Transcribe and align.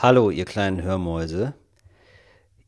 Hallo, 0.00 0.30
ihr 0.30 0.44
kleinen 0.44 0.80
Hörmäuse. 0.80 1.54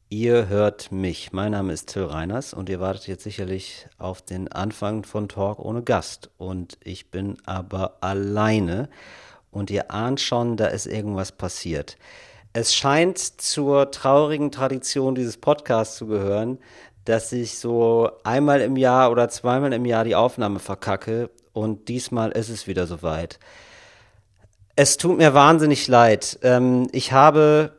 Ihr 0.08 0.48
hört 0.48 0.90
mich. 0.90 1.32
Mein 1.32 1.52
Name 1.52 1.72
ist 1.72 1.90
Till 1.92 2.02
Reiners 2.02 2.52
und 2.52 2.68
ihr 2.68 2.80
wartet 2.80 3.06
jetzt 3.06 3.22
sicherlich 3.22 3.86
auf 3.98 4.20
den 4.20 4.50
Anfang 4.50 5.04
von 5.04 5.28
Talk 5.28 5.60
ohne 5.60 5.84
Gast. 5.84 6.30
Und 6.38 6.76
ich 6.82 7.12
bin 7.12 7.36
aber 7.46 7.98
alleine 8.00 8.88
und 9.52 9.70
ihr 9.70 9.92
ahnt 9.92 10.20
schon, 10.20 10.56
da 10.56 10.66
ist 10.66 10.86
irgendwas 10.86 11.30
passiert. 11.30 11.98
Es 12.52 12.74
scheint 12.74 13.18
zur 13.18 13.92
traurigen 13.92 14.50
Tradition 14.50 15.14
dieses 15.14 15.36
Podcasts 15.36 15.98
zu 15.98 16.08
gehören, 16.08 16.58
dass 17.04 17.30
ich 17.30 17.60
so 17.60 18.10
einmal 18.24 18.60
im 18.60 18.74
Jahr 18.74 19.12
oder 19.12 19.28
zweimal 19.28 19.72
im 19.72 19.84
Jahr 19.84 20.02
die 20.02 20.16
Aufnahme 20.16 20.58
verkacke 20.58 21.30
und 21.52 21.86
diesmal 21.86 22.32
ist 22.32 22.48
es 22.48 22.66
wieder 22.66 22.88
soweit. 22.88 23.38
Es 24.82 24.96
tut 24.96 25.18
mir 25.18 25.34
wahnsinnig 25.34 25.88
leid. 25.88 26.38
Ähm, 26.40 26.88
ich 26.92 27.12
habe 27.12 27.72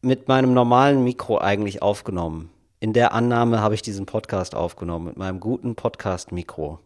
mit 0.00 0.26
meinem 0.26 0.54
normalen 0.54 1.04
Mikro 1.04 1.38
eigentlich 1.38 1.82
aufgenommen. 1.82 2.50
In 2.80 2.92
der 2.92 3.12
Annahme 3.12 3.60
habe 3.60 3.76
ich 3.76 3.82
diesen 3.82 4.06
Podcast 4.06 4.56
aufgenommen, 4.56 5.04
mit 5.04 5.16
meinem 5.16 5.38
guten 5.38 5.76
Podcast-Mikro. 5.76 6.80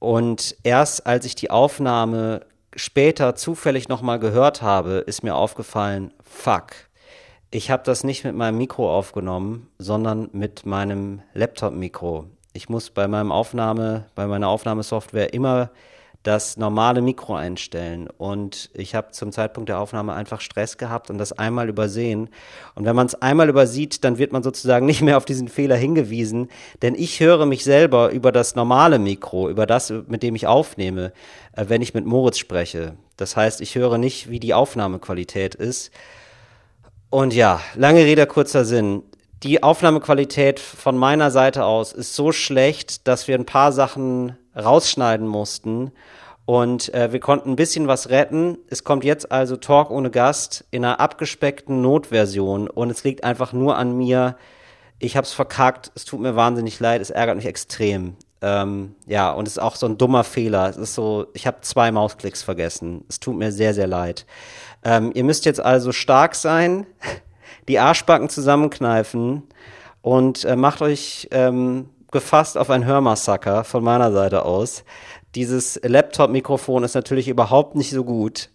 Und 0.00 0.56
erst 0.64 1.06
als 1.06 1.24
ich 1.24 1.36
die 1.36 1.52
Aufnahme 1.52 2.44
später 2.74 3.36
zufällig 3.36 3.88
nochmal 3.88 4.18
gehört 4.18 4.60
habe, 4.60 5.04
ist 5.06 5.22
mir 5.22 5.36
aufgefallen, 5.36 6.12
fuck, 6.24 6.72
ich 7.52 7.70
habe 7.70 7.84
das 7.84 8.02
nicht 8.02 8.24
mit 8.24 8.34
meinem 8.34 8.58
Mikro 8.58 8.92
aufgenommen, 8.92 9.68
sondern 9.78 10.30
mit 10.32 10.66
meinem 10.66 11.22
Laptop-Mikro. 11.32 12.24
Ich 12.54 12.68
muss 12.68 12.90
bei 12.90 13.06
meinem 13.06 13.30
Aufnahme, 13.30 14.06
bei 14.16 14.26
meiner 14.26 14.48
Aufnahmesoftware 14.48 15.32
immer 15.32 15.70
das 16.22 16.56
normale 16.56 17.02
Mikro 17.02 17.34
einstellen. 17.34 18.08
Und 18.16 18.70
ich 18.74 18.94
habe 18.94 19.10
zum 19.10 19.32
Zeitpunkt 19.32 19.68
der 19.68 19.80
Aufnahme 19.80 20.12
einfach 20.12 20.40
Stress 20.40 20.78
gehabt 20.78 21.10
und 21.10 21.18
das 21.18 21.32
einmal 21.32 21.68
übersehen. 21.68 22.28
Und 22.74 22.84
wenn 22.84 22.94
man 22.94 23.06
es 23.06 23.14
einmal 23.16 23.48
übersieht, 23.48 24.04
dann 24.04 24.18
wird 24.18 24.32
man 24.32 24.42
sozusagen 24.42 24.86
nicht 24.92 25.02
mehr 25.02 25.16
auf 25.16 25.24
diesen 25.24 25.48
Fehler 25.48 25.76
hingewiesen. 25.76 26.48
Denn 26.82 26.94
ich 26.94 27.20
höre 27.20 27.46
mich 27.46 27.64
selber 27.64 28.10
über 28.10 28.30
das 28.30 28.54
normale 28.54 28.98
Mikro, 28.98 29.48
über 29.48 29.66
das, 29.66 29.92
mit 30.06 30.22
dem 30.22 30.34
ich 30.34 30.46
aufnehme, 30.46 31.12
äh, 31.56 31.64
wenn 31.68 31.82
ich 31.82 31.94
mit 31.94 32.06
Moritz 32.06 32.38
spreche. 32.38 32.94
Das 33.16 33.36
heißt, 33.36 33.60
ich 33.60 33.74
höre 33.74 33.98
nicht, 33.98 34.30
wie 34.30 34.40
die 34.40 34.54
Aufnahmequalität 34.54 35.54
ist. 35.54 35.90
Und 37.10 37.34
ja, 37.34 37.60
lange 37.74 38.04
Rede, 38.04 38.26
kurzer 38.26 38.64
Sinn. 38.64 39.02
Die 39.42 39.62
Aufnahmequalität 39.62 40.60
von 40.60 40.96
meiner 40.96 41.32
Seite 41.32 41.64
aus 41.64 41.92
ist 41.92 42.14
so 42.14 42.30
schlecht, 42.30 43.08
dass 43.08 43.26
wir 43.26 43.34
ein 43.34 43.44
paar 43.44 43.72
Sachen 43.72 44.36
rausschneiden 44.56 45.26
mussten. 45.26 45.90
Und 46.44 46.92
äh, 46.92 47.12
wir 47.12 47.20
konnten 47.20 47.50
ein 47.50 47.56
bisschen 47.56 47.86
was 47.86 48.10
retten. 48.10 48.58
Es 48.68 48.84
kommt 48.84 49.04
jetzt 49.04 49.30
also 49.30 49.56
Talk 49.56 49.90
ohne 49.90 50.10
Gast 50.10 50.64
in 50.70 50.84
einer 50.84 51.00
abgespeckten 51.00 51.80
Notversion. 51.82 52.68
Und 52.68 52.90
es 52.90 53.04
liegt 53.04 53.24
einfach 53.24 53.52
nur 53.52 53.76
an 53.76 53.96
mir. 53.96 54.36
Ich 54.98 55.16
hab's 55.16 55.32
verkackt. 55.32 55.92
Es 55.94 56.04
tut 56.04 56.20
mir 56.20 56.34
wahnsinnig 56.34 56.80
leid. 56.80 57.00
Es 57.00 57.10
ärgert 57.10 57.36
mich 57.36 57.46
extrem. 57.46 58.16
Ähm, 58.40 58.96
ja, 59.06 59.30
und 59.30 59.46
es 59.46 59.54
ist 59.54 59.62
auch 59.62 59.76
so 59.76 59.86
ein 59.86 59.98
dummer 59.98 60.24
Fehler. 60.24 60.68
Es 60.68 60.76
ist 60.76 60.94
so, 60.94 61.28
ich 61.32 61.46
habe 61.46 61.60
zwei 61.60 61.92
Mausklicks 61.92 62.42
vergessen. 62.42 63.04
Es 63.08 63.20
tut 63.20 63.36
mir 63.36 63.52
sehr, 63.52 63.72
sehr 63.72 63.86
leid. 63.86 64.26
Ähm, 64.84 65.12
ihr 65.14 65.22
müsst 65.22 65.44
jetzt 65.44 65.60
also 65.60 65.92
stark 65.92 66.34
sein, 66.34 66.86
die 67.68 67.78
Arschbacken 67.78 68.28
zusammenkneifen 68.28 69.44
und 70.00 70.44
äh, 70.44 70.56
macht 70.56 70.82
euch 70.82 71.28
ähm, 71.30 71.88
gefasst 72.12 72.56
auf 72.56 72.70
ein 72.70 72.84
Hörmassaker 72.84 73.64
von 73.64 73.82
meiner 73.82 74.12
Seite 74.12 74.44
aus. 74.44 74.84
Dieses 75.34 75.80
Laptop-Mikrofon 75.82 76.84
ist 76.84 76.94
natürlich 76.94 77.26
überhaupt 77.26 77.74
nicht 77.74 77.90
so 77.90 78.04
gut. 78.04 78.50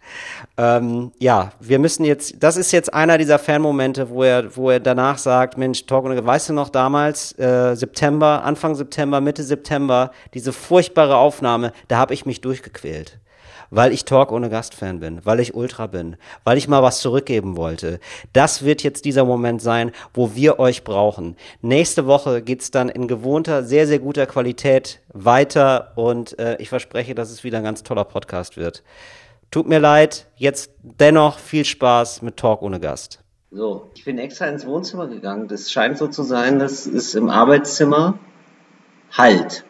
Ähm, 0.58 1.12
ja, 1.18 1.50
wir 1.60 1.80
müssen 1.80 2.06
jetzt, 2.06 2.36
das 2.40 2.56
ist 2.56 2.72
jetzt 2.72 2.94
einer 2.94 3.18
dieser 3.18 3.40
Fanmomente, 3.40 4.12
wo 4.12 4.22
er, 4.22 4.56
wo 4.56 4.70
er 4.70 4.80
danach 4.80 5.18
sagt, 5.18 5.58
Mensch, 5.58 5.88
Talk, 5.88 6.06
weißt 6.06 6.50
du 6.50 6.54
noch 6.54 6.70
damals, 6.70 7.38
äh, 7.40 7.76
September, 7.76 8.44
Anfang 8.44 8.76
September, 8.76 9.22
Mitte 9.22 9.42
September, 9.42 10.12
diese 10.36 10.54
furchtbare 10.54 11.18
Aufnahme, 11.18 11.74
da 11.88 11.98
habe 11.98 12.14
ich 12.14 12.28
mich 12.28 12.42
durchgequält 12.42 13.20
weil 13.70 13.92
ich 13.92 14.06
Talk 14.06 14.32
ohne 14.32 14.50
Gast-Fan 14.50 15.00
bin, 15.00 15.22
weil 15.26 15.40
ich 15.40 15.56
Ultra 15.56 15.88
bin, 15.88 16.18
weil 16.44 16.58
ich 16.58 16.68
mal 16.68 16.84
was 16.84 17.00
zurückgeben 17.00 17.58
wollte. 17.58 18.00
Das 18.34 18.64
wird 18.64 18.84
jetzt 18.84 19.06
dieser 19.06 19.26
Moment 19.26 19.62
sein, 19.62 19.92
wo 20.14 20.36
wir 20.36 20.60
euch 20.60 20.84
brauchen. 20.84 21.36
Nächste 21.62 22.06
Woche 22.06 22.42
geht's 22.42 22.72
dann 22.72 22.90
in 22.90 23.08
gewohnter, 23.08 23.64
sehr, 23.64 23.88
sehr 23.88 24.00
guter 24.00 24.26
Qualität 24.26 25.02
weiter 25.14 25.94
und 25.96 26.38
äh, 26.40 26.58
ich 26.60 26.70
verspreche, 26.70 27.16
dass 27.16 27.32
es 27.32 27.44
wieder 27.44 27.60
ein 27.60 27.64
ganz 27.64 27.84
toller 27.84 28.06
Podcast 28.06 28.58
wird. 28.58 28.84
Tut 29.50 29.68
mir 29.68 29.80
leid, 29.80 30.28
jetzt 30.36 30.72
dennoch 30.82 31.40
viel 31.40 31.64
Spaß 31.64 32.22
mit 32.22 32.38
Talk 32.38 32.62
ohne 32.62 32.80
Gast. 32.80 33.20
So, 33.50 33.92
ich 33.96 34.04
bin 34.04 34.20
extra 34.20 34.48
ins 34.48 34.66
Wohnzimmer 34.66 35.08
gegangen. 35.08 35.48
Das 35.48 35.72
scheint 35.72 35.98
so 35.98 36.08
zu 36.08 36.24
sein, 36.24 36.60
dass 36.60 36.86
es 36.86 37.16
im 37.16 37.30
Arbeitszimmer 37.30 38.20
halt. 39.12 39.64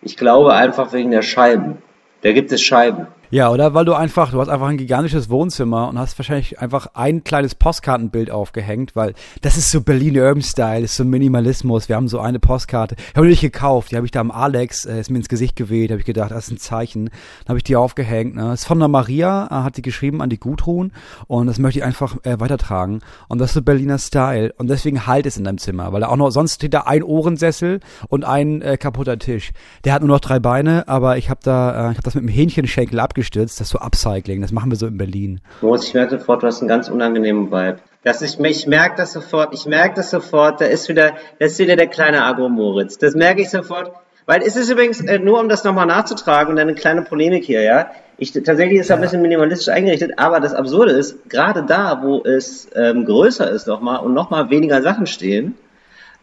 Ich 0.00 0.16
glaube 0.16 0.54
einfach 0.54 0.92
wegen 0.92 1.10
der 1.10 1.22
Scheiben. 1.22 1.82
Da 2.24 2.32
gibt 2.32 2.50
es 2.52 2.62
Scheiben. 2.62 3.06
Ja, 3.30 3.50
oder 3.50 3.74
weil 3.74 3.84
du 3.84 3.94
einfach, 3.94 4.30
du 4.30 4.40
hast 4.40 4.48
einfach 4.48 4.68
ein 4.68 4.76
gigantisches 4.76 5.30
Wohnzimmer 5.30 5.88
und 5.88 5.98
hast 5.98 6.18
wahrscheinlich 6.18 6.60
einfach 6.60 6.88
ein 6.94 7.24
kleines 7.24 7.54
Postkartenbild 7.54 8.30
aufgehängt, 8.30 8.94
weil 8.94 9.14
das 9.40 9.56
ist 9.56 9.70
so 9.70 9.80
Berlin 9.80 10.18
Urban 10.18 10.42
Style, 10.42 10.84
ist 10.84 10.96
so 10.96 11.04
Minimalismus. 11.04 11.88
Wir 11.88 11.96
haben 11.96 12.06
so 12.06 12.20
eine 12.20 12.38
Postkarte, 12.38 12.96
habe 13.16 13.28
ich 13.30 13.40
gekauft, 13.40 13.90
die 13.90 13.96
habe 13.96 14.06
ich 14.06 14.12
da 14.12 14.20
am 14.20 14.30
Alex, 14.30 14.84
äh, 14.84 15.00
ist 15.00 15.10
mir 15.10 15.18
ins 15.18 15.28
Gesicht 15.28 15.56
geweht, 15.56 15.90
habe 15.90 16.00
ich 16.00 16.06
gedacht, 16.06 16.30
das 16.30 16.46
ist 16.46 16.52
ein 16.52 16.58
Zeichen. 16.58 17.06
Dann 17.06 17.48
habe 17.48 17.58
ich 17.58 17.64
die 17.64 17.76
aufgehängt. 17.76 18.36
Ne? 18.36 18.42
Das 18.42 18.60
ist 18.60 18.66
von 18.66 18.78
der 18.78 18.88
Maria, 18.88 19.46
äh, 19.46 19.64
hat 19.64 19.78
die 19.78 19.82
geschrieben 19.82 20.20
an 20.20 20.28
die 20.28 20.38
Gudrun 20.38 20.92
und 21.26 21.46
das 21.46 21.58
möchte 21.58 21.80
ich 21.80 21.84
einfach 21.84 22.16
äh, 22.24 22.38
weitertragen. 22.38 23.00
Und 23.28 23.38
das 23.38 23.50
ist 23.50 23.54
so 23.54 23.62
Berliner 23.62 23.98
Style 23.98 24.52
und 24.58 24.68
deswegen 24.68 25.06
halt 25.06 25.26
es 25.26 25.36
in 25.36 25.44
deinem 25.44 25.58
Zimmer, 25.58 25.92
weil 25.92 26.02
da 26.02 26.08
auch 26.08 26.16
noch, 26.16 26.30
sonst 26.30 26.56
steht 26.56 26.74
da 26.74 26.82
ein 26.82 27.02
Ohrensessel 27.02 27.80
und 28.08 28.24
ein 28.24 28.60
äh, 28.62 28.76
kaputter 28.76 29.18
Tisch. 29.18 29.52
Der 29.84 29.94
hat 29.94 30.02
nur 30.02 30.10
noch 30.10 30.20
drei 30.20 30.38
Beine, 30.38 30.86
aber 30.88 31.16
ich 31.16 31.30
habe 31.30 31.40
da, 31.42 31.88
äh, 31.88 31.92
ich 31.92 31.96
habe 31.96 32.04
das 32.04 32.14
mit 32.14 32.22
dem 32.22 32.28
Hähnchenschenkel 32.28 33.00
abgeschnitten 33.00 33.13
abgestürzt, 33.14 33.60
das 33.60 33.68
so 33.68 33.78
Upcycling, 33.78 34.40
das 34.40 34.50
machen 34.50 34.72
wir 34.72 34.76
so 34.76 34.88
in 34.88 34.98
Berlin. 34.98 35.40
Moritz, 35.62 35.86
ich 35.86 35.94
merke 35.94 36.18
sofort, 36.18 36.42
du 36.42 36.48
hast 36.48 36.60
einen 36.60 36.68
ganz 36.68 36.88
unangenehmen 36.88 37.52
Vibe. 37.52 37.76
Das 38.02 38.22
ich, 38.22 38.40
ich 38.40 38.66
merke 38.66 38.96
das 38.96 39.12
sofort, 39.12 39.54
ich 39.54 39.66
merke 39.66 39.94
das 39.94 40.10
sofort, 40.10 40.60
da 40.60 40.64
ist 40.64 40.88
wieder, 40.88 41.12
da 41.38 41.46
ist 41.46 41.58
wieder 41.60 41.76
der 41.76 41.86
kleine 41.86 42.24
Agro-Moritz. 42.24 42.98
Das 42.98 43.14
merke 43.14 43.42
ich 43.42 43.50
sofort. 43.50 43.92
Weil 44.26 44.42
es 44.42 44.56
ist 44.56 44.70
übrigens, 44.70 45.00
äh, 45.02 45.18
nur 45.18 45.38
um 45.38 45.48
das 45.48 45.64
nochmal 45.64 45.86
nachzutragen 45.86 46.54
und 46.54 46.58
eine 46.58 46.74
kleine 46.74 47.02
Polemik 47.02 47.44
hier, 47.44 47.62
ja. 47.62 47.90
Ich, 48.16 48.32
tatsächlich 48.32 48.78
ist 48.78 48.86
es 48.86 48.88
ja. 48.88 48.96
ein 48.96 49.02
bisschen 49.02 49.22
minimalistisch 49.22 49.68
eingerichtet, 49.68 50.12
aber 50.16 50.40
das 50.40 50.54
Absurde 50.54 50.92
ist, 50.92 51.28
gerade 51.28 51.62
da, 51.62 52.02
wo 52.02 52.22
es 52.24 52.68
ähm, 52.74 53.04
größer 53.04 53.48
ist 53.50 53.66
nochmal 53.66 54.00
und 54.00 54.14
nochmal 54.14 54.50
weniger 54.50 54.82
Sachen 54.82 55.06
stehen, 55.06 55.56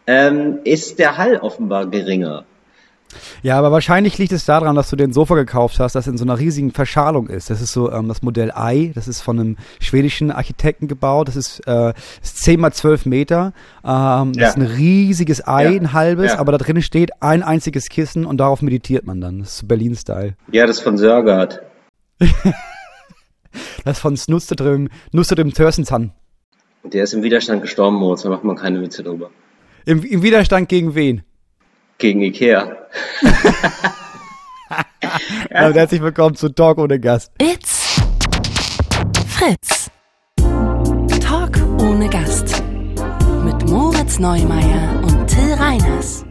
ähm, 0.06 0.58
ist 0.64 0.98
der 0.98 1.16
Hall 1.16 1.36
offenbar 1.36 1.86
geringer. 1.86 2.44
Ja, 3.42 3.58
aber 3.58 3.72
wahrscheinlich 3.72 4.18
liegt 4.18 4.32
es 4.32 4.44
daran, 4.44 4.76
dass 4.76 4.90
du 4.90 4.96
den 4.96 5.12
Sofa 5.12 5.34
gekauft 5.34 5.78
hast, 5.80 5.94
das 5.94 6.06
in 6.06 6.16
so 6.16 6.24
einer 6.24 6.38
riesigen 6.38 6.70
Verschalung 6.70 7.28
ist. 7.28 7.50
Das 7.50 7.60
ist 7.60 7.72
so 7.72 7.90
ähm, 7.90 8.08
das 8.08 8.22
Modell 8.22 8.52
I, 8.56 8.92
das 8.94 9.08
ist 9.08 9.20
von 9.20 9.38
einem 9.38 9.56
schwedischen 9.80 10.30
Architekten 10.30 10.88
gebaut. 10.88 11.28
Das 11.28 11.36
ist, 11.36 11.60
äh, 11.66 11.92
ist 12.22 12.42
10 12.42 12.60
mal 12.60 12.72
12 12.72 13.06
Meter. 13.06 13.52
Ähm, 13.84 13.88
ja. 13.88 14.32
Das 14.34 14.50
ist 14.50 14.56
ein 14.56 14.62
riesiges 14.62 15.46
Ei, 15.46 15.64
ja. 15.64 15.80
ein 15.80 15.92
halbes, 15.92 16.32
ja. 16.32 16.38
aber 16.38 16.52
da 16.52 16.58
drin 16.58 16.80
steht 16.82 17.22
ein 17.22 17.42
einziges 17.42 17.88
Kissen 17.88 18.24
und 18.26 18.38
darauf 18.38 18.62
meditiert 18.62 19.06
man 19.06 19.20
dann. 19.20 19.40
Das 19.40 19.56
ist 19.56 19.68
Berlin-Style. 19.68 20.34
Ja, 20.50 20.66
das 20.66 20.78
ist 20.78 20.82
von 20.82 20.96
Sörgard. 20.96 21.62
das 22.18 23.96
ist 23.96 23.98
von 23.98 24.16
Snusterdrim, 24.16 24.88
Nusterdrim 25.12 25.52
Törsenzan. 25.52 26.12
Der 26.84 27.04
ist 27.04 27.14
im 27.14 27.22
Widerstand 27.22 27.62
gestorben, 27.62 27.96
Moritz, 27.96 28.22
da 28.22 28.28
macht 28.28 28.44
man 28.44 28.56
keine 28.56 28.80
Witze 28.80 29.02
drüber. 29.02 29.30
Im, 29.84 30.02
Im 30.02 30.22
Widerstand 30.22 30.68
gegen 30.68 30.94
wen? 30.94 31.22
Gegen 31.98 32.22
Ikea. 32.22 32.76
ja. 35.50 35.66
Und 35.66 35.74
herzlich 35.74 36.00
willkommen 36.02 36.34
zu 36.34 36.48
Talk 36.48 36.78
ohne 36.78 36.98
Gast. 36.98 37.30
It's 37.40 38.00
Fritz. 39.28 39.90
Talk 41.20 41.56
ohne 41.80 42.08
Gast. 42.08 42.62
Mit 43.44 43.68
Moritz 43.68 44.18
Neumeier 44.18 45.00
und 45.02 45.26
Till 45.26 45.54
Reiners. 45.54 46.24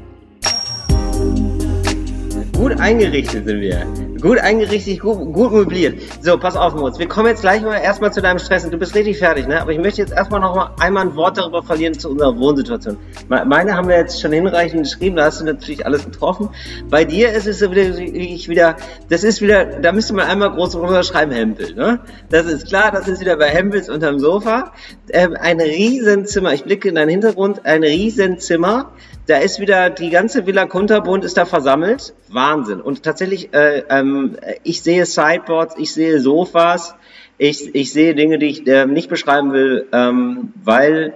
Gut 2.54 2.80
eingerichtet 2.80 3.46
sind 3.46 3.62
wir. 3.62 4.11
Gut 4.22 4.38
eingerichtet, 4.38 5.00
gut, 5.00 5.34
gut 5.34 5.52
möbliert. 5.52 6.00
So, 6.22 6.38
pass 6.38 6.56
auf, 6.56 6.76
Moritz. 6.76 7.00
Wir 7.00 7.08
kommen 7.08 7.28
jetzt 7.28 7.42
gleich 7.42 7.64
mal 7.64 7.78
erstmal 7.78 8.14
zu 8.14 8.22
deinem 8.22 8.38
Stress. 8.38 8.70
Du 8.70 8.78
bist 8.78 8.94
richtig 8.94 9.18
fertig, 9.18 9.48
ne? 9.48 9.60
Aber 9.60 9.72
ich 9.72 9.80
möchte 9.80 10.02
jetzt 10.02 10.14
erstmal 10.14 10.40
noch 10.40 10.56
mal 10.56 10.76
einmal 10.80 11.08
ein 11.08 11.16
Wort 11.16 11.40
darüber 11.40 11.64
verlieren 11.64 11.98
zu 11.98 12.10
unserer 12.10 12.38
Wohnsituation. 12.38 12.98
Meine 13.28 13.76
haben 13.76 13.88
wir 13.88 13.98
jetzt 13.98 14.22
schon 14.22 14.32
hinreichend 14.32 14.84
geschrieben, 14.84 15.16
da 15.16 15.26
hast 15.26 15.42
du 15.42 15.46
natürlich 15.46 15.88
alles 15.88 16.06
getroffen. 16.06 16.50
Bei 16.88 17.04
dir 17.04 17.32
ist 17.32 17.48
es 17.48 17.58
so 17.58 17.72
wieder, 17.72 17.98
ich 17.98 18.48
wieder, 18.48 18.78
das 19.10 19.24
ist 19.24 19.42
wieder, 19.42 19.66
da 19.66 19.92
müsste 19.92 20.14
man 20.14 20.28
einmal 20.28 20.52
groß 20.52 20.76
runterschreiben, 20.76 21.34
Hempel, 21.34 21.74
ne? 21.74 22.00
Das 22.30 22.46
ist 22.46 22.68
klar, 22.68 22.92
das 22.92 23.08
ist 23.08 23.22
wieder 23.22 23.38
bei 23.38 23.48
Hempels 23.48 23.90
unterm 23.90 24.20
Sofa. 24.20 24.72
Ähm, 25.10 25.36
ein 25.40 25.60
Riesenzimmer, 25.60 26.54
ich 26.54 26.64
blicke 26.64 26.90
in 26.90 26.96
deinen 26.96 27.10
Hintergrund, 27.10 27.66
ein 27.66 27.84
Riesenzimmer 27.84 28.92
da 29.32 29.38
ist 29.38 29.62
wieder 29.62 29.90
die 29.90 30.10
ganze 30.10 30.46
Villa 30.46 30.66
Kunterbund 30.66 31.24
ist 31.24 31.38
da 31.38 31.46
versammelt. 31.46 32.14
Wahnsinn. 32.28 32.82
Und 32.82 33.04
tatsächlich, 33.04 33.54
äh, 33.54 33.84
ähm, 33.90 34.36
ich 34.64 34.82
sehe 34.82 35.06
Sideboards, 35.06 35.76
ich 35.78 35.94
sehe 35.94 36.20
Sofas, 36.20 36.96
Ich, 37.38 37.74
ich 37.74 37.94
sehe 37.94 38.14
Dinge, 38.14 38.40
die 38.40 38.48
ich 38.48 38.68
äh, 38.68 38.86
nicht 38.86 39.10
beschreiben 39.10 39.54
will, 39.54 39.88
ähm, 39.94 40.52
weil 40.64 41.14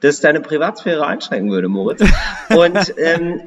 das 0.00 0.20
deine 0.20 0.40
Privatsphäre 0.40 1.06
einschränken 1.06 1.50
würde, 1.50 1.68
Moritz. 1.68 2.04
Und 2.50 2.94
ähm, 2.98 3.40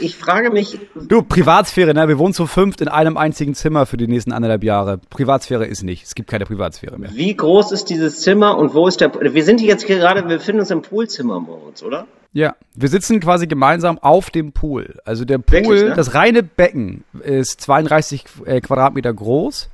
ich 0.00 0.16
frage 0.16 0.50
mich. 0.50 0.78
Du, 1.08 1.22
Privatsphäre, 1.22 1.94
ne? 1.94 2.08
Wir 2.08 2.18
wohnen 2.18 2.34
zu 2.34 2.46
fünft 2.46 2.80
in 2.80 2.88
einem 2.88 3.16
einzigen 3.16 3.54
Zimmer 3.54 3.86
für 3.86 3.96
die 3.96 4.06
nächsten 4.06 4.32
anderthalb 4.32 4.64
Jahre. 4.64 4.98
Privatsphäre 5.10 5.66
ist 5.66 5.82
nicht. 5.82 6.04
Es 6.04 6.14
gibt 6.14 6.30
keine 6.30 6.46
Privatsphäre 6.46 6.98
mehr. 6.98 7.10
Wie 7.14 7.34
groß 7.34 7.72
ist 7.72 7.90
dieses 7.90 8.20
Zimmer 8.20 8.56
und 8.58 8.74
wo 8.74 8.86
ist 8.88 9.00
der. 9.00 9.12
Wir 9.34 9.44
sind 9.44 9.60
hier 9.60 9.68
jetzt 9.68 9.86
gerade, 9.86 10.28
wir 10.28 10.38
befinden 10.38 10.60
uns 10.60 10.70
im 10.70 10.82
Poolzimmer, 10.82 11.40
Moritz, 11.40 11.82
oder? 11.82 12.06
Ja, 12.32 12.54
wir 12.74 12.88
sitzen 12.88 13.20
quasi 13.20 13.46
gemeinsam 13.46 13.98
auf 13.98 14.30
dem 14.30 14.52
Pool. 14.52 14.98
Also 15.04 15.24
der 15.24 15.38
Pool, 15.38 15.62
Wirklich, 15.62 15.82
ne? 15.84 15.94
das 15.94 16.14
reine 16.14 16.42
Becken 16.42 17.04
ist 17.20 17.62
32 17.62 18.24
äh, 18.44 18.60
Quadratmeter 18.60 19.12
groß. 19.14 19.70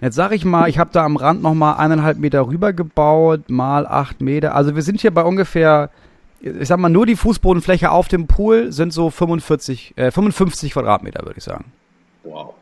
Jetzt 0.00 0.16
sag 0.16 0.32
ich 0.32 0.44
mal, 0.44 0.68
ich 0.68 0.80
habe 0.80 0.90
da 0.92 1.04
am 1.04 1.14
Rand 1.14 1.42
noch 1.42 1.54
mal 1.54 1.74
eineinhalb 1.74 2.18
Meter 2.18 2.48
rüber 2.48 2.72
gebaut, 2.72 3.48
mal 3.48 3.86
acht 3.86 4.20
Meter. 4.20 4.56
Also 4.56 4.74
wir 4.74 4.82
sind 4.82 5.00
hier 5.00 5.12
bei 5.12 5.22
ungefähr, 5.22 5.90
ich 6.42 6.68
sag 6.68 6.78
mal, 6.78 6.88
nur 6.88 7.06
die 7.06 7.16
Fußbodenfläche 7.16 7.90
auf 7.90 8.08
dem 8.08 8.26
Pool 8.26 8.72
sind 8.72 8.92
so 8.92 9.10
45, 9.10 9.94
äh, 9.96 10.10
55 10.10 10.72
Quadratmeter, 10.72 11.24
würde 11.24 11.38
ich 11.38 11.44
sagen. 11.44 11.66
Wow. 12.24 12.54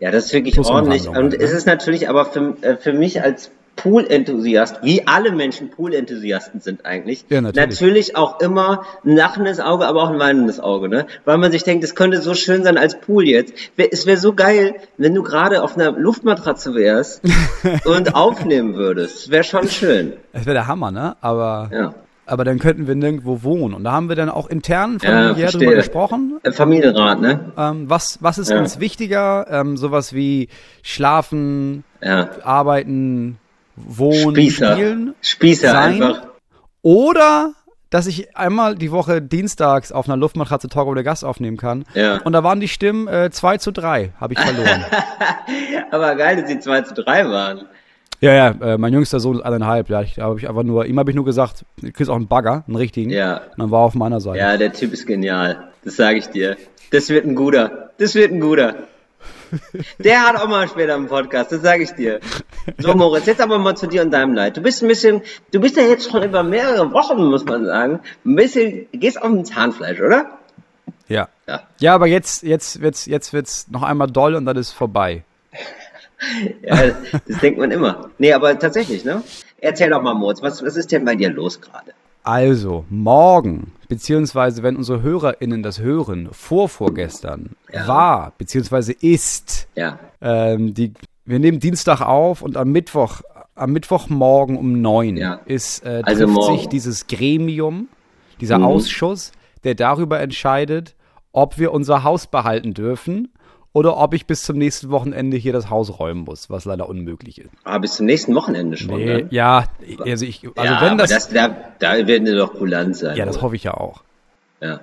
Ja, 0.00 0.10
das 0.10 0.26
ist 0.26 0.32
wirklich 0.32 0.54
Plus 0.54 0.68
ordentlich. 0.68 1.08
Und 1.08 1.34
es 1.34 1.50
ne? 1.50 1.56
ist 1.56 1.66
natürlich 1.66 2.08
aber 2.08 2.26
für, 2.26 2.56
äh, 2.60 2.76
für 2.76 2.92
mich 2.92 3.20
als 3.22 3.50
Pool-Enthusiast, 3.76 4.80
wie 4.82 5.06
alle 5.06 5.30
Menschen 5.32 5.70
Pool-Enthusiasten 5.70 6.60
sind 6.60 6.84
eigentlich, 6.84 7.24
Ja, 7.28 7.40
natürlich. 7.40 8.16
auch 8.16 8.40
immer 8.40 8.84
ein 9.04 9.16
lachendes 9.16 9.60
Auge, 9.60 9.86
aber 9.86 10.02
auch 10.02 10.10
ein 10.10 10.18
weinendes 10.18 10.58
Auge, 10.58 10.88
ne? 10.88 11.06
Weil 11.24 11.38
man 11.38 11.52
sich 11.52 11.62
denkt, 11.62 11.84
es 11.84 11.94
könnte 11.94 12.20
so 12.20 12.34
schön 12.34 12.64
sein 12.64 12.76
als 12.76 13.00
Pool 13.00 13.28
jetzt. 13.28 13.54
Es 13.76 14.04
wäre 14.04 14.16
so 14.16 14.34
geil, 14.34 14.74
wenn 14.96 15.14
du 15.14 15.22
gerade 15.22 15.62
auf 15.62 15.76
einer 15.76 15.92
Luftmatratze 15.92 16.74
wärst 16.74 17.22
und 17.84 18.14
aufnehmen 18.16 18.74
würdest. 18.74 19.30
Wäre 19.30 19.44
schon 19.44 19.68
schön. 19.68 20.14
Das 20.32 20.44
wäre 20.44 20.54
der 20.54 20.66
Hammer, 20.66 20.90
ne? 20.90 21.16
Aber, 21.20 21.70
Ja. 21.72 21.94
Aber 22.28 22.44
dann 22.44 22.58
könnten 22.58 22.86
wir 22.86 22.94
nirgendwo 22.94 23.42
wohnen. 23.42 23.74
Und 23.74 23.84
da 23.84 23.92
haben 23.92 24.08
wir 24.08 24.16
dann 24.16 24.28
auch 24.28 24.48
intern 24.48 24.98
Ja, 25.02 25.08
familiär 25.10 25.34
verstehe. 25.36 25.60
drüber 25.60 25.74
gesprochen. 25.76 26.38
Äh, 26.42 26.52
Familienrat, 26.52 27.20
ne? 27.20 27.52
Ähm, 27.56 27.88
was, 27.90 28.18
was 28.22 28.38
ist 28.38 28.50
Ja. 28.50 28.58
uns 28.58 28.78
wichtiger? 28.80 29.46
Ähm, 29.50 29.76
sowas 29.76 30.12
wie 30.12 30.48
Schlafen, 30.82 31.84
Ja. 32.02 32.28
Arbeiten, 32.42 33.38
Wohnen, 33.76 34.34
Spießer. 34.34 34.72
Spielen. 34.72 35.14
Spießer 35.22 35.70
sein. 35.70 36.02
einfach. 36.02 36.22
Oder 36.82 37.52
dass 37.90 38.06
ich 38.06 38.36
einmal 38.36 38.74
die 38.74 38.90
Woche 38.90 39.22
dienstags 39.22 39.92
auf 39.92 40.06
einer 40.08 40.16
Luftmatratze 40.18 40.68
Talk 40.68 40.88
oder 40.88 41.02
Gast 41.02 41.24
aufnehmen 41.24 41.56
kann. 41.56 41.84
Ja. 41.94 42.18
Und 42.22 42.34
da 42.34 42.44
waren 42.44 42.60
die 42.60 42.68
Stimmen 42.68 43.08
äh, 43.08 43.30
2 43.30 43.56
zu 43.58 43.72
3, 43.72 44.12
habe 44.20 44.34
ich 44.34 44.38
verloren. 44.40 44.84
Aber 45.90 46.14
geil, 46.16 46.36
dass 46.36 46.48
sie 46.50 46.58
2 46.60 46.82
zu 46.82 46.92
3 46.94 47.30
waren. 47.30 47.62
Ja, 48.20 48.32
ja, 48.32 48.48
äh, 48.60 48.78
mein 48.78 48.92
jüngster 48.92 49.20
Sohn 49.20 49.36
ist 49.36 49.42
eineinhalb. 49.42 49.88
Ja, 49.88 50.02
ich, 50.02 50.14
da 50.16 50.24
hab 50.24 50.38
ich 50.38 50.48
einfach 50.48 50.62
nur, 50.62 50.86
ihm 50.86 50.98
habe 50.98 51.10
ich 51.10 51.16
nur 51.16 51.24
gesagt, 51.24 51.64
du 51.80 51.92
kriegst 51.92 52.10
auch 52.10 52.16
einen 52.16 52.28
Bagger, 52.28 52.64
einen 52.66 52.76
richtigen. 52.76 53.10
Ja. 53.10 53.38
Und 53.38 53.58
dann 53.58 53.70
war 53.70 53.82
er 53.82 53.86
auf 53.86 53.94
meiner 53.94 54.20
Seite. 54.20 54.38
Ja, 54.38 54.56
der 54.56 54.72
Typ 54.72 54.92
ist 54.92 55.06
genial. 55.06 55.68
Das 55.84 55.96
sage 55.96 56.18
ich 56.18 56.26
dir. 56.28 56.56
Das 56.90 57.08
wird 57.10 57.26
ein 57.26 57.34
guter. 57.34 57.90
Das 57.98 58.14
wird 58.14 58.32
ein 58.32 58.40
guter. 58.40 58.74
Der 59.98 60.26
hat 60.26 60.36
auch 60.36 60.48
mal 60.48 60.68
später 60.68 60.94
einen 60.94 61.06
Podcast, 61.06 61.52
das 61.52 61.62
sage 61.62 61.82
ich 61.82 61.92
dir. 61.92 62.20
So, 62.78 62.94
Moritz, 62.94 63.26
jetzt 63.26 63.40
aber 63.40 63.58
mal 63.58 63.76
zu 63.76 63.86
dir 63.86 64.02
und 64.02 64.10
deinem 64.10 64.34
Leid. 64.34 64.56
Du 64.56 64.60
bist 64.60 64.82
ein 64.82 64.88
bisschen, 64.88 65.22
du 65.52 65.60
bist 65.60 65.76
ja 65.76 65.84
jetzt 65.84 66.10
schon 66.10 66.22
über 66.22 66.42
mehrere 66.42 66.92
Wochen, 66.92 67.24
muss 67.24 67.44
man 67.44 67.64
sagen, 67.64 68.00
ein 68.24 68.36
bisschen, 68.36 68.86
gehst 68.92 69.20
auf 69.20 69.30
dem 69.30 69.44
Zahnfleisch, 69.44 70.00
oder? 70.00 70.38
Ja. 71.08 71.28
Ja. 71.46 71.62
Ja, 71.80 71.94
aber 71.94 72.06
jetzt, 72.06 72.42
jetzt 72.42 72.80
wird's, 72.80 73.06
jetzt 73.06 73.32
wird's 73.32 73.68
noch 73.70 73.82
einmal 73.82 74.08
doll 74.08 74.34
und 74.34 74.44
dann 74.44 74.56
ist 74.56 74.72
vorbei. 74.72 75.24
Ja 76.62 76.76
das 77.26 77.38
denkt 77.40 77.58
man 77.58 77.70
immer. 77.70 78.10
Nee, 78.18 78.32
aber 78.32 78.58
tatsächlich, 78.58 79.04
ne? 79.04 79.22
Erzähl 79.60 79.90
doch 79.90 80.02
mal, 80.02 80.14
Moritz, 80.14 80.42
was, 80.42 80.62
was 80.64 80.76
ist 80.76 80.90
denn 80.92 81.04
bei 81.04 81.14
dir 81.14 81.30
los 81.30 81.60
gerade? 81.60 81.92
Also, 82.24 82.84
morgen, 82.90 83.72
beziehungsweise 83.88 84.62
wenn 84.62 84.76
unsere 84.76 85.02
HörerInnen 85.02 85.62
das 85.62 85.80
hören, 85.80 86.28
vorvorgestern, 86.32 87.50
Ja. 87.72 87.88
war, 87.88 88.32
beziehungsweise 88.38 88.92
ist, 88.92 89.68
Ja. 89.76 89.98
ähm, 90.20 90.74
die, 90.74 90.92
wir 91.24 91.38
nehmen 91.38 91.60
Dienstag 91.60 92.00
auf 92.02 92.42
und 92.42 92.56
am 92.56 92.70
Mittwoch, 92.70 93.22
am 93.54 93.72
Mittwochmorgen 93.72 94.56
um 94.56 94.80
neun 94.80 95.16
Ja. 95.16 95.40
ist, 95.46 95.84
äh, 95.84 96.02
Also 96.04 96.24
trifft 96.24 96.34
morgen. 96.36 96.58
sich 96.58 96.68
dieses 96.68 97.06
Gremium, 97.06 97.88
dieser 98.40 98.58
Mhm. 98.58 98.64
Ausschuss, 98.64 99.32
der 99.64 99.74
darüber 99.74 100.20
entscheidet, 100.20 100.94
ob 101.32 101.58
wir 101.58 101.72
unser 101.72 102.04
Haus 102.04 102.26
behalten 102.26 102.74
dürfen 102.74 103.32
oder 103.72 103.96
ob 103.98 104.14
ich 104.14 104.26
bis 104.26 104.42
zum 104.42 104.56
nächsten 104.58 104.90
Wochenende 104.90 105.36
hier 105.36 105.52
das 105.52 105.70
Haus 105.70 105.98
räumen 105.98 106.22
muss, 106.22 106.50
was 106.50 106.64
leider 106.64 106.88
unmöglich 106.88 107.38
ist. 107.40 107.50
Ah, 107.64 107.78
bis 107.78 107.94
zum 107.96 108.06
nächsten 108.06 108.34
Wochenende 108.34 108.76
schon, 108.76 108.96
Nee, 108.96 109.04
ne? 109.22 109.26
ja, 109.30 109.64
also 110.00 110.24
ich, 110.24 110.42
also 110.56 110.74
ja, 110.74 110.80
wenn 110.82 110.98
das, 110.98 111.10
das 111.10 111.28
da, 111.28 111.54
da 111.78 112.06
werden 112.06 112.26
wir 112.26 112.36
doch 112.36 112.54
kulant 112.54 112.96
sein. 112.96 113.16
ja, 113.16 113.24
das 113.26 113.36
oder? 113.36 113.44
hoffe 113.44 113.56
ich 113.56 113.64
ja 113.64 113.74
auch. 113.74 114.02
Ja. 114.60 114.80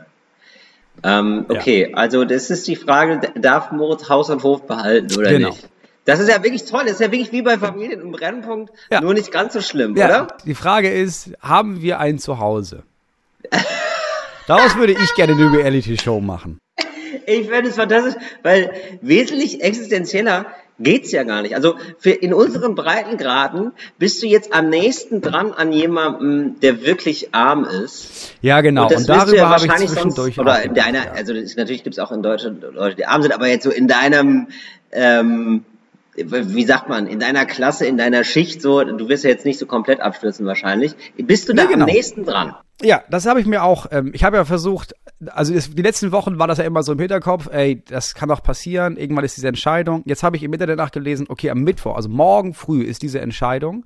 Ähm, 1.04 1.46
okay, 1.50 1.92
also 1.94 2.24
das 2.24 2.50
ist 2.50 2.68
die 2.68 2.76
Frage, 2.78 3.20
darf 3.36 3.72
Moritz 3.72 4.08
Haus 4.08 4.30
und 4.30 4.44
Hof 4.44 4.66
behalten 4.66 5.18
oder 5.18 5.30
Genau. 5.30 5.50
nicht? 5.50 5.68
Das 6.06 6.20
ist 6.20 6.30
ja 6.30 6.42
wirklich 6.44 6.66
toll, 6.66 6.82
das 6.84 6.94
ist 6.94 7.00
ja 7.02 7.12
wirklich 7.12 7.32
wie 7.32 7.42
bei 7.42 7.58
Familien 7.58 8.00
im 8.00 8.12
Brennpunkt, 8.12 8.72
Ja. 8.92 9.02
nur 9.02 9.14
nicht 9.16 9.32
ganz 9.32 9.54
so 9.54 9.62
schlimm, 9.62 9.98
Ja, 9.98 10.06
oder? 10.06 10.28
die 10.46 10.54
Frage 10.56 10.90
ist, 10.92 11.32
haben 11.42 11.82
wir 11.82 12.00
ein 12.00 12.20
Zuhause? 12.20 12.84
Daraus 14.48 14.76
würde 14.78 14.94
ich 14.94 15.16
gerne 15.16 15.34
eine 15.34 15.52
Reality-Show 15.52 16.22
machen. 16.22 16.60
Ich 17.26 17.48
finde 17.50 17.70
es 17.70 17.76
fantastisch, 17.76 18.16
weil 18.44 18.72
wesentlich 19.02 19.62
existenzieller 19.62 20.46
geht's 20.80 21.12
ja 21.12 21.24
gar 21.24 21.42
nicht. 21.42 21.56
Also 21.56 21.76
für 21.98 22.12
in 22.12 22.34
unseren 22.34 22.76
Breitengraden 22.76 23.72
bist 23.98 24.22
du 24.22 24.28
jetzt 24.28 24.54
am 24.54 24.70
nächsten 24.70 25.22
dran 25.22 25.54
an 25.54 25.72
jemandem, 25.72 26.60
der 26.60 26.84
wirklich 26.84 27.34
arm 27.34 27.66
ist. 27.66 28.34
Ja, 28.42 28.62
genau. 28.62 28.84
Und, 28.88 29.00
du 29.00 29.04
darüber 29.06 29.36
ja 29.36 29.50
habe 29.50 29.64
ich 29.64 29.70
wahrscheinlich 29.70 29.92
zwischendurch 29.92 30.36
sonst, 30.36 30.40
oder 30.40 30.64
in 30.64 30.74
deiner, 30.74 31.06
ja. 31.06 31.12
also 31.14 31.34
natürlich 31.34 31.84
gibt's 31.84 32.00
auch 32.00 32.12
in 32.12 32.22
Deutschland 32.22 32.64
Leute, 32.74 32.96
die 32.96 33.06
arm 33.06 33.22
sind, 33.22 33.34
aber 33.34 33.48
jetzt 33.48 33.64
so 33.64 33.72
in 33.72 33.88
deinem, 33.88 34.48
ähm, 34.92 35.64
wie 36.16 36.66
sagt 36.66 36.90
man, 36.90 37.08
in 37.08 37.20
deiner 37.20 37.46
Klasse, 37.46 37.86
in 37.86 37.98
deiner 37.98 38.24
Schicht, 38.24 38.62
so, 38.62 38.84
du 38.84 39.10
wirst 39.10 39.24
ja 39.24 39.30
jetzt 39.30 39.46
nicht 39.46 39.60
so 39.60 39.66
komplett 39.66 40.00
abstürzen 40.00 40.46
wahrscheinlich. 40.46 40.94
Bist 41.18 41.50
du 41.50 41.54
da 41.54 41.64
Nee, 41.64 41.74
genau. 41.74 41.86
am 41.86 41.92
nächsten 41.92 42.26
dran? 42.26 42.56
Ja, 42.82 43.04
das 43.10 43.26
habe 43.26 43.40
ich 43.40 43.46
mir 43.46 43.64
auch. 43.64 43.88
Ähm, 43.92 44.12
ich 44.14 44.24
habe 44.24 44.36
ja 44.38 44.46
versucht, 44.46 44.94
also 45.28 45.54
das, 45.54 45.70
die 45.70 45.82
letzten 45.82 46.12
Wochen 46.12 46.40
war 46.40 46.48
das 46.48 46.58
ja 46.58 46.66
immer 46.66 46.84
so 46.84 46.92
im 46.92 47.00
Hinterkopf, 47.00 47.48
ey, 47.52 47.82
das 47.88 48.14
kann 48.16 48.30
doch 48.30 48.44
passieren, 48.44 48.98
irgendwann 48.98 49.24
ist 49.24 49.38
diese 49.38 49.48
Entscheidung. 49.48 50.04
Jetzt 50.06 50.24
habe 50.24 50.36
ich 50.36 50.44
im 50.44 50.52
Internet 50.52 50.78
nachgelesen, 50.78 51.28
okay, 51.30 51.50
am 51.50 51.62
Mittwoch, 51.64 51.96
also 51.96 52.10
morgen 52.10 52.54
früh 52.54 52.82
ist 52.84 53.02
diese 53.02 53.22
Entscheidung. 53.22 53.86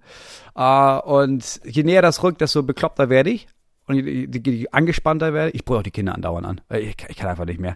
Äh, 0.55 0.99
und 0.99 1.61
je 1.65 1.83
näher 1.83 2.01
das 2.01 2.23
rückt, 2.23 2.41
desto 2.41 2.63
bekloppter 2.63 3.09
werde 3.09 3.29
ich. 3.29 3.47
Und 3.89 3.95
je, 3.95 4.27
je, 4.31 4.51
je 4.51 4.67
angespannter 4.71 5.33
werde 5.33 5.49
ich. 5.51 5.65
Brülle 5.65 5.79
auch 5.79 5.83
die 5.83 5.89
Kinder 5.89 6.13
andauernd 6.13 6.45
an. 6.45 6.61
Äh, 6.69 6.79
Ich, 6.79 6.95
ich 7.07 7.17
kann 7.17 7.27
einfach 7.27 7.45
nicht 7.45 7.59
mehr. 7.59 7.75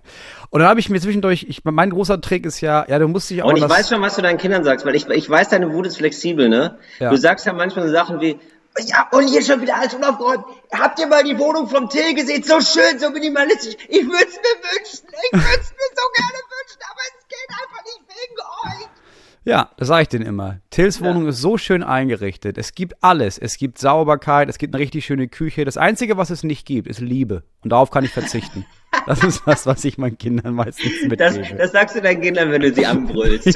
Und 0.52 0.60
dann 0.60 0.70
habe 0.70 0.80
ich 0.80 0.88
mir 0.90 1.02
zwischendurch, 1.02 1.48
ich, 1.50 1.66
mein 1.66 1.90
großer 1.90 2.22
Trick 2.22 2.46
ist 2.46 2.62
ja, 2.62 2.86
ja, 2.88 3.00
du 3.00 3.08
musst 3.08 3.32
dich 3.32 3.42
auch 3.42 3.50
Und 3.50 3.58
ich 3.58 3.68
weiß 3.68 3.90
schon, 3.90 4.00
was 4.02 4.16
du 4.16 4.22
deinen 4.22 4.38
Kindern 4.38 4.64
sagst, 4.64 4.86
weil 4.86 4.94
ich, 4.94 5.10
ich 5.10 5.28
weiß, 5.28 5.50
deine 5.50 5.74
Wut 5.74 5.88
ist 5.88 5.98
flexibel, 5.98 6.50
ne? 6.50 6.78
Ja. 7.00 7.10
Du 7.10 7.18
sagst 7.18 7.48
ja 7.48 7.54
manchmal 7.54 7.88
so 7.88 7.92
Sachen 7.92 8.22
wie, 8.22 8.38
ja, 8.86 9.08
und 9.12 9.28
hier 9.28 9.42
schon 9.42 9.62
wieder 9.62 9.76
alles 9.80 9.96
unaufgeräumt. 9.96 10.46
Habt 10.72 11.00
ihr 11.00 11.08
mal 11.08 11.24
die 11.24 11.38
Wohnung 11.40 11.68
vom 11.68 11.90
Till 11.90 12.14
gesehen? 12.14 12.44
So 12.44 12.62
schön, 12.62 13.00
so 13.00 13.10
minimalistisch. 13.10 13.76
Ich 13.90 14.06
würde 14.06 14.26
es 14.26 14.38
mir 14.38 14.56
wünschen. 14.70 15.08
Ich 15.10 15.34
würde 15.34 15.62
es 15.62 15.72
mir 15.72 15.90
so 15.98 16.06
gerne 16.14 16.40
wünschen, 16.54 16.82
aber 16.90 17.02
es 17.10 17.28
geht 17.28 17.50
einfach 17.50 17.84
nicht 17.86 18.02
wegen 18.08 18.38
euch. 18.70 19.03
Ja, 19.46 19.70
das 19.78 19.90
sage 19.90 20.04
ich 20.04 20.08
denen 20.08 20.26
immer. 20.26 20.60
Tills 20.70 21.02
Wohnung 21.02 21.28
ist 21.28 21.42
so 21.42 21.58
schön 21.58 21.84
eingerichtet. 21.84 22.58
Es 22.58 22.74
gibt 22.76 23.04
alles. 23.04 23.38
Es 23.38 23.58
gibt 23.58 23.78
Sauberkeit, 23.78 24.48
es 24.48 24.58
gibt 24.58 24.74
eine 24.74 24.82
richtig 24.82 25.04
schöne 25.06 25.28
Küche. 25.28 25.66
Das 25.66 25.76
Einzige, 25.78 26.16
was 26.16 26.30
es 26.30 26.44
nicht 26.44 26.66
gibt, 26.66 26.88
ist 26.88 27.02
Liebe. 27.02 27.44
Und 27.62 27.72
darauf 27.72 27.92
kann 27.92 28.04
ich 28.06 28.12
verzichten. 28.12 28.66
Das 29.08 29.22
ist 29.24 29.42
das, 29.46 29.66
was 29.66 29.84
ich 29.84 29.98
meinen 29.98 30.18
Kindern 30.20 30.54
meistens 30.54 30.86
Das, 31.18 31.34
mitgebe. 31.36 31.58
das 31.58 31.72
sagst 31.74 31.96
du 31.98 32.02
deinen 32.02 32.22
Kindern, 32.22 32.52
wenn 32.52 32.62
du 32.62 32.72
sie 32.74 32.86
anbrüllst. 32.86 33.48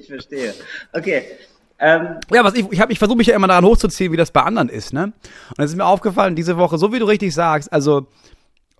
ich 0.00 0.06
verstehe. 0.08 0.54
Okay. 0.92 1.22
Ähm, 1.78 2.16
Ja, 2.32 2.42
was 2.42 2.54
ich, 2.54 2.66
ich, 2.70 2.80
hab- 2.80 2.90
ich 2.90 2.98
versuche 2.98 3.18
mich 3.18 3.26
ja 3.28 3.36
immer 3.36 3.48
daran 3.48 3.64
hochzuziehen, 3.64 4.12
wie 4.12 4.16
das 4.16 4.30
bei 4.30 4.42
anderen 4.42 4.68
ist, 4.68 4.92
ne? 4.92 5.12
Und 5.56 5.64
es 5.64 5.70
ist 5.72 5.76
mir 5.76 5.84
aufgefallen, 5.84 6.36
diese 6.36 6.56
Woche, 6.56 6.78
so 6.78 6.92
wie 6.92 6.98
du 6.98 7.04
richtig 7.06 7.34
sagst, 7.34 7.72
also, 7.72 8.06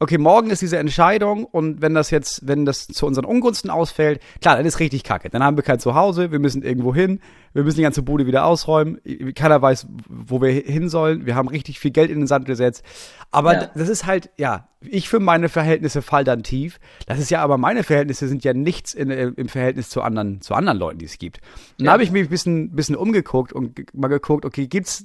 okay, 0.03 0.19
morgen 0.19 0.51
ist 0.51 0.61
diese 0.63 0.79
Entscheidung 0.79 1.45
und 1.45 1.81
wenn 1.81 1.95
das 1.95 2.11
jetzt, 2.11 2.47
wenn 2.47 2.65
das 2.65 2.87
zu 2.89 3.07
unseren 3.07 3.25
Ungunsten 3.25 3.71
ausfällt, 3.71 4.21
klar, 4.41 4.57
dann 4.57 4.67
ist 4.67 4.81
richtig 4.81 5.05
kacke. 5.05 5.31
Dann 5.31 5.43
haben 5.43 5.57
wir 5.57 5.63
kein 5.65 5.79
Zuhause, 5.79 6.33
wir 6.33 6.39
müssen 6.41 6.63
irgendwo 6.63 6.95
hin, 6.95 7.21
wir 7.55 7.63
müssen 7.63 7.77
die 7.77 7.83
ganze 7.83 8.03
Bude 8.03 8.27
wieder 8.27 8.45
ausräumen, 8.45 9.01
keiner 9.35 9.63
weiß, 9.63 9.87
wo 10.09 10.43
wir 10.43 10.51
hin 10.51 10.89
sollen, 10.89 11.25
wir 11.27 11.35
haben 11.37 11.49
richtig 11.49 11.79
viel 11.79 11.93
Geld 11.93 12.11
in 12.11 12.19
den 12.19 12.27
Sand 12.27 12.47
gesetzt. 12.47 12.85
Aber 13.31 13.55
Ja. 13.55 13.71
das 13.75 13.89
ist 13.89 14.05
halt, 14.05 14.31
ja, 14.37 14.69
ich 14.81 15.09
für 15.09 15.21
meine 15.21 15.49
Verhältnisse 15.49 16.03
fall 16.03 16.25
dann 16.25 16.43
tief. 16.43 16.81
Das 17.07 17.19
ist 17.21 17.31
ja 17.31 17.41
aber 17.43 17.57
meine 17.57 17.85
Verhältnisse 17.85 18.27
sind 18.29 18.43
ja 18.45 18.53
nichts 18.53 18.95
in, 18.95 19.11
äh, 19.11 19.31
im 19.37 19.49
Verhältnis 19.49 19.89
zu 19.89 20.03
anderen, 20.03 20.41
zu 20.41 20.55
anderen 20.55 20.79
Leuten, 20.79 20.99
die 20.99 21.05
es 21.07 21.19
gibt. 21.19 21.41
Und 21.79 21.85
da 21.87 21.93
habe 21.93 22.03
ich 22.03 22.11
mich 22.11 22.25
ein 22.25 22.29
bisschen, 22.31 22.73
bisschen 22.75 22.97
umgeguckt 22.97 23.53
und 23.53 23.95
mal 23.95 24.09
geguckt, 24.09 24.45
okay, 24.45 24.67
gibt's 24.67 25.05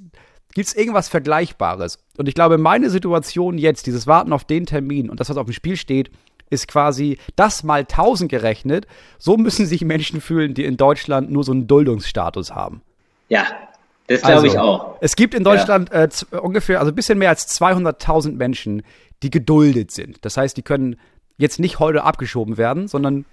Gibt's 0.58 0.74
irgendwas 0.74 1.08
Vergleichbares? 1.08 2.00
Und 2.18 2.28
ich 2.28 2.34
glaube, 2.34 2.58
meine 2.58 2.90
Situation 2.90 3.60
jetzt, 3.60 3.86
dieses 3.86 4.08
Warten 4.08 4.34
auf 4.34 4.44
den 4.44 4.66
Termin 4.66 5.08
und 5.12 5.20
das, 5.20 5.30
was 5.30 5.38
auf 5.38 5.46
dem 5.46 5.54
Spiel 5.54 5.76
steht, 5.76 6.10
ist 6.50 6.68
quasi 6.68 7.20
das 7.36 7.62
mal 7.64 7.82
1000 7.82 8.28
gerechnet. 8.28 8.88
So 9.20 9.38
müssen 9.38 9.68
sich 9.68 9.84
Menschen 9.86 10.20
fühlen, 10.20 10.56
die 10.56 10.66
in 10.66 10.76
Deutschland 10.76 11.30
nur 11.30 11.44
so 11.44 11.52
einen 11.52 11.68
Duldungsstatus 11.68 12.56
haben. 12.56 12.82
Ja, 13.30 13.46
das 14.08 14.22
glaube 14.22 14.34
Also, 14.34 14.48
ich 14.48 14.58
auch. 14.58 14.96
Es 15.00 15.16
gibt 15.16 15.36
in 15.36 15.44
Deutschland 15.44 15.92
äh, 15.94 16.10
z- 16.10 16.34
ungefähr, 16.34 16.80
also 16.80 16.92
ein 16.92 16.96
bisschen 16.96 17.20
mehr 17.20 17.30
als 17.30 17.48
200.000 17.62 18.32
Menschen, 18.32 18.82
die 19.22 19.30
geduldet 19.30 19.92
sind. 19.92 20.18
Das 20.26 20.38
heißt, 20.38 20.58
die 20.58 20.64
können 20.64 20.96
jetzt 21.38 21.60
nicht 21.60 21.78
heute 21.78 22.04
abgeschoben 22.04 22.58
werden, 22.58 22.88
sondern 22.88 23.26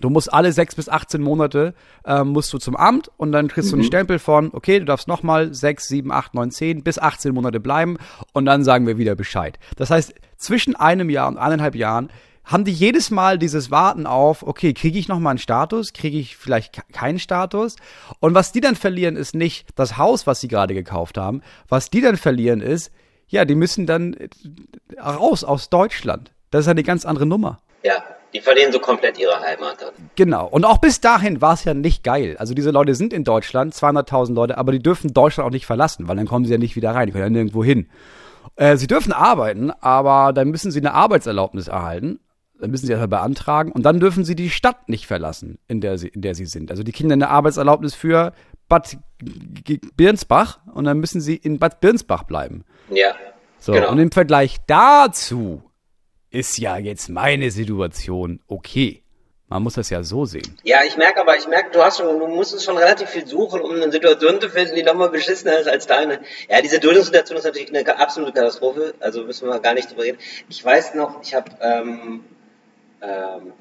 du 0.00 0.10
musst 0.10 0.32
alle 0.32 0.52
sechs 0.52 0.74
bis 0.74 0.88
18 0.88 1.20
Monate 1.22 1.74
ähm, 2.04 2.28
musst 2.28 2.52
du 2.52 2.58
zum 2.58 2.76
Amt 2.76 3.10
und 3.16 3.32
dann 3.32 3.48
kriegst 3.48 3.70
du 3.72 3.76
einen 3.76 3.84
Stempel 3.84 4.18
von, 4.18 4.50
okay, 4.52 4.78
du 4.78 4.84
darfst 4.84 5.08
nochmal 5.08 5.52
sechs, 5.54 5.88
sieben, 5.88 6.10
acht, 6.12 6.34
neun, 6.34 6.50
zehn 6.50 6.82
bis 6.82 6.98
18 6.98 7.34
Monate 7.34 7.60
bleiben 7.60 7.96
und 8.32 8.44
dann 8.46 8.64
sagen 8.64 8.86
wir 8.86 8.98
wieder 8.98 9.14
Bescheid. 9.14 9.58
Das 9.76 9.90
heißt, 9.90 10.14
zwischen 10.36 10.76
einem 10.76 11.10
Jahr 11.10 11.28
und 11.28 11.38
eineinhalb 11.38 11.74
Jahren 11.74 12.08
haben 12.44 12.64
die 12.64 12.72
jedes 12.72 13.10
Mal 13.10 13.38
dieses 13.38 13.70
Warten 13.70 14.06
auf, 14.06 14.42
okay, 14.42 14.72
kriege 14.72 14.98
ich 14.98 15.06
nochmal 15.08 15.32
einen 15.32 15.38
Status, 15.38 15.92
kriege 15.92 16.16
ich 16.18 16.36
vielleicht 16.38 16.72
ke- 16.72 16.82
keinen 16.92 17.18
Status? 17.18 17.76
Und 18.20 18.34
was 18.34 18.52
die 18.52 18.60
dann 18.62 18.74
verlieren, 18.74 19.16
ist 19.16 19.34
nicht 19.34 19.68
das 19.74 19.98
Haus, 19.98 20.26
was 20.26 20.40
sie 20.40 20.48
gerade 20.48 20.72
gekauft 20.72 21.18
haben. 21.18 21.42
Was 21.68 21.90
die 21.90 22.00
dann 22.00 22.16
verlieren, 22.16 22.62
ist, 22.62 22.90
ja, 23.26 23.44
die 23.44 23.54
müssen 23.54 23.84
dann 23.84 24.14
äh, 24.14 24.28
raus 24.98 25.44
aus 25.44 25.68
Deutschland. 25.68 26.32
Das 26.50 26.62
ist 26.64 26.68
eine 26.68 26.82
ganz 26.84 27.04
andere 27.04 27.26
Nummer. 27.26 27.58
Ja, 27.82 28.02
die 28.34 28.40
verlieren 28.40 28.72
so 28.72 28.78
komplett 28.80 29.18
ihre 29.18 29.40
Heimat 29.40 29.80
dann. 29.80 29.92
Genau. 30.16 30.46
Und 30.46 30.64
auch 30.64 30.78
bis 30.78 31.00
dahin 31.00 31.40
war 31.40 31.54
es 31.54 31.64
ja 31.64 31.74
nicht 31.74 32.02
geil. 32.04 32.36
Also 32.38 32.52
diese 32.54 32.70
Leute 32.70 32.94
sind 32.94 33.12
in 33.12 33.24
Deutschland, 33.24 33.74
200.000 33.74 34.34
Leute, 34.34 34.58
aber 34.58 34.72
die 34.72 34.80
dürfen 34.82 35.14
Deutschland 35.14 35.46
auch 35.46 35.52
nicht 35.52 35.66
verlassen, 35.66 36.08
weil 36.08 36.16
dann 36.16 36.26
kommen 36.26 36.44
sie 36.44 36.52
ja 36.52 36.58
nicht 36.58 36.76
wieder 36.76 36.94
rein. 36.94 37.06
Die 37.06 37.12
können 37.12 37.24
ja 37.24 37.30
nirgendwo 37.30 37.64
hin. 37.64 37.88
Äh, 38.56 38.76
sie 38.76 38.86
dürfen 38.86 39.12
arbeiten, 39.12 39.70
aber 39.70 40.32
dann 40.32 40.48
müssen 40.48 40.70
sie 40.70 40.80
eine 40.80 40.92
Arbeitserlaubnis 40.94 41.68
erhalten. 41.68 42.20
Dann 42.60 42.72
müssen 42.72 42.86
sie 42.86 42.92
das 42.92 43.08
beantragen 43.08 43.70
und 43.70 43.84
dann 43.84 44.00
dürfen 44.00 44.24
sie 44.24 44.34
die 44.34 44.50
Stadt 44.50 44.88
nicht 44.88 45.06
verlassen, 45.06 45.58
in 45.68 45.80
der 45.80 45.96
sie, 45.96 46.08
in 46.08 46.22
der 46.22 46.34
sie 46.34 46.44
sind. 46.46 46.72
Also 46.72 46.82
die 46.82 46.90
Kinder 46.90 47.12
eine 47.12 47.28
Arbeitserlaubnis 47.28 47.94
für 47.94 48.32
Bad 48.68 48.98
Birnsbach 49.96 50.58
und 50.74 50.84
dann 50.84 50.98
müssen 50.98 51.20
sie 51.20 51.36
in 51.36 51.58
Bad 51.58 51.80
Birnsbach 51.80 52.24
bleiben. 52.24 52.64
Ja. 52.90 53.14
So, 53.60 53.72
Genau. 53.72 53.90
und 53.92 53.98
im 53.98 54.10
Vergleich 54.10 54.56
dazu 54.66 55.62
ist 56.30 56.58
ja 56.58 56.76
jetzt 56.76 57.08
meine 57.08 57.50
Situation 57.50 58.40
okay. 58.46 59.02
Man 59.50 59.62
muss 59.62 59.74
das 59.74 59.88
ja 59.88 60.02
so 60.02 60.26
sehen. 60.26 60.58
Ja, 60.62 60.84
ich 60.86 60.98
merke 60.98 61.22
aber, 61.22 61.34
ich 61.36 61.48
merke, 61.48 61.70
du 61.70 61.82
hast 61.82 61.96
schon, 61.96 62.18
du 62.18 62.26
musstest 62.26 62.66
schon 62.66 62.76
relativ 62.76 63.08
viel 63.08 63.26
suchen, 63.26 63.62
um 63.62 63.70
eine 63.70 63.90
Situation 63.90 64.38
zu 64.42 64.50
finden, 64.50 64.74
die 64.74 64.82
nochmal 64.82 65.08
beschissener 65.08 65.58
ist 65.58 65.68
als 65.68 65.86
deine. 65.86 66.20
Ja, 66.50 66.60
diese 66.60 66.80
Duldungssituation 66.80 67.38
ist 67.38 67.44
natürlich 67.44 67.74
eine 67.74 67.98
absolute 67.98 68.34
Katastrophe, 68.34 68.92
also 69.00 69.24
müssen 69.24 69.48
wir 69.48 69.58
gar 69.60 69.72
nicht 69.72 69.90
drüber 69.90 70.02
reden. 70.02 70.18
Ich 70.50 70.62
weiß 70.62 70.94
noch, 70.96 71.22
ich 71.22 71.34
habe 71.34 71.50
ähm, 71.62 72.24
ähm, 73.00 73.54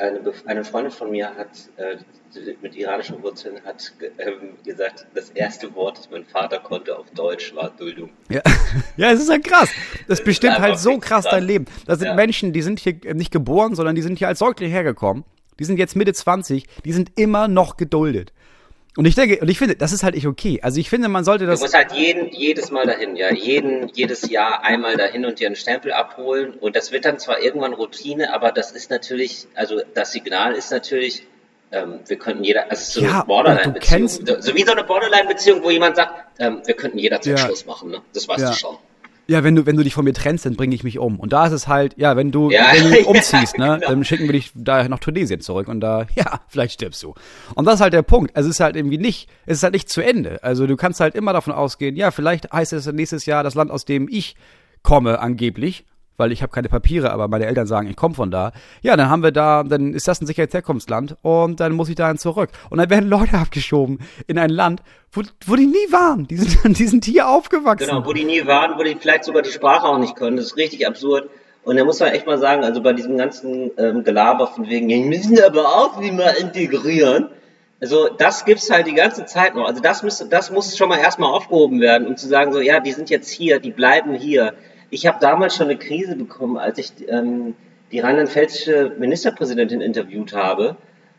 eine, 0.00 0.20
eine 0.46 0.64
Freundin 0.64 0.90
von 0.92 1.10
mir 1.10 1.34
hat 1.36 1.68
äh, 1.76 1.96
mit 2.62 2.76
iranischen 2.76 3.22
Wurzeln 3.22 3.60
hat 3.64 3.92
ähm, 4.18 4.56
gesagt, 4.64 5.06
das 5.14 5.30
erste 5.30 5.74
Wort, 5.74 5.98
das 5.98 6.10
mein 6.10 6.24
Vater 6.24 6.58
konnte 6.60 6.96
auf 6.96 7.10
Deutsch, 7.10 7.54
war 7.54 7.70
Duldung. 7.70 8.10
Ja, 8.28 8.40
ja 8.96 9.10
es 9.10 9.20
ist 9.20 9.28
ja 9.30 9.38
krass. 9.38 9.70
Das 10.08 10.22
bestimmt 10.22 10.58
halt 10.58 10.78
so 10.78 10.98
krass 10.98 11.24
krass. 11.24 11.32
dein 11.32 11.44
Leben. 11.44 11.66
Das 11.86 11.98
sind 11.98 12.08
Ja. 12.08 12.14
Menschen, 12.14 12.52
die 12.52 12.62
sind 12.62 12.80
hier 12.80 13.04
äh, 13.04 13.14
nicht 13.14 13.30
geboren, 13.30 13.74
sondern 13.74 13.94
die 13.94 14.02
sind 14.02 14.18
hier 14.18 14.28
als 14.28 14.38
Säugling 14.38 14.70
hergekommen. 14.70 15.24
Die 15.58 15.64
sind 15.64 15.78
jetzt 15.78 15.94
Mitte 15.94 16.14
20, 16.14 16.66
die 16.84 16.92
sind 16.92 17.12
immer 17.16 17.46
noch 17.46 17.76
geduldet. 17.76 18.32
Und 18.96 19.04
ich 19.04 19.14
denke, 19.14 19.38
und 19.40 19.48
ich 19.48 19.58
finde, 19.58 19.76
das 19.76 19.92
ist 19.92 20.02
halt 20.02 20.14
nicht 20.16 20.26
okay. 20.26 20.58
Also 20.62 20.80
ich 20.80 20.90
finde, 20.90 21.08
man 21.08 21.24
sollte 21.24 21.44
Du 21.44 21.50
das. 21.52 21.60
musst 21.60 21.74
halt 21.74 21.92
jeden, 21.92 22.28
jedes 22.32 22.70
Mal 22.72 22.86
dahin, 22.86 23.14
ja, 23.16 23.32
jeden, 23.32 23.88
jedes 23.94 24.28
Jahr 24.28 24.62
einmal 24.64 24.96
dahin 24.96 25.24
und 25.24 25.38
dir 25.38 25.46
einen 25.46 25.54
Stempel 25.56 25.92
abholen. 25.92 26.54
Und 26.54 26.74
das 26.74 26.90
wird 26.90 27.04
dann 27.04 27.18
zwar 27.20 27.40
irgendwann 27.40 27.72
Routine, 27.72 28.32
aber 28.34 28.50
das 28.50 28.72
ist 28.72 28.90
natürlich, 28.90 29.46
also 29.54 29.80
das 29.94 30.10
Signal 30.12 30.54
ist 30.54 30.72
natürlich, 30.72 31.24
ähm, 31.70 32.00
wir 32.08 32.16
könnten 32.18 32.42
jeder, 32.42 32.68
also 32.68 33.00
so 33.00 33.06
Ja, 33.06 33.18
eine 33.18 33.24
Borderline-Beziehung, 33.26 34.00
du 34.24 34.34
so, 34.34 34.40
so 34.40 34.54
wie 34.56 34.64
so 34.64 34.72
eine 34.72 34.82
Borderline-Beziehung, 34.82 35.62
wo 35.62 35.70
jemand 35.70 35.94
sagt, 35.94 36.12
ähm, 36.40 36.60
wir 36.66 36.74
könnten 36.74 36.98
jederzeit 36.98 37.38
Ja. 37.38 37.44
Schluss 37.46 37.64
machen, 37.66 37.90
ne? 37.92 38.02
Das 38.12 38.26
weißt 38.26 38.40
Ja. 38.40 38.50
du 38.50 38.56
schon. 38.56 38.76
Ja, 39.30 39.44
wenn 39.44 39.54
du, 39.54 39.64
wenn 39.64 39.76
du 39.76 39.84
dich 39.84 39.94
von 39.94 40.04
mir 40.04 40.12
trennst, 40.12 40.44
dann 40.44 40.56
bringe 40.56 40.74
ich 40.74 40.82
mich 40.82 40.98
um. 40.98 41.20
Und 41.20 41.32
da 41.32 41.46
ist 41.46 41.52
es 41.52 41.68
halt, 41.68 41.96
ja, 41.96 42.16
wenn 42.16 42.32
du, 42.32 42.50
Ja, 42.50 42.72
wenn 42.72 42.82
du 42.82 42.90
dich 42.90 43.00
ja, 43.04 43.06
umziehst, 43.06 43.58
ne, 43.58 43.76
genau. 43.78 43.88
dann 43.88 44.04
schicken 44.04 44.24
wir 44.24 44.32
dich 44.32 44.50
da 44.56 44.88
nach 44.88 44.98
Tunesien 44.98 45.40
zurück 45.40 45.68
und 45.68 45.80
da, 45.80 46.06
ja, 46.16 46.40
vielleicht 46.48 46.74
stirbst 46.74 47.00
du. 47.04 47.14
Und 47.54 47.64
das 47.64 47.76
ist 47.76 47.80
halt 47.80 47.92
der 47.92 48.02
Punkt. 48.02 48.32
Es 48.34 48.44
ist 48.44 48.58
halt 48.58 48.74
irgendwie 48.74 48.98
nicht, 48.98 49.28
es 49.46 49.58
ist 49.58 49.62
halt 49.62 49.74
nicht 49.74 49.88
zu 49.88 50.00
Ende. 50.00 50.42
Also 50.42 50.66
du 50.66 50.76
kannst 50.76 50.98
halt 50.98 51.14
immer 51.14 51.32
davon 51.32 51.52
ausgehen, 51.52 51.94
ja, 51.94 52.10
vielleicht 52.10 52.52
heißt 52.52 52.72
es 52.72 52.86
nächstes 52.86 53.24
Jahr 53.24 53.44
das 53.44 53.54
Land, 53.54 53.70
aus 53.70 53.84
dem 53.84 54.08
ich 54.10 54.34
komme, 54.82 55.20
angeblich, 55.20 55.84
weil 56.20 56.30
ich 56.30 56.42
habe 56.42 56.52
keine 56.52 56.68
Papiere, 56.68 57.10
aber 57.10 57.26
meine 57.26 57.46
Eltern 57.46 57.66
sagen, 57.66 57.88
ich 57.88 57.96
komme 57.96 58.14
von 58.14 58.30
da. 58.30 58.52
Ja, 58.82 58.96
dann 58.96 59.10
haben 59.10 59.22
wir 59.22 59.32
da, 59.32 59.64
dann 59.64 59.94
ist 59.94 60.06
das 60.06 60.20
ein 60.20 60.26
sicheres 60.26 60.52
Herkunftsland 60.52 61.16
und 61.22 61.58
dann 61.58 61.72
muss 61.72 61.88
ich 61.88 61.96
dahin 61.96 62.18
zurück. 62.18 62.50
Und 62.68 62.78
dann 62.78 62.90
werden 62.90 63.08
Leute 63.08 63.34
abgeschoben 63.38 63.98
in 64.28 64.38
ein 64.38 64.50
Land, 64.50 64.82
wo, 65.10 65.22
wo 65.46 65.56
die 65.56 65.66
nie 65.66 65.90
waren. 65.90 66.28
Die 66.28 66.36
sind, 66.36 66.78
die 66.78 66.86
sind 66.86 67.04
hier 67.06 67.28
aufgewachsen. 67.28 67.88
Genau, 67.88 68.06
wo 68.06 68.12
die 68.12 68.24
nie 68.24 68.46
waren, 68.46 68.78
wo 68.78 68.84
die 68.84 68.94
vielleicht 68.94 69.24
sogar 69.24 69.42
die 69.42 69.50
Sprache 69.50 69.86
auch 69.86 69.98
nicht 69.98 70.14
können. 70.14 70.36
Das 70.36 70.46
ist 70.46 70.56
richtig 70.56 70.86
absurd. 70.86 71.28
Und 71.64 71.76
da 71.76 71.84
muss 71.84 72.00
man 72.00 72.10
echt 72.10 72.26
mal 72.26 72.38
sagen, 72.38 72.64
also 72.64 72.82
bei 72.82 72.92
diesem 72.92 73.16
ganzen 73.16 73.70
ähm, 73.76 74.04
Gelaber 74.04 74.46
von 74.46 74.68
wegen, 74.68 74.88
wir 74.88 75.04
müssen 75.04 75.42
aber 75.42 75.64
auch 75.64 76.00
wie 76.00 76.10
mal 76.10 76.34
integrieren. 76.38 77.28
Also 77.80 78.08
das 78.08 78.44
gibt's 78.44 78.70
halt 78.70 78.86
die 78.86 78.94
ganze 78.94 79.24
Zeit 79.24 79.54
noch. 79.54 79.66
Also 79.66 79.80
das 79.80 80.02
müsste, 80.02 80.26
das 80.26 80.50
muss 80.50 80.76
schon 80.76 80.90
mal 80.90 80.98
erstmal 80.98 81.30
aufgehoben 81.32 81.80
werden, 81.80 82.06
um 82.06 82.16
zu 82.16 82.28
sagen, 82.28 82.52
so 82.52 82.60
ja, 82.60 82.80
die 82.80 82.92
sind 82.92 83.08
jetzt 83.08 83.30
hier, 83.30 83.58
die 83.58 83.70
bleiben 83.70 84.14
hier. 84.14 84.52
Ich 84.90 85.06
habe 85.06 85.18
damals 85.20 85.56
schon 85.56 85.68
eine 85.68 85.78
Krise 85.78 86.16
bekommen, 86.16 86.56
als 86.56 86.78
ich 86.78 86.92
ähm, 87.08 87.54
die 87.92 88.00
rheinland-pfälzische 88.00 88.92
Ministerpräsidentin 88.98 89.80
interviewt 89.80 90.32
habe. 90.32 90.76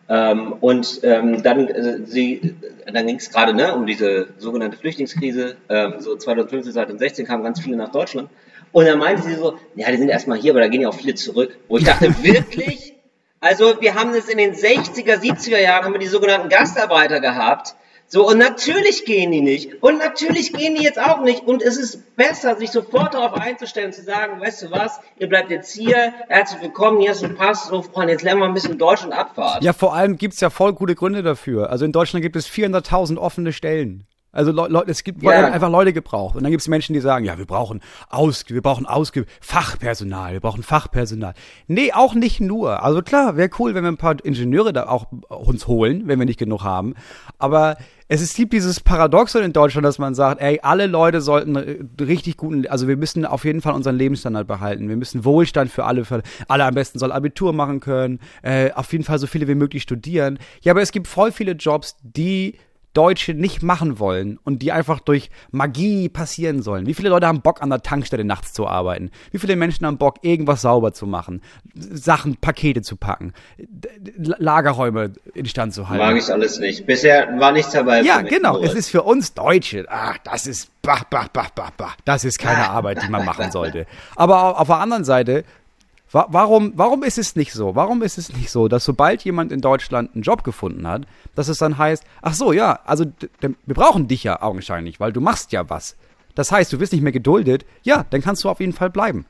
Ähm, 0.10 0.54
und 0.60 1.00
ähm, 1.04 1.42
dann, 1.42 1.68
äh, 1.68 2.00
sie, 2.06 2.56
dann 2.92 3.08
ging 3.08 3.16
es 3.16 3.30
gerade 3.30 3.54
ne, 3.54 3.74
um 3.74 3.86
diese 3.86 4.28
sogenannte 4.38 4.78
Flüchtlingskrise. 4.78 5.56
Ähm, 5.70 5.96
so 6.00 6.16
2015, 6.16 6.74
2016 6.74 7.25
kamen 7.25 7.44
ganz 7.44 7.62
viele 7.62 7.78
nach 7.78 7.92
Deutschland. 7.92 8.30
Und 8.74 8.86
dann 8.86 9.00
meinte 9.00 9.22
sie 9.22 9.36
so, 9.36 9.58
ja, 9.75 9.90
die 9.92 9.98
sind 9.98 10.10
erstmal 10.10 10.38
hier, 10.38 10.51
aber 10.51 10.62
da 10.62 10.68
gehen 10.68 10.82
ja 10.82 10.90
auch 10.90 10.94
viele 10.94 11.16
zurück. 11.16 11.58
Wo 11.68 11.78
ich 11.78 11.86
dachte, 11.86 12.13
wirklich? 12.24 12.96
Also 13.40 13.82
wir 13.82 13.96
haben 13.96 14.13
es 14.13 14.30
in 14.30 14.38
den 14.38 14.54
60er, 14.54 15.20
70er 15.20 15.60
Jahren, 15.60 15.86
haben 15.86 15.94
wir 15.94 16.00
die 16.00 16.08
sogenannten 16.08 16.50
Gastarbeiter 16.50 17.20
gehabt. 17.20 17.75
So, 18.13 18.27
und 18.27 18.39
natürlich 18.39 19.06
gehen 19.06 19.32
die 19.32 19.39
nicht. 19.39 19.82
Und 19.82 20.00
natürlich 20.00 20.51
gehen 20.51 20.75
die 20.75 20.84
jetzt 20.84 21.00
auch 21.00 21.22
nicht. 21.22 21.48
Und 21.48 21.62
es 21.62 21.77
ist 21.77 22.18
besser, 22.18 22.58
sich 22.58 22.70
sofort 22.70 23.13
darauf 23.13 23.36
einzustellen, 23.36 23.94
zu 23.94 24.03
sagen, 24.03 24.41
weißt 24.41 24.63
du 24.63 24.72
was, 24.72 25.00
ihr 25.18 25.30
bleibt 25.30 25.50
jetzt 25.50 25.72
hier, 25.72 26.13
herzlich 26.27 26.62
willkommen, 26.62 27.00
hier 27.00 27.12
ist 27.12 27.24
ein 27.24 27.36
Pass, 27.36 27.68
so 27.70 27.82
Freunde, 27.82 28.12
jetzt 28.12 28.24
lernen 28.24 28.41
wir 28.41 28.48
ein 28.48 28.53
bisschen 28.53 28.77
Deutsch 28.77 29.06
und 29.06 29.13
Abfahrt. 29.13 29.63
Ja, 29.63 29.72
vor 29.72 29.96
allem 29.96 30.18
gibt's 30.18 30.41
ja 30.41 30.50
voll 30.50 30.74
gute 30.74 30.94
Gründe 30.94 31.24
dafür. 31.24 31.70
Also 31.70 31.86
in 31.86 31.94
Deutschland 31.94 32.22
gibt 32.22 32.36
es 32.36 32.50
400.000 32.50 33.18
offene 33.18 33.53
Stellen. 33.53 34.06
Also 34.32 34.52
Le 34.52 34.68
Leute, 34.70 34.92
es 34.92 35.04
gibt 35.04 35.22
werden 35.22 35.52
einfach 35.52 35.70
Leute 35.70 35.94
gebraucht. 35.94 36.36
Und 36.36 36.44
dann 36.44 36.52
gibt's 36.52 36.68
Menschen, 36.68 36.94
die 36.94 37.02
sagen, 37.02 37.26
ja, 37.26 37.38
wir 37.38 37.46
brauchen 37.46 37.82
aus, 38.10 38.46
wir 38.48 38.62
brauchen 38.62 38.86
ausge 38.86 39.26
Fachpersonal, 39.42 40.34
wir 40.34 40.40
brauchen 40.40 40.64
Fachpersonal. 40.64 41.34
Nee, 41.68 41.92
auch 41.94 42.14
nicht 42.14 42.40
nur. 42.40 42.84
Also 42.84 43.02
klar, 43.02 43.36
wäre 43.36 43.50
cool, 43.60 43.76
wenn 43.76 43.84
wir 43.84 43.92
ein 43.92 43.98
paar 43.98 44.16
Ingenieure 44.24 44.72
da 44.72 44.88
auch 44.88 45.08
uns 45.28 45.68
holen, 45.68 46.08
wenn 46.08 46.20
wir 46.20 46.26
nicht 46.26 46.40
genug 46.40 46.64
haben. 46.64 46.96
Aber 47.40 47.78
es 48.08 48.22
ist, 48.22 48.36
gibt 48.36 48.52
dieses 48.52 48.82
Paradoxon 48.82 49.42
in 49.42 49.54
Deutschland, 49.54 49.86
dass 49.86 49.98
man 49.98 50.16
sagt, 50.16 50.42
ey, 50.42 50.60
alle 50.64 50.88
Leute 50.88 51.22
sollten 51.22 51.56
äh, 51.56 52.04
richtig 52.04 52.36
guten, 52.36 52.68
also 52.68 52.90
wir 52.90 52.98
müssen 52.98 53.26
auf 53.26 53.46
jeden 53.46 53.62
Fall 53.62 53.74
unseren 53.74 53.98
Lebensstandard 53.98 54.48
behalten. 54.48 54.90
Wir 54.90 54.98
müssen 54.98 55.24
Wohlstand 55.24 55.72
für 55.72 55.86
alle, 55.86 56.04
für 56.04 56.22
alle 56.50 56.66
am 56.66 56.74
besten 56.74 57.00
soll 57.00 57.14
Abitur 57.14 57.54
machen 57.54 57.80
können, 57.80 58.20
äh, 58.42 58.72
auf 58.74 58.92
jeden 58.92 59.06
Fall 59.06 59.18
so 59.18 59.28
viele 59.28 59.48
wie 59.48 59.56
möglich 59.56 59.84
studieren. 59.84 60.40
Ja, 60.62 60.74
aber 60.74 60.82
es 60.82 60.92
gibt 60.92 61.08
voll 61.08 61.32
viele 61.32 61.54
Jobs, 61.54 61.96
die 62.02 62.58
Deutsche 62.94 63.34
nicht 63.34 63.64
machen 63.64 64.00
wollen 64.00 64.40
und 64.44 64.62
die 64.62 64.72
einfach 64.72 65.00
durch 65.00 65.30
Magie 65.52 66.10
passieren 66.10 66.62
sollen. 66.62 66.88
Wie 66.88 66.94
viele 66.94 67.10
Leute 67.10 67.28
haben 67.28 67.42
Bock, 67.42 67.62
an 67.62 67.70
der 67.70 67.82
Tankstelle 67.82 68.24
nachts 68.24 68.54
zu 68.54 68.68
arbeiten? 68.68 69.12
Wie 69.32 69.38
viele 69.38 69.56
Menschen 69.56 69.86
haben 69.86 69.98
Bock, 69.98 70.18
irgendwas 70.22 70.62
sauber 70.62 70.94
zu 70.94 71.06
machen? 71.06 71.42
Sachen, 71.74 72.38
Pakete 72.38 72.82
zu 72.82 72.96
packen? 72.98 73.34
Lagerräume 74.18 75.14
instand 75.34 75.74
zu 75.74 75.90
halten? 75.90 76.04
Mag 76.04 76.18
ich 76.18 76.32
alles 76.32 76.60
nicht. 76.60 76.86
Bisher 76.86 77.40
war 77.40 77.52
nichts 77.52 77.72
dabei. 77.72 78.02
Ja, 78.02 78.22
genau. 78.22 78.54
Moritz. 78.54 78.72
Es 78.72 78.78
ist 78.78 78.90
für 78.90 79.04
uns 79.04 79.34
Deutsche. 79.34 79.86
Ach, 79.90 80.18
das 80.24 80.48
ist 80.48 80.72
bah, 80.82 81.02
bah, 81.10 81.28
bah, 81.32 81.48
bah, 81.54 81.72
bah. 81.78 81.94
Das 82.06 82.26
ist 82.26 82.40
keine. 82.40 82.62
Arbeit, 82.72 83.04
die 83.04 83.10
man 83.10 83.26
machen 83.26 83.52
sollte. 83.52 83.86
Aber 84.16 84.60
auf 84.60 84.68
der 84.68 84.78
anderen 84.78 85.04
Seite, 85.04 85.44
wa 86.12 86.27
warum, 86.30 86.74
warum 86.75 87.03
ist 87.03 87.18
es 87.18 87.36
nicht 87.36 87.53
so? 87.53 87.75
Warum 87.75 88.01
ist 88.01 88.18
es 88.18 88.32
nicht 88.34 88.50
so, 88.51 88.68
dass 88.68 88.84
sobald 88.84 89.24
jemand 89.24 89.51
in 89.51 89.62
Deutschland 89.62 90.13
einen 90.13 90.24
Job 90.24 90.44
gefunden 90.44 90.88
hat, 90.88 91.03
dass 91.36 91.48
es 91.48 91.58
dann 91.58 91.77
heißt, 91.77 92.03
ach 92.22 92.34
so, 92.34 92.53
ja, 92.53 92.80
also 92.86 93.06
wir 93.39 93.75
brauchen 93.75 94.08
dich 94.08 94.24
ja 94.24 94.41
augenscheinlich, 94.41 95.00
weil 95.00 95.13
du 95.13 95.22
machst 95.22 95.51
ja 95.51 95.70
was. 95.70 95.96
Das 96.36 96.51
heißt, 96.51 96.72
du 96.72 96.80
wirst 96.80 96.94
nicht 96.94 97.01
mehr 97.01 97.12
geduldet. 97.12 97.65
Ja, 97.84 98.06
dann 98.10 98.22
kannst 98.22 98.44
du 98.44 98.50
auf 98.50 98.60
jeden 98.60 98.74
Fall 98.74 98.89
bleiben. 98.89 99.25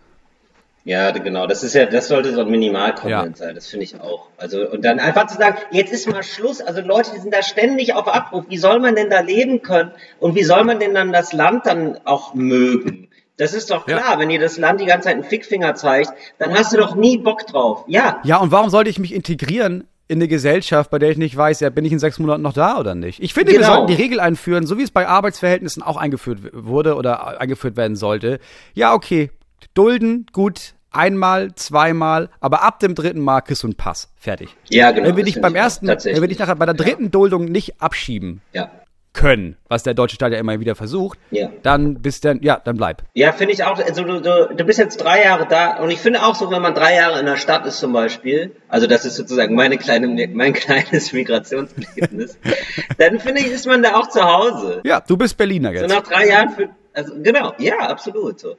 Ja, 0.83 1.11
genau. 1.11 1.45
Das 1.45 1.63
ist 1.63 1.75
ja, 1.75 1.85
das 1.85 2.07
sollte 2.07 2.33
so 2.33 2.41
ein 2.41 2.49
Minimalkontent 2.49 3.37
Ja. 3.39 3.45
sein. 3.45 3.53
Das 3.53 3.67
finde 3.67 3.83
ich 3.83 3.99
auch. 4.01 4.29
Also, 4.37 4.67
und 4.67 4.83
dann 4.83 4.99
einfach 4.99 5.27
zu 5.27 5.37
sagen, 5.37 5.57
jetzt 5.69 5.93
ist 5.93 6.07
mal 6.09 6.23
Schluss. 6.23 6.59
Also 6.59 6.81
Leute, 6.81 7.11
die 7.13 7.19
sind 7.19 7.33
da 7.33 7.43
ständig 7.43 7.93
auf 7.93 8.07
Abruf. 8.07 8.45
Wie 8.49 8.57
soll 8.57 8.79
man 8.79 8.95
denn 8.95 9.11
da 9.11 9.19
leben 9.19 9.61
können? 9.61 9.91
Und 10.19 10.33
wie 10.35 10.43
soll 10.43 10.63
man 10.63 10.79
denn 10.79 10.95
dann 10.95 11.13
das 11.13 11.33
Land 11.33 11.67
dann 11.67 11.99
auch 12.05 12.33
mögen? 12.33 13.09
Das 13.41 13.55
ist 13.55 13.71
doch 13.71 13.87
klar, 13.87 14.13
ja. 14.13 14.19
wenn 14.19 14.29
dir 14.29 14.39
das 14.39 14.59
Land 14.59 14.81
die 14.81 14.85
ganze 14.85 15.05
Zeit 15.05 15.15
einen 15.15 15.23
Fickfinger 15.23 15.73
zeigt, 15.73 16.11
dann 16.37 16.53
hast 16.53 16.73
du 16.73 16.77
doch 16.77 16.93
nie 16.93 17.17
Bock 17.17 17.47
drauf. 17.47 17.83
Ja. 17.87 18.21
Ja, 18.23 18.37
und 18.37 18.51
warum 18.51 18.69
sollte 18.69 18.91
ich 18.91 18.99
mich 18.99 19.15
integrieren 19.15 19.85
in 20.07 20.19
eine 20.19 20.27
Gesellschaft, 20.27 20.91
bei 20.91 20.99
der 20.99 21.09
ich 21.09 21.17
nicht 21.17 21.35
weiß, 21.35 21.59
ja, 21.61 21.71
bin 21.71 21.83
ich 21.83 21.91
in 21.91 21.97
sechs 21.97 22.19
Monaten 22.19 22.43
noch 22.43 22.53
da 22.53 22.77
oder 22.77 22.93
nicht? 22.93 23.19
Ich 23.19 23.33
finde, 23.33 23.53
genau. 23.53 23.63
wir 23.63 23.73
sollten 23.73 23.87
die 23.87 23.99
Regel 23.99 24.19
einführen, 24.19 24.67
so 24.67 24.77
wie 24.77 24.83
es 24.83 24.91
bei 24.91 25.07
Arbeitsverhältnissen 25.07 25.81
auch 25.81 25.97
eingeführt 25.97 26.51
wurde 26.53 26.93
oder 26.93 27.41
eingeführt 27.41 27.77
werden 27.77 27.95
sollte. 27.95 28.37
Ja, 28.75 28.93
okay, 28.93 29.31
dulden, 29.73 30.27
gut, 30.33 30.75
einmal, 30.91 31.55
zweimal, 31.55 32.29
aber 32.41 32.61
ab 32.61 32.79
dem 32.79 32.93
dritten 32.93 33.21
Mal 33.21 33.41
kriegst 33.41 33.63
du 33.63 33.67
einen 33.67 33.75
Pass. 33.75 34.11
Fertig. 34.17 34.55
Ja, 34.69 34.91
genau. 34.91 35.07
Wenn 35.07 35.17
wir 35.17 35.23
dich 35.23 35.41
beim 35.41 35.55
ersten, 35.55 35.87
wenn 35.87 36.21
wir 36.21 36.27
dich 36.27 36.37
nachher 36.37 36.57
bei 36.57 36.67
der 36.67 36.75
dritten 36.75 37.05
ja. 37.05 37.09
Duldung 37.09 37.45
nicht 37.45 37.81
abschieben, 37.81 38.43
ja 38.53 38.69
können, 39.13 39.57
was 39.67 39.83
der 39.83 39.93
deutsche 39.93 40.15
Staat 40.15 40.31
ja 40.31 40.39
immer 40.39 40.59
wieder 40.59 40.75
versucht, 40.75 41.19
ja. 41.31 41.49
dann 41.63 42.01
bist 42.01 42.23
dann, 42.23 42.41
ja, 42.41 42.61
dann 42.63 42.77
bleib. 42.77 43.03
Ja, 43.13 43.31
finde 43.33 43.53
ich 43.53 43.63
auch, 43.63 43.77
also 43.77 44.03
du, 44.03 44.21
du, 44.21 44.53
du 44.55 44.63
bist 44.63 44.79
jetzt 44.79 44.97
drei 44.97 45.23
Jahre 45.23 45.45
da 45.47 45.79
und 45.79 45.91
ich 45.91 45.99
finde 45.99 46.23
auch 46.23 46.35
so, 46.35 46.49
wenn 46.49 46.61
man 46.61 46.73
drei 46.73 46.95
Jahre 46.95 47.19
in 47.19 47.25
der 47.25 47.35
Stadt 47.35 47.65
ist 47.65 47.79
zum 47.79 47.91
Beispiel, 47.91 48.55
also 48.69 48.87
das 48.87 49.05
ist 49.05 49.15
sozusagen 49.15 49.55
meine 49.55 49.77
kleine, 49.77 50.27
mein 50.27 50.53
kleines 50.53 51.11
Migrationserlebnis, 51.11 52.37
dann 52.97 53.19
finde 53.19 53.41
ich, 53.41 53.47
ist 53.47 53.67
man 53.67 53.83
da 53.83 53.95
auch 53.95 54.07
zu 54.07 54.23
Hause. 54.23 54.81
Ja, 54.85 55.01
du 55.01 55.17
bist 55.17 55.37
Berliner 55.37 55.71
jetzt. 55.71 55.81
So 55.81 55.87
nach 55.87 56.03
drei 56.03 56.27
Jahren, 56.27 56.49
für, 56.51 56.69
also 56.93 57.13
genau, 57.21 57.53
ja, 57.57 57.79
absolut 57.79 58.39
so. 58.39 58.55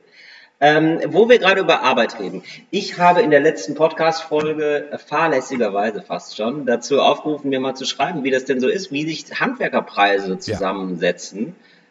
Ähm, 0.65 1.01
wo 1.09 1.29
wir 1.29 1.41
gerade 1.41 1.61
über 1.61 1.83
Arbeit 1.83 2.21
reden. 2.21 2.45
Ich 2.71 2.97
habe 2.97 3.21
in 3.21 3.33
der 3.33 3.41
letzten 3.41 3.75
Podcast-Folge 3.75 4.91
fahrlässigerweise 5.09 6.03
fast 6.03 6.37
schon 6.37 6.67
dazu 6.67 7.01
aufgerufen, 7.01 7.51
mir 7.51 7.59
mal 7.59 7.75
zu 7.75 7.85
schreiben, 7.85 8.23
wie 8.23 8.31
das 8.31 8.45
denn 8.45 8.61
so 8.61 8.69
ist, 8.69 8.93
wie 8.93 9.05
sich 9.05 9.41
Handwerkerpreise 9.41 10.39
zusammensetzen. 10.39 11.47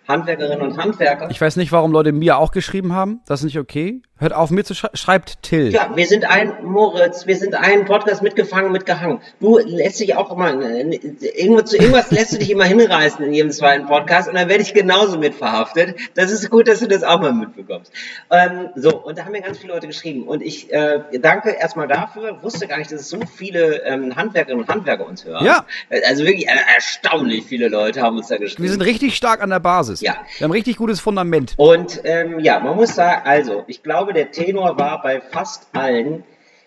Ja. 0.08 0.14
Handwerkerinnen 0.14 0.62
und 0.62 0.78
Handwerker. 0.78 1.30
Ich 1.30 1.42
weiß 1.42 1.58
nicht, 1.58 1.74
warum 1.74 1.92
Leute 1.92 2.14
mir 2.14 2.38
auch 2.38 2.52
geschrieben 2.52 2.94
haben. 2.94 3.20
Das 3.26 3.42
ist 3.42 3.46
nicht 3.46 3.60
okay. 3.60 4.02
Hört 4.22 4.34
auf, 4.34 4.52
mir 4.52 4.64
zu 4.64 4.76
schreiben. 4.76 4.96
Schreibt 4.96 5.42
Till. 5.42 5.74
Ja, 5.74 5.90
wir 5.96 6.06
sind 6.06 6.30
ein, 6.30 6.64
Moritz, 6.64 7.26
wir 7.26 7.36
sind 7.36 7.56
ein 7.56 7.86
Podcast 7.86 8.22
mitgefangen, 8.22 8.72
mitgehangen. 8.72 9.20
Du 9.40 9.58
lässt 9.58 10.00
dich 10.00 10.16
auch 10.16 10.32
immer, 10.32 10.54
irgendwas, 10.54 11.72
zu 11.72 11.78
irgendwas 11.78 12.12
lässt 12.12 12.32
du 12.32 12.38
dich 12.38 12.52
immer 12.52 12.66
hinreißen 12.66 13.26
in 13.26 13.34
jedem 13.34 13.52
zweiten 13.52 13.88
Podcast 13.88 14.30
und 14.30 14.36
dann 14.36 14.48
werde 14.48 14.62
ich 14.62 14.76
genauso 14.76 15.18
mit 15.18 15.34
verhaftet. 15.34 15.96
Das 16.14 16.30
ist 16.30 16.48
gut, 16.52 16.68
dass 16.68 16.82
du 16.82 16.88
das 16.88 17.04
auch 17.04 17.20
mal 17.20 17.34
mitbekommst. 17.34 17.92
Ähm, 18.30 18.70
so, 18.76 18.96
und 18.96 19.18
da 19.18 19.26
haben 19.26 19.32
mir 19.32 19.42
ganz 19.42 19.58
viele 19.58 19.74
Leute 19.74 19.88
geschrieben 19.88 20.28
und 20.28 20.44
ich 20.44 20.72
äh, 20.72 21.00
danke 21.20 21.50
erstmal 21.50 21.88
dafür. 21.88 22.44
Wusste 22.44 22.68
gar 22.68 22.78
nicht, 22.78 22.92
dass 22.92 23.02
es 23.02 23.10
so 23.10 23.22
viele 23.22 23.84
ähm, 23.86 24.16
Handwerkerinnen 24.16 24.64
und 24.64 24.70
Handwerker 24.70 25.08
uns 25.08 25.26
hören. 25.26 25.44
Ja. 25.44 25.66
Also 26.08 26.26
wirklich 26.26 26.48
äh, 26.48 26.52
erstaunlich 26.76 27.46
viele 27.46 27.70
Leute 27.70 28.04
haben 28.04 28.18
uns 28.18 28.28
da 28.28 28.38
geschrieben. 28.38 28.62
Wir 28.62 28.72
sind 28.72 28.82
richtig 28.82 29.16
stark 29.16 29.42
an 29.42 29.50
der 29.50 29.60
Basis. 29.60 30.02
Ja. 30.02 30.18
Wir 30.38 30.46
haben 30.46 30.52
ein 30.52 30.54
richtig 30.54 30.78
gutes 30.78 31.00
Fundament. 31.00 31.56
Und 31.58 32.02
ähm, 32.04 32.40
ja, 32.40 32.60
man 32.60 32.76
muss 32.76 32.94
sagen, 32.94 33.24
also, 33.26 33.64
ich 33.66 33.82
glaube, 33.82 34.11
glaube, 34.12 34.14
der 34.14 34.32
Tenor 34.32 34.78
war 34.78 35.02
bei 35.02 35.22
fast 35.22 35.68
allen, 35.74 36.24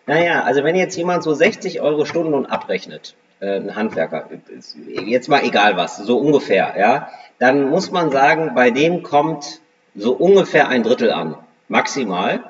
naja, 0.07 0.43
also 0.43 0.65
wenn 0.65 0.77
jetzt 0.77 0.97
jemand 0.97 1.23
so 1.23 1.33
60 1.33 1.81
Euro 1.81 2.05
Stundenlohn 2.05 2.47
abrechnet, 2.47 3.15
äh, 3.41 3.57
ein 3.57 3.75
Handwerker, 3.75 4.29
jetzt 5.07 5.29
mal 5.29 5.43
egal 5.45 5.77
was, 5.77 5.97
so 5.97 6.19
ungefähr, 6.19 6.75
ja, 6.79 7.09
dann 7.39 7.71
muss 7.71 7.91
man 7.91 8.11
sagen, 8.11 8.53
bei 8.55 8.71
dem 8.71 9.03
kommt 9.03 9.61
so 9.95 10.13
ungefähr 10.13 10.69
ein 10.69 10.83
Drittel 10.83 11.13
an, 11.13 11.37
maximal. 11.69 12.41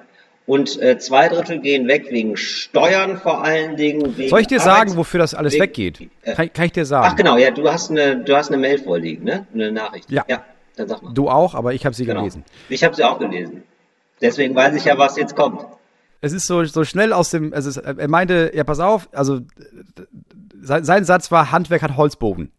Und 0.47 0.79
äh, 0.83 0.99
zwei 0.99 1.29
Drittel 1.29 1.61
gehen 1.61 1.89
weg 1.89 2.09
wegen 2.11 2.37
Steuern 2.37 3.17
vor 3.17 3.43
allen 3.43 3.77
Dingen. 3.77 4.15
Soll 4.29 4.41
ich 4.41 4.47
dir 4.47 4.61
Arbeits 4.61 4.65
sagen, 4.65 4.97
wofür 4.99 5.19
das 5.19 5.35
alles 5.35 5.55
wegen, 5.55 5.63
weggeht? 5.63 6.11
Äh, 6.21 6.35
kann, 6.35 6.53
kann, 6.53 6.67
ich 6.67 6.73
dir 6.73 6.85
sagen? 6.85 7.09
Ach 7.11 7.17
genau, 7.17 7.39
ja, 7.39 7.51
du 7.51 7.67
hast 7.71 7.91
eine, 7.91 8.19
du 8.19 8.37
hast 8.37 8.49
eine 8.49 8.59
Mail 8.59 8.79
vorliegen, 8.79 9.25
ne? 9.25 9.47
Eine 9.55 9.73
Nachricht. 9.73 10.11
Ja. 10.11 10.23
ja 10.29 10.45
dann 10.77 10.87
sag 10.87 11.03
mal. 11.03 11.15
Du 11.15 11.31
auch, 11.31 11.55
aber 11.55 11.73
ich 11.73 11.87
habe 11.87 11.95
sie 11.95 12.05
genau. 12.05 12.21
gelesen. 12.21 12.45
Ich 12.69 12.85
habe 12.85 12.95
sie 12.95 13.05
auch 13.05 13.19
gelesen. 13.19 13.63
Deswegen 14.25 14.55
weiß 14.55 14.75
ich 14.75 14.87
ja, 14.87 14.97
was 14.97 15.17
jetzt 15.17 15.37
kommt. 15.37 15.67
Es 16.23 16.33
ist 16.33 16.47
so, 16.47 16.65
so 16.65 16.85
schnell 16.85 17.13
aus 17.13 17.29
dem, 17.29 17.53
also 17.53 17.79
er 17.79 18.09
meinte, 18.09 18.51
ja, 18.55 18.65
pass 18.65 18.81
auf, 18.81 19.11
also 19.13 19.41
sein, 20.63 20.83
sein 20.83 21.05
Satz 21.05 21.31
war, 21.31 21.53
Handwerk 21.53 21.83
hat 21.83 21.99
Holzbogen. 21.99 22.51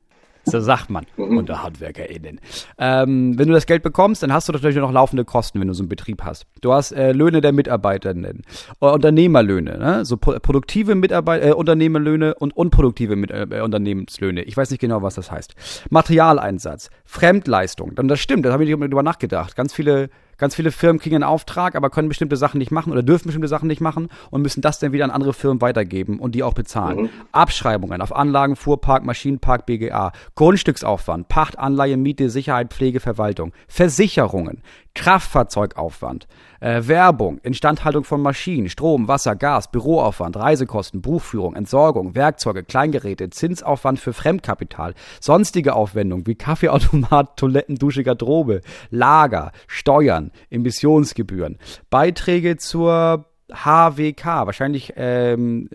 So 0.43 0.59
sagt 0.59 0.91
man 0.91 1.07
mhm. 1.17 1.39
unter 1.39 1.63
HandwerkerInnen. 1.63 2.39
Ähm, 2.77 3.39
wenn 3.39 3.47
du 3.47 3.53
das 3.55 3.65
Geld 3.65 3.81
bekommst, 3.81 4.21
dann 4.21 4.31
hast 4.31 4.47
du 4.47 4.53
natürlich 4.53 4.75
noch 4.75 4.91
laufende 4.91 5.25
Kosten, 5.25 5.59
wenn 5.59 5.67
du 5.67 5.73
so 5.73 5.81
einen 5.81 5.89
Betrieb 5.89 6.21
hast. 6.23 6.45
Du 6.61 6.71
hast 6.71 6.91
äh, 6.91 7.13
Löhne 7.13 7.41
der 7.41 7.51
Mitarbeiterinnen, 7.51 8.43
äh, 8.79 8.85
Unternehmerlöhne, 8.85 9.79
ne? 9.79 10.05
so 10.05 10.17
pro 10.17 10.37
produktive 10.37 10.93
Mitarbeit 10.93 11.43
äh, 11.43 11.53
Unternehmerlöhne 11.53 12.35
und 12.35 12.55
unproduktive 12.55 13.15
Mit 13.15 13.31
äh, 13.31 13.61
Unternehmenslöhne. 13.63 14.43
Ich 14.43 14.55
weiß 14.55 14.69
nicht 14.69 14.81
genau, 14.81 15.01
was 15.01 15.15
das 15.15 15.31
heißt. 15.31 15.55
Materialeinsatz, 15.89 16.91
Fremdleistung. 17.05 17.95
Dann 17.95 18.07
das 18.07 18.19
stimmt, 18.19 18.45
da 18.45 18.53
habe 18.53 18.63
ich 18.63 18.69
nicht 18.69 18.79
drüber 18.79 19.01
nachgedacht. 19.01 19.55
Ganz 19.55 19.73
viele 19.73 20.11
Ganz 20.37 20.55
viele 20.55 20.71
Firmen 20.71 20.99
kriegen 20.99 21.15
einen 21.15 21.23
Auftrag, 21.23 21.75
aber 21.75 21.89
können 21.89 22.09
bestimmte 22.09 22.37
Sachen 22.37 22.57
nicht 22.57 22.71
machen 22.71 22.91
oder 22.91 23.03
dürfen 23.03 23.27
bestimmte 23.27 23.47
Sachen 23.47 23.67
nicht 23.67 23.81
machen 23.81 24.09
und 24.31 24.41
müssen 24.41 24.61
das 24.61 24.79
dann 24.79 24.91
wieder 24.91 25.05
an 25.05 25.11
andere 25.11 25.33
Firmen 25.33 25.61
weitergeben 25.61 26.19
und 26.19 26.35
die 26.35 26.43
auch 26.43 26.53
bezahlen. 26.53 27.03
Mhm. 27.03 27.09
Abschreibungen 27.31 28.01
auf 28.01 28.15
Anlagen, 28.15 28.55
Fuhrpark, 28.55 29.03
Maschinenpark, 29.05 29.65
BGA, 29.65 30.11
Grundstücksaufwand, 30.35 31.27
Pacht, 31.27 31.57
Anleihe, 31.57 31.97
Miete, 31.97 32.29
Sicherheit, 32.29 32.73
Pflege, 32.73 32.99
Verwaltung, 32.99 33.53
Versicherungen, 33.67 34.61
Kraftfahrzeugaufwand, 34.95 36.27
äh, 36.61 36.81
Werbung, 36.87 37.39
Instandhaltung 37.39 38.05
von 38.05 38.21
Maschinen, 38.21 38.69
Strom, 38.69 39.07
Wasser, 39.07 39.35
Gas, 39.35 39.69
Büroaufwand, 39.69 40.37
Reisekosten, 40.37 41.01
Buchführung, 41.01 41.55
Entsorgung, 41.55 42.15
Werkzeuge, 42.15 42.63
Kleingeräte, 42.63 43.29
Zinsaufwand 43.29 43.99
für 43.99 44.13
Fremdkapital, 44.13 44.95
sonstige 45.19 45.75
Aufwendungen 45.75 46.25
wie 46.25 46.35
Kaffeeautomat, 46.35 47.37
Toiletten, 47.37 47.75
Dusche, 47.75 48.03
Garderobe, 48.03 48.61
Lager, 48.89 49.51
Steuern, 49.67 50.31
Emissionsgebühren, 50.49 51.59
Beiträge 51.89 52.57
zur 52.57 53.25
HWK, 53.51 54.25
wahrscheinlich 54.25 54.93
ähm, 54.95 55.69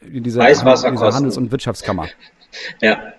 in 0.00 0.22
dieser, 0.22 0.46
dieser 0.46 1.12
Handels- 1.12 1.36
und 1.36 1.50
Wirtschaftskammer. 1.50 2.06
ja. 2.80 3.12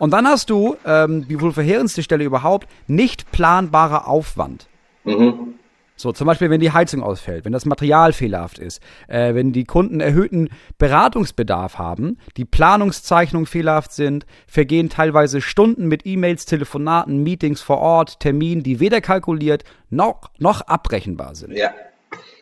Und 0.00 0.12
dann 0.12 0.26
hast 0.26 0.48
du, 0.48 0.76
ähm, 0.86 1.28
die 1.28 1.38
wohl 1.42 1.52
verheerendste 1.52 2.02
Stelle 2.02 2.24
überhaupt, 2.24 2.66
nicht 2.86 3.30
planbarer 3.32 4.08
Aufwand. 4.08 4.66
Mhm. 5.04 5.54
So, 5.94 6.12
zum 6.12 6.26
Beispiel, 6.26 6.48
wenn 6.48 6.62
die 6.62 6.72
Heizung 6.72 7.02
ausfällt, 7.02 7.44
wenn 7.44 7.52
das 7.52 7.66
Material 7.66 8.14
fehlerhaft 8.14 8.58
ist, 8.58 8.82
äh, 9.08 9.34
wenn 9.34 9.52
die 9.52 9.64
Kunden 9.64 10.00
erhöhten 10.00 10.48
Beratungsbedarf 10.78 11.76
haben, 11.76 12.16
die 12.38 12.46
Planungszeichnungen 12.46 13.44
fehlerhaft 13.44 13.92
sind, 13.92 14.24
vergehen 14.46 14.88
teilweise 14.88 15.42
Stunden 15.42 15.86
mit 15.86 16.06
E-Mails, 16.06 16.46
Telefonaten, 16.46 17.22
Meetings 17.22 17.60
vor 17.60 17.76
Ort, 17.76 18.20
Terminen, 18.20 18.62
die 18.62 18.80
weder 18.80 19.02
kalkuliert 19.02 19.64
noch, 19.90 20.30
noch 20.38 20.62
abrechenbar 20.62 21.34
sind. 21.34 21.52
Ja, 21.52 21.74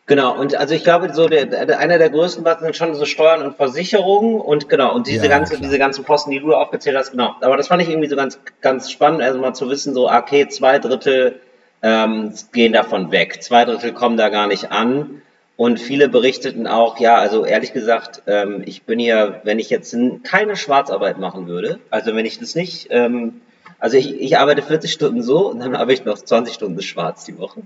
Genau, 0.08 0.34
und 0.34 0.56
also 0.56 0.74
ich 0.74 0.84
glaube, 0.84 1.12
so 1.12 1.28
der, 1.28 1.44
der, 1.44 1.78
einer 1.78 1.98
der 1.98 2.08
größten 2.08 2.42
Posten 2.42 2.64
sind 2.64 2.76
schon 2.76 2.94
so 2.94 3.04
Steuern 3.04 3.42
und 3.42 3.56
Versicherungen 3.58 4.40
und 4.40 4.70
genau, 4.70 4.94
und 4.94 5.06
diese 5.06 5.26
ja, 5.26 5.28
ganze, 5.28 5.60
diese 5.60 5.78
ganzen 5.78 6.02
Posten, 6.02 6.30
die 6.30 6.40
du 6.40 6.54
aufgezählt 6.54 6.96
hast, 6.96 7.10
genau. 7.10 7.36
Aber 7.42 7.58
das 7.58 7.68
fand 7.68 7.82
ich 7.82 7.90
irgendwie 7.90 8.08
so 8.08 8.16
ganz, 8.16 8.40
ganz 8.62 8.90
spannend, 8.90 9.20
also 9.20 9.38
mal 9.38 9.52
zu 9.52 9.68
wissen, 9.68 9.92
so, 9.92 10.10
okay, 10.10 10.48
zwei 10.48 10.78
Drittel 10.78 11.42
ähm, 11.82 12.32
gehen 12.52 12.72
davon 12.72 13.12
weg, 13.12 13.42
zwei 13.42 13.66
Drittel 13.66 13.92
kommen 13.92 14.16
da 14.16 14.30
gar 14.30 14.46
nicht 14.46 14.72
an. 14.72 15.20
Und 15.58 15.78
viele 15.78 16.08
berichteten 16.08 16.66
auch, 16.66 16.98
ja, 16.98 17.16
also 17.16 17.44
ehrlich 17.44 17.74
gesagt, 17.74 18.22
ähm, 18.26 18.62
ich 18.64 18.84
bin 18.84 18.98
hier, 18.98 19.42
wenn 19.44 19.58
ich 19.58 19.68
jetzt 19.68 19.94
keine 20.22 20.56
Schwarzarbeit 20.56 21.18
machen 21.18 21.48
würde, 21.48 21.80
also 21.90 22.14
wenn 22.14 22.24
ich 22.24 22.38
das 22.38 22.54
nicht, 22.54 22.86
ähm, 22.90 23.42
also 23.78 23.98
ich, 23.98 24.18
ich 24.18 24.38
arbeite 24.38 24.62
40 24.62 24.90
Stunden 24.90 25.20
so 25.20 25.50
und 25.50 25.58
dann 25.58 25.76
habe 25.76 25.92
ich 25.92 26.06
noch 26.06 26.16
20 26.16 26.54
Stunden 26.54 26.80
schwarz 26.80 27.26
die 27.26 27.36
Woche. 27.36 27.60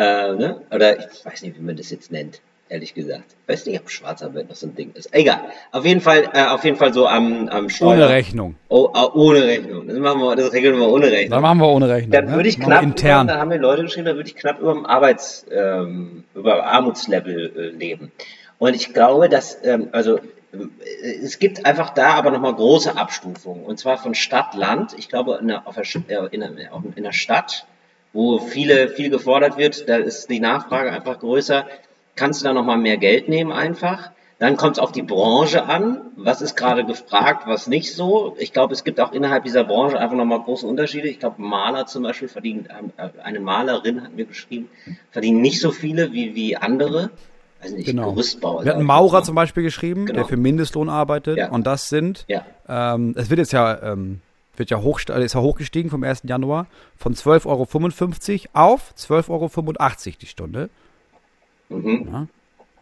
Äh, 0.00 0.32
ne? 0.34 0.62
Oder 0.74 0.98
ich 0.98 1.26
weiß 1.26 1.42
nicht, 1.42 1.58
wie 1.58 1.62
man 1.62 1.76
das 1.76 1.90
jetzt 1.90 2.10
nennt, 2.10 2.40
ehrlich 2.70 2.94
gesagt. 2.94 3.36
Ich 3.42 3.52
weiß 3.52 3.66
nicht, 3.66 3.78
ob 3.78 3.90
Schwarzarbeit 3.90 4.48
noch 4.48 4.56
so 4.56 4.66
ein 4.66 4.74
Ding 4.74 4.92
ist. 4.94 5.12
Egal. 5.12 5.40
Auf 5.72 5.84
jeden 5.84 6.00
Fall, 6.00 6.30
äh, 6.32 6.46
auf 6.46 6.64
jeden 6.64 6.78
Fall 6.78 6.94
so 6.94 7.06
am, 7.06 7.48
am 7.48 7.68
Steuer. 7.68 7.92
Ohne 7.92 8.08
Rechnung. 8.08 8.54
Oh, 8.70 8.88
oh, 8.94 9.10
ohne 9.12 9.44
Rechnung. 9.44 9.86
Das 9.86 9.98
machen 9.98 10.22
wir, 10.22 10.36
das 10.36 10.54
regeln 10.54 10.78
wir 10.78 10.88
ohne 10.88 11.10
Rechnung. 11.10 11.32
Dann 11.32 11.42
machen 11.42 11.58
wir 11.58 11.68
ohne 11.68 11.90
Rechnung. 11.90 12.12
Dann 12.12 12.24
ne? 12.26 12.32
würde 12.32 12.48
ich 12.48 12.56
ne? 12.56 12.64
knapp, 12.64 12.82
intern. 12.82 13.26
Über, 13.26 13.34
da 13.34 13.40
haben 13.40 13.48
mir 13.48 13.58
Leute 13.58 13.82
geschrieben, 13.82 14.06
da 14.06 14.14
würde 14.14 14.26
ich 14.30 14.36
knapp 14.36 14.58
über 14.58 14.72
dem 14.72 14.86
Arbeits, 14.86 15.44
ähm, 15.50 16.24
über 16.34 16.64
Armutslevel 16.64 17.52
äh, 17.54 17.76
leben. 17.76 18.10
Und 18.58 18.74
ich 18.74 18.94
glaube, 18.94 19.28
dass, 19.28 19.58
ähm, 19.64 19.90
also 19.92 20.16
äh, 20.16 20.20
es 21.22 21.38
gibt 21.38 21.66
einfach 21.66 21.90
da 21.90 22.14
aber 22.14 22.30
nochmal 22.30 22.54
große 22.54 22.96
Abstufungen. 22.96 23.64
Und 23.64 23.78
zwar 23.78 23.98
von 23.98 24.14
Stadt, 24.14 24.54
Land. 24.54 24.94
Ich 24.96 25.10
glaube, 25.10 25.38
in 25.42 25.48
der, 25.48 25.66
auf 25.68 25.74
der, 25.74 25.84
äh, 25.84 26.28
in 26.30 26.40
der, 26.40 26.52
in 26.96 27.02
der 27.04 27.12
Stadt 27.12 27.66
wo 28.12 28.38
viele, 28.38 28.88
viel 28.88 29.10
gefordert 29.10 29.56
wird, 29.56 29.88
da 29.88 29.96
ist 29.96 30.28
die 30.28 30.40
Nachfrage 30.40 30.92
einfach 30.92 31.18
größer. 31.18 31.66
Kannst 32.16 32.40
du 32.40 32.44
da 32.44 32.52
nochmal 32.52 32.78
mehr 32.78 32.96
Geld 32.96 33.28
nehmen 33.28 33.52
einfach? 33.52 34.10
Dann 34.40 34.56
kommt 34.56 34.76
es 34.76 34.78
auf 34.78 34.90
die 34.90 35.02
Branche 35.02 35.66
an. 35.66 36.00
Was 36.16 36.40
ist 36.40 36.56
gerade 36.56 36.84
gefragt, 36.84 37.42
was 37.46 37.66
nicht 37.66 37.94
so? 37.94 38.34
Ich 38.38 38.54
glaube, 38.54 38.72
es 38.72 38.84
gibt 38.84 38.98
auch 38.98 39.12
innerhalb 39.12 39.44
dieser 39.44 39.64
Branche 39.64 39.98
einfach 39.98 40.16
nochmal 40.16 40.40
große 40.42 40.66
Unterschiede. 40.66 41.08
Ich 41.08 41.20
glaube, 41.20 41.42
Maler 41.42 41.84
zum 41.86 42.04
Beispiel 42.04 42.28
verdienen, 42.28 42.66
äh, 42.96 43.08
eine 43.22 43.38
Malerin 43.38 44.02
hat 44.02 44.16
mir 44.16 44.24
geschrieben, 44.24 44.70
verdienen 45.10 45.42
nicht 45.42 45.60
so 45.60 45.72
viele 45.72 46.12
wie, 46.12 46.34
wie 46.34 46.56
andere. 46.56 47.10
Also 47.60 47.76
nicht, 47.76 47.84
genau. 47.84 48.12
Gerüstbauer. 48.12 48.64
Wir 48.64 48.72
hatten 48.72 48.84
Maurer 48.84 49.22
zum 49.22 49.34
Beispiel 49.34 49.62
geschrieben, 49.62 50.06
genau. 50.06 50.20
der 50.20 50.24
für 50.26 50.38
Mindestlohn 50.38 50.88
arbeitet. 50.88 51.36
Ja. 51.36 51.50
Und 51.50 51.66
das 51.66 51.90
sind, 51.90 52.24
ja. 52.26 52.46
ähm, 52.66 53.14
es 53.18 53.28
wird 53.28 53.40
jetzt 53.40 53.52
ja 53.52 53.92
ähm, 53.92 54.22
wird 54.60 54.70
ja 54.70 54.80
hoch, 54.80 55.00
ist 55.00 55.34
ja 55.34 55.40
hochgestiegen 55.40 55.90
vom 55.90 56.04
1. 56.04 56.22
Januar 56.24 56.66
von 56.96 57.14
12,55 57.14 58.48
Euro 58.54 58.74
auf 58.74 58.94
12,85 58.96 59.28
Euro 59.30 60.16
die 60.20 60.26
Stunde. 60.26 60.70
Mhm. 61.68 62.08
Ja. 62.12 62.26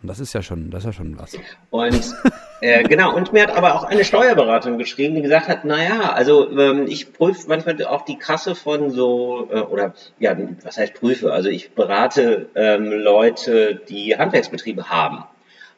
Und 0.00 0.06
das 0.06 0.20
ist 0.20 0.32
ja 0.32 0.42
schon, 0.42 0.70
das 0.70 0.80
ist 0.80 0.86
ja 0.86 0.92
schon 0.92 1.18
was. 1.18 1.36
Und 1.70 2.14
äh, 2.60 2.84
genau, 2.84 3.16
und 3.16 3.32
mir 3.32 3.42
hat 3.42 3.56
aber 3.56 3.74
auch 3.74 3.82
eine 3.82 4.04
Steuerberaterin 4.04 4.78
geschrieben, 4.78 5.16
die 5.16 5.22
gesagt 5.22 5.48
hat, 5.48 5.64
naja, 5.64 6.12
also 6.12 6.50
ähm, 6.56 6.86
ich 6.86 7.12
prüfe 7.12 7.48
manchmal 7.48 7.84
auch 7.84 8.02
die 8.02 8.16
Kasse 8.16 8.54
von 8.54 8.90
so, 8.90 9.48
äh, 9.50 9.60
oder 9.60 9.94
ja, 10.20 10.36
was 10.62 10.76
heißt 10.76 10.94
prüfe? 10.94 11.32
Also 11.32 11.48
ich 11.48 11.72
berate 11.72 12.48
ähm, 12.54 12.92
Leute, 12.92 13.80
die 13.88 14.16
Handwerksbetriebe 14.16 14.88
haben. 14.88 15.24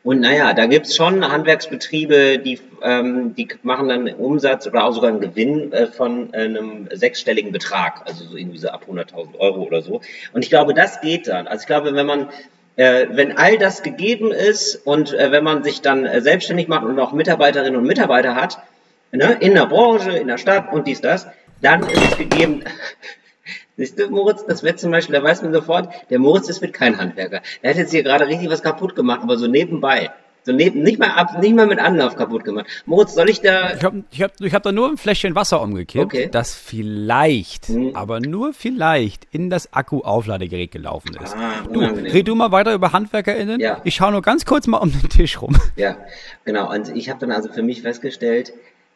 Und 0.02 0.20
naja, 0.20 0.54
da 0.54 0.66
gibt's 0.66 0.96
schon 0.96 1.30
Handwerksbetriebe, 1.30 2.38
die, 2.38 2.58
ähm, 2.82 3.34
die 3.34 3.48
machen 3.62 3.88
dann 3.88 4.08
Umsatz 4.08 4.66
oder 4.66 4.84
auch 4.84 4.92
sogar 4.92 5.10
einen 5.10 5.20
Gewinn 5.20 5.72
äh, 5.72 5.88
von 5.88 6.32
äh, 6.32 6.38
einem 6.38 6.88
sechsstelligen 6.90 7.52
Betrag, 7.52 8.02
also 8.06 8.24
so 8.24 8.36
irgendwie 8.36 8.58
so 8.58 8.68
ab 8.68 8.86
100.000 8.90 9.38
Euro 9.38 9.62
oder 9.62 9.82
so. 9.82 10.00
Und 10.32 10.42
ich 10.42 10.48
glaube, 10.48 10.72
das 10.72 11.02
geht 11.02 11.28
dann. 11.28 11.46
Also 11.46 11.62
ich 11.62 11.66
glaube, 11.66 11.94
wenn 11.94 12.06
man 12.06 12.28
äh, 12.76 13.08
wenn 13.10 13.36
all 13.36 13.58
das 13.58 13.82
gegeben 13.82 14.30
ist 14.32 14.74
und 14.86 15.12
äh, 15.12 15.30
wenn 15.32 15.44
man 15.44 15.62
sich 15.62 15.82
dann 15.82 16.06
äh, 16.06 16.22
selbstständig 16.22 16.66
macht 16.66 16.84
und 16.84 16.98
auch 16.98 17.12
Mitarbeiterinnen 17.12 17.76
und 17.76 17.86
Mitarbeiter 17.86 18.34
hat, 18.34 18.58
ne, 19.12 19.36
in 19.40 19.54
der 19.54 19.66
Branche, 19.66 20.12
in 20.12 20.28
der 20.28 20.38
Stadt 20.38 20.72
und 20.72 20.86
dies, 20.86 21.02
das, 21.02 21.26
dann 21.60 21.82
ist 21.82 22.12
es 22.12 22.16
gegeben. 22.16 22.64
Siehst 23.80 23.98
du, 23.98 24.10
Moritz, 24.10 24.44
das 24.46 24.62
wird 24.62 24.78
zum 24.78 24.90
Beispiel, 24.90 25.14
da 25.16 25.22
weiß 25.22 25.40
man 25.40 25.54
sofort, 25.54 25.88
der 26.10 26.18
Moritz 26.18 26.50
ist 26.50 26.60
mit 26.60 26.74
kein 26.74 26.98
Handwerker. 26.98 27.40
Der 27.62 27.70
hat 27.70 27.78
jetzt 27.78 27.92
hier 27.92 28.02
gerade 28.02 28.26
richtig 28.26 28.50
was 28.50 28.62
kaputt 28.62 28.94
gemacht, 28.94 29.20
aber 29.22 29.38
so 29.38 29.46
nebenbei. 29.46 30.10
So 30.42 30.52
neben, 30.52 30.82
nicht 30.82 30.98
mal 30.98 31.08
ab, 31.10 31.38
nicht 31.40 31.54
mal 31.54 31.66
mit 31.66 31.78
Anlauf 31.78 32.14
kaputt 32.16 32.44
gemacht. 32.44 32.66
Moritz, 32.84 33.14
soll 33.14 33.30
ich 33.30 33.40
da. 33.40 33.74
Ich 33.74 33.82
habe 33.84 34.04
ich 34.10 34.22
hab, 34.22 34.32
ich 34.40 34.54
hab 34.54 34.62
da 34.62 34.70
nur 34.72 34.88
ein 34.90 34.96
Fläschchen 34.98 35.34
Wasser 35.34 35.62
umgekippt, 35.62 36.04
Okay. 36.04 36.28
das 36.30 36.54
vielleicht, 36.54 37.68
Hm. 37.68 37.94
aber 37.96 38.20
nur 38.20 38.52
vielleicht 38.52 39.26
in 39.32 39.48
das 39.50 39.72
Akku-Aufladegerät 39.72 40.70
gelaufen 40.72 41.16
ist. 41.22 41.34
Ah, 41.36 41.62
du, 41.70 41.80
unangenehm. 41.80 42.12
red 42.12 42.28
du 42.28 42.34
mal 42.34 42.52
weiter 42.52 42.74
über 42.74 42.92
HandwerkerInnen. 42.92 43.60
Ja. 43.60 43.80
Ich 43.84 43.94
schaue 43.96 44.12
nur 44.12 44.22
ganz 44.22 44.44
kurz 44.44 44.66
mal 44.66 44.78
um 44.78 44.90
den 44.92 45.08
Tisch 45.08 45.40
rum. 45.40 45.56
Ja, 45.76 45.96
genau. 46.44 46.70
Und 46.70 46.94
ich 46.96 47.08
habe 47.08 47.18
dann 47.20 47.32
also 47.32 47.50
für 47.50 47.62
mich 47.62 47.82
festgestellt, 47.82 48.52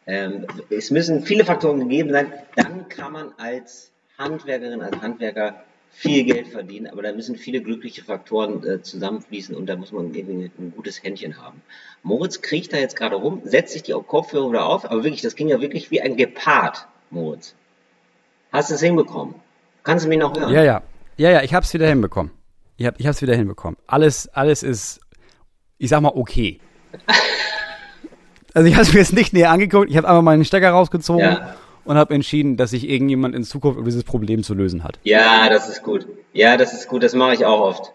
ähm, 0.07 0.45
es 0.69 0.91
müssen 0.91 1.23
viele 1.23 1.45
Faktoren 1.45 1.79
gegeben 1.79 2.11
sein. 2.11 2.31
Dann 2.55 2.87
kann 2.89 3.11
man 3.13 3.31
als 3.37 3.91
Handwerkerin, 4.17 4.81
als 4.81 5.01
Handwerker 5.01 5.63
viel 5.89 6.25
Geld 6.25 6.49
verdienen, 6.49 6.87
aber 6.87 7.03
da 7.03 7.13
müssen 7.13 7.37
viele 7.37 7.61
glückliche 7.61 8.03
Faktoren 8.03 8.65
äh, 8.65 8.81
zusammenfließen 8.81 9.55
und 9.55 9.67
da 9.67 9.77
muss 9.77 9.93
man 9.93 10.13
irgendwie 10.13 10.51
ein 10.57 10.73
gutes 10.75 11.01
Händchen 11.01 11.41
haben. 11.41 11.61
Moritz 12.03 12.41
kriecht 12.41 12.73
da 12.73 12.77
jetzt 12.77 12.97
gerade 12.97 13.15
rum, 13.15 13.41
setzt 13.45 13.73
sich 13.73 13.83
die 13.83 13.93
Kopfhörer 13.93 14.49
wieder 14.49 14.65
auf, 14.65 14.85
aber 14.85 15.03
wirklich, 15.03 15.21
das 15.21 15.35
ging 15.35 15.47
ja 15.47 15.61
wirklich 15.61 15.91
wie 15.91 16.01
ein 16.01 16.17
Gepard, 16.17 16.87
Moritz. 17.11 17.55
Hast 18.51 18.71
du 18.71 18.75
es 18.75 18.81
hinbekommen? 18.81 19.35
Kannst 19.83 20.05
du 20.05 20.09
mich 20.09 20.19
noch 20.19 20.37
hören? 20.37 20.51
Ja, 20.51 20.63
ja. 20.63 20.81
Ja, 21.17 21.31
ja, 21.31 21.43
ich 21.43 21.53
hab's 21.53 21.73
wieder 21.73 21.87
hinbekommen. 21.87 22.31
Ich, 22.75 22.85
hab, 22.85 22.99
ich 22.99 23.07
hab's 23.07 23.21
wieder 23.21 23.35
hinbekommen. 23.35 23.77
Alles, 23.87 24.27
alles 24.29 24.63
ist, 24.63 24.99
ich 25.77 25.89
sag 25.89 26.01
mal, 26.01 26.11
okay. 26.13 26.59
Also 28.53 28.69
ich 28.69 28.75
habe 28.77 28.87
mir 28.87 28.99
jetzt 28.99 29.11
nicht 29.11 29.33
näher 29.33 29.51
angeguckt, 29.51 29.89
ich 29.89 29.97
habe 29.97 30.07
einfach 30.07 30.21
meinen 30.21 30.45
Stecker 30.45 30.69
rausgezogen 30.69 31.19
Ja. 31.19 31.57
Und 31.85 31.97
habe 31.97 32.13
entschieden, 32.13 32.57
dass 32.57 32.71
sich 32.71 32.89
irgendjemand 32.89 33.35
in 33.35 33.43
Zukunft 33.43 33.79
um 33.79 33.85
dieses 33.85 34.03
Problem 34.03 34.43
zu 34.43 34.53
lösen 34.53 34.83
hat. 34.83 34.99
Ja, 35.03 35.47
das 35.49 35.69
ist 35.69 35.83
gut. 35.83 36.07
Ja, 36.33 36.57
das 36.57 36.73
ist 36.73 36.87
gut. 36.87 37.03
Das 37.03 37.13
mache 37.13 37.33
ich 37.33 37.45
auch 37.45 37.61
oft. 37.61 37.91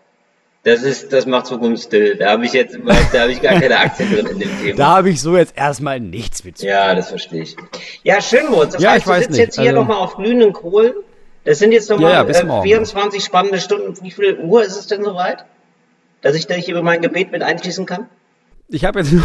Das 0.63 0.83
ist, 0.83 1.13
das 1.13 1.25
macht 1.27 1.47
Zukunftsstill. 1.47 2.17
Da 2.17 2.33
habe 2.33 2.45
ich 2.45 2.53
jetzt, 2.53 2.79
da 3.13 3.21
habe 3.23 3.33
ich 3.33 3.41
gar 3.41 3.59
keine 3.59 3.79
Aktien 3.79 4.13
drin 4.13 4.27
in 4.27 4.39
dem 4.41 4.59
Thema. 4.61 4.77
Da 4.77 4.87
habe 4.97 5.09
ich 5.11 5.21
so 5.21 5.37
jetzt 5.37 5.57
erstmal 5.57 6.01
nichts 6.01 6.45
mit 6.45 6.59
zu. 6.59 6.67
Ja, 6.67 6.95
das 6.95 7.09
verstehe 7.09 7.43
ich. 7.43 7.57
Ja, 8.03 8.21
schön, 8.21 8.51
Moritz. 8.51 8.75
Das 8.75 8.83
Ja, 8.83 8.91
heißt, 8.91 9.03
ich 9.03 9.07
weiß 9.07 9.17
du 9.17 9.23
sitzt 9.25 9.31
nicht. 9.33 9.39
jetzt 9.47 9.55
hier 9.59 9.71
Also- 9.71 9.81
nochmal 9.81 9.97
auf 9.99 10.17
glühenden 10.17 10.53
Kohlen. 10.53 10.93
Das 11.45 11.59
sind 11.59 11.73
jetzt 11.73 11.89
nochmal 11.89 12.13
ja, 12.13 12.23
äh, 12.23 12.45
morgen. 12.45 12.63
24 12.65 13.25
spannende 13.25 13.59
Stunden. 13.59 13.97
Wie 14.05 14.11
viel 14.11 14.39
Uhr 14.39 14.63
ist 14.63 14.77
es 14.77 14.87
denn 14.87 15.03
soweit? 15.03 15.47
Dass 16.21 16.35
ich 16.37 16.47
dich 16.47 16.69
über 16.69 16.83
mein 16.83 17.01
Gebet 17.01 17.33
mit 17.33 17.43
einschließen 17.43 17.87
kann? 17.87 18.11
Ich 18.69 18.85
habe 18.85 19.01
jetzt 19.01 19.13
nur. 19.13 19.25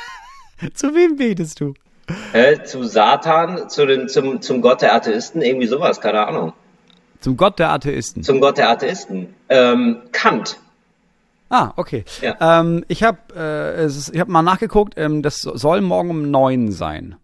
zu 0.74 0.92
wem 0.96 1.14
betest 1.16 1.60
du? 1.60 1.74
Äh, 2.32 2.62
zu 2.62 2.84
Satan, 2.84 3.68
zu 3.68 3.86
den, 3.86 4.08
zum, 4.08 4.40
zum 4.40 4.62
Gott 4.62 4.82
der 4.82 4.94
Atheisten, 4.94 5.42
irgendwie 5.42 5.66
sowas, 5.66 6.00
keine 6.00 6.26
Ahnung. 6.26 6.52
Zum 7.20 7.36
Gott 7.36 7.58
der 7.58 7.70
Atheisten. 7.70 8.22
Zum 8.22 8.40
Gott 8.40 8.58
der 8.58 8.70
Atheisten. 8.70 9.34
Ähm, 9.48 10.02
Kant. 10.12 10.58
Ah, 11.48 11.72
okay. 11.76 12.04
Ja. 12.22 12.60
Ähm, 12.60 12.84
ich 12.88 13.02
habe 13.02 13.18
äh, 13.36 13.86
ich 13.86 14.20
hab 14.20 14.28
mal 14.28 14.42
nachgeguckt, 14.42 14.94
ähm, 14.96 15.22
das 15.22 15.40
soll 15.40 15.80
morgen 15.80 16.10
um 16.10 16.30
neun 16.30 16.72
sein. 16.72 17.16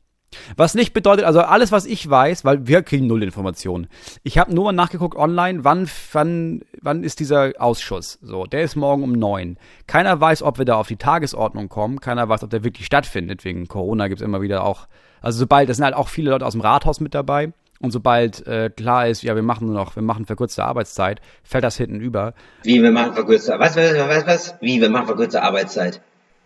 Was 0.56 0.74
nicht 0.74 0.92
bedeutet, 0.92 1.24
also 1.24 1.40
alles, 1.40 1.72
was 1.72 1.86
ich 1.86 2.08
weiß, 2.08 2.44
weil 2.44 2.66
wir 2.66 2.82
kriegen 2.82 3.06
null 3.06 3.22
Informationen. 3.22 3.88
Ich 4.22 4.38
habe 4.38 4.54
nur 4.54 4.64
mal 4.64 4.72
nachgeguckt 4.72 5.16
online, 5.16 5.64
wann, 5.64 5.88
wann, 6.12 6.62
wann 6.80 7.04
ist 7.04 7.20
dieser 7.20 7.52
Ausschuss. 7.58 8.18
So, 8.22 8.46
der 8.46 8.62
ist 8.62 8.76
morgen 8.76 9.02
um 9.02 9.12
neun. 9.12 9.58
Keiner 9.86 10.20
weiß, 10.20 10.42
ob 10.42 10.58
wir 10.58 10.64
da 10.64 10.76
auf 10.76 10.88
die 10.88 10.96
Tagesordnung 10.96 11.68
kommen. 11.68 12.00
Keiner 12.00 12.28
weiß, 12.28 12.42
ob 12.44 12.50
der 12.50 12.64
wirklich 12.64 12.86
stattfindet. 12.86 13.44
Wegen 13.44 13.68
Corona 13.68 14.08
gibt's 14.08 14.22
immer 14.22 14.40
wieder 14.40 14.64
auch, 14.64 14.86
also 15.20 15.38
sobald, 15.38 15.68
es 15.70 15.76
sind 15.76 15.84
halt 15.84 15.94
auch 15.94 16.08
viele 16.08 16.30
Leute 16.30 16.46
aus 16.46 16.52
dem 16.52 16.60
Rathaus 16.60 17.00
mit 17.00 17.14
dabei. 17.14 17.52
Und 17.80 17.90
sobald 17.90 18.46
äh, 18.46 18.70
klar 18.70 19.08
ist, 19.08 19.22
ja, 19.22 19.34
wir 19.34 19.42
machen 19.42 19.66
nur 19.66 19.74
noch, 19.74 19.96
wir 19.96 20.04
machen 20.04 20.24
verkürzte 20.24 20.64
Arbeitszeit, 20.64 21.20
fällt 21.42 21.64
das 21.64 21.76
hinten 21.76 22.00
über. 22.00 22.32
Wie, 22.62 22.80
wir 22.80 22.92
machen 22.92 23.14
verkürzte, 23.14 23.56
was, 23.58 23.76
was, 23.76 23.94
was, 23.94 24.26
was? 24.26 24.54
Wie, 24.60 24.80
wir 24.80 24.88
machen 24.88 25.06
verkürzte 25.06 25.42
Arbeitszeit? 25.42 26.00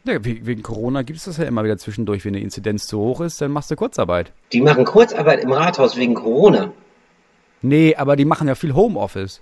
Ja, 0.06 0.24
we- 0.24 0.46
wegen 0.46 0.62
Corona 0.62 1.02
gibt 1.02 1.18
es 1.18 1.24
das 1.24 1.36
ja 1.38 1.44
immer 1.44 1.64
wieder 1.64 1.78
zwischendurch. 1.78 2.24
Wenn 2.24 2.34
die 2.34 2.42
Inzidenz 2.42 2.86
zu 2.86 2.98
hoch 2.98 3.20
ist, 3.20 3.40
dann 3.40 3.50
machst 3.50 3.70
du 3.70 3.76
Kurzarbeit. 3.76 4.32
Die 4.52 4.60
machen 4.60 4.84
Kurzarbeit 4.84 5.40
im 5.42 5.52
Rathaus 5.52 5.96
wegen 5.96 6.14
Corona. 6.14 6.72
Nee, 7.62 7.96
aber 7.96 8.16
die 8.16 8.24
machen 8.24 8.46
ja 8.48 8.54
viel 8.54 8.74
Homeoffice. 8.74 9.40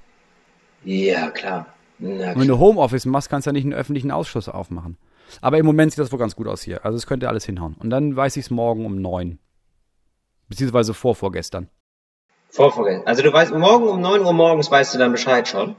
Ja, 0.84 1.30
klar. 1.30 1.66
Na, 1.98 2.08
Und 2.08 2.18
wenn 2.18 2.32
klar. 2.34 2.46
du 2.46 2.58
Homeoffice 2.58 3.06
machst, 3.06 3.28
kannst 3.30 3.46
du 3.46 3.50
ja 3.50 3.52
nicht 3.52 3.64
einen 3.64 3.74
öffentlichen 3.74 4.10
Ausschuss 4.10 4.48
aufmachen. 4.48 4.96
Aber 5.40 5.58
im 5.58 5.66
Moment 5.66 5.92
sieht 5.92 5.98
das 6.00 6.12
wohl 6.12 6.18
ganz 6.18 6.36
gut 6.36 6.46
aus 6.46 6.62
hier. 6.62 6.84
Also 6.84 6.96
es 6.96 7.06
könnte 7.06 7.28
alles 7.28 7.44
hinhauen. 7.44 7.74
Und 7.78 7.90
dann 7.90 8.14
weiß 8.16 8.36
ich 8.36 8.44
es 8.46 8.50
morgen 8.50 8.86
um 8.86 9.00
neun. 9.00 9.38
Beziehungsweise 10.48 10.94
vor 10.94 11.14
vorgestern. 11.14 11.68
Vorvergessen. 12.50 13.06
Also 13.06 13.22
du 13.22 13.32
weißt, 13.32 13.52
morgen 13.54 13.88
um 13.88 14.00
9 14.00 14.20
Uhr 14.22 14.32
morgens 14.32 14.70
weißt 14.70 14.94
du 14.94 14.98
dann 14.98 15.12
Bescheid 15.12 15.48
schon? 15.48 15.74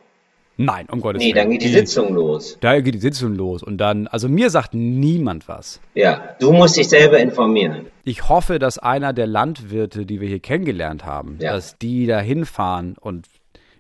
Nein, 0.58 0.88
um 0.90 1.02
Gottes 1.02 1.20
Nee, 1.22 1.28
Willen. 1.34 1.36
dann 1.36 1.50
geht 1.52 1.64
die 1.64 1.68
Sitzung 1.70 2.14
los. 2.14 2.58
Da 2.62 2.80
geht 2.80 2.94
die 2.96 3.00
Sitzung 3.00 3.36
los. 3.36 3.62
Und 3.62 3.78
dann, 3.78 4.08
also 4.08 4.30
mir 4.30 4.50
sagt 4.50 4.74
niemand 4.74 5.48
was. 5.50 5.82
Ja, 5.96 6.36
du 6.40 6.54
musst 6.54 6.78
dich 6.78 6.88
selber 6.88 7.20
informieren. 7.20 7.88
Ich 8.06 8.30
hoffe, 8.30 8.58
dass 8.60 8.78
einer 8.80 9.12
der 9.12 9.28
Landwirte, 9.28 10.06
die 10.06 10.22
wir 10.22 10.28
hier 10.30 10.40
kennengelernt 10.40 11.06
haben, 11.06 11.38
Ja. 11.42 11.52
dass 11.54 11.78
die 11.78 12.06
da 12.08 12.20
hinfahren 12.20 12.96
und 13.00 13.28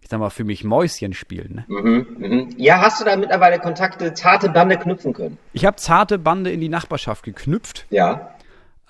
ich 0.02 0.10
sag 0.10 0.20
mal, 0.20 0.30
für 0.30 0.44
mich 0.44 0.64
Mäuschen 0.64 1.14
spielen. 1.14 1.66
Ne? 1.68 1.82
Mhm, 1.82 2.08
mhm. 2.20 2.50
Ja, 2.58 2.80
hast 2.82 3.02
du 3.02 3.06
da 3.06 3.16
mittlerweile 3.16 3.58
Kontakte, 3.58 4.14
zarte 4.14 4.50
Bande 4.50 4.78
knüpfen 4.78 5.14
können? 5.14 5.38
Ich 5.54 5.66
habe 5.66 5.78
zarte 5.78 6.20
Bande 6.20 6.52
in 6.52 6.62
die 6.62 6.70
Nachbarschaft 6.70 7.24
geknüpft. 7.24 7.88
Ja. 7.90 8.30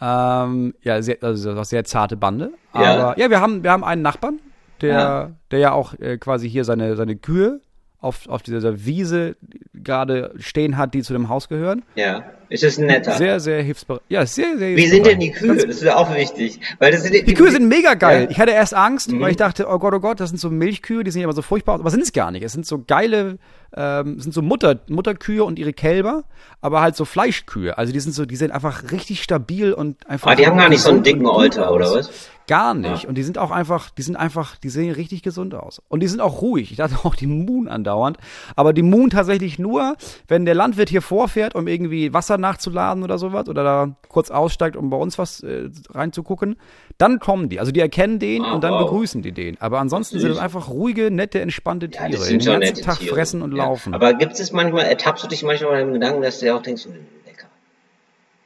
Ähm, 0.01 0.73
ja, 0.81 1.01
sehr, 1.01 1.17
also 1.21 1.63
sehr 1.63 1.85
zarte 1.85 2.17
Bande. 2.17 2.51
Ja. 2.73 2.81
Aber 3.11 3.19
ja, 3.19 3.29
wir 3.29 3.39
haben, 3.39 3.63
wir 3.63 3.71
haben 3.71 3.83
einen 3.85 4.01
Nachbarn, 4.01 4.39
der, 4.81 4.89
Ja. 4.93 5.31
der 5.51 5.59
ja 5.59 5.71
auch 5.71 5.93
äh, 5.99 6.17
quasi 6.17 6.49
hier 6.49 6.65
seine, 6.65 6.95
seine 6.97 7.15
Kühe 7.15 7.61
auf, 8.05 8.29
auf 8.29 8.43
dieser 8.43 8.85
Wiese 8.85 9.35
gerade 9.73 10.31
stehen 10.37 10.77
hat, 10.77 10.93
die 10.93 11.01
zu 11.01 11.13
dem 11.13 11.27
Haus 11.27 11.49
gehören. 11.49 11.83
Ja. 11.95 12.23
Ist 12.49 12.63
es 12.63 12.77
ein 12.77 12.85
netter? 12.85 13.13
Sehr, 13.13 13.39
sehr 13.39 13.63
hilfsbereit. 13.63 14.03
Ja, 14.07 14.23
sehr, 14.25 14.57
sehr 14.59 14.75
Wie 14.75 14.87
sind 14.87 15.07
denn 15.07 15.19
die. 15.19 15.31
Kühe? 15.31 15.55
Das 15.55 15.81
ist 15.81 15.87
auch 15.89 16.13
wichtig. 16.13 16.59
Weil 16.77 16.91
das 16.91 17.01
sind 17.01 17.27
Die 17.27 17.33
Kühe 17.33 17.49
sind 17.49 17.67
mega 17.67 17.95
geil. 17.95 18.19
Ja. 18.19 18.25
Mhm. 18.25 18.31
Ich 18.31 18.39
hatte 18.39 18.51
erst 18.51 18.75
Angst, 18.75 19.19
weil 19.19 19.31
ich 19.31 19.37
dachte, 19.37 19.67
oh 19.67 19.79
Gott, 19.79 19.95
oh 19.95 19.99
Gott, 19.99 20.19
das 20.19 20.29
sind 20.29 20.37
so 20.37 20.51
Milchkühe, 20.51 21.03
die 21.03 21.09
ja 21.09 21.23
immer 21.23 21.33
so 21.33 21.41
furchtbar 21.41 21.73
aus. 21.73 21.79
Aber 21.79 21.89
sind 21.89 22.03
es 22.03 22.13
gar 22.13 22.29
nicht. 22.29 22.43
Es 22.43 22.53
sind 22.53 22.67
so 22.67 22.83
geile, 22.85 23.39
ähm, 23.75 24.19
sind 24.19 24.33
so 24.33 24.41
Mutter, 24.41 24.79
Mutterkühe 24.87 25.43
und 25.43 25.59
ihre 25.59 25.73
Kälber, 25.73 26.23
aber 26.61 26.81
halt 26.81 26.95
so 26.95 27.05
Fleischkühe. 27.05 27.77
Also 27.77 27.91
die 27.93 27.99
sind 27.99 28.13
so, 28.13 28.25
die 28.25 28.35
sind 28.35 28.51
einfach 28.51 28.91
richtig 28.91 29.21
stabil 29.23 29.73
und 29.73 30.07
einfach. 30.09 30.31
Ah, 30.31 30.35
die 30.35 30.47
haben 30.47 30.57
gar 30.57 30.69
nicht 30.69 30.81
so 30.81 30.89
einen 30.91 31.03
dicken 31.03 31.27
aus. 31.27 31.57
oder 31.57 31.93
was? 31.93 32.29
Gar 32.47 32.75
nicht. 32.75 33.07
Und 33.07 33.15
die 33.15 33.23
sind 33.23 33.39
auch 33.39 33.49
einfach, 33.49 33.89
die 33.89 34.03
sind 34.03 34.15
einfach, 34.17 34.55
die 34.57 34.69
sehen 34.69 34.91
richtig 34.93 35.23
gesund 35.23 35.55
aus. 35.55 35.81
Und 35.87 36.01
die 36.03 36.07
sind 36.07 36.21
auch 36.21 36.43
ruhig. 36.43 36.69
Ich 36.69 36.77
dachte 36.77 36.95
auch, 37.03 37.15
die 37.15 37.25
Moon 37.25 37.67
andauernd. 37.67 38.17
Aber 38.55 38.71
die 38.71 38.83
Moon 38.83 39.09
tatsächlich 39.09 39.57
nur, 39.57 39.95
wenn 40.27 40.45
der 40.45 40.53
Landwirt 40.53 40.89
hier 40.89 41.01
vorfährt, 41.01 41.55
um 41.55 41.67
irgendwie 41.67 42.13
Wasser 42.13 42.37
nachzuladen 42.37 43.01
oder 43.03 43.17
sowas, 43.17 43.49
oder 43.49 43.63
da 43.63 43.95
kurz 44.09 44.29
aussteigt, 44.29 44.75
um 44.75 44.91
bei 44.91 44.97
uns 44.97 45.17
was 45.17 45.41
äh, 45.41 45.69
reinzugucken, 45.89 46.57
dann 46.99 47.17
kommen 47.19 47.49
die. 47.49 47.59
Also 47.59 47.71
die 47.71 47.79
erkennen 47.79 48.19
den 48.19 48.43
Ah, 48.45 48.53
und 48.53 48.63
dann 48.63 48.73
wow. 48.73 48.83
begrüßen 48.91 49.23
die 49.23 49.31
den. 49.31 49.59
Aber 49.59 49.79
ansonsten 49.79 50.19
sind 50.19 50.29
das 50.29 50.37
einfach 50.37 50.69
ruhige, 50.69 51.09
nette, 51.09 51.41
entspannte 51.41 51.87
Ja, 51.87 51.91
Tiere, 52.07 52.11
das 52.11 52.21
die 52.27 52.39
sind 52.39 52.45
den 52.45 52.59
ganzen 52.61 52.83
Tag 52.85 52.99
Tiere. 52.99 53.15
fressen 53.15 53.41
und 53.41 53.55
ja. 53.55 53.64
Laufen. 53.65 53.93
Aber 53.93 54.13
gibt 54.13 54.39
es 54.39 54.51
manchmal, 54.51 54.85
ertappst 54.85 55.23
du 55.23 55.27
dich 55.27 55.43
manchmal 55.43 55.79
dem 55.79 55.93
Gedanken, 55.93 56.21
dass 56.21 56.39
du 56.39 56.45
ja 56.47 56.55
auch 56.55 56.61
denkst, 56.61 56.85
hm, 56.85 56.93
lecker. 57.25 57.47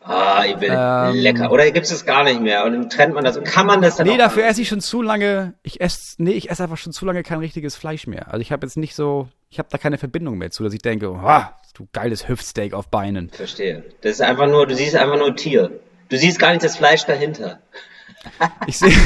Ah, 0.01 0.43
ich 0.45 0.59
will 0.59 0.69
Ähm. 0.71 1.15
lecker. 1.15 1.51
Oder 1.51 1.69
gibt 1.71 1.85
es 1.85 1.91
das 1.91 2.05
gar 2.05 2.23
nicht 2.23 2.41
mehr? 2.41 2.65
Und 2.65 2.73
dann 2.73 2.89
trennt 2.89 3.13
man 3.13 3.23
das. 3.23 3.37
Und 3.37 3.43
kann 3.45 3.65
man 3.67 3.81
das 3.81 3.97
dann 3.97 4.07
Nee, 4.07 4.17
dafür 4.17 4.45
esse 4.45 4.61
ich 4.61 4.67
schon 4.69 4.81
zu 4.81 5.01
lange. 5.01 5.53
Ich 5.63 5.81
esse, 5.81 6.15
nee, 6.17 6.31
ich 6.31 6.49
esse 6.49 6.63
einfach 6.63 6.77
schon 6.77 6.93
zu 6.93 7.05
lange 7.05 7.23
kein 7.23 7.39
richtiges 7.39 7.75
Fleisch 7.75 8.07
mehr. 8.07 8.27
Also 8.27 8.39
ich 8.39 8.51
habe 8.51 8.65
jetzt 8.65 8.77
nicht 8.77 8.95
so, 8.95 9.27
ich 9.49 9.59
habe 9.59 9.69
da 9.71 9.77
keine 9.77 9.97
Verbindung 9.97 10.37
mehr 10.37 10.51
zu, 10.51 10.63
dass 10.63 10.73
ich 10.73 10.81
denke, 10.81 11.11
oh, 11.11 11.41
du 11.75 11.87
geiles 11.93 12.27
Hüftsteak 12.27 12.73
auf 12.73 12.89
Beinen. 12.89 13.29
Verstehe. 13.29 13.83
Das 14.01 14.13
ist 14.13 14.21
einfach 14.21 14.47
nur, 14.47 14.65
du 14.67 14.75
siehst 14.75 14.95
einfach 14.95 15.17
nur 15.17 15.35
Tier. 15.35 15.71
Du 16.09 16.17
siehst 16.17 16.39
gar 16.39 16.51
nicht 16.51 16.63
das 16.63 16.75
Fleisch 16.77 17.05
dahinter. 17.05 17.59
ich 18.67 18.77
sehe. 18.77 18.91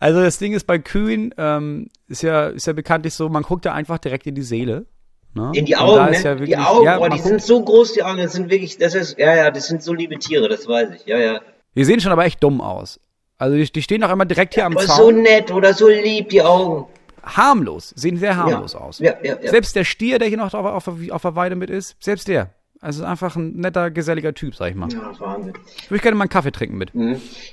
Also 0.00 0.20
das 0.20 0.38
Ding 0.38 0.52
ist 0.52 0.66
bei 0.66 0.78
Kühen, 0.78 1.34
ähm, 1.38 1.88
ist 2.08 2.22
ja, 2.22 2.48
ist 2.48 2.66
ja 2.66 2.72
bekanntlich 2.72 3.14
so, 3.14 3.28
man 3.28 3.42
guckt 3.42 3.64
da 3.64 3.72
einfach 3.72 3.98
direkt 3.98 4.26
in 4.26 4.34
die 4.34 4.42
Seele. 4.42 4.86
Ne? 5.34 5.52
In 5.54 5.66
die 5.66 5.76
Augen, 5.76 6.10
ne? 6.10 6.22
ja 6.22 6.34
die 6.34 6.40
wirklich- 6.40 6.58
Augen, 6.58 6.84
ja, 6.84 6.98
oh, 6.98 7.04
die 7.04 7.10
guckt- 7.16 7.24
sind 7.24 7.42
so 7.42 7.62
groß, 7.62 7.92
die 7.92 8.02
Augen, 8.02 8.18
das 8.18 8.32
sind 8.32 8.50
wirklich, 8.50 8.78
das 8.78 8.94
ist, 8.94 9.18
ja, 9.18 9.34
ja, 9.34 9.50
das 9.50 9.66
sind 9.66 9.82
so 9.82 9.92
liebe 9.92 10.18
Tiere, 10.18 10.48
das 10.48 10.66
weiß 10.66 10.88
ich, 10.96 11.06
ja, 11.06 11.18
ja. 11.18 11.40
Die 11.74 11.84
sehen 11.84 12.00
schon 12.00 12.12
aber 12.12 12.24
echt 12.24 12.42
dumm 12.42 12.60
aus. 12.60 12.98
Also 13.38 13.56
die, 13.56 13.70
die 13.70 13.82
stehen 13.82 14.02
auch 14.02 14.10
immer 14.10 14.24
direkt 14.24 14.54
hier 14.54 14.64
am 14.64 14.72
Aber 14.76 14.86
so 14.86 14.94
Zaun. 14.94 15.22
nett 15.22 15.50
oder 15.50 15.74
so 15.74 15.88
lieb, 15.88 16.30
die 16.30 16.40
Augen. 16.42 16.86
Harmlos, 17.22 17.92
sehen 17.96 18.16
sehr 18.16 18.36
harmlos 18.36 18.72
ja. 18.74 18.80
aus. 18.80 18.98
Ja, 18.98 19.14
ja, 19.22 19.36
ja. 19.42 19.50
Selbst 19.50 19.76
der 19.76 19.84
Stier, 19.84 20.18
der 20.18 20.28
hier 20.28 20.38
noch 20.38 20.54
auf, 20.54 20.86
auf, 20.88 21.10
auf 21.10 21.22
der 21.22 21.36
Weide 21.36 21.56
mit 21.56 21.68
ist, 21.70 21.96
selbst 22.00 22.28
der. 22.28 22.50
Also 22.80 23.04
einfach 23.04 23.36
ein 23.36 23.56
netter, 23.56 23.90
geselliger 23.90 24.34
Typ, 24.34 24.54
sag 24.54 24.70
ich 24.70 24.76
mal. 24.76 24.88
Ja, 24.92 25.12
Wahnsinn. 25.18 25.54
Würde 25.54 25.96
ich 25.96 26.02
gerne 26.02 26.16
mal 26.16 26.24
einen 26.24 26.30
Kaffee 26.30 26.52
trinken 26.52 26.76
mit. 26.76 26.94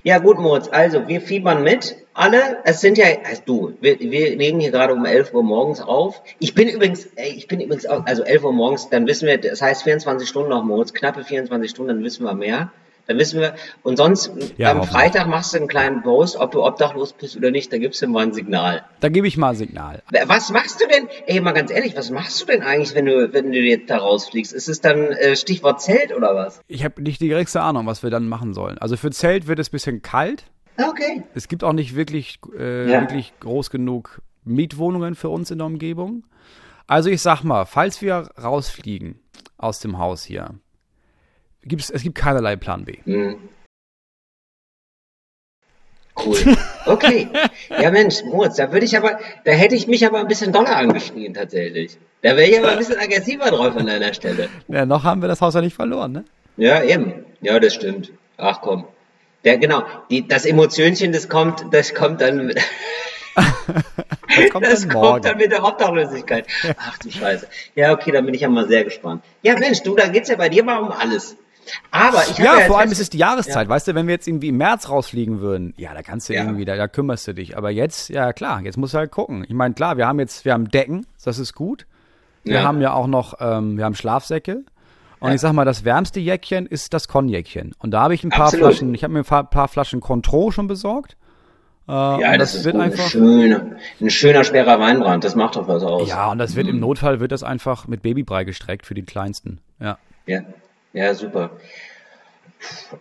Ja, 0.04 0.20
gut, 0.20 0.38
Moritz, 0.38 0.68
also 0.70 1.08
wir 1.08 1.22
fiebern 1.22 1.64
mit. 1.64 1.96
Alle, 2.14 2.58
es 2.66 2.82
sind 2.82 2.98
ja, 2.98 3.06
also 3.26 3.42
du, 3.46 3.74
wir, 3.82 4.00
wir 4.00 4.36
legen 4.36 4.60
hier 4.60 4.72
gerade 4.72 4.94
um 4.94 5.06
11 5.06 5.34
Uhr 5.34 5.44
morgens 5.44 5.82
auf. 5.82 6.22
Ich 6.40 6.54
bin 6.54 6.68
übrigens, 6.68 7.06
ey, 7.16 7.32
ich 7.32 7.48
bin 7.48 7.60
übrigens, 7.60 7.86
auch, 7.86 8.06
also 8.06 8.24
11 8.24 8.44
Uhr 8.44 8.54
morgens, 8.54 8.90
dann 8.90 9.08
wissen 9.08 9.28
wir, 9.28 9.40
das 9.40 9.62
heißt 9.62 9.84
24 9.84 10.28
Stunden 10.28 10.50
noch, 10.50 10.64
Moritz, 10.64 10.94
knappe 10.94 11.24
24 11.24 11.72
Stunden, 11.72 11.90
dann 11.90 12.04
wissen 12.04 12.24
wir 12.24 12.36
mehr. 12.36 12.72
Dann 13.08 13.18
wissen 13.18 13.42
wir, 13.42 13.56
und 13.84 13.98
sonst 13.98 14.32
Ja, 14.58 14.72
am. 14.72 14.84
Freitag 14.84 15.28
machst 15.28 15.54
du 15.54 15.58
einen 15.58 15.68
kleinen 15.68 16.02
Post, 16.04 16.38
ob 16.38 16.52
du 16.52 16.64
obdachlos 16.64 17.12
bist 17.14 17.36
oder 17.36 17.52
nicht, 17.52 17.72
da 17.74 17.78
gibst 17.78 18.02
du 18.02 18.08
mal 18.08 18.24
ein 18.24 18.34
Signal. 18.34 18.86
Da 19.02 19.10
gebe 19.10 19.28
ich 19.28 19.36
mal 19.38 19.50
ein 19.50 19.56
Signal. 19.56 20.02
Was 20.28 20.52
machst 20.52 20.82
du 20.82 20.88
denn, 20.88 21.08
ey, 21.28 21.42
mal 21.42 21.52
ganz 21.52 21.70
ehrlich, 21.70 21.98
was 21.98 22.10
machst 22.12 22.42
du 22.42 22.46
denn 22.46 22.62
eigentlich, 22.64 22.96
wenn 22.96 23.06
du, 23.06 23.34
wenn 23.34 23.52
du 23.52 23.60
jetzt 23.60 23.90
da 23.90 23.98
rausfliegst? 23.98 24.54
Ist 24.54 24.70
es 24.70 24.80
dann 24.80 25.12
äh, 25.12 25.36
Stichwort 25.36 25.82
Zelt 25.82 26.16
oder 26.16 26.34
was? 26.36 26.62
Ich 26.68 26.84
habe 26.86 27.02
nicht 27.02 27.20
die 27.20 27.28
geringste 27.28 27.62
Ahnung, 27.62 27.86
was 27.88 28.04
wir 28.04 28.10
dann 28.10 28.28
machen 28.30 28.54
sollen. 28.54 28.78
Also 28.78 28.96
für 28.96 29.12
Zelt 29.12 29.48
wird 29.48 29.60
es 29.60 29.68
ein 29.68 29.72
bisschen 29.72 30.02
kalt. 30.02 30.46
Ah, 30.78 30.90
Okay. 30.90 31.24
Es 31.36 31.48
gibt 31.50 31.64
auch 31.64 31.74
nicht 31.74 31.96
wirklich, 31.96 32.40
äh, 32.58 32.90
Ja. 32.90 33.02
wirklich 33.02 33.34
groß 33.42 33.70
genug 33.70 34.22
Mietwohnungen 34.46 35.16
für 35.16 35.30
uns 35.30 35.52
in 35.52 35.58
der 35.58 35.68
Umgebung. 35.68 36.24
Also 36.88 37.10
ich 37.10 37.22
sag 37.22 37.44
mal, 37.44 37.66
falls 37.66 38.02
wir 38.02 38.30
rausfliegen 38.42 39.20
aus 39.58 39.80
dem 39.80 39.98
Haus 39.98 40.24
hier, 40.24 40.50
gibt's, 41.66 41.90
es 41.90 42.04
gibt 42.04 42.16
keinerlei 42.18 42.56
Plan 42.56 42.86
B. 42.86 42.98
Hm. 43.06 43.38
Cool. 46.16 46.38
Okay. 46.86 47.28
Ja, 47.82 47.90
Mensch, 47.90 48.24
Moritz, 48.24 48.58
da 48.58 48.72
würde 48.72 48.86
ich 48.86 48.96
aber, 48.96 49.20
da 49.46 49.52
hätte 49.52 49.76
ich 49.76 49.88
mich 49.88 50.06
aber 50.06 50.20
ein 50.20 50.28
bisschen 50.28 50.52
doller 50.52 50.76
angeschrien 50.78 51.34
tatsächlich. 51.34 51.98
Da 52.22 52.38
wäre 52.38 52.48
ich 52.48 52.60
aber 52.60 52.72
ein 52.72 52.78
bisschen 52.78 53.00
aggressiver 53.00 53.50
drauf 53.50 53.76
an 53.76 53.88
deiner 53.88 54.14
Stelle. 54.14 54.48
Ja, 54.68 54.86
noch 54.86 55.04
haben 55.04 55.22
wir 55.22 55.28
das 55.28 55.42
Haus 55.42 55.56
ja 55.56 55.62
nicht 55.62 55.76
verloren, 55.76 56.12
ne? 56.12 56.26
Ja, 56.56 56.84
eben. 56.84 57.26
Ja, 57.42 57.60
das 57.60 57.74
stimmt. 57.74 58.12
Ach 58.38 58.62
komm. 58.62 58.86
Ja, 59.44 59.56
genau. 59.56 59.84
Die, 60.12 60.28
das 60.28 60.46
Emotionchen, 60.46 61.12
das 61.12 61.28
kommt, 61.30 61.66
das 61.74 61.96
kommt 61.96 62.22
dann 62.22 62.46
mit, 62.46 62.60
Das 63.36 64.50
kommt 64.52 64.66
das 64.66 64.82
dann 64.82 64.90
kommt 64.92 65.04
morgen. 65.04 65.22
dann 65.24 65.38
mit 65.38 65.52
der 65.52 65.64
Obdachlosigkeit. 65.64 66.46
Ach 66.78 66.98
du 67.00 67.10
Scheiße. 67.10 67.48
Ja, 67.76 67.92
okay, 67.92 68.12
dann 68.12 68.26
bin 68.26 68.36
ich 68.36 68.42
ja 68.42 68.50
mal 68.50 68.68
sehr 68.68 68.84
gespannt. 68.84 69.24
Ja, 69.42 69.58
Mensch, 69.58 69.82
du, 69.82 69.96
da 69.96 70.08
geht's 70.08 70.30
ja 70.30 70.36
bei 70.36 70.50
dir 70.50 70.64
mal 70.64 70.78
um 70.78 70.92
alles. 70.92 71.36
Aber 71.92 72.24
ich 72.30 72.38
Ja, 72.38 72.58
jetzt 72.58 72.68
vor 72.68 72.80
allem 72.80 72.92
ist 72.92 73.00
es 73.00 73.10
die 73.10 73.18
Jahreszeit, 73.18 73.68
weißt 73.70 73.88
du, 73.88 73.96
wenn 73.96 74.08
wir 74.08 74.14
jetzt 74.14 74.28
irgendwie 74.28 74.50
im 74.50 74.58
März 74.58 74.90
rausfliegen 74.90 75.40
würden, 75.42 75.74
ja, 75.78 75.94
da 75.94 76.02
kannst 76.02 76.30
du 76.30 76.34
Ja. 76.34 76.42
irgendwie, 76.44 76.66
da, 76.66 76.76
da 76.76 76.88
kümmerst 76.88 77.28
du 77.28 77.34
dich. 77.34 77.58
Aber 77.58 77.70
jetzt, 77.72 78.10
ja 78.10 78.34
klar, 78.34 78.62
jetzt 78.62 78.78
musst 78.78 78.94
du 78.94 78.98
halt 78.98 79.12
gucken. 79.12 79.44
Ich 79.48 79.54
meine, 79.54 79.74
klar, 79.74 79.98
wir 79.98 80.08
haben 80.08 80.20
jetzt, 80.20 80.46
wir 80.46 80.54
haben 80.54 80.70
Decken, 80.70 81.06
das 81.24 81.40
ist 81.40 81.54
gut. 81.54 81.86
Wir 82.44 82.56
Ja. 82.56 82.64
haben 82.64 82.82
ja 82.82 82.94
auch 82.94 83.08
noch, 83.08 83.36
ähm, 83.40 83.78
wir 83.78 83.86
haben 83.86 83.96
Schlafsäcke. 83.96 84.64
Und 85.20 85.32
ich 85.32 85.40
sag 85.40 85.54
mal, 85.54 85.64
das 85.64 85.86
wärmste 85.86 86.20
Jäckchen 86.20 86.66
ist 86.66 86.94
das 86.94 87.08
Konjäckchen. 87.08 87.74
Und 87.80 87.92
da 87.92 88.02
habe 88.02 88.14
ich 88.14 88.26
ein 88.26 88.30
paar 88.30 88.48
Absolut. 88.48 88.66
Flaschen, 88.72 88.94
ich 88.94 89.06
habe 89.06 89.14
mir 89.14 89.20
ein 89.20 89.26
paar, 89.26 89.46
paar 89.50 89.70
Flaschen 89.70 90.02
Contro 90.02 90.52
schon 90.52 90.68
besorgt. 90.68 91.16
Äh, 91.88 91.92
Ja, 91.94 92.38
das, 92.38 92.52
das, 92.52 92.56
ist 92.56 92.66
wird 92.66 92.76
gut. 92.76 92.84
einfach. 92.84 93.06
Ein 93.06 93.10
schöner, 93.10 93.66
ein 94.02 94.10
schöner, 94.10 94.44
schwerer 94.44 94.80
Weinbrand. 94.82 95.24
Das 95.24 95.36
macht 95.36 95.56
doch 95.56 95.66
was 95.70 95.82
aus. 95.84 96.10
Ja, 96.10 96.30
und 96.32 96.40
das 96.40 96.52
Mhm. 96.52 96.56
wird 96.58 96.68
im 96.68 96.80
Notfall 96.82 97.22
wird 97.22 97.32
das 97.32 97.42
einfach 97.44 97.88
mit 97.88 98.02
Babybrei 98.02 98.44
gestreckt 98.44 98.86
für 98.86 98.96
die 98.96 99.04
Kleinsten. 99.04 99.60
Ja. 99.80 99.98
Ja, 100.26 100.42
ja 100.94 101.14
super. 101.14 101.52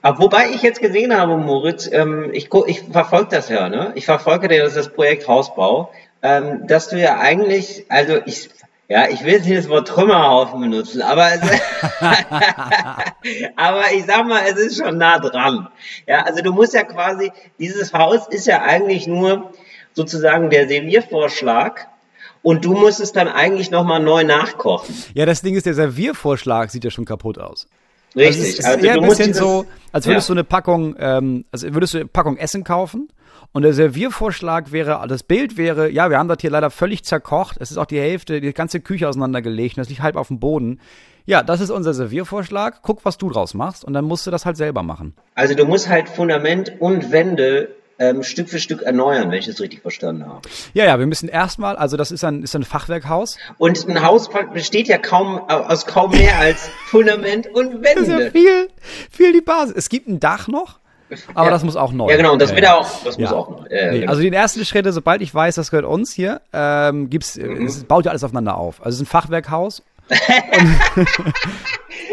Aber 0.00 0.18
wobei 0.18 0.50
ich 0.50 0.62
jetzt 0.62 0.80
gesehen 0.80 1.16
habe, 1.16 1.36
Moritz, 1.36 1.88
ähm, 1.90 2.30
ich, 2.32 2.48
ich 2.66 2.82
verfolge 2.90 3.28
das 3.30 3.48
ja, 3.48 3.68
ne? 3.68 3.92
Ich 3.94 4.06
verfolge 4.06 4.48
das, 4.48 4.74
das 4.74 4.92
Projekt 4.92 5.28
Hausbau, 5.28 5.92
ähm, 6.22 6.66
dass 6.66 6.88
du 6.88 6.98
ja 6.98 7.18
eigentlich, 7.18 7.86
also 7.88 8.18
ich, 8.26 8.50
ja, 8.88 9.08
ich 9.08 9.24
will 9.24 9.40
nicht 9.40 9.56
das 9.56 9.68
Wort 9.68 9.88
Trümmerhaufen 9.88 10.60
benutzen, 10.60 11.02
aber 11.02 11.28
es, 11.32 11.40
aber 13.56 13.84
ich 13.94 14.04
sag 14.06 14.26
mal, 14.26 14.42
es 14.48 14.56
ist 14.56 14.78
schon 14.78 14.98
nah 14.98 15.18
dran. 15.18 15.68
Ja, 16.06 16.22
also 16.22 16.42
du 16.42 16.52
musst 16.52 16.74
ja 16.74 16.82
quasi, 16.82 17.32
dieses 17.58 17.92
Haus 17.92 18.28
ist 18.28 18.46
ja 18.46 18.62
eigentlich 18.62 19.06
nur 19.06 19.52
sozusagen 19.94 20.50
der 20.50 20.68
Serviervorschlag 20.68 21.88
und 22.42 22.64
du 22.64 22.72
musst 22.72 23.00
es 23.00 23.12
dann 23.12 23.28
eigentlich 23.28 23.70
nochmal 23.70 24.00
neu 24.00 24.24
nachkochen. 24.24 24.94
Ja, 25.14 25.26
das 25.26 25.42
Ding 25.42 25.54
ist, 25.54 25.66
der 25.66 25.74
Serviervorschlag 25.74 26.70
sieht 26.70 26.84
ja 26.84 26.90
schon 26.90 27.04
kapput 27.04 27.38
aus. 27.38 27.68
Richtig. 28.16 28.26
Also 28.26 28.42
es 28.42 28.58
ist 28.58 28.64
Also 28.64 28.86
eher 28.86 28.94
du 28.94 29.00
ein 29.02 29.08
bisschen 29.08 29.34
so, 29.34 29.66
als 29.92 30.06
würdest 30.06 30.28
Ja. 30.28 30.34
du 30.34 30.38
eine 30.40 30.44
Packung, 30.44 30.96
ähm, 30.98 31.44
also 31.52 31.72
würdest 31.74 31.94
du 31.94 31.98
eine 31.98 32.06
Packung 32.08 32.36
Essen 32.36 32.64
kaufen 32.64 33.08
und 33.52 33.62
der 33.62 33.72
Serviervorschlag 33.72 34.72
wäre, 34.72 35.04
das 35.08 35.22
Bild 35.22 35.56
wäre, 35.56 35.90
ja, 35.90 36.10
wir 36.10 36.18
haben 36.18 36.28
das 36.28 36.38
hier 36.40 36.50
leider 36.50 36.70
völlig 36.70 37.04
zerkocht, 37.04 37.56
es 37.60 37.70
ist 37.70 37.76
auch 37.78 37.86
die 37.86 37.98
Hälfte, 38.00 38.40
die 38.40 38.52
ganze 38.52 38.80
Küche 38.80 39.08
auseinandergelegt 39.08 39.76
und 39.76 39.80
das 39.80 39.88
liegt 39.88 40.02
halb 40.02 40.16
auf 40.16 40.28
dem 40.28 40.40
Boden. 40.40 40.80
Ja, 41.24 41.42
das 41.42 41.60
ist 41.60 41.70
unser 41.70 41.94
Serviervorschlag, 41.94 42.80
guck, 42.82 43.04
was 43.04 43.16
du 43.16 43.30
draus 43.30 43.54
machst 43.54 43.84
und 43.84 43.92
dann 43.92 44.04
musst 44.04 44.26
du 44.26 44.30
das 44.30 44.44
halt 44.44 44.56
selber 44.56 44.82
machen. 44.82 45.14
Also 45.34 45.54
du 45.54 45.64
musst 45.64 45.88
halt 45.88 46.08
Fundament 46.08 46.72
und 46.80 47.12
Wände 47.12 47.68
ähm, 48.02 48.22
Stück 48.22 48.48
für 48.48 48.58
Stück 48.58 48.82
erneuern, 48.82 49.30
wenn 49.30 49.38
ich 49.38 49.46
das 49.46 49.60
richtig 49.60 49.80
verstanden 49.82 50.26
habe. 50.26 50.40
Ja, 50.74 50.84
ja, 50.84 50.98
wir 50.98 51.06
müssen 51.06 51.28
erstmal, 51.28 51.76
also 51.76 51.96
das 51.96 52.10
ist 52.10 52.24
ein, 52.24 52.42
ist 52.42 52.54
ein 52.56 52.64
Fachwerkhaus. 52.64 53.38
Und 53.58 53.86
ein 53.88 54.02
Haus 54.02 54.28
besteht 54.52 54.88
ja 54.88 54.98
kaum 54.98 55.38
aus 55.48 55.86
kaum 55.86 56.10
mehr 56.10 56.38
als 56.38 56.68
Fundament 56.86 57.46
und 57.54 57.82
Das 57.84 57.96
ist 58.02 58.08
ja 58.08 58.18
Wände. 58.18 58.30
viel, 58.32 58.68
viel 59.10 59.32
die 59.32 59.40
Basis. 59.40 59.74
Es 59.76 59.88
gibt 59.88 60.08
ein 60.08 60.18
Dach 60.20 60.48
noch, 60.48 60.78
aber 61.34 61.46
Ja. 61.46 61.50
das 61.50 61.62
muss 61.64 61.76
auch 61.76 61.92
neu. 61.92 62.10
Ja, 62.10 62.16
genau, 62.16 62.32
und 62.32 62.40
das 62.42 62.50
Ja, 62.50 62.56
wird 62.56 62.64
ja. 62.66 62.74
auch, 62.74 63.04
das 63.04 63.18
muss 63.18 63.32
auch 63.32 63.50
noch. 63.50 63.70
Ja, 63.70 63.90
Nee, 63.92 64.00
genau. 64.00 64.10
also 64.10 64.22
die 64.22 64.32
ersten 64.32 64.64
Schritte, 64.64 64.92
sobald 64.92 65.20
ich 65.22 65.34
weiß, 65.34 65.54
das 65.54 65.70
gehört 65.70 65.86
uns 65.86 66.12
hier, 66.12 66.40
ähm, 66.52 67.10
gibt's, 67.10 67.36
äh, 67.36 67.46
Mhm. 67.46 67.66
es 67.66 67.84
baut 67.84 68.04
ja 68.06 68.10
alles 68.10 68.24
aufeinander 68.24 68.56
auf. 68.56 68.78
Also 68.80 68.88
es 68.90 68.94
ist 68.96 69.02
ein 69.02 69.06
Fachwerkhaus. 69.06 69.82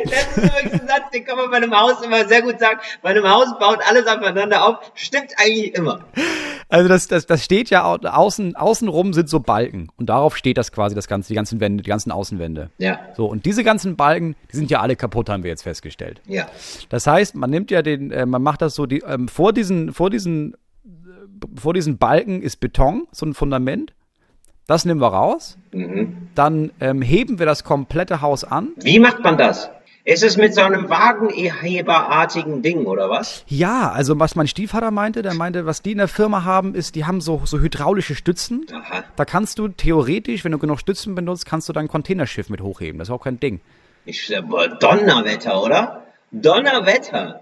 Das 0.05 0.37
ist 0.37 0.37
übrigens 0.37 0.81
ein 0.81 0.87
Satz, 0.87 1.09
den 1.13 1.25
kann 1.25 1.37
man 1.37 1.49
bei 1.51 1.57
einem 1.57 1.77
Haus 1.77 2.01
immer 2.01 2.27
sehr 2.27 2.41
gut 2.41 2.59
sagen. 2.59 2.79
Bei 3.01 3.09
einem 3.09 3.27
Haus 3.29 3.47
baut 3.59 3.79
alles 3.87 4.07
aufeinander 4.07 4.65
auf. 4.65 4.77
Stimmt 4.95 5.31
eigentlich 5.37 5.73
immer. 5.75 6.01
Also 6.69 6.87
das, 6.87 7.07
das, 7.07 7.25
das 7.25 7.43
steht 7.43 7.69
ja 7.69 7.83
au- 7.85 7.97
außen, 7.97 8.55
außenrum 8.55 9.13
sind 9.13 9.29
so 9.29 9.39
Balken 9.39 9.89
und 9.97 10.07
darauf 10.09 10.37
steht 10.37 10.57
das 10.57 10.71
quasi, 10.71 10.95
das 10.95 11.07
ganze, 11.07 11.29
die 11.29 11.35
ganzen 11.35 11.59
Wände, 11.59 11.83
die 11.83 11.89
ganzen 11.89 12.11
Außenwände. 12.11 12.69
Ja, 12.77 12.99
So, 13.15 13.25
und 13.25 13.45
diese 13.45 13.63
ganzen 13.63 13.95
Balken, 13.95 14.35
die 14.51 14.55
sind 14.57 14.69
ja 14.71 14.79
alle 14.79 14.95
kaputt, 14.95 15.29
haben 15.29 15.43
wir 15.43 15.49
jetzt 15.49 15.63
festgestellt. 15.63 16.21
ja. 16.27 16.45
Das 16.89 17.07
heißt, 17.07 17.35
man 17.35 17.49
nimmt 17.49 17.71
ja 17.71 17.81
den, 17.81 18.11
äh, 18.11 18.25
man 18.25 18.41
macht 18.41 18.61
das 18.61 18.75
so, 18.75 18.85
die, 18.85 18.99
ähm, 18.99 19.27
vor 19.27 19.51
diesen, 19.53 19.93
vor 19.93 20.09
diesen, 20.09 20.53
äh, 20.53 21.59
vor 21.59 21.73
diesen 21.73 21.97
Balken 21.97 22.41
ist 22.41 22.57
Beton, 22.59 23.07
so 23.11 23.25
ein 23.25 23.33
Fundament. 23.33 23.93
Das 24.69 24.85
nehmen 24.85 25.01
wir 25.01 25.07
raus. 25.07 25.57
Mhm. 25.71 26.29
Dann 26.35 26.71
ähm, 26.79 27.01
heben 27.01 27.39
wir 27.39 27.47
das 27.47 27.63
komplette 27.63 28.21
Haus 28.21 28.43
an. 28.43 28.69
Wie 28.77 28.99
macht 28.99 29.23
man 29.23 29.35
das? 29.35 29.71
Ist 30.05 30.23
es 30.23 30.37
mit 30.37 30.53
so 30.53 30.61
einem 30.61 30.89
Wagenheberartigen 30.89 32.61
Ding, 32.61 32.85
oder 32.85 33.09
was? 33.09 33.43
Ja, 33.47 33.91
also 33.91 34.19
was 34.19 34.35
mein 34.35 34.47
Stiefvater 34.47 34.91
meinte, 34.91 35.23
der 35.23 35.33
meinte, 35.33 35.65
was 35.65 35.81
die 35.81 35.93
in 35.93 35.97
der 35.97 36.07
Firma 36.07 36.43
haben, 36.43 36.75
ist, 36.75 36.93
die 36.95 37.05
haben 37.05 37.19
so, 37.19 37.41
so 37.45 37.59
hydraulische 37.59 38.13
Stützen. 38.13 38.65
Aha. 38.71 39.03
Da 39.15 39.25
kannst 39.25 39.57
du 39.57 39.69
theoretisch, 39.69 40.45
wenn 40.45 40.51
du 40.51 40.59
genug 40.59 40.79
Stützen 40.79 41.15
benutzt, 41.15 41.45
kannst 41.47 41.67
du 41.67 41.73
dein 41.73 41.87
Containerschiff 41.87 42.49
mit 42.49 42.61
hochheben. 42.61 42.99
Das 42.99 43.07
ist 43.09 43.11
auch 43.13 43.23
kein 43.23 43.39
Ding. 43.39 43.61
Ich, 44.05 44.31
Donnerwetter, 44.79 45.63
oder? 45.63 46.03
Donnerwetter. 46.31 47.41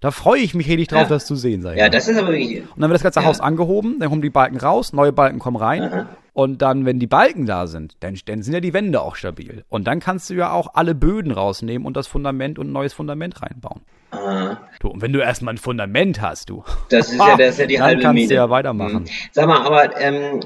Da 0.00 0.12
freue 0.12 0.40
ich 0.40 0.54
mich 0.54 0.68
richtig 0.68 0.88
drauf, 0.88 1.02
Ja. 1.02 1.08
das 1.08 1.26
zu 1.26 1.34
sehen, 1.34 1.62
sag 1.62 1.72
ich 1.72 1.78
Ja, 1.78 1.86
mal. 1.86 1.90
das 1.90 2.06
ist 2.06 2.16
aber 2.18 2.28
wirklich. 2.28 2.60
Und 2.62 2.80
dann 2.80 2.90
wird 2.90 2.96
das 2.96 3.02
ganze 3.02 3.20
Ja. 3.20 3.26
Haus 3.26 3.40
angehoben, 3.40 3.98
dann 3.98 4.08
kommen 4.08 4.22
die 4.22 4.30
Balken 4.30 4.58
raus, 4.58 4.92
neue 4.92 5.12
Balken 5.12 5.40
kommen 5.40 5.56
rein. 5.56 6.06
Und 6.38 6.62
dann, 6.62 6.86
wenn 6.86 7.00
die 7.00 7.08
Balken 7.08 7.46
da 7.46 7.66
sind, 7.66 7.96
dann, 7.98 8.16
dann 8.26 8.42
sind 8.44 8.54
ja 8.54 8.60
die 8.60 8.72
Wände 8.72 9.00
auch 9.00 9.16
stabil. 9.16 9.64
Und 9.68 9.88
dann 9.88 9.98
kannst 9.98 10.30
du 10.30 10.34
ja 10.34 10.52
auch 10.52 10.68
alle 10.74 10.94
Böden 10.94 11.32
rausnehmen 11.32 11.84
und 11.84 11.96
das 11.96 12.06
Fundament 12.06 12.60
und 12.60 12.68
ein 12.68 12.72
neues 12.72 12.92
Fundament 12.92 13.42
reinbauen. 13.42 13.80
Ah, 14.12 14.56
Du, 14.78 14.86
und 14.86 15.02
wenn 15.02 15.12
du 15.12 15.18
erstmal 15.18 15.54
ein 15.54 15.58
Fundament 15.58 16.22
hast, 16.22 16.48
du. 16.48 16.62
das 16.90 17.10
ist 17.10 17.18
ja, 17.18 17.36
das 17.36 17.48
ist 17.54 17.58
ja 17.58 17.66
die 17.66 17.74
dann 17.78 17.86
halbe 17.86 18.02
kannst 18.02 18.14
Miete. 18.14 18.28
du 18.28 18.34
ja 18.36 18.50
weitermachen. 18.50 19.02
Mhm. 19.02 19.08
Sag 19.32 19.48
mal, 19.48 19.62
aber 19.66 20.00
ähm, 20.00 20.38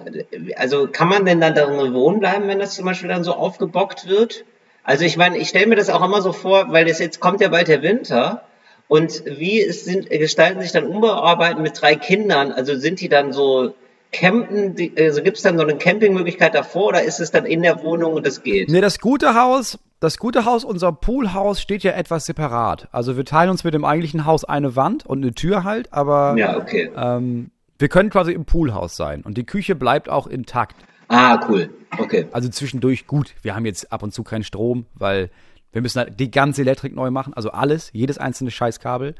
also 0.57 0.89
kann 0.91 1.09
man 1.11 1.27
denn 1.27 1.43
dann 1.43 1.55
darin 1.55 1.93
wohnen 1.93 2.21
bleiben, 2.21 2.49
wenn 2.49 2.59
das 2.59 2.75
zum 2.75 2.87
Beispiel 2.87 3.11
dann 3.11 3.23
so 3.23 3.35
aufgebockt 3.35 4.09
wird? 4.09 4.47
Also 4.85 5.05
ich 5.05 5.19
meine, 5.19 5.37
ich 5.37 5.51
stelle 5.51 5.67
mir 5.67 5.77
das 5.77 5.91
auch 5.91 6.03
immer 6.03 6.23
so 6.23 6.33
vor, 6.33 6.73
weil 6.73 6.87
das 6.87 7.01
jetzt 7.01 7.21
kommt 7.21 7.43
ja 7.43 7.49
bald 7.49 7.69
der 7.69 7.83
Winter. 7.83 8.45
Und 8.89 9.25
wie 9.27 9.71
sind, 9.71 10.09
gestalten 10.09 10.63
sich 10.63 10.73
dann 10.73 10.87
Umbearbeiten 10.87 11.61
mit 11.61 11.79
drei 11.79 11.97
Kindern? 11.97 12.51
Also 12.51 12.77
sind 12.77 12.99
die 13.03 13.11
dann 13.11 13.35
so, 13.35 13.75
campen, 14.13 14.75
die- 14.75 14.93
also 14.97 15.23
gibt 15.23 15.39
es 15.39 15.43
dann 15.43 15.57
so 15.57 15.63
eine 15.65 15.77
Campingmöglichkeit 15.77 16.55
davor 16.55 16.89
oder 16.89 17.03
ist 17.03 17.19
es 17.21 17.31
dann 17.31 17.47
in 17.47 17.63
der 17.63 17.83
Wohnung 17.83 18.13
und 18.13 18.27
das 18.27 18.43
geht? 18.43 18.69
Nee, 18.69 18.81
das 18.81 18.99
gute 19.01 19.35
Haus, 19.35 19.79
das 20.01 20.19
gute 20.19 20.45
Haus, 20.45 20.65
unser 20.65 20.93
Poolhaus 20.93 21.61
steht 21.61 21.83
ja 21.83 21.93
etwas 21.93 22.27
separat. 22.27 22.89
Also 22.93 23.17
wir 23.17 23.25
teilen 23.25 23.51
uns 23.51 23.65
mit 23.65 23.73
dem 23.75 23.85
eigentlichen 23.85 24.27
Haus 24.27 24.45
eine 24.45 24.77
Wand 24.77 25.07
und 25.07 25.23
eine 25.23 25.33
Tür 25.35 25.65
halt, 25.65 25.93
aber 25.93 26.35
Ja, 26.37 26.57
okay. 26.59 26.91
ähm, 26.97 27.51
wir 27.79 27.89
können 27.89 28.11
quasi 28.11 28.33
im 28.33 28.45
Poolhaus 28.45 28.97
sein. 28.97 29.23
Und 29.23 29.39
die 29.39 29.45
Küche 29.45 29.75
bleibt 29.75 30.09
auch 30.09 30.27
intakt. 30.27 30.77
Ah, 31.09 31.41
cool. 31.49 31.71
Okay. 31.99 32.27
Also 32.33 32.49
zwischendurch 32.49 33.07
gut. 33.07 33.35
Wir 33.43 33.55
haben 33.55 33.67
jetzt 33.67 33.93
ab 33.93 34.03
und 34.03 34.15
zu 34.15 34.23
keinen 34.23 34.45
Strom, 34.45 34.87
weil 34.95 35.31
wir 35.73 35.83
müssen 35.83 35.99
halt 35.99 36.21
die 36.21 36.31
ganze 36.31 36.63
Elektrik 36.63 36.95
neu 36.95 37.11
machen. 37.11 37.33
Also 37.35 37.51
alles, 37.51 37.91
jedes 37.93 38.19
einzelne 38.19 38.51
Scheißkabel. 38.51 39.15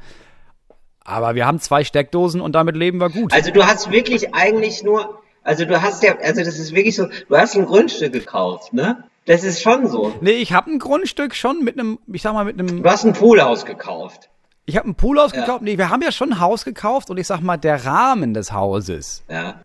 Aber 1.05 1.35
wir 1.35 1.45
haben 1.45 1.59
zwei 1.59 1.83
Steckdosen 1.83 2.39
und 2.41 2.53
damit 2.53 2.75
leben 2.77 2.99
wir 2.99 3.09
gut. 3.09 3.33
Also 3.33 3.51
du 3.51 3.65
hast 3.65 3.91
wirklich 3.91 4.33
eigentlich 4.33 4.83
nur, 4.83 5.21
also 5.43 5.65
du 5.65 5.81
hast 5.81 6.01
ja, 6.03 6.15
also 6.17 6.43
das 6.43 6.57
ist 6.59 6.73
wirklich 6.73 6.95
so, 6.95 7.07
du 7.27 7.37
hast 7.37 7.55
ein 7.55 7.65
Grundstück 7.65 8.13
gekauft, 8.13 8.73
ne? 8.73 9.03
Das 9.25 9.43
ist 9.43 9.61
schon 9.61 9.87
so. 9.87 10.13
nee, 10.21 10.31
ich 10.31 10.51
habe 10.53 10.69
ein 10.71 10.79
Grundstück 10.79 11.33
schon 11.35 11.63
mit 11.63 11.79
einem, 11.79 11.97
ich 12.11 12.21
sag 12.21 12.33
mal, 12.33 12.43
mit 12.45 12.59
einem 12.59 12.83
Du 12.83 12.89
hast 12.89 13.05
ein 13.05 13.13
Poolhaus 13.13 13.65
gekauft. 13.65 14.29
Ich 14.65 14.77
habe 14.77 14.89
ein 14.89 14.95
Poolhaus 14.95 15.31
gekauft. 15.33 15.61
Nee, 15.61 15.77
wir 15.77 15.89
haben 15.89 16.01
ja 16.01 16.11
schon 16.11 16.33
ein 16.33 16.39
Haus 16.39 16.63
gekauft 16.65 17.09
und 17.09 17.17
ich 17.17 17.27
sag 17.27 17.41
mal, 17.41 17.57
der 17.57 17.85
Rahmen 17.85 18.33
des 18.33 18.51
Hauses, 18.53 19.23
Ja. 19.29 19.61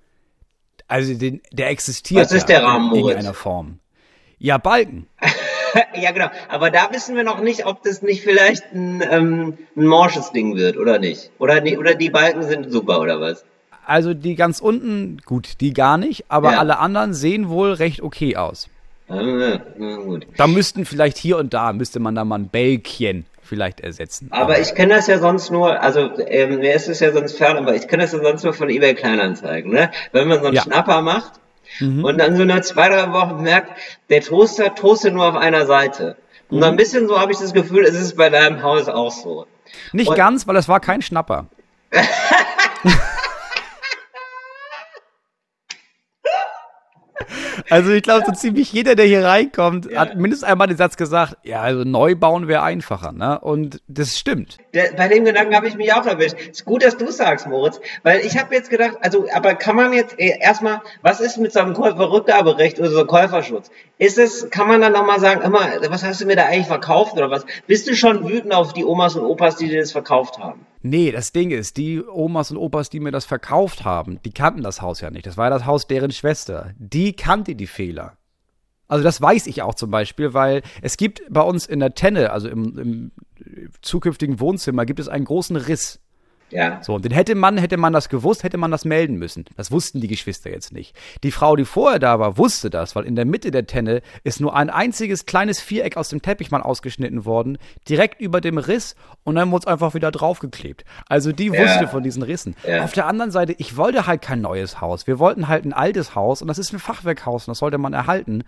also 0.89 1.15
den, 1.15 1.41
der 1.53 1.71
existiert 1.71 2.21
Was 2.25 2.33
ist 2.33 2.49
ja 2.49 2.59
der 2.61 2.65
Rahmen, 2.69 2.85
in 2.87 3.01
Moritz? 3.01 3.07
irgendeiner 3.11 3.35
Form. 3.35 3.79
Ja, 4.39 4.59
Balken. 4.59 5.07
ja, 5.95 6.11
genau. 6.13 6.27
Aber 6.49 6.71
da 6.71 6.89
wissen 6.93 7.17
wir 7.17 7.25
noch 7.25 7.41
nicht, 7.41 7.67
ob 7.67 7.83
das 7.83 8.03
nicht 8.03 8.23
vielleicht 8.23 8.65
ein, 8.73 9.03
ähm, 9.11 9.59
ein 9.77 9.87
morsches 9.87 10.33
Ding 10.33 10.57
wird 10.57 10.77
oder 10.77 10.99
nicht. 10.99 11.31
Oder, 11.39 11.61
die- 11.61 11.79
oder 11.79 11.95
die 11.95 12.11
Balken 12.11 12.43
sind 12.43 12.71
super 12.71 13.01
oder 13.01 13.21
was? 13.21 13.45
Also 13.87 14.13
die 14.15 14.35
ganz 14.35 14.61
unten, 14.61 15.19
gut, 15.25 15.61
die 15.61 15.73
gar 15.73 15.97
nicht, 15.97 16.27
aber 16.29 16.53
Ja. 16.53 16.59
alle 16.59 16.79
anderen 16.79 17.15
sehen 17.15 17.49
wohl 17.49 17.73
recht 17.73 18.03
okay 18.03 18.37
aus. 18.37 18.69
Ah. 19.09 19.59
Da 20.37 20.47
müssten 20.47 20.85
vielleicht 20.85 21.17
hier 21.17 21.39
und 21.39 21.55
da, 21.55 21.73
müsste 21.73 21.99
man 21.99 22.15
da 22.15 22.25
mal 22.27 22.39
ein 22.39 22.49
Bällchen 22.49 23.25
vielleicht 23.43 23.81
ersetzen. 23.81 24.29
Aber 24.31 24.61
ich 24.61 24.75
kenne 24.75 24.95
das 24.97 25.07
ja 25.07 25.19
sonst 25.19 25.51
nur, 25.51 25.81
also 25.83 26.11
ähm, 26.27 26.59
mir 26.59 26.75
ist 26.75 26.89
es 26.89 27.01
ja 27.01 27.11
sonst 27.13 27.39
fern, 27.39 27.57
aber 27.57 27.75
ich 27.75 27.89
kenne 27.89 28.03
das 28.03 28.13
ja 28.13 28.19
sonst 28.23 28.45
nur 28.45 28.53
von 28.53 28.69
eBay 28.69 28.95
Kleinanzeigen, 28.95 29.73
ne? 29.73 29.91
Wenn 30.13 30.29
man 30.29 30.41
so 30.41 30.47
einen 30.49 30.57
Ja. 30.57 30.63
Schnapper 30.63 31.01
macht 31.01 31.33
und 31.81 32.19
dann 32.19 32.37
so 32.37 32.45
nach 32.45 32.61
zwei, 32.61 32.89
drei 32.89 33.13
Wochen 33.13 33.43
merkt, 33.43 33.79
der 34.11 34.21
Toaster 34.21 34.75
toastet 34.75 35.15
nur 35.15 35.27
auf 35.27 35.37
einer 35.37 35.67
Seite. 35.67 36.17
Und 36.51 36.63
ein 36.65 36.77
bisschen 36.77 37.09
so 37.09 37.21
habe 37.21 37.33
ich 37.33 37.39
das 37.39 37.53
Gefühl, 37.53 37.85
es 37.85 37.95
ist 37.95 38.17
bei 38.17 38.31
deinem 38.31 38.63
Haus 38.63 38.89
auch 38.89 39.13
so. 39.13 39.47
Nicht 39.93 40.09
und- 40.09 40.17
ganz, 40.17 40.47
weil 40.47 40.57
es 40.57 40.69
war 40.69 40.81
kein 40.81 41.03
Schnapper. 41.03 41.47
Also 47.71 47.91
ich 47.91 48.03
glaube, 48.03 48.25
so 48.27 48.33
ziemlich 48.33 48.73
jeder, 48.73 48.95
der 48.95 49.07
hier 49.07 49.25
reinkommt, 49.25 49.95
hat 49.95 50.17
mindestens 50.17 50.49
einmal 50.49 50.69
den 50.69 50.77
Satz 50.77 50.97
gesagt, 50.97 51.37
ja, 51.43 51.61
also 51.61 51.85
neu 51.85 52.15
bauen 52.15 52.49
wäre 52.49 52.63
einfacher, 52.63 53.13
ne? 53.13 53.39
Und 53.41 53.81
das 53.89 54.19
stimmt. 54.19 54.57
Der, 54.75 54.93
bei 54.97 55.09
dem 55.09 55.25
Gedanken 55.25 55.55
habe 55.55 55.69
ich 55.69 55.77
mich 55.77 55.93
auch 55.93 56.07
erwischt. 56.07 56.37
Ist 56.51 56.65
gut, 56.65 56.83
dass 56.83 56.97
du 56.97 57.11
sagst, 57.11 57.47
Moritz, 57.47 57.81
weil 58.03 58.21
ich 58.21 58.39
habe 58.39 58.55
jetzt 58.55 58.71
gedacht, 58.71 58.99
also, 59.01 59.27
aber 59.35 59.55
kann 59.55 59.77
man 59.77 59.93
jetzt 59.93 60.19
äh, 60.19 60.39
erstmal, 60.41 60.81
was 61.03 61.21
ist 61.21 61.39
mit 61.39 61.53
so 61.53 61.61
einem 61.61 61.75
Käuferrückgaberecht 61.75 62.79
oder 62.79 62.91
so 62.91 63.05
Käuferschutz? 63.05 63.71
Ist 63.99 64.19
es, 64.19 64.49
kann 64.51 64.69
man 64.69 64.81
dann 64.81 64.93
nochmal 64.93 65.21
sagen, 65.21 65.43
immer, 65.43 65.61
was 65.89 66.05
hast 66.05 66.21
du 66.21 66.27
mir 66.27 66.37
da 66.37 66.47
eigentlich 66.47 66.67
verkauft 66.67 67.15
oder 67.15 67.31
was? 67.31 67.45
Bist 67.67 67.89
du 67.89 67.95
schon 67.95 68.29
wütend 68.29 68.55
auf 68.55 68.73
die 68.73 68.85
Omas 68.85 69.17
und 69.17 69.25
Opas, 69.25 69.57
die 69.57 69.69
dir 69.69 69.81
das 69.81 69.93
verkauft 69.93 70.39
haben? 70.39 70.65
Nee, 70.81 71.11
das 71.11 71.33
Ding 71.33 71.51
ist, 71.51 71.77
die 71.77 72.03
Omas 72.05 72.51
und 72.51 72.57
Opas, 72.57 72.91
die 72.91 73.01
mir 73.01 73.11
das 73.11 73.25
verkauft 73.25 73.85
haben, 73.85 74.21
die 74.23 74.33
kannten 74.33 74.63
das 74.63 74.81
Haus 74.81 75.01
ja 75.01 75.11
nicht. 75.11 75.27
Das 75.27 75.37
war 75.37 75.47
ja 75.47 75.51
das 75.51 75.67
Haus 75.67 75.87
deren 75.87 76.13
Schwester. 76.13 76.73
Die 76.79 77.15
kannte 77.15 77.57
die 77.57 77.67
Fehler. 77.67 78.17
Also 78.87 79.05
das 79.05 79.21
weiß 79.21 79.47
ich 79.49 79.63
auch 79.63 79.75
zum 79.75 79.91
Beispiel, 79.91 80.33
weil 80.35 80.63
es 80.81 80.97
gibt 80.97 81.23
bei 81.29 81.43
uns 81.43 81.67
in 81.67 81.81
der 81.81 81.95
Tenne, 81.95 82.33
also 82.33 82.49
im, 82.49 82.79
im 82.79 83.13
zukünftigen 83.83 84.41
Wohnzimmer, 84.41 84.87
gibt 84.87 85.01
es 85.01 85.09
einen 85.09 85.27
großen 85.27 85.57
Riss. 85.57 86.01
Ja. 86.51 86.83
So, 86.83 86.95
und 86.95 87.05
den 87.05 87.13
hätte 87.13 87.35
man, 87.35 87.59
hätte 87.59 87.77
man 87.77 87.93
das 87.93 88.09
gewusst, 88.09 88.43
hätte 88.43 88.57
man 88.57 88.71
das 88.71 88.85
melden 88.85 89.17
müssen. 89.17 89.45
Das 89.57 89.71
wussten 89.71 90.01
die 90.01 90.09
Geschwister 90.09 90.51
jetzt 90.51 90.73
nicht. 90.73 90.97
Die 91.23 91.31
Frau, 91.31 91.57
die 91.57 91.65
vorher 91.65 91.99
da 91.99 92.19
war, 92.19 92.39
wusste 92.39 92.71
das, 92.71 92.97
weil 92.97 93.05
in 93.05 93.17
der 93.17 93.25
Mitte 93.25 93.51
der 93.51 93.67
Tenne 93.67 94.01
ist 94.25 94.41
nur 94.41 94.57
ein 94.57 94.71
einziges 94.71 95.27
kleines 95.27 95.61
Viereck 95.61 95.97
aus 95.97 96.09
dem 96.09 96.23
Teppich 96.23 96.51
mal 96.51 96.63
ausgeschnitten 96.63 97.25
worden, 97.25 97.59
direkt 97.89 98.21
über 98.21 98.41
dem 98.41 98.59
Riss 98.59 98.97
und 99.25 99.35
dann 99.35 99.51
wurde 99.51 99.65
es 99.65 99.67
einfach 99.67 99.95
wieder 99.95 100.11
draufgeklebt. 100.11 100.85
Also 101.09 101.33
die 101.33 101.53
wusste 101.53 101.89
von 101.89 102.03
diesen 102.03 102.23
Rissen. 102.23 102.57
Ja. 102.67 102.85
Auf 102.85 102.93
der 102.93 103.07
anderen 103.07 103.31
Seite, 103.31 103.55
ich 103.59 103.77
wollte 103.77 104.07
halt 104.07 104.23
kein 104.23 104.41
neues 104.41 104.81
Haus. 104.81 105.07
Wir 105.07 105.19
wollten 105.19 105.49
halt 105.49 105.65
ein 105.65 105.73
altes 105.73 106.15
Haus 106.15 106.41
und 106.43 106.49
das 106.49 106.59
ist 106.59 106.73
ein 106.73 106.79
Fachwerkhaus 106.79 107.47
und 107.47 107.53
das 107.53 107.59
sollte 107.59 107.79
man 107.79 107.93
erhalten. 107.93 108.45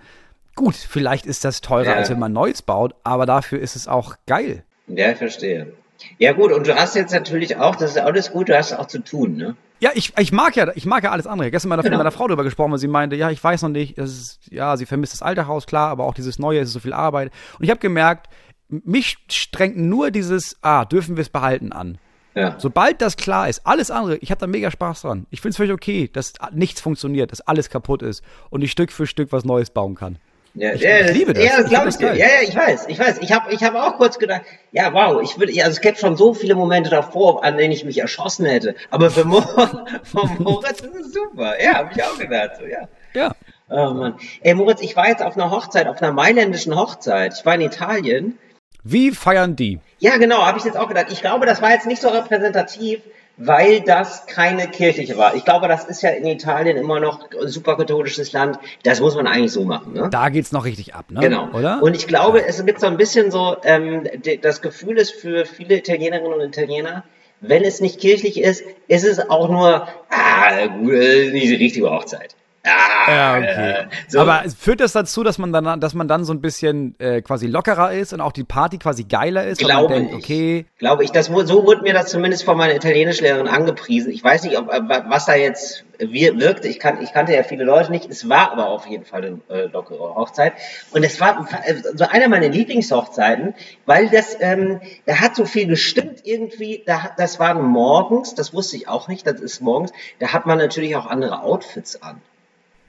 Gut, 0.57 0.75
vielleicht 0.75 1.27
ist 1.27 1.45
das 1.45 1.61
teurer, 1.61 1.85
Ja. 1.87 1.95
als 1.95 2.11
wenn 2.11 2.19
man 2.19 2.33
Neues 2.33 2.63
baut, 2.63 2.95
aber 3.05 3.27
dafür 3.27 3.61
ist 3.61 3.77
es 3.77 3.89
auch 3.89 4.17
geil. 4.27 4.65
Ja, 4.89 5.11
ich 5.13 5.19
verstehe. 5.19 5.73
Ja 6.19 6.33
gut, 6.33 6.53
und 6.53 6.67
du 6.67 6.75
hast 6.75 6.95
jetzt 6.97 7.13
natürlich 7.13 7.57
auch, 7.57 7.77
das 7.77 7.93
ist 7.93 7.99
alles 7.99 8.31
gut, 8.31 8.49
du 8.49 8.57
hast 8.57 8.73
auch 8.73 8.87
zu 8.87 9.01
tun, 9.01 9.37
ne? 9.37 9.57
Ja, 9.81 9.91
ich, 9.95 10.13
ich 10.19 10.31
mag 10.31 10.57
ja, 10.57 10.71
ich 10.75 10.85
mag 10.85 11.03
ja 11.05 11.11
alles 11.11 11.27
andere. 11.27 11.51
Gestern 11.51 11.71
mit 11.71 11.83
Genau. 11.83 11.97
meiner 11.97 12.11
Frau 12.11 12.29
darüber 12.29 12.45
gesprochen, 12.45 12.73
weil 12.73 12.79
sie 12.79 12.87
meinte, 12.89 13.17
ja, 13.17 13.31
ich 13.31 13.43
weiß 13.43 13.63
noch 13.63 13.71
nicht, 13.71 13.97
das 13.97 14.11
ist, 14.11 14.41
ja, 14.51 14.77
sie 14.77 14.85
vermisst 14.85 15.15
das 15.15 15.23
alte 15.23 15.47
Haus, 15.47 15.67
klar, 15.67 15.89
aber 15.89 16.05
auch 16.05 16.13
dieses 16.13 16.39
neue, 16.39 16.61
es 16.61 16.69
ist 16.69 16.75
so 16.75 16.81
viel 16.81 16.93
Arbeit. 16.93 17.33
Und 17.59 17.65
ich 17.65 17.71
habe 17.71 17.81
gemerkt, 17.81 18.29
mich 18.69 19.17
strengt 19.31 19.79
nur 19.79 20.11
dieses, 20.11 20.59
ah, 20.61 20.85
dürfen 20.85 21.17
wir 21.17 21.23
es 21.23 21.31
behalten 21.31 21.73
an. 21.73 21.97
Ja. 22.35 22.55
Sobald 22.59 23.01
das 23.03 23.17
klar 23.17 23.49
ist, 23.49 23.67
alles 23.67 23.91
andere, 23.91 24.17
ich 24.19 24.31
habe 24.31 24.39
da 24.39 24.47
mega 24.47 24.71
Spaß 24.71 25.03
dran. 25.03 25.27
Ich 25.31 25.41
finde 25.41 25.51
es 25.53 25.57
völlig 25.57 25.73
okay, 25.73 26.09
dass 26.13 26.35
nichts 26.53 26.81
funktioniert, 26.81 27.33
dass 27.33 27.41
alles 27.41 27.71
kaputt 27.71 28.03
ist 28.03 28.23
und 28.51 28.63
ich 28.63 28.71
Stück 28.71 28.93
für 28.93 29.07
Stück 29.07 29.33
was 29.33 29.45
Neues 29.45 29.71
bauen 29.71 29.95
kann. 29.95 30.19
Ja, 30.55 30.73
Ich- 30.73 30.81
ja, 30.83 30.99
ich 31.01 31.13
liebe 31.13 31.33
das. 31.33 31.45
Ja, 31.45 31.51
das 31.57 31.65
Ich 31.67 31.71
glaube 31.71 31.93
find 31.93 32.03
ich 32.03 32.09
dir. 32.11 32.17
Ja, 32.17 32.27
ja, 32.27 32.49
ich 32.49 32.57
weiß, 32.57 32.87
ich 32.89 32.99
weiß. 32.99 33.19
Ich 33.21 33.33
habe 33.33 33.53
ich 33.53 33.63
hab 33.63 33.75
auch 33.77 33.97
kurz 33.97 34.19
gedacht, 34.19 34.43
ja, 34.73 34.93
wow, 34.93 35.23
ich 35.23 35.39
würde, 35.39 35.53
also 35.63 35.71
es 35.71 35.81
gäbe 35.81 35.97
schon 35.97 36.17
so 36.17 36.35
viele 36.35 36.55
Momente 36.57 36.91
davor, 36.91 37.45
an 37.45 37.57
denen 37.57 37.73
ich 37.73 37.85
mich 37.85 37.99
erschossen 37.99 38.47
hätte. 38.47 38.75
Aber 38.91 39.11
für, 39.11 39.25
Mo 39.25 39.41
für 40.03 40.27
Moritz 40.39 40.81
ist 40.81 40.95
es 40.95 41.13
super. 41.13 41.55
Ja, 41.63 41.75
habe 41.75 41.91
ich 41.95 42.03
auch 42.03 42.19
gedacht. 42.19 42.51
So, 42.59 42.67
ja. 42.67 42.89
Ja. 43.15 43.33
Oh 43.69 43.95
Mann. 43.95 44.15
Ey, 44.43 44.55
Moritz, 44.55 44.81
ich 44.83 44.97
war 44.97 45.09
jetzt 45.09 45.23
auf 45.23 45.37
einer 45.37 45.51
Hochzeit, 45.53 45.87
auf 45.87 46.03
einer 46.03 46.13
mailändischen 46.13 46.75
Hochzeit. 46.75 47.35
Ich 47.39 47.47
war 47.47 47.55
in 47.55 47.61
Italien. 47.61 48.37
Wie 48.83 49.13
feiern 49.13 49.55
die? 49.57 49.79
Ja, 49.99 50.17
genau, 50.17 50.45
habe 50.45 50.59
ich 50.59 50.65
jetzt 50.65 50.77
auch 50.77 50.89
gedacht. 50.89 51.07
Ich 51.11 51.21
glaube, 51.21 51.47
das 51.47 51.61
war 51.63 51.71
jetzt 51.71 51.87
nicht 51.87 52.01
so 52.03 52.09
repräsentativ, 52.09 53.01
weil 53.43 53.81
das 53.81 54.27
keine 54.27 54.69
kirchliche 54.69 55.17
war. 55.17 55.35
Ich 55.35 55.47
glaube, 55.47 55.67
das 55.67 55.87
ist 55.87 56.03
ja 56.03 56.11
in 56.11 56.27
Italien 56.27 56.77
immer 56.77 57.01
noch 57.01 57.31
ein 57.31 57.49
super 57.49 57.75
katholisches 57.77 58.33
Land. 58.33 58.59
Das 58.83 59.01
muss 59.01 59.15
man 59.15 59.27
eigentlich 59.27 59.53
so 59.53 59.65
machen, 59.65 59.95
ne? 59.95 60.09
Da 60.11 60.29
geht's 60.29 60.53
noch 60.53 60.67
richtig 60.67 60.95
ab, 60.95 61.07
ne? 61.11 61.21
Genau. 61.21 61.49
Oder? 61.55 61.83
Und 61.83 61.97
ich 61.97 62.07
glaube, 62.07 62.45
es 62.45 62.65
gibt 62.67 62.81
so 62.81 62.87
ein 62.87 62.99
bisschen 62.99 63.31
so, 63.31 63.57
ähm, 63.65 64.07
das 64.43 64.61
Gefühl 64.61 64.99
ist 64.99 65.13
für 65.13 65.47
viele 65.47 65.79
Italienerinnen 65.79 66.35
und 66.35 66.41
Italiener, 66.43 67.05
wenn 67.41 67.65
es 67.65 67.81
nicht 67.81 67.99
kirchlich 67.99 68.39
ist, 68.39 68.63
ist 68.89 69.07
es 69.07 69.31
auch 69.31 69.49
nur, 69.49 69.89
ah, 70.11 70.67
gut, 70.67 70.93
äh, 70.93 71.31
nicht 71.31 71.49
die 71.49 71.55
richtige 71.55 71.91
Hochzeit. 71.91 72.37
Ah, 72.63 73.11
Ja, 73.11 73.37
okay. 73.39 73.71
äh, 73.71 73.87
so. 74.09 74.21
Aber 74.21 74.45
führt 74.59 74.81
das 74.81 74.93
dazu, 74.93 75.25
dass 75.25 75.39
man 75.39 75.51
dann, 75.53 75.81
dass 75.81 75.95
man 75.95 76.09
dann 76.09 76.25
so 76.25 76.33
ein 76.35 76.41
bisschen 76.43 76.95
äh, 76.99 77.23
quasi 77.23 77.47
lockerer 77.47 77.93
ist 77.93 78.13
und 78.13 78.21
auch 78.21 78.33
die 78.33 78.45
Party 78.45 78.77
quasi 78.77 79.05
geiler 79.05 79.47
ist, 79.47 79.59
Glaube 79.61 79.95
denkt, 79.95 80.11
ich. 80.13 80.17
okay, 80.19 80.67
Glaube 80.79 81.05
ich, 81.05 81.11
das, 81.11 81.27
so 81.27 81.65
wurde 81.67 81.83
mir 81.83 81.95
das 81.95 82.11
zumindest 82.11 82.45
von 82.45 82.59
meiner 82.59 82.75
Italienischlehrerin 82.75 83.49
angepriesen. 83.49 84.13
Ich 84.13 84.23
weiß 84.23 84.43
nicht, 84.45 84.59
ob, 84.59 84.69
äh, 84.71 84.81
wa- 84.87 85.05
was 85.09 85.25
da 85.25 85.35
jetzt 85.37 85.85
wir- 85.99 86.39
wirkt. 86.39 86.67
Ich, 86.67 86.79
kan, 86.79 87.03
ich 87.03 87.13
kannte 87.15 87.33
ja 87.35 87.43
viele 87.45 87.65
Leute 87.65 87.91
nicht. 87.91 88.11
Es 88.11 88.29
war 88.29 88.53
aber 88.53 88.69
auf 88.69 88.87
jeden 88.87 89.07
Fall 89.07 89.25
eine 89.25 89.41
äh, 89.49 89.67
lockere 89.67 90.15
Hochzeit. 90.15 90.53
Und 90.93 91.03
es 91.03 91.19
war 91.19 91.49
äh, 91.65 91.75
so 91.95 92.05
einer 92.05 92.29
meiner 92.29 92.49
Lieblingshochzeiten, 92.49 93.55
weil 93.87 94.11
das, 94.11 94.37
ähm, 94.41 94.81
da 95.07 95.17
hat 95.21 95.35
so 95.35 95.47
viel 95.47 95.67
gestimmt 95.67 96.21
irgendwie. 96.25 96.83
Da, 96.85 97.11
das 97.17 97.41
war 97.41 97.55
morgens, 97.55 98.35
das 98.35 98.53
wusste 98.53 98.77
ich 98.77 98.87
auch 98.89 99.09
nicht, 99.09 99.27
das 99.27 99.41
ist 99.41 99.63
morgens. 99.63 99.93
Da 100.19 100.33
hat 100.35 100.45
man 100.45 100.59
natürlich 100.59 100.95
auch 100.97 101.07
andere 101.07 101.43
Outfits 101.43 102.03
an. 102.03 102.21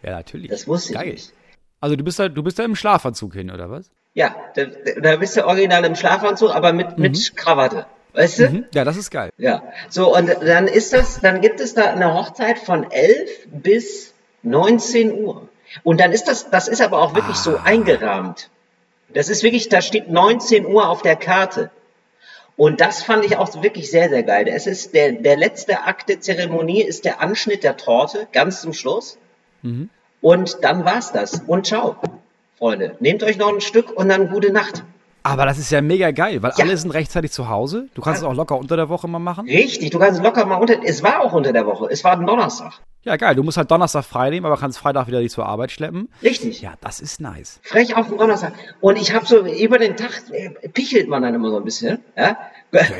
Ja 0.03 0.11
natürlich. 0.11 0.49
Das 0.49 0.67
wusste 0.67 0.93
ich 0.93 0.99
Geil. 0.99 1.11
nicht. 1.11 1.33
Also 1.79 1.95
du 1.95 2.03
bist 2.03 2.19
da, 2.19 2.29
du 2.29 2.43
bist 2.43 2.59
da 2.59 2.63
im 2.63 2.75
Schlafanzug 2.75 3.33
hin, 3.33 3.49
oder 3.49 3.69
was? 3.69 3.89
Ja, 4.13 4.35
da, 4.55 4.65
da 5.01 5.15
bist 5.15 5.37
du 5.37 5.45
original 5.45 5.83
im 5.85 5.95
Schlafanzug, 5.95 6.53
aber 6.53 6.73
mit, 6.73 6.97
mit 6.97 7.35
Krawatte. 7.35 7.85
Weißt 8.13 8.39
du? 8.39 8.49
Mhm. 8.49 8.65
Ja, 8.73 8.83
das 8.83 8.97
ist 8.97 9.09
geil. 9.09 9.31
Ja, 9.37 9.63
so 9.89 10.15
und 10.15 10.27
dann 10.27 10.67
ist 10.67 10.93
das, 10.93 11.21
dann 11.21 11.41
gibt 11.41 11.59
es 11.61 11.73
da 11.73 11.91
eine 11.91 12.13
Hochzeit 12.13 12.59
von 12.59 12.91
11 12.91 13.47
bis 13.47 14.13
19 14.43 15.13
Uhr. 15.13 15.47
Und 15.83 15.99
dann 16.01 16.11
ist 16.11 16.25
das, 16.25 16.49
das 16.49 16.67
ist 16.67 16.81
aber 16.81 17.01
auch 17.01 17.15
wirklich 17.15 17.37
so 17.37 17.57
eingerahmt. 17.63 18.49
Das 19.13 19.29
ist 19.29 19.43
wirklich, 19.43 19.69
da 19.69 19.81
steht 19.81 20.09
19 20.09 20.65
Uhr 20.65 20.89
auf 20.89 21.01
der 21.01 21.15
Karte. 21.15 21.71
Und 22.57 22.81
das 22.81 23.01
fand 23.01 23.25
ich 23.25 23.37
auch 23.37 23.63
wirklich 23.63 23.89
sehr, 23.89 24.09
sehr 24.09 24.23
geil. 24.23 24.47
Es 24.47 24.67
ist 24.67 24.93
der, 24.93 25.13
der 25.13 25.37
letzte 25.37 25.83
Akt 25.83 26.09
der 26.09 26.19
Zeremonie 26.19 26.83
ist 26.83 27.05
der 27.05 27.21
Anschnitt 27.21 27.63
der 27.63 27.77
Torte, 27.77 28.27
ganz 28.33 28.61
zum 28.61 28.73
Schluss. 28.73 29.17
Und 30.21 30.57
dann 30.63 30.85
war's 30.85 31.11
das. 31.11 31.41
Und 31.47 31.65
ciao, 31.65 31.95
Freunde. 32.57 32.95
Nehmt 32.99 33.23
euch 33.23 33.37
noch 33.37 33.53
ein 33.53 33.61
Stück 33.61 33.91
und 33.91 34.09
dann 34.09 34.29
gute 34.29 34.51
Nacht. 34.51 34.83
Aber 35.23 35.45
das 35.45 35.59
ist 35.59 35.69
ja 35.71 35.81
mega 35.81 36.09
geil, 36.11 36.41
weil 36.41 36.51
Ja. 36.57 36.63
alle 36.65 36.75
sind 36.77 36.91
rechtzeitig 36.91 37.31
zu 37.31 37.47
Hause. 37.47 37.87
Du 37.93 38.01
kannst 38.01 38.21
es 38.21 38.27
auch 38.27 38.33
locker 38.33 38.57
unter 38.57 38.75
der 38.75 38.89
Woche 38.89 39.07
mal 39.07 39.19
machen. 39.19 39.47
Richtig, 39.47 39.91
du 39.91 39.99
kannst 39.99 40.21
locker 40.23 40.45
mal 40.45 40.55
unter, 40.55 40.83
es 40.83 41.03
war 41.03 41.21
auch 41.21 41.33
unter 41.33 41.53
der 41.53 41.67
Woche, 41.67 41.87
es 41.91 42.03
war 42.03 42.13
ein 42.13 42.25
Donnerstag. 42.25 42.73
Ja, 43.03 43.15
geil. 43.17 43.33
Du 43.35 43.41
musst 43.43 43.57
halt 43.57 43.69
Donnerstag 43.69 44.03
frei 44.03 44.29
nehmen, 44.31 44.45
aber 44.45 44.57
kannst 44.57 44.77
Freitag 44.79 45.07
wieder 45.07 45.19
dich 45.21 45.31
zur 45.31 45.45
Arbeit 45.47 45.71
schleppen. 45.71 46.09
Richtig. 46.23 46.61
Ja, 46.61 46.73
das 46.81 46.99
ist 46.99 47.19
nice. 47.19 47.59
Frech 47.63 47.95
auf 47.95 48.09
den 48.09 48.17
Donnerstag. 48.17 48.53
Und 48.79 48.95
ich 48.99 49.13
habe 49.13 49.25
so 49.25 49.43
über 49.45 49.79
den 49.79 49.95
Tag 49.95 50.21
äh, 50.31 50.49
pichelt 50.69 51.07
man 51.07 51.21
dann 51.23 51.33
immer 51.33 51.49
so 51.49 51.57
ein 51.57 51.63
bisschen. 51.63 51.99
Ja? 52.15 52.37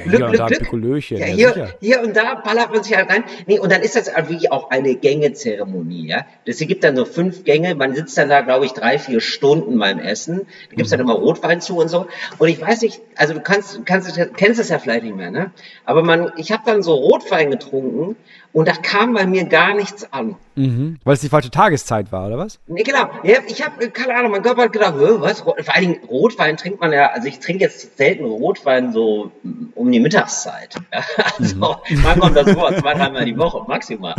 Hier 0.10 0.26
und 0.28 0.38
da 0.38 0.46
Pikolöchen, 0.48 1.18
Ja, 1.18 1.28
ja, 1.28 1.34
hier, 1.34 1.48
sicher. 1.54 1.70
hier 1.80 2.02
und 2.02 2.16
da 2.18 2.36
ballert 2.36 2.74
man 2.74 2.84
sich 2.84 2.96
halt 2.96 3.10
rein. 3.10 3.24
Nee, 3.48 3.60
und 3.60 3.72
dann 3.72 3.82
ist 3.82 3.96
das 3.96 4.14
halt 4.14 4.30
wirklich 4.30 4.52
auch 4.52 4.70
eine 4.70 4.96
Gängezeremonie. 4.96 6.08
Ja? 6.08 6.26
Das 6.46 6.58
gibt 6.58 6.84
dann 6.84 6.96
so 6.96 7.06
fünf 7.06 7.44
Gänge. 7.46 7.74
Man 7.76 7.96
sitzt 7.96 8.18
dann 8.18 8.30
da, 8.30 8.42
glaube 8.42 8.66
ich, 8.66 8.74
drei, 8.74 9.00
vier 9.00 9.22
Stunden 9.22 9.78
beim 9.80 10.00
Essen. 10.00 10.42
Da 10.70 10.76
gibt's 10.76 10.92
dann 10.92 11.00
Mhm. 11.00 11.06
immer 11.10 11.16
Rotwein 11.20 11.62
zu 11.62 11.78
und 11.78 11.88
so. 11.88 12.08
Und 12.38 12.50
ich 12.50 12.60
weiß 12.60 12.82
nicht, 12.82 13.00
also 13.16 13.34
du 13.34 13.40
kannst, 13.40 13.86
kannst 13.86 14.20
kennst 14.36 14.60
es 14.60 14.70
ja 14.70 14.80
vielleicht 14.80 15.04
nicht 15.04 15.16
mehr, 15.16 15.32
ne? 15.32 15.52
Aber 15.86 16.04
man, 16.04 16.32
ich 16.38 16.52
habe 16.52 16.64
dann 16.66 16.84
so 16.84 16.94
Rotwein 16.94 17.50
getrunken 17.52 18.16
und 18.54 18.68
da 18.68 18.74
kam 18.74 19.14
bei 19.14 19.26
mir 19.26 19.46
gar 19.46 19.74
nichts 19.74 20.12
an. 20.12 20.36
Mhm. 20.56 21.00
Weil 21.04 21.14
es 21.14 21.22
die 21.22 21.30
falsche 21.30 21.52
Tageszeit 21.52 22.12
war, 22.12 22.28
oder 22.28 22.38
was? 22.38 22.60
Nee, 22.68 22.84
genau. 22.84 23.10
Ich 23.24 23.66
habe 23.66 23.90
keine 23.90 24.16
Ahnung, 24.16 24.32
mein 24.32 24.42
Körper 24.42 24.64
hat 24.64 24.74
gedacht, 24.74 24.96
"Hä, 24.98 25.06
was? 25.20 25.42
Vor 25.42 25.56
allen 25.68 25.82
Dingen 25.82 26.04
Rotwein 26.10 26.58
trinkt 26.58 26.82
man 26.82 26.92
ja, 26.92 27.08
also 27.12 27.28
ich 27.28 27.40
trinke 27.40 27.64
jetzt 27.64 27.98
selten 27.98 28.26
Rotwein 28.26 28.92
so 28.92 29.32
mm, 29.44 29.68
um 29.76 29.92
die 29.92 30.00
Mittagszeit. 30.02 30.76
Ja, 30.94 31.04
also 31.40 31.56
man 32.04 32.20
kommt 32.20 32.36
das 32.36 32.52
vor, 32.52 32.76
zwei, 32.76 32.94
dreimal 32.94 33.26
die 33.26 33.38
Woche 33.38 33.64
maximal. 33.68 34.16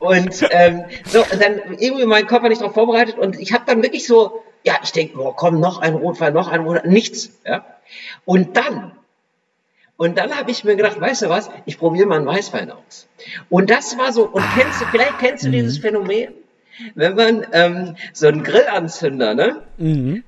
Und 0.00 0.46
ähm, 0.50 0.84
so, 1.06 1.20
und 1.20 1.42
dann 1.42 1.60
irgendwie 1.78 2.06
mein 2.06 2.26
Körper 2.26 2.48
nicht 2.48 2.60
darauf 2.60 2.74
vorbereitet 2.74 3.18
und 3.18 3.38
ich 3.38 3.52
habe 3.52 3.64
dann 3.66 3.82
wirklich 3.82 4.06
so, 4.06 4.42
ja, 4.64 4.74
ich 4.82 4.92
denke, 4.92 5.16
boah, 5.16 5.34
komm, 5.34 5.60
noch 5.60 5.78
ein 5.80 5.94
Rotwein, 5.94 6.34
noch 6.34 6.48
ein 6.48 6.60
Rotwein, 6.60 6.90
nichts. 6.90 7.30
Ja? 7.46 7.64
Und 8.26 8.56
dann 8.56 8.92
und 9.98 10.16
dann 10.16 10.34
habe 10.34 10.50
ich 10.52 10.62
mir 10.64 10.76
gedacht, 10.76 10.98
weißt 11.00 11.22
du 11.22 11.28
was, 11.28 11.50
ich 11.66 11.76
probiere 11.76 12.06
mal 12.06 12.16
einen 12.18 12.26
Weißwein 12.26 12.70
aus. 12.70 13.08
Und 13.50 13.68
das 13.68 13.98
war 13.98 14.12
so, 14.12 14.26
und 14.26 14.44
kennst 14.56 14.80
du, 14.80 14.84
vielleicht 14.86 15.18
kennst 15.18 15.44
du 15.44 15.50
dieses 15.50 15.78
Phänomen, 15.78 16.32
wenn 16.94 17.16
man 17.16 17.44
ähm, 17.52 17.96
so 18.12 18.28
einen 18.28 18.44
Grillanzünder, 18.44 19.34
ne? 19.34 19.62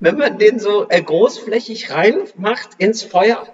Wenn 0.01 0.17
man 0.17 0.37
den 0.37 0.59
so 0.59 0.87
äh, 0.89 1.01
großflächig 1.01 1.89
reinmacht 1.91 2.71
ins 2.79 3.01
Feuer 3.03 3.47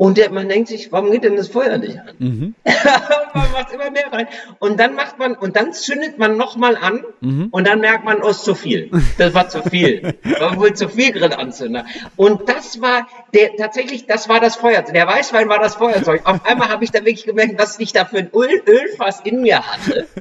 und 0.00 0.16
der, 0.16 0.30
man 0.30 0.48
denkt 0.48 0.68
sich, 0.68 0.90
warum 0.92 1.10
geht 1.10 1.24
denn 1.24 1.36
das 1.36 1.48
Feuer 1.48 1.76
nicht 1.76 1.98
an? 1.98 2.54
man 3.34 3.52
macht 3.52 3.70
immer 3.70 3.90
mehr 3.90 4.10
rein. 4.10 4.28
Und 4.58 4.80
dann 4.80 4.94
macht 4.94 5.18
man, 5.18 5.34
und 5.34 5.56
dann 5.56 5.74
zündet 5.74 6.16
man 6.16 6.38
nochmal 6.38 6.78
an 6.78 7.04
und 7.50 7.66
dann 7.66 7.80
merkt 7.80 8.06
man, 8.06 8.22
oh, 8.22 8.30
ist 8.30 8.42
zu 8.42 8.54
viel. 8.54 8.90
Das 9.18 9.34
war 9.34 9.50
zu 9.50 9.62
viel. 9.62 10.14
War 10.38 10.56
wohl 10.56 10.72
zu 10.72 10.88
viel 10.88 11.12
Grillanzünder. 11.12 11.84
Und 12.16 12.48
das 12.48 12.80
war 12.80 13.08
der, 13.34 13.54
tatsächlich, 13.56 14.06
das 14.06 14.30
war 14.30 14.40
das 14.40 14.56
Feuerzeug. 14.56 14.94
Der 14.94 15.06
Weißwein 15.06 15.50
war 15.50 15.58
das 15.58 15.74
Feuerzeug. 15.74 16.22
Auf 16.24 16.46
einmal 16.46 16.70
habe 16.70 16.82
ich 16.82 16.92
dann 16.92 17.04
wirklich 17.04 17.26
gemerkt, 17.26 17.58
was 17.58 17.78
ich 17.78 17.92
da 17.92 18.06
für 18.06 18.20
ein 18.20 18.30
Öl, 18.34 18.62
Ölfass 18.66 19.20
in 19.20 19.42
mir 19.42 19.66
hatte. 19.66 20.06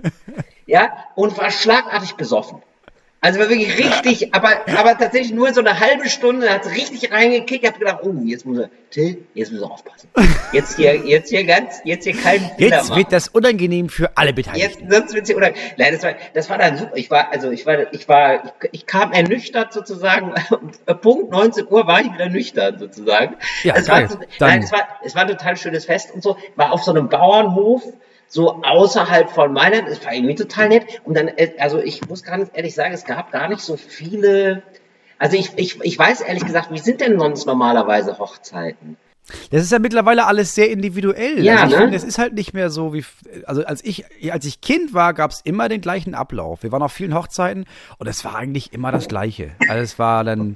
Ja, 0.65 0.93
und 1.15 1.35
war 1.39 1.49
schlagartig 1.49 2.13
besoffen. 2.13 2.61
Also 3.21 3.39
war 3.39 3.49
wirklich 3.49 3.77
richtig, 3.77 4.33
aber, 4.33 4.49
aber 4.77 4.97
tatsächlich 4.97 5.33
nur 5.33 5.53
so 5.53 5.59
eine 5.59 5.77
halbe 5.77 6.07
Stunde 6.07 6.49
hat 6.49 6.65
es 6.65 6.71
richtig 6.71 7.11
reingekickt. 7.11 7.63
Ich 7.63 7.69
habe 7.69 7.79
gedacht, 7.79 7.99
oh, 8.03 8.13
jetzt 8.23 8.45
muss 8.45 8.59
er, 8.59 8.69
Till, 8.91 9.25
jetzt 9.33 9.51
muss 9.51 9.61
er 9.61 9.71
aufpassen. 9.71 10.09
Jetzt 10.53 10.77
hier, 10.77 10.95
jetzt 10.95 11.29
hier 11.29 11.43
ganz, 11.43 11.81
jetzt 11.83 12.05
hier 12.05 12.15
keinen 12.15 12.49
Fehler 12.57 12.77
Jetzt 12.77 12.95
wird 12.95 13.11
das 13.11 13.27
unangenehm 13.27 13.89
für 13.89 14.15
alle 14.15 14.31
Beteiligten. 14.31 14.85
Jetzt, 14.85 14.91
sonst 14.91 15.13
wird's 15.13 15.27
hier 15.27 15.35
oder 15.35 15.51
Nein, 15.75 15.93
das 15.93 16.03
war, 16.03 16.13
das 16.33 16.49
war 16.49 16.57
dann 16.57 16.77
super. 16.77 16.95
Ich 16.95 17.11
war, 17.11 17.29
also 17.33 17.51
ich 17.51 17.65
war, 17.65 17.93
ich 17.93 18.07
war, 18.07 18.45
ich, 18.61 18.69
ich 18.71 18.85
kam 18.85 19.11
ernüchtert 19.11 19.73
sozusagen. 19.73 20.33
Punkt 21.01 21.31
19 21.31 21.67
Uhr 21.67 21.87
war 21.87 21.99
ich 21.99 22.13
wieder 22.13 22.29
nüchtern 22.29 22.79
sozusagen. 22.79 23.35
Ja, 23.63 23.75
es 23.75 23.87
geil. 23.87 24.09
war, 24.09 24.19
nein, 24.39 24.63
es 24.63 24.71
war, 24.71 24.87
es 25.03 25.13
war 25.13 25.23
ein 25.23 25.27
total 25.27 25.57
schönes 25.57 25.83
Fest 25.85 26.11
und 26.13 26.23
so. 26.23 26.37
War 26.55 26.71
auf 26.71 26.83
so 26.83 26.91
einem 26.91 27.09
Bauernhof. 27.09 27.83
So 28.29 28.61
außerhalb 28.63 29.31
von 29.31 29.53
Mailand, 29.53 29.87
es 29.87 30.05
war 30.05 30.13
irgendwie 30.13 30.35
total 30.35 30.69
nett. 30.69 31.01
Und 31.03 31.17
dann, 31.17 31.27
äh, 31.27 31.53
also 31.57 31.79
ich 31.79 32.07
muss 32.07 32.23
ganz 32.23 32.49
ehrlich 32.53 32.75
sagen, 32.75 32.93
es 32.93 33.05
gab 33.05 33.31
gar 33.31 33.49
nicht 33.49 33.61
so 33.61 33.75
viele. 33.75 34.61
Also 35.17 35.35
ich, 35.35 35.51
ich, 35.57 35.81
ich 35.81 35.97
weiß 35.97 36.21
ehrlich 36.21 36.45
gesagt, 36.45 36.71
wie 36.71 36.79
sind 36.79 37.01
denn 37.01 37.19
sonst 37.19 37.45
normalerweise 37.45 38.19
Hochzeiten? 38.19 38.97
Das 39.51 39.63
ist 39.63 39.71
ja 39.71 39.79
mittlerweile 39.79 40.25
alles 40.25 40.55
sehr 40.55 40.69
individuell. 40.69 41.43
Ja, 41.43 41.63
also 41.63 41.65
ich 41.65 41.71
ne? 41.71 41.77
finde, 41.81 41.97
es 41.97 42.03
ist 42.03 42.17
halt 42.17 42.33
nicht 42.33 42.53
mehr 42.53 42.69
so 42.69 42.93
wie, 42.93 43.03
also 43.45 43.63
als 43.63 43.83
ich, 43.83 44.05
als 44.31 44.45
ich 44.45 44.61
Kind 44.61 44.93
war, 44.93 45.13
gab 45.13 45.31
es 45.31 45.41
immer 45.41 45.69
den 45.69 45.81
gleichen 45.81 46.15
Ablauf. 46.15 46.63
Wir 46.63 46.71
waren 46.71 46.81
auf 46.81 46.93
vielen 46.93 47.13
Hochzeiten 47.13 47.65
und 47.97 48.07
es 48.07 48.23
war 48.23 48.35
eigentlich 48.35 48.73
immer 48.73 48.91
das 48.91 49.07
Gleiche. 49.07 49.51
Also 49.67 49.83
es 49.83 49.99
war 49.99 50.23
dann, 50.23 50.55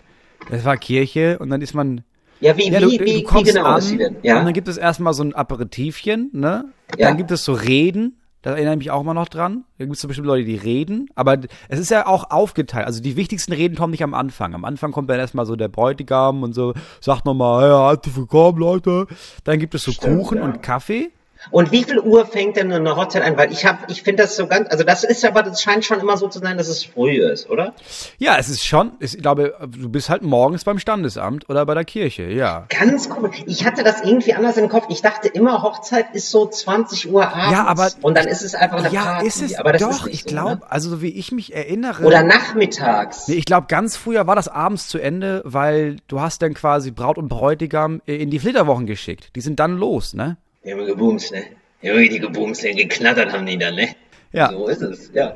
es 0.49 0.63
war 0.65 0.77
Kirche 0.77 1.39
und 1.39 1.49
dann 1.49 1.61
ist 1.61 1.73
man, 1.73 2.03
Ja, 2.39 2.57
wie, 2.57 2.69
ja, 2.69 2.79
wie, 2.81 2.97
du, 2.97 3.05
wie, 3.05 3.21
du 3.21 3.23
kommst 3.23 3.47
wie 3.47 3.53
genau 3.55 3.65
an 3.67 3.79
ist 3.79 3.87
sie 3.89 3.97
denn? 3.97 4.15
und 4.17 4.25
Ja. 4.25 4.43
dann 4.43 4.53
gibt 4.53 4.67
es 4.67 4.77
erstmal 4.77 5.13
so 5.13 5.23
ein 5.23 5.33
Aperitivchen, 5.33 6.29
ne? 6.33 6.65
Ja. 6.97 7.07
Dann 7.07 7.17
gibt 7.17 7.31
es 7.31 7.45
so 7.45 7.53
Reden, 7.53 8.17
da 8.43 8.51
erinnere 8.51 8.73
ich 8.73 8.79
mich 8.79 8.91
auch 8.91 9.03
mal 9.03 9.13
noch 9.13 9.29
dran. 9.29 9.63
Da 9.77 9.85
gibt 9.85 9.95
es 9.95 10.01
so 10.01 10.09
bestimmt 10.09 10.27
Leute, 10.27 10.43
die 10.43 10.57
reden, 10.57 11.07
aber 11.15 11.37
es 11.69 11.79
ist 11.79 11.89
ja 11.89 12.05
auch 12.05 12.29
aufgeteilt. 12.29 12.85
Also 12.85 13.01
die 13.01 13.15
wichtigsten 13.15 13.53
Reden 13.53 13.77
kommen 13.77 13.91
nicht 13.91 14.03
am 14.03 14.13
Anfang. 14.13 14.53
Am 14.53 14.65
Anfang 14.65 14.91
kommt 14.91 15.09
dann 15.09 15.17
erstmal 15.17 15.45
so 15.45 15.55
der 15.55 15.69
Bräutigam 15.69 16.43
und 16.43 16.53
so, 16.53 16.73
sagt 16.99 17.25
nochmal, 17.25 17.69
ja, 17.69 17.89
herzlich 17.89 18.17
willkommen, 18.17 18.59
Leute. 18.59 19.07
Dann 19.45 19.59
gibt 19.59 19.73
es 19.75 19.83
so 19.83 19.93
Kuchen 19.93 20.39
ja. 20.39 20.43
und 20.43 20.61
Kaffee. 20.61 21.11
Und 21.51 21.71
wie 21.71 21.83
viel 21.83 21.99
Uhr 21.99 22.25
fängt 22.25 22.55
denn 22.57 22.71
eine 22.71 22.95
Hochzeit 22.95 23.23
an? 23.23 23.37
Weil 23.37 23.51
ich 23.51 23.65
habe, 23.65 23.79
ich 23.87 24.03
finde 24.03 24.23
das 24.23 24.35
so 24.35 24.47
ganz, 24.47 24.69
also 24.71 24.83
das 24.83 25.03
ist 25.03 25.23
aber, 25.25 25.43
das 25.43 25.61
scheint 25.61 25.85
schon 25.85 25.99
immer 25.99 26.17
so 26.17 26.27
zu 26.27 26.39
sein, 26.39 26.57
dass 26.57 26.67
es 26.67 26.83
früh 26.83 27.21
ist, 27.21 27.49
oder? 27.49 27.73
Ja, 28.17 28.37
es 28.37 28.49
ist 28.49 28.63
schon, 28.65 28.93
ich 28.99 29.17
glaube, 29.17 29.53
du 29.69 29.89
bist 29.89 30.09
halt 30.09 30.21
morgens 30.23 30.63
beim 30.63 30.79
Standesamt 30.79 31.49
oder 31.49 31.65
bei 31.65 31.73
der 31.73 31.85
Kirche, 31.85 32.23
ja. 32.23 32.65
Ganz 32.69 33.09
komisch. 33.09 33.43
Ich 33.45 33.65
hatte 33.65 33.83
das 33.83 34.01
irgendwie 34.03 34.33
anders 34.33 34.57
im 34.57 34.69
Kopf. 34.69 34.85
Ich 34.89 35.01
dachte 35.01 35.27
immer, 35.27 35.61
Hochzeit 35.61 36.07
ist 36.13 36.31
so 36.31 36.45
20 36.47 37.11
Uhr 37.11 37.27
abends. 37.27 37.51
Ja, 37.51 37.65
aber- 37.65 37.89
und 38.01 38.15
dann 38.17 38.27
ist 38.27 38.41
es 38.43 38.55
einfach 38.55 38.77
eine 38.77 38.89
Ja, 38.91 39.01
Party. 39.03 39.27
ist 39.27 39.41
es 39.41 39.55
aber 39.55 39.73
das 39.73 39.81
doch, 39.81 40.07
ist 40.07 40.13
ich 40.13 40.21
so, 40.23 40.27
glaube, 40.29 40.55
Ne? 40.55 40.61
also 40.69 40.89
so 40.89 41.01
wie 41.01 41.09
ich 41.09 41.31
mich 41.31 41.53
erinnere. 41.53 42.03
Oder 42.03 42.23
nachmittags. 42.23 43.27
Nee, 43.27 43.35
ich 43.35 43.45
glaube, 43.45 43.67
ganz 43.67 43.97
früher 43.97 44.27
war 44.27 44.35
das 44.35 44.47
abends 44.47 44.87
zu 44.87 44.97
Ende, 44.99 45.41
weil 45.45 45.97
du 46.07 46.21
hast 46.21 46.41
dann 46.41 46.53
quasi 46.53 46.91
Braut 46.91 47.17
und 47.17 47.27
Bräutigam 47.27 48.01
äh, 48.07 48.15
in 48.15 48.29
die 48.29 48.39
Flitterwochen 48.39 48.85
geschickt. 48.85 49.31
Die 49.35 49.41
sind 49.41 49.59
dann 49.59 49.77
los, 49.77 50.13
ne? 50.13 50.37
Die 50.65 50.71
haben 50.71 50.85
gebumst, 50.85 51.31
ne? 51.31 51.43
Die 51.81 51.89
haben 51.89 51.99
die 51.99 52.19
gebumst, 52.19 52.63
ne? 52.63 52.73
geknattert 52.73 53.33
haben 53.33 53.45
die 53.45 53.57
dann, 53.57 53.75
ne? 53.75 53.89
Ja. 54.31 54.49
So 54.49 54.67
ist 54.67 54.81
es, 54.81 55.11
ja. 55.13 55.33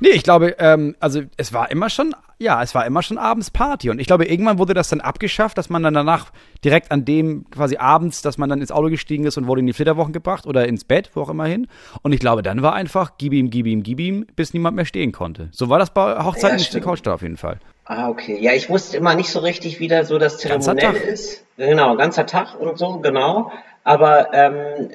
Nee, 0.00 0.10
ich 0.10 0.22
glaube, 0.22 0.56
ähm, 0.58 0.96
also 1.00 1.22
es 1.36 1.52
war 1.52 1.70
immer 1.70 1.88
schon, 1.88 2.14
ja, 2.38 2.62
es 2.62 2.74
war 2.74 2.84
immer 2.84 3.02
schon 3.02 3.16
abends 3.16 3.50
Party. 3.50 3.90
Und 3.90 4.00
ich 4.00 4.06
glaube, 4.06 4.26
irgendwann 4.26 4.58
wurde 4.58 4.74
das 4.74 4.88
dann 4.88 5.00
abgeschafft, 5.00 5.56
dass 5.56 5.70
man 5.70 5.82
dann 5.82 5.94
danach 5.94 6.30
direkt 6.64 6.90
an 6.90 7.04
dem 7.04 7.48
quasi 7.50 7.76
abends, 7.76 8.20
dass 8.22 8.38
man 8.38 8.48
dann 8.48 8.60
ins 8.60 8.70
Auto 8.72 8.90
gestiegen 8.90 9.24
ist 9.24 9.38
und 9.38 9.46
wurde 9.46 9.60
in 9.60 9.66
die 9.66 9.72
Flitterwochen 9.72 10.12
gebracht 10.12 10.46
oder 10.46 10.66
ins 10.68 10.84
Bett, 10.84 11.10
wo 11.14 11.22
auch 11.22 11.28
immer 11.30 11.46
hin. 11.46 11.68
Und 12.02 12.12
ich 12.12 12.20
glaube, 12.20 12.42
dann 12.42 12.60
war 12.62 12.74
einfach 12.74 13.12
gib 13.18 13.32
ihm, 13.32 13.50
gib 13.50 13.66
ihm, 13.66 13.82
gib 13.82 13.98
ihm, 14.00 14.26
bis 14.36 14.52
niemand 14.52 14.76
mehr 14.76 14.84
stehen 14.84 15.12
konnte. 15.12 15.48
So 15.52 15.68
war 15.68 15.78
das 15.78 15.90
bei 15.94 16.22
Hochzeiten 16.24 16.48
Ja, 16.48 16.54
in 16.54 16.58
stimmt. 16.58 16.66
Schleswig-Holstein 16.84 17.12
auf 17.14 17.22
jeden 17.22 17.36
Fall. 17.36 17.58
Ah, 17.84 18.08
okay. 18.08 18.36
Ja, 18.40 18.52
ich 18.52 18.68
wusste 18.68 18.96
immer 18.98 19.14
nicht 19.14 19.30
so 19.30 19.38
richtig, 19.38 19.80
wie 19.80 19.88
da 19.88 20.04
so 20.04 20.18
das 20.18 20.42
Ganzer 20.42 20.76
Zeremoniell 20.76 21.00
Tag. 21.02 21.10
ist. 21.12 21.44
Genau, 21.56 21.96
ganzer 21.96 22.26
Tag 22.26 22.60
und 22.60 22.78
so, 22.78 22.98
genau. 22.98 23.50
Aber 23.88 24.34
ähm, 24.34 24.90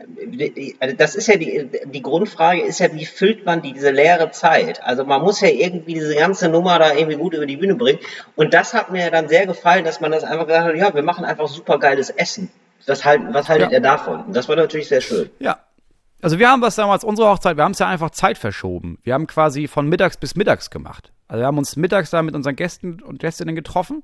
also 0.80 0.96
das 0.96 1.16
ist 1.16 1.26
ja 1.26 1.36
die, 1.36 1.68
die 1.86 2.02
Grundfrage 2.04 2.62
ist 2.62 2.78
ja, 2.80 2.94
wie 2.94 3.08
füllt 3.08 3.44
man 3.44 3.64
die, 3.64 3.74
diese 3.74 3.90
leere 3.90 4.30
Zeit? 4.30 4.84
Also 4.84 5.04
man 5.04 5.24
muss 5.24 5.42
ja 5.42 5.48
irgendwie 5.48 5.96
diese 5.96 6.14
ganze 6.16 6.48
Nummer 6.48 6.78
da 6.78 6.94
irgendwie 6.94 7.16
gut 7.16 7.34
über 7.34 7.48
die 7.48 7.58
Bühne 7.58 7.74
bringen. 7.74 7.98
Und 8.36 8.54
das 8.54 8.76
hat 8.76 8.92
mir 8.92 9.10
dann 9.10 9.30
sehr 9.30 9.48
gefallen, 9.48 9.84
dass 9.84 10.00
man 10.00 10.12
das 10.12 10.24
einfach 10.24 10.46
gesagt 10.46 10.68
hat, 10.68 10.76
ja, 10.76 10.94
wir 10.94 11.02
machen 11.02 11.26
einfach 11.26 11.48
super 11.48 11.80
geiles 11.80 12.12
Essen. 12.12 12.52
Das 12.86 13.04
halt, 13.04 13.22
was 13.32 13.50
haltet 13.50 13.72
Ja. 13.72 13.78
ihr 13.78 13.82
davon? 13.82 14.26
Und 14.26 14.36
das 14.36 14.48
war 14.48 14.56
natürlich 14.58 14.90
sehr 14.90 15.02
schön. 15.02 15.32
Ja. 15.40 15.58
Also 16.22 16.38
wir 16.38 16.48
haben 16.52 16.62
das 16.62 16.76
damals, 16.76 17.04
unsere 17.04 17.30
Hochzeit, 17.30 17.58
wir 17.58 17.64
haben 17.64 17.72
es 17.72 17.80
ja 17.80 17.88
einfach 17.88 18.12
Zeit 18.12 18.38
verschoben. 18.38 19.00
Wir 19.02 19.16
haben 19.16 19.26
quasi 19.26 19.68
von 19.68 19.90
mittags 19.90 20.18
bis 20.18 20.36
mittags 20.36 20.70
gemacht. 20.70 21.12
Also 21.28 21.42
wir 21.42 21.48
haben 21.48 21.58
uns 21.58 21.76
mittags 21.78 22.12
da 22.12 22.22
mit 22.22 22.36
unseren 22.36 22.56
Gästen 22.56 23.02
und 23.02 23.18
Gästinnen 23.18 23.56
getroffen 23.56 24.04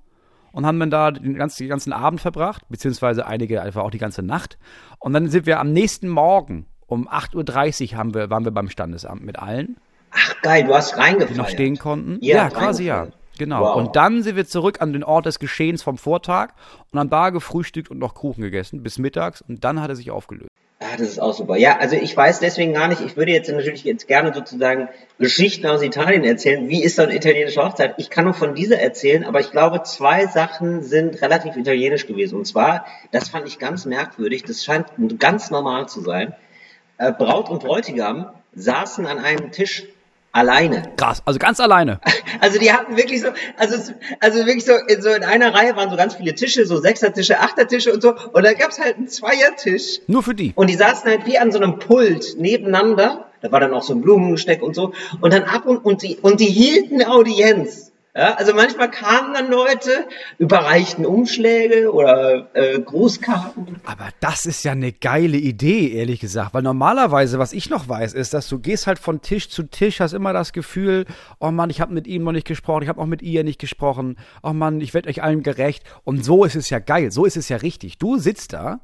und 0.52 0.66
haben 0.66 0.80
dann 0.80 0.90
da 0.90 1.12
den 1.12 1.36
ganzen, 1.36 1.64
den 1.64 1.70
ganzen 1.70 1.94
Abend 1.94 2.22
verbracht, 2.22 2.64
beziehungsweise 2.70 3.26
einige 3.26 3.62
einfach 3.62 3.84
auch 3.84 3.92
die 3.92 3.98
ganze 3.98 4.24
Nacht. 4.24 4.58
Und 5.00 5.14
dann 5.14 5.28
sind 5.30 5.46
wir 5.46 5.60
am 5.60 5.72
nächsten 5.72 6.10
Morgen 6.10 6.66
um 6.88 7.08
8.30 7.08 7.92
Uhr 7.92 7.98
haben 7.98 8.14
wir, 8.14 8.30
waren 8.30 8.46
wir 8.46 8.52
beim 8.52 8.70
Standesamt 8.70 9.24
mit 9.24 9.38
allen, 9.38 9.78
Ach 10.12 10.42
geil, 10.42 10.66
du 10.66 10.74
hast 10.74 10.98
reingefeiert. 10.98 11.30
die 11.30 11.38
noch 11.38 11.50
stehen 11.50 11.78
konnten. 11.78 12.18
Ja, 12.22 12.36
Ja, 12.38 12.50
quasi 12.50 12.86
ja. 12.86 13.08
Genau. 13.38 13.62
Wow. 13.62 13.76
Und 13.78 13.96
dann 13.96 14.22
sind 14.22 14.36
wir 14.36 14.46
zurück 14.46 14.82
an 14.82 14.92
den 14.92 15.04
Ort 15.04 15.26
des 15.26 15.40
Geschehens 15.40 15.82
vom 15.82 15.98
Vortag 15.98 16.50
und 16.92 17.00
haben 17.00 17.10
da 17.10 17.30
gefrühstückt 17.30 17.90
und 17.90 17.98
noch 17.98 18.14
Kuchen 18.14 18.42
gegessen 18.42 18.84
bis 18.84 18.98
mittags 18.98 19.42
und 19.42 19.64
dann 19.64 19.82
hat 19.82 19.90
er 19.90 19.96
sich 19.96 20.12
aufgelöst. 20.12 20.50
Ah, 20.82 20.96
das 20.98 21.10
ist 21.10 21.20
auch 21.20 21.34
super. 21.34 21.58
Ja, 21.58 21.78
also 21.78 21.98
ich 21.98 22.16
weiß 22.16 22.40
deswegen 22.40 22.72
gar 22.72 22.88
nicht, 22.88 23.02
ich 23.02 23.18
würde 23.18 23.34
jetzt 23.34 23.50
natürlich 23.50 23.84
jetzt 23.84 24.08
gerne 24.08 24.34
sozusagen 24.34 24.88
Geschichten 25.18 25.68
aus 25.68 25.84
Italien 25.84 26.24
erzählen. 26.24 26.70
Wie 26.70 26.82
ist 26.82 26.96
so 26.96 27.02
eine 27.02 27.14
italienische 27.14 27.62
Hochzeit? 27.62 27.96
Ich 27.98 28.10
kann 28.10 28.24
nur 28.24 28.34
von 28.34 28.56
dieser 28.56 28.80
erzählen, 28.80 29.26
aber 29.26 29.42
ich 29.42 29.52
glaube, 29.52 29.84
zwei 29.84 30.26
Sachen 30.28 30.82
sind 30.82 31.22
relativ 31.22 31.58
italienisch 31.58 32.08
gewesen. 32.08 32.38
Und 32.38 32.46
zwar, 32.46 32.86
das 33.12 33.28
fand 33.28 33.46
ich 33.46 33.60
ganz 33.60 33.86
merkwürdig, 33.86 34.44
das 34.44 34.64
scheint 34.64 34.88
ganz 35.20 35.52
normal 35.52 35.90
zu 35.90 36.00
sein. 36.00 36.34
Äh, 36.98 37.12
Braut 37.12 37.50
und 37.50 37.62
Bräutigam 37.62 38.32
saßen 38.54 39.06
an 39.06 39.20
einem 39.20 39.52
Tisch 39.52 39.86
alleine. 40.32 40.92
Krass, 40.98 41.22
also 41.26 41.40
ganz 41.40 41.60
alleine. 41.60 42.00
Also 42.42 42.58
die 42.58 42.72
hatten 42.72 42.96
wirklich 42.96 43.20
so, 43.22 43.28
also, 43.58 43.94
also 44.22 44.46
wirklich 44.46 44.64
so 44.64 44.74
in, 44.88 45.02
so 45.02 45.10
in 45.10 45.24
einer 45.24 45.54
Reihe 45.54 45.76
waren 45.76 45.90
so 45.90 45.98
ganz 45.98 46.16
viele 46.16 46.34
Tische, 46.36 46.66
so 46.66 46.78
Sechsertische, 46.78 47.40
Achtertische 47.40 47.92
und 47.92 48.02
so. 48.02 48.16
Und 48.32 48.46
da 48.46 48.54
gab's 48.54 48.80
halt 48.80 48.96
einen 48.96 49.10
Zweiertisch. 49.10 50.00
Nur 50.08 50.24
für 50.24 50.34
die. 50.34 50.54
Und 50.56 50.70
die 50.70 50.76
saßen 50.76 51.10
halt 51.10 51.26
wie 51.26 51.38
an 51.38 51.52
so 51.52 51.60
einem 51.60 51.80
Pult 51.80 52.38
nebeneinander 52.38 53.26
Da 53.42 53.52
war 53.52 53.60
dann 53.60 53.74
auch 53.74 53.84
so 53.84 53.94
ein 53.94 54.02
Blumengesteck 54.02 54.62
und 54.62 54.74
so. 54.74 54.94
Und 55.20 55.34
dann 55.34 55.44
ab 55.44 55.66
und, 55.66 55.84
und 55.84 56.02
die, 56.02 56.18
und 56.22 56.40
die 56.40 56.46
hielten 56.46 57.04
Audienz. 57.04 57.89
Ja, 58.16 58.34
also 58.34 58.56
manchmal 58.56 58.90
kamen 58.90 59.36
dann 59.36 59.52
Leute, 59.52 60.08
überreichten 60.40 61.06
Umschläge 61.06 61.94
oder 61.94 62.50
äh, 62.56 62.80
Grußkarten. 62.80 63.82
Aber 63.86 64.10
das 64.20 64.48
ist 64.48 64.64
ja 64.64 64.72
eine 64.72 64.92
geile 64.92 65.38
Idee, 65.38 65.92
ehrlich 65.94 66.20
gesagt. 66.20 66.56
Weil 66.56 66.64
normalerweise, 66.64 67.38
was 67.38 67.54
ich 67.54 67.70
noch 67.70 67.88
weiß, 67.88 68.14
ist, 68.14 68.34
dass 68.34 68.50
du 68.50 68.58
gehst 68.58 68.88
halt 68.88 68.98
von 68.98 69.22
Tisch 69.22 69.50
zu 69.50 69.62
Tisch, 69.62 70.00
hast 70.00 70.14
immer 70.14 70.34
das 70.34 70.54
Gefühl, 70.54 71.06
oh 71.40 71.52
Mann, 71.52 71.70
ich 71.70 71.82
habe 71.82 71.94
mit 71.94 72.08
ihm 72.08 72.24
noch 72.24 72.32
nicht 72.32 72.48
gesprochen, 72.48 72.82
ich 72.82 72.90
habe 72.90 73.00
auch 73.00 73.06
mit 73.06 73.22
ihr 73.22 73.44
nicht 73.44 73.60
gesprochen. 73.60 74.18
Oh 74.42 74.54
Mann, 74.54 74.82
ich 74.82 74.96
werde 74.96 75.08
euch 75.08 75.22
allen 75.22 75.44
gerecht. 75.44 75.84
Und 76.04 76.26
so 76.26 76.46
ist 76.46 76.56
es 76.56 76.72
ja 76.72 76.80
geil, 76.80 77.12
so 77.12 77.26
ist 77.26 77.38
es 77.38 77.48
ja 77.48 77.58
richtig. 77.58 78.00
Du 78.00 78.18
sitzt 78.18 78.54
da 78.54 78.80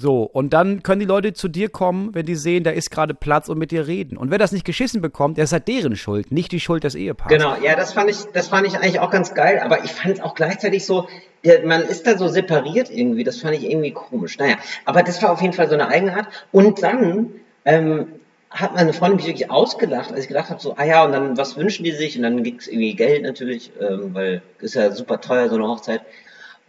so, 0.00 0.22
und 0.22 0.50
dann 0.50 0.84
können 0.84 1.00
die 1.00 1.06
Leute 1.06 1.32
zu 1.32 1.48
dir 1.48 1.70
kommen, 1.70 2.14
wenn 2.14 2.24
die 2.24 2.36
sehen, 2.36 2.62
da 2.62 2.70
ist 2.70 2.92
gerade 2.92 3.14
Platz 3.14 3.48
und 3.48 3.58
mit 3.58 3.72
dir 3.72 3.88
reden. 3.88 4.16
Und 4.16 4.30
wer 4.30 4.38
das 4.38 4.52
nicht 4.52 4.64
geschissen 4.64 5.02
bekommt, 5.02 5.38
der 5.38 5.42
ist 5.42 5.52
halt 5.52 5.66
deren 5.66 5.96
Schuld, 5.96 6.30
nicht 6.30 6.52
die 6.52 6.60
Schuld 6.60 6.84
des 6.84 6.94
Ehepaars. 6.94 7.32
Genau, 7.32 7.56
ja, 7.60 7.74
das 7.74 7.94
fand 7.94 8.08
ich, 8.08 8.18
das 8.32 8.46
fand 8.46 8.64
ich 8.68 8.76
eigentlich 8.76 9.00
auch 9.00 9.10
ganz 9.10 9.34
geil, 9.34 9.58
aber 9.58 9.82
ich 9.82 9.90
fand 9.90 10.14
es 10.14 10.20
auch 10.22 10.36
gleichzeitig 10.36 10.86
so, 10.86 11.08
man 11.64 11.82
ist 11.82 12.06
da 12.06 12.16
so 12.16 12.28
separiert 12.28 12.90
irgendwie, 12.92 13.24
das 13.24 13.40
fand 13.40 13.56
ich 13.56 13.68
irgendwie 13.68 13.90
komisch. 13.90 14.38
Naja, 14.38 14.54
aber 14.84 15.02
das 15.02 15.20
war 15.20 15.32
auf 15.32 15.42
jeden 15.42 15.52
Fall 15.52 15.66
so 15.66 15.74
eine 15.74 15.88
Eigenart. 15.88 16.28
Und 16.52 16.80
dann 16.80 17.32
ähm, 17.64 18.06
hat 18.50 18.76
meine 18.76 18.92
Freundin 18.92 19.16
mich 19.16 19.26
wirklich 19.26 19.50
ausgelacht, 19.50 20.12
als 20.12 20.20
ich 20.20 20.28
gedacht 20.28 20.50
habe, 20.50 20.60
so, 20.60 20.76
ah 20.76 20.84
ja, 20.84 21.04
und 21.04 21.10
dann, 21.10 21.36
was 21.36 21.56
wünschen 21.56 21.82
die 21.82 21.90
sich? 21.90 22.16
Und 22.16 22.22
dann 22.22 22.44
ging 22.44 22.54
es 22.60 22.68
irgendwie 22.68 22.94
Geld 22.94 23.24
natürlich, 23.24 23.72
ähm, 23.80 24.14
weil 24.14 24.42
ist 24.60 24.76
ja 24.76 24.92
super 24.92 25.20
teuer, 25.20 25.48
so 25.48 25.56
eine 25.56 25.66
Hochzeit. 25.66 26.02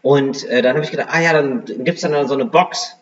Und 0.02 0.50
äh, 0.50 0.64
dann 0.64 0.74
habe 0.74 0.84
ich 0.84 0.90
gedacht, 0.90 1.10
ah 1.12 1.22
ja, 1.22 1.34
dann 1.34 1.64
gibt's 1.84 2.02
dann 2.02 2.28
so 2.28 2.34
eine 2.34 2.46
Box 2.46 2.96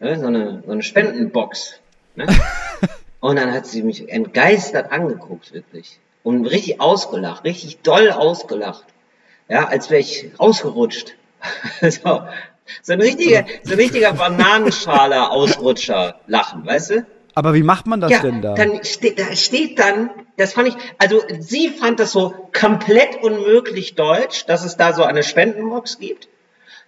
ne, 0.00 0.18
so, 0.18 0.26
eine, 0.26 0.62
so 0.64 0.72
eine 0.72 0.82
Spendenbox. 0.82 1.80
Ne? 2.16 2.26
Und 3.20 3.36
dann 3.36 3.52
hat 3.52 3.66
sie 3.66 3.82
mich 3.82 4.08
entgeistert 4.08 4.90
angeguckt, 4.92 5.52
wirklich. 5.52 5.98
Und 6.22 6.46
richtig 6.46 6.80
ausgelacht, 6.80 7.44
richtig 7.44 7.82
doll 7.82 8.10
ausgelacht. 8.10 8.86
Ja, 9.48 9.66
als 9.66 9.90
wäre 9.90 10.00
ich 10.00 10.30
rausgerutscht. 10.38 11.16
so, 11.80 12.22
so 12.82 12.92
ein 12.92 13.00
richtiger, 13.00 13.46
so 13.62 13.72
ein 13.72 13.78
richtiger 13.78 14.12
Bananenschale-Ausrutscher 14.12 16.20
lachen, 16.26 16.66
weißt 16.66 16.90
du? 16.90 17.06
Aber 17.34 17.54
wie 17.54 17.62
macht 17.62 17.86
man 17.86 18.00
das 18.00 18.10
ja, 18.10 18.20
denn 18.20 18.42
da? 18.42 18.54
Dann 18.54 18.84
steht, 18.84 19.18
da 19.18 19.34
steht 19.36 19.78
dann, 19.78 20.10
das 20.36 20.52
fand 20.54 20.68
ich, 20.68 20.76
also 20.98 21.22
sie 21.38 21.68
fand 21.68 22.00
das 22.00 22.10
so 22.10 22.48
komplett 22.52 23.22
unmöglich 23.22 23.94
deutsch, 23.94 24.44
dass 24.46 24.64
es 24.64 24.76
da 24.76 24.92
so 24.92 25.04
eine 25.04 25.22
Spendenbox 25.22 26.00
gibt. 26.00 26.28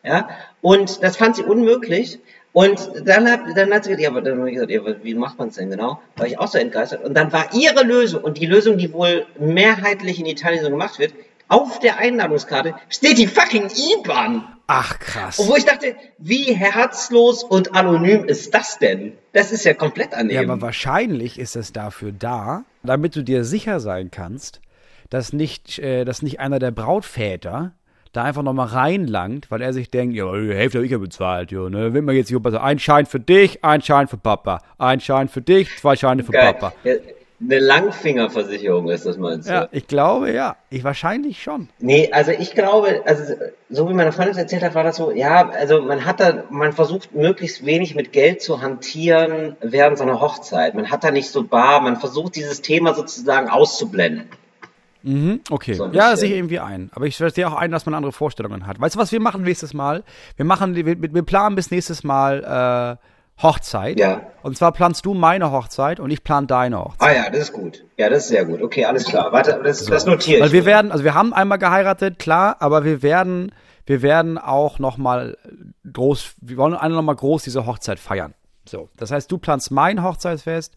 Ja, 0.03 0.29
und 0.61 1.05
das 1.05 1.17
fand 1.17 1.37
sie 1.37 1.45
unmöglich. 1.45 2.19
Und 2.53 2.91
dann 3.05 3.31
hat, 3.31 3.41
dann 3.55 3.73
hat 3.73 3.85
sie 3.85 3.91
gesagt, 3.91 4.03
ja, 4.03 4.09
aber 4.09 4.23
dann 4.23 4.39
habe 4.39 4.49
ich 4.49 4.55
gesagt, 4.55 4.73
ja, 4.73 4.83
wie 5.03 5.15
macht 5.15 5.39
man 5.39 5.49
es 5.49 5.55
denn 5.55 5.71
genau? 5.71 6.01
War 6.17 6.27
ich 6.27 6.39
auch 6.39 6.49
so 6.49 6.59
entgeistert. 6.59 7.05
Und 7.05 7.15
dann 7.15 7.33
war 7.33 7.55
ihre 7.55 7.85
Lösung, 7.85 8.23
und 8.23 8.39
die 8.39 8.47
Lösung, 8.47 8.77
die 8.77 8.93
wohl 8.93 9.27
mehrheitlich 9.39 10.19
in 10.19 10.27
Italien 10.27 10.65
so 10.65 10.71
gemacht 10.71 10.99
wird, 10.99 11.15
auf 11.47 11.81
der 11.81 11.99
Einladungskarte 11.99 12.75
steht 12.89 13.19
die 13.19 13.27
fucking 13.27 13.71
IBAN. 13.71 14.47
Ach, 14.69 14.99
krass. 15.01 15.41
Wo 15.45 15.57
ich 15.57 15.65
dachte, 15.65 15.97
wie 16.19 16.55
herzlos 16.55 17.43
und 17.43 17.75
anonym 17.75 18.25
ist 18.25 18.55
das 18.55 18.79
denn? 18.79 19.15
Das 19.33 19.51
ist 19.51 19.65
ja 19.65 19.75
komplett 19.75 20.15
annehmen. 20.15 20.31
Ja, 20.31 20.43
aber 20.43 20.63
wahrscheinlich 20.63 21.41
ist 21.41 21.57
es 21.57 21.73
dafür 21.73 22.13
da, 22.13 22.65
damit 22.85 23.17
du 23.17 23.23
dir 23.23 23.45
sicher 23.45 23.81
sein 23.81 24.13
kannst, 24.13 24.61
dass 25.09 25.33
nicht, 25.33 25.81
äh, 25.81 26.05
dass 26.05 26.23
nicht 26.23 26.39
einer 26.39 26.61
der 26.61 26.71
Brautväter 26.71 27.73
da 28.13 28.25
einfach 28.25 28.43
nochmal 28.43 28.69
reinlangt, 28.69 29.51
weil 29.51 29.63
er 29.63 29.73
sich 29.73 29.91
denkt, 29.91 30.17
ja, 30.17 30.31
die 30.33 30.53
Hälfte 30.55 30.79
habe 30.79 30.87
ich 30.87 30.93
ja 30.93 30.99
bezahlt, 30.99 31.53
ja, 31.53 31.69
ne? 31.69 31.95
Will 31.95 32.03
man 32.03 32.17
jetzt 32.17 32.29
hier, 32.29 32.41
ein 32.63 32.79
Schein 32.79 33.07
für 33.07 33.21
dich, 33.21 33.65
ein 33.65 33.83
Schein 33.83 34.09
für 34.09 34.17
Papa, 34.17 34.61
ein 34.79 35.01
Schein 35.01 35.29
für 35.29 35.43
dich, 35.43 35.79
zwei 35.79 35.97
Scheine 35.97 36.25
für 36.25 36.33
Geil. 36.33 36.55
Papa. 36.55 36.73
Ja, 36.85 36.95
eine 37.43 37.59
Langfingerversicherung 37.59 38.91
ist 38.91 39.07
das, 39.07 39.17
meinst 39.17 39.49
du? 39.49 39.53
Ja, 39.53 39.69
ich 39.73 39.87
glaube, 39.87 40.31
ja. 40.31 40.57
Ich 40.69 40.85
wahrscheinlich 40.85 41.43
schon. 41.43 41.69
Nee, 41.79 42.11
also 42.13 42.33
ich 42.33 42.53
glaube, 42.53 43.03
also 43.07 43.35
so 43.71 43.89
wie 43.89 43.95
meine 43.95 44.13
Freundin 44.13 44.33
es 44.33 44.39
erzählt 44.39 44.63
hat, 44.63 44.75
war 44.75 44.85
das 44.85 44.97
so, 44.97 45.11
ja, 45.11 45.49
also 45.49 45.81
man 45.81 46.05
hat 46.05 46.21
da, 46.21 46.45
man 46.51 46.73
versucht 46.73 47.15
möglichst 47.15 47.65
wenig 47.65 47.95
mit 47.95 48.13
Geld 48.13 48.43
zu 48.43 48.61
hantieren 48.61 49.57
während 49.63 49.97
so 49.97 50.05
einer 50.05 50.21
Hochzeit. 50.21 50.75
Man 50.75 50.91
hat 50.91 51.03
da 51.03 51.11
nicht 51.11 51.31
so 51.31 51.43
bar, 51.43 51.81
man 51.81 51.97
versucht 51.97 52.37
dieses 52.37 52.61
Thema 52.61 52.93
sozusagen 52.93 53.49
auszublenden. 53.49 54.29
Mhm, 55.03 55.41
okay. 55.51 55.75
So 55.75 55.87
ja, 55.87 56.17
sehe 56.17 56.31
ich 56.31 56.37
irgendwie 56.37 56.59
ein. 56.59 56.91
Aber 56.95 57.07
ich 57.07 57.17
sehe 57.17 57.49
auch 57.49 57.55
ein, 57.55 57.71
dass 57.71 57.87
man 57.87 57.95
andere 57.95 58.13
Vorstellungen 58.13 58.67
hat. 58.67 58.81
Weißt 58.81 58.97
du, 58.97 58.99
was 58.99 59.13
wir 59.13 59.21
machen 59.21 59.43
nächstes 59.43 59.75
Mal? 59.75 60.05
Wir 60.37 60.45
machen, 60.45 60.75
wir, 60.75 60.85
wir 60.87 61.23
planen 61.23 61.57
bis 61.57 61.71
nächstes 61.71 62.05
Mal 62.05 62.99
äh, 62.99 63.43
Hochzeit. 63.43 63.99
Ja. 63.99 64.23
Und 64.43 64.57
zwar 64.57 64.73
planst 64.73 65.07
du 65.07 65.15
meine 65.15 65.51
Hochzeit 65.51 66.01
und 66.01 66.11
ich 66.11 66.23
plan 66.23 66.47
deine 66.47 66.79
Hochzeit. 66.79 67.09
Ah 67.09 67.13
ja, 67.13 67.31
das 67.31 67.41
ist 67.41 67.53
gut. 67.53 67.85
Ja, 67.97 68.09
das 68.09 68.25
ist 68.25 68.29
sehr 68.29 68.45
gut. 68.45 68.63
Okay, 68.63 68.85
alles 68.85 69.07
klar. 69.07 69.33
Warte, 69.33 69.61
das, 69.63 69.81
so. 69.81 69.91
das 69.91 70.05
notiere 70.05 70.39
ich. 70.39 70.45
Weil 70.45 70.53
wir 70.53 70.65
werden, 70.67 70.93
also 70.93 71.05
wir 71.05 71.15
haben 71.15 71.33
einmal 71.33 71.59
geheiratet, 71.59 72.19
klar, 72.19 72.57
aber 72.61 72.85
wir 72.85 73.03
werden, 73.03 73.53
wir 73.87 74.03
werden 74.03 74.37
auch 74.37 74.79
noch 74.79 74.99
mal 74.99 75.37
groß, 75.91 76.35
wir 76.41 76.57
wollen 76.59 76.75
alle 76.75 76.95
noch 76.95 77.03
mal 77.03 77.17
groß 77.17 77.43
diese 77.43 77.67
Hochzeit 77.67 77.99
feiern. 77.99 78.35
So, 78.69 78.89
das 78.97 79.11
heißt, 79.11 79.33
du 79.33 79.39
planst 79.39 79.71
mein 79.71 80.03
Hochzeitsfest. 80.03 80.77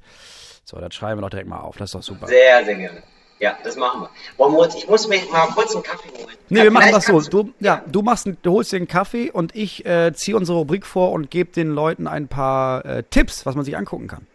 So, 0.64 0.80
das 0.80 0.96
schreiben 0.96 1.20
wir 1.20 1.24
doch 1.24 1.30
direkt 1.30 1.50
mal 1.50 1.60
auf. 1.60 1.76
Das 1.76 1.90
ist 1.90 1.96
doch 1.96 2.04
super. 2.04 2.28
Sehr, 2.28 2.64
sehr 2.64 2.76
gerne. 2.76 3.04
Ja, 3.44 3.58
das 3.62 3.76
machen 3.76 4.04
wir. 4.04 4.10
Wollen 4.38 4.70
ich 4.78 4.88
muss 4.88 5.06
mir 5.10 5.20
mal 5.30 5.48
kurz 5.48 5.76
einen 5.76 5.84
Kaffee 5.84 6.08
holen. 6.18 6.34
Nee, 6.48 6.64
wir 6.64 6.72
machen 6.72 6.94
das 6.94 7.08
so. 7.08 7.20
Du, 7.20 7.52
ja, 7.60 7.84
du, 7.92 8.02
machst, 8.02 8.26
du 8.42 8.52
holst 8.54 8.72
dir 8.72 8.78
einen 8.78 8.88
Kaffee 8.88 9.32
und 9.32 9.54
ich 9.54 9.86
äh, 9.86 10.14
ziehe 10.14 10.38
unsere 10.38 10.60
Rubrik 10.60 10.86
vor 10.86 11.12
und 11.12 11.30
gebe 11.30 11.52
den 11.52 11.72
Leuten 11.72 12.08
ein 12.08 12.30
paar 12.30 12.86
äh, 12.86 13.04
Tipps, 13.04 13.46
was 13.46 13.56
man 13.56 13.66
sich 13.66 13.76
angucken 13.76 14.08
kann. 14.08 14.28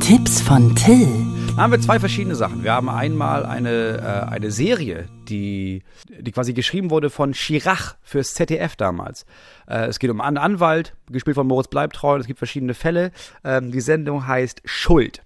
Tipps 0.00 0.42
von 0.42 0.76
Till. 0.76 1.25
Da 1.56 1.62
haben 1.62 1.70
wir 1.70 1.80
zwei 1.80 1.98
verschiedene 1.98 2.34
Sachen. 2.34 2.64
Wir 2.64 2.74
haben 2.74 2.90
einmal 2.90 3.46
eine, 3.46 3.96
äh, 3.96 4.30
eine 4.30 4.50
Serie, 4.50 5.08
die, 5.26 5.84
die 6.06 6.30
quasi 6.30 6.52
geschrieben 6.52 6.90
wurde 6.90 7.08
von 7.08 7.32
Chirac 7.32 7.96
fürs 8.02 8.34
ZDF 8.34 8.76
damals. 8.76 9.24
Äh, 9.66 9.86
es 9.86 9.98
geht 9.98 10.10
um 10.10 10.20
einen 10.20 10.36
Anwalt, 10.36 10.94
gespielt 11.10 11.34
von 11.34 11.46
Moritz 11.46 11.68
Bleibtreu. 11.68 12.18
Es 12.18 12.26
gibt 12.26 12.36
verschiedene 12.38 12.74
Fälle. 12.74 13.10
Ähm, 13.42 13.72
die 13.72 13.80
Sendung 13.80 14.26
heißt 14.26 14.60
Schuld. 14.66 15.22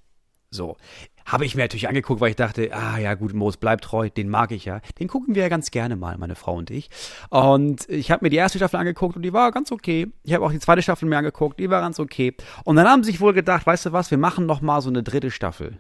So. 0.50 0.76
Habe 1.26 1.44
ich 1.44 1.54
mir 1.54 1.62
natürlich 1.62 1.88
angeguckt, 1.88 2.20
weil 2.20 2.30
ich 2.30 2.36
dachte, 2.36 2.70
ah 2.72 2.98
ja 2.98 3.14
gut, 3.14 3.34
Moos 3.34 3.56
bleibt 3.56 3.84
treu, 3.84 4.08
den 4.08 4.28
mag 4.28 4.50
ich 4.52 4.64
ja. 4.64 4.80
Den 4.98 5.08
gucken 5.08 5.34
wir 5.34 5.42
ja 5.42 5.48
ganz 5.48 5.70
gerne 5.70 5.96
mal, 5.96 6.18
meine 6.18 6.34
Frau 6.34 6.54
und 6.54 6.70
ich. 6.70 6.90
Und 7.28 7.88
ich 7.88 8.10
habe 8.10 8.24
mir 8.24 8.30
die 8.30 8.36
erste 8.36 8.58
Staffel 8.58 8.76
angeguckt 8.76 9.16
und 9.16 9.22
die 9.22 9.32
war 9.32 9.52
ganz 9.52 9.72
okay. 9.72 10.08
Ich 10.24 10.34
habe 10.34 10.44
auch 10.44 10.52
die 10.52 10.58
zweite 10.58 10.82
Staffel 10.82 11.08
mir 11.08 11.18
angeguckt, 11.18 11.60
die 11.60 11.70
war 11.70 11.80
ganz 11.80 11.98
okay. 11.98 12.34
Und 12.64 12.76
dann 12.76 12.88
haben 12.88 13.04
sie 13.04 13.12
sich 13.12 13.20
wohl 13.20 13.32
gedacht, 13.32 13.66
weißt 13.66 13.86
du 13.86 13.92
was, 13.92 14.10
wir 14.10 14.18
machen 14.18 14.46
noch 14.46 14.60
mal 14.60 14.80
so 14.80 14.88
eine 14.88 15.02
dritte 15.02 15.30
Staffel. 15.30 15.78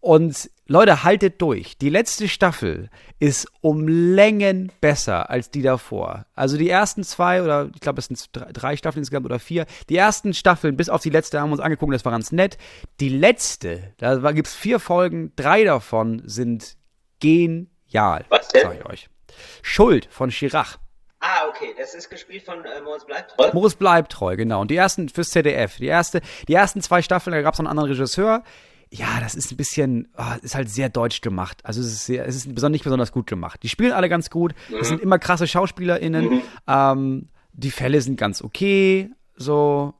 Und 0.00 0.50
Leute, 0.68 1.04
haltet 1.04 1.40
durch. 1.40 1.78
Die 1.78 1.90
letzte 1.90 2.28
Staffel 2.28 2.90
ist 3.20 3.46
um 3.60 3.86
Längen 3.86 4.72
besser 4.80 5.30
als 5.30 5.50
die 5.52 5.62
davor. 5.62 6.26
Also 6.34 6.56
die 6.56 6.68
ersten 6.68 7.04
zwei 7.04 7.40
oder 7.40 7.70
ich 7.72 7.80
glaube 7.80 8.00
es 8.00 8.06
sind 8.06 8.28
drei 8.32 8.76
Staffeln 8.76 9.02
insgesamt 9.02 9.26
oder 9.26 9.38
vier. 9.38 9.66
Die 9.88 9.96
ersten 9.96 10.34
Staffeln 10.34 10.76
bis 10.76 10.88
auf 10.88 11.02
die 11.02 11.10
letzte 11.10 11.40
haben 11.40 11.50
wir 11.50 11.52
uns 11.52 11.62
angeguckt, 11.62 11.94
das 11.94 12.04
war 12.04 12.10
ganz 12.10 12.32
nett. 12.32 12.58
Die 12.98 13.08
letzte, 13.08 13.94
da 13.98 14.32
gibt 14.32 14.48
es 14.48 14.56
vier 14.56 14.80
Folgen, 14.80 15.32
drei 15.36 15.62
davon 15.62 16.22
sind 16.26 16.76
genial. 17.20 18.24
Was 18.28 18.48
denn? 18.48 18.62
Sag 18.62 18.74
ich 18.74 18.86
euch. 18.86 19.08
Schuld 19.62 20.08
von 20.10 20.30
Chirac. 20.30 20.78
Ah, 21.20 21.46
okay. 21.48 21.74
Das 21.78 21.94
ist 21.94 22.10
gespielt 22.10 22.42
von 22.42 22.64
äh, 22.64 22.80
Moritz 22.82 23.04
Bleibtreu. 23.04 23.52
Moritz 23.52 23.74
Bleibtreu, 23.76 24.36
genau. 24.36 24.62
Und 24.62 24.70
die 24.70 24.76
ersten 24.76 25.08
fürs 25.08 25.30
ZDF. 25.30 25.76
Die 25.76 25.86
erste, 25.86 26.20
die 26.48 26.54
ersten 26.54 26.82
zwei 26.82 27.02
Staffeln, 27.02 27.34
da 27.34 27.42
gab 27.42 27.54
es 27.54 27.58
noch 27.58 27.66
einen 27.66 27.78
anderen 27.78 27.90
Regisseur 27.90 28.42
ja, 28.90 29.20
das 29.20 29.34
ist 29.34 29.50
ein 29.50 29.56
bisschen, 29.56 30.08
oh, 30.16 30.22
ist 30.42 30.54
halt 30.54 30.70
sehr 30.70 30.88
deutsch 30.88 31.20
gemacht. 31.20 31.60
Also 31.64 31.80
es 31.80 31.88
ist, 31.88 32.06
sehr, 32.06 32.26
es 32.26 32.36
ist 32.36 32.54
besonders, 32.54 32.72
nicht 32.76 32.84
besonders 32.84 33.12
gut 33.12 33.26
gemacht. 33.26 33.62
Die 33.62 33.68
spielen 33.68 33.92
alle 33.92 34.08
ganz 34.08 34.30
gut. 34.30 34.54
Mhm. 34.68 34.78
Das 34.78 34.88
sind 34.88 35.00
immer 35.00 35.18
krasse 35.18 35.46
SchauspielerInnen. 35.46 36.24
Mhm. 36.26 36.42
Ähm, 36.66 37.28
die 37.52 37.70
Fälle 37.70 38.00
sind 38.00 38.16
ganz 38.16 38.42
okay. 38.42 39.10
So, 39.34 39.94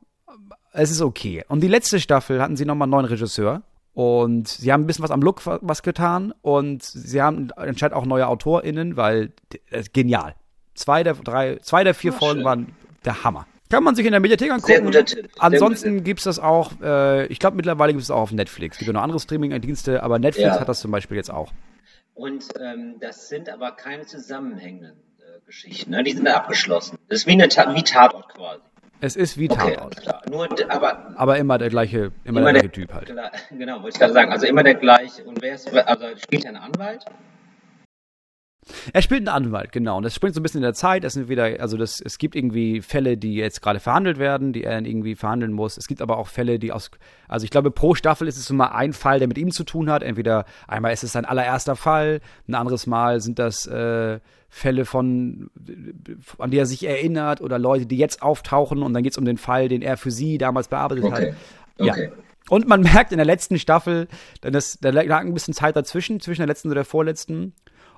es 0.73 0.91
ist 0.91 1.01
okay. 1.01 1.45
Und 1.49 1.63
die 1.63 1.69
letzte 1.69 2.01
Staffel 2.01 2.41
hatten 2.41 2.57
sie 2.57 2.65
nochmal 2.65 2.87
einen 2.87 2.93
neuen 2.93 3.07
Regisseur. 3.07 3.63
Und 3.93 4.49
sie 4.49 4.73
haben 4.73 4.83
ein 4.83 4.87
bisschen 4.87 5.03
was 5.03 5.11
am 5.11 5.23
Look 5.23 5.47
was 5.47 5.83
getan. 5.83 6.33
Und 6.43 6.83
sie 6.83 7.21
haben 7.23 7.51
anscheinend 7.57 7.97
auch 7.97 8.05
neue 8.05 8.29
AutorInnen, 8.29 8.97
weil 8.97 9.33
äh, 9.71 9.83
genial. 9.93 10.35
Zwei 10.75 11.03
der 11.03 11.15
drei, 11.15 11.57
zwei 11.63 11.83
der 11.83 11.95
vier 11.95 12.13
Ach, 12.15 12.19
Folgen 12.19 12.41
schön. 12.41 12.45
waren 12.45 12.67
der 13.05 13.25
Hammer. 13.25 13.47
Kann 13.69 13.83
man 13.83 13.95
sich 13.95 14.07
in 14.07 14.13
der 14.13 14.21
Mediathek 14.21 14.51
angucken. 14.51 14.67
Sehr 14.67 14.81
guter 14.81 15.05
Tipp. 15.05 15.29
Ansonsten 15.39 16.05
gibt 16.05 16.21
es 16.21 16.25
das 16.25 16.39
auch, 16.39 16.73
äh, 16.83 17.27
ich 17.27 17.39
glaube 17.39 17.57
mittlerweile 17.57 17.93
gibt 17.93 18.03
es 18.03 18.11
auch 18.11 18.21
auf 18.21 18.33
Netflix. 18.33 18.77
Es 18.77 18.79
gibt 18.79 18.87
ja 18.87 18.93
noch 18.93 19.03
andere 19.03 19.19
Streaming-Dienste, 19.19 20.03
aber 20.03 20.19
Netflix 20.19 20.55
ja. 20.55 20.61
hat 20.61 20.69
das 20.69 20.81
zum 20.81 20.91
Beispiel 20.91 21.17
jetzt 21.17 21.31
auch. 21.31 21.53
Und 22.15 22.45
ähm, 22.61 22.97
das 23.01 23.29
sind 23.29 23.49
aber 23.49 23.73
keine 23.73 24.07
zusammenhängenden 24.07 24.93
äh, 25.19 25.45
Geschichten, 25.45 25.91
ne? 25.91 26.03
die 26.03 26.13
sind 26.13 26.27
abgeschlossen. 26.29 26.99
Das 27.09 27.21
ist 27.21 27.27
wie, 27.27 27.33
eine 27.33 27.49
Ta 27.49 27.75
wie 27.75 27.83
Tatort 27.83 28.35
quasi. 28.35 28.63
Es 29.01 29.17
ist 29.17 29.37
wie 29.37 29.51
okay, 29.51 29.75
Tatort. 29.75 30.31
Nur, 30.31 30.49
aber, 30.71 31.13
aber 31.17 31.37
immer 31.37 31.59
der 31.59 31.69
gleiche, 31.69 32.13
immer, 32.25 32.41
immer 32.41 32.53
der 32.53 32.63
gleiche 32.63 32.73
Typ 32.73 32.95
halt. 32.95 33.13
Genau, 33.51 33.83
wollte 33.83 33.89
ich 33.91 33.99
gerade 33.99 34.15
sagen. 34.15 34.33
Also 34.33 34.47
immer 34.47 34.63
der 34.63 34.77
gleiche. 34.77 35.25
Und 35.25 35.43
wer 35.43 35.55
ist, 35.55 35.71
also 35.75 36.07
spielt 36.17 36.47
einen 36.47 36.57
Anwalt? 36.57 37.05
Er 38.93 39.01
spielt 39.01 39.21
einen 39.21 39.47
Anwalt, 39.47 39.71
genau. 39.71 39.97
Und 39.97 40.03
das 40.03 40.15
springt 40.15 40.35
so 40.35 40.41
ein 40.41 40.43
bisschen 40.43 40.59
in 40.59 40.65
der 40.65 40.75
Zeit. 40.75 41.05
Es 41.05 41.13
sind 41.13 41.29
wieder, 41.29 41.61
also 41.61 41.77
das, 41.77 42.01
es 42.01 42.19
gibt 42.19 42.35
irgendwie 42.35 42.81
Fälle, 42.83 43.17
die 43.17 43.35
jetzt 43.35 43.63
gerade 43.63 43.79
verhandelt 43.79 44.19
werden, 44.19 44.53
die 44.53 44.65
er 44.65 44.85
irgendwie 44.85 45.15
verhandeln 45.15 45.53
muss. 45.53 45.77
Es 45.77 45.87
gibt 45.87 46.03
aber 46.03 46.19
auch 46.19 46.27
Fälle, 46.29 46.59
die 46.59 46.73
aus, 46.73 46.91
also 47.29 47.45
ich 47.45 47.51
glaube, 47.51 47.71
pro 47.71 47.95
Staffel 47.95 48.27
ist 48.27 48.37
es 48.37 48.51
immer 48.51 48.75
ein 48.75 48.93
Fall, 48.93 49.21
der 49.21 49.29
mit 49.29 49.39
ihm 49.39 49.53
zu 49.53 49.63
tun 49.63 49.91
hat. 49.91 50.03
Entweder 50.03 50.47
einmal 50.67 50.93
ist 50.93 51.05
es 51.05 51.13
sein 51.13 51.25
allererster 51.25 51.77
Fall, 51.77 52.21
ein 52.49 52.55
anderes 52.55 52.87
Mal 52.87 53.21
sind 53.21 53.39
das 53.39 53.67
äh, 53.67 54.19
Fälle 54.49 54.85
von, 54.85 55.51
an 56.39 56.51
die 56.51 56.59
er 56.59 56.67
sich 56.67 56.87
erinnert 56.87 57.41
oder 57.41 57.59
Leute, 57.59 57.87
die 57.87 57.99
jetzt 57.99 58.23
auftauchen 58.23 58.83
und 58.83 58.95
dann 58.95 59.03
geht 59.03 59.13
es 59.13 59.19
um 59.19 59.25
den 59.25 59.39
Fall, 59.39 59.69
den 59.69 59.83
er 59.83 59.97
für 59.97 60.11
sie 60.11 60.39
damals 60.39 60.69
bearbeitet 60.69 61.05
Okay. 61.05 61.33
hat. 61.33 61.87
Ja. 61.87 61.93
Okay. 61.93 62.11
Und 62.49 62.67
man 62.67 62.81
merkt 62.95 63.13
in 63.13 63.19
der 63.19 63.27
letzten 63.27 63.59
Staffel, 63.59 64.09
denn 64.43 64.53
das, 64.53 64.79
da 64.81 64.91
lag 64.91 65.21
ein 65.21 65.35
bisschen 65.35 65.55
Zeit 65.55 65.77
dazwischen, 65.77 66.21
zwischen 66.21 66.41
der 66.41 66.49
letzten 66.49 66.69
und 66.69 66.75
der 66.75 66.85
vorletzten. 66.85 67.53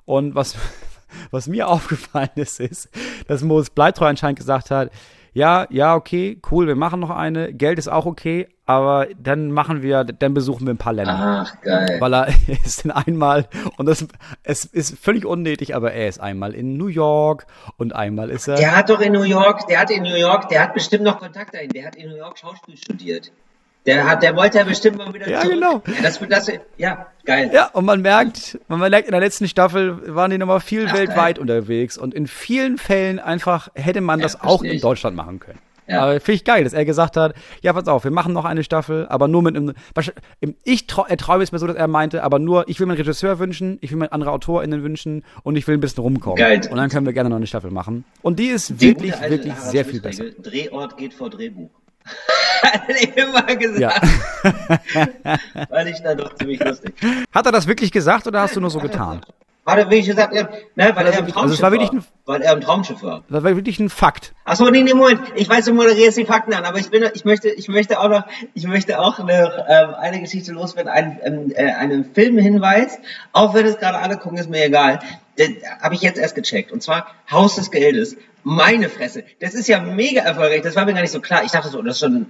Und 0.08 0.34
was, 0.34 0.56
was 1.30 1.48
mir 1.48 1.68
aufgefallen 1.68 2.30
ist, 2.36 2.60
ist, 2.60 2.88
dass 3.26 3.42
Moritz 3.42 3.68
Bleibtreu 3.68 4.06
anscheinend 4.06 4.38
gesagt 4.38 4.70
hat, 4.70 4.90
ja, 5.34 5.66
ja, 5.68 5.94
okay, 5.94 6.40
cool, 6.50 6.66
wir 6.66 6.76
machen 6.76 6.98
noch 6.98 7.10
eine, 7.10 7.52
Geld 7.52 7.78
ist 7.78 7.88
auch 7.88 8.06
okay, 8.06 8.48
aber 8.64 9.06
dann 9.18 9.52
machen 9.52 9.82
wir, 9.82 10.04
dann 10.04 10.32
besuchen 10.32 10.66
wir 10.66 10.72
ein 10.72 10.78
paar 10.78 10.94
Länder. 10.94 11.44
Ach, 11.46 11.60
geil. 11.60 11.98
Weil 12.00 12.14
er 12.14 12.28
ist 12.64 12.86
dann 12.86 12.92
einmal, 12.92 13.48
und 13.76 13.84
das 13.84 14.06
es 14.44 14.64
ist 14.64 14.98
völlig 14.98 15.26
unnötig, 15.26 15.76
aber 15.76 15.92
er 15.92 16.08
ist 16.08 16.20
einmal 16.20 16.54
in 16.54 16.78
New 16.78 16.86
York 16.86 17.46
und 17.76 17.94
einmal 17.94 18.30
ist 18.30 18.48
er. 18.48 18.56
Der 18.56 18.74
hat 18.74 18.88
doch 18.88 19.00
in 19.00 19.12
New 19.12 19.24
York, 19.24 19.66
der 19.66 19.80
hat 19.80 19.90
in 19.90 20.02
New 20.02 20.16
York, 20.16 20.48
der 20.48 20.62
hat 20.62 20.72
bestimmt 20.72 21.04
noch 21.04 21.18
Kontakt 21.18 21.52
dahin. 21.52 21.68
Der 21.68 21.84
hat 21.84 21.96
in 21.96 22.08
New 22.08 22.16
York 22.16 22.38
Schauspiel 22.38 22.78
studiert. 22.78 23.30
Der 23.88 24.06
hat, 24.06 24.22
der 24.22 24.36
wollte 24.36 24.58
ja 24.58 24.64
bestimmt 24.64 24.98
mal 24.98 25.12
wieder 25.14 25.28
Ja, 25.28 25.40
zurück. 25.40 25.54
genau. 25.54 25.82
Ja, 25.86 26.02
das, 26.02 26.20
das, 26.28 26.52
ja, 26.76 27.06
geil. 27.24 27.50
Ja, 27.52 27.66
und 27.72 27.84
man 27.86 28.02
merkt, 28.02 28.58
man 28.68 28.80
merkt, 28.80 29.06
in 29.08 29.12
der 29.12 29.20
letzten 29.20 29.48
Staffel 29.48 30.14
waren 30.14 30.30
die 30.30 30.36
nochmal 30.38 30.60
viel 30.60 30.86
Ach, 30.88 30.94
weltweit 30.94 31.36
geil. 31.36 31.42
unterwegs 31.42 31.96
und 31.96 32.12
in 32.14 32.26
vielen 32.26 32.76
Fällen 32.76 33.18
einfach 33.18 33.68
hätte 33.74 34.00
man 34.02 34.20
Ja, 34.20 34.24
das 34.24 34.40
auch 34.40 34.62
in. 34.62 34.78
Deutschland 34.80 35.16
machen 35.16 35.40
können. 35.40 35.58
Ja. 35.86 36.02
Aber 36.02 36.20
finde 36.20 36.32
ich 36.32 36.44
geil, 36.44 36.64
dass 36.64 36.74
er 36.74 36.84
gesagt 36.84 37.16
hat, 37.16 37.32
ja, 37.62 37.72
pass 37.72 37.88
auf, 37.88 38.04
wir 38.04 38.10
machen 38.10 38.34
noch 38.34 38.44
eine 38.44 38.62
Staffel, 38.62 39.06
aber 39.08 39.26
nur 39.26 39.40
mit 39.40 39.56
einem, 39.56 39.72
ich 40.62 40.86
trau, 40.86 41.06
er 41.08 41.16
träume 41.16 41.42
es 41.42 41.50
mir 41.50 41.58
so, 41.58 41.66
dass 41.66 41.76
er 41.76 41.88
meinte, 41.88 42.22
aber 42.22 42.38
nur, 42.38 42.68
ich 42.68 42.78
will 42.78 42.86
mir 42.86 42.92
einen 42.92 43.00
Regisseur 43.00 43.38
wünschen, 43.38 43.78
ich 43.80 43.90
will 43.90 43.96
mir 43.96 44.12
andere 44.12 44.32
AutorInnen 44.32 44.82
wünschen 44.82 45.24
und 45.44 45.56
ich 45.56 45.66
will 45.66 45.78
ein 45.78 45.80
bisschen 45.80 46.02
rumkommen. 46.02 46.36
Geil. 46.36 46.60
Und 46.70 46.76
dann 46.76 46.90
können 46.90 47.06
wir 47.06 47.14
gerne 47.14 47.30
noch 47.30 47.36
eine 47.38 47.46
Staffel 47.46 47.70
machen. 47.70 48.04
Und 48.20 48.38
die 48.38 48.48
ist 48.48 48.68
Die 48.68 48.80
wirklich, 48.82 49.18
wirklich 49.18 49.54
sehr 49.54 49.86
viel 49.86 50.02
besser. 50.02 50.24
Drehort 50.42 50.98
geht 50.98 51.14
vor 51.14 51.30
Drehbuch. 51.30 51.70
Hat 52.62 52.82
er 52.88 53.16
immer 53.16 53.42
gesagt. 53.56 53.80
Ja. 53.80 53.90
Fand 55.70 55.88
ich 55.88 56.00
dann 56.02 56.18
doch 56.18 56.34
ziemlich 56.34 56.62
lustig. 56.62 56.94
Hat 57.34 57.46
er 57.46 57.52
das 57.52 57.66
wirklich 57.66 57.92
gesagt 57.92 58.26
oder 58.26 58.40
hast 58.40 58.56
du 58.56 58.60
nur 58.60 58.70
so 58.70 58.78
getan? 58.78 59.20
Hat 59.66 59.76
er 59.78 59.84
wirklich 59.90 60.06
gesagt, 60.06 60.32
ne, 60.32 60.48
weil 60.76 61.06
er 61.06 61.18
im 61.18 61.24
Also 61.26 61.30
Traumschiff 61.32 61.56
es 61.56 61.62
war 61.62 61.70
ein- 61.72 62.04
Weil 62.24 62.40
er 62.40 62.52
im 62.54 62.60
Traumschiff 62.62 63.02
war. 63.02 63.22
Das 63.28 63.44
war 63.44 63.54
wirklich 63.54 63.78
ein 63.78 63.90
Fakt. 63.90 64.32
Achso, 64.46 64.70
nee, 64.70 64.82
nee, 64.82 64.94
Moment. 64.94 65.20
Ich 65.36 65.46
weiß, 65.46 65.66
du 65.66 65.74
moderierst 65.74 66.16
die 66.16 66.24
Fakten 66.24 66.54
an, 66.54 66.64
aber 66.64 66.78
ich 66.78 66.88
bin, 66.88 67.04
ich 67.12 67.26
möchte, 67.26 67.50
ich 67.50 67.68
möchte 67.68 68.00
auch 68.00 68.08
noch, 68.08 68.24
ich 68.54 68.66
möchte 68.66 68.98
auch 68.98 69.18
noch 69.18 69.28
ähm, 69.28 69.94
eine 69.98 70.20
Geschichte 70.20 70.52
loswerden, 70.52 70.90
einen, 70.90 71.20
ähm, 71.22 71.52
äh, 71.54 71.70
einen 71.72 72.06
Filmhinweis. 72.14 72.98
Auch 73.32 73.52
wenn 73.52 73.66
es 73.66 73.76
gerade 73.78 73.98
alle 73.98 74.16
gucken, 74.16 74.38
ist 74.38 74.48
mir 74.48 74.64
egal. 74.64 75.00
Habe 75.80 75.94
ich 75.94 76.02
jetzt 76.02 76.18
erst 76.18 76.34
gecheckt. 76.34 76.72
Und 76.72 76.82
zwar 76.82 77.06
Haus 77.30 77.56
des 77.56 77.70
Geldes. 77.70 78.16
Meine 78.44 78.88
Fresse. 78.88 79.24
Das 79.40 79.54
ist 79.54 79.68
ja 79.68 79.80
mega 79.80 80.22
erfolgreich. 80.22 80.62
Das 80.62 80.76
war 80.76 80.84
mir 80.84 80.94
gar 80.94 81.02
nicht 81.02 81.10
so 81.10 81.20
klar. 81.20 81.44
Ich 81.44 81.50
dachte 81.52 81.68
so, 81.68 81.82
das 81.82 81.96
ist 81.96 82.00
schon. 82.00 82.26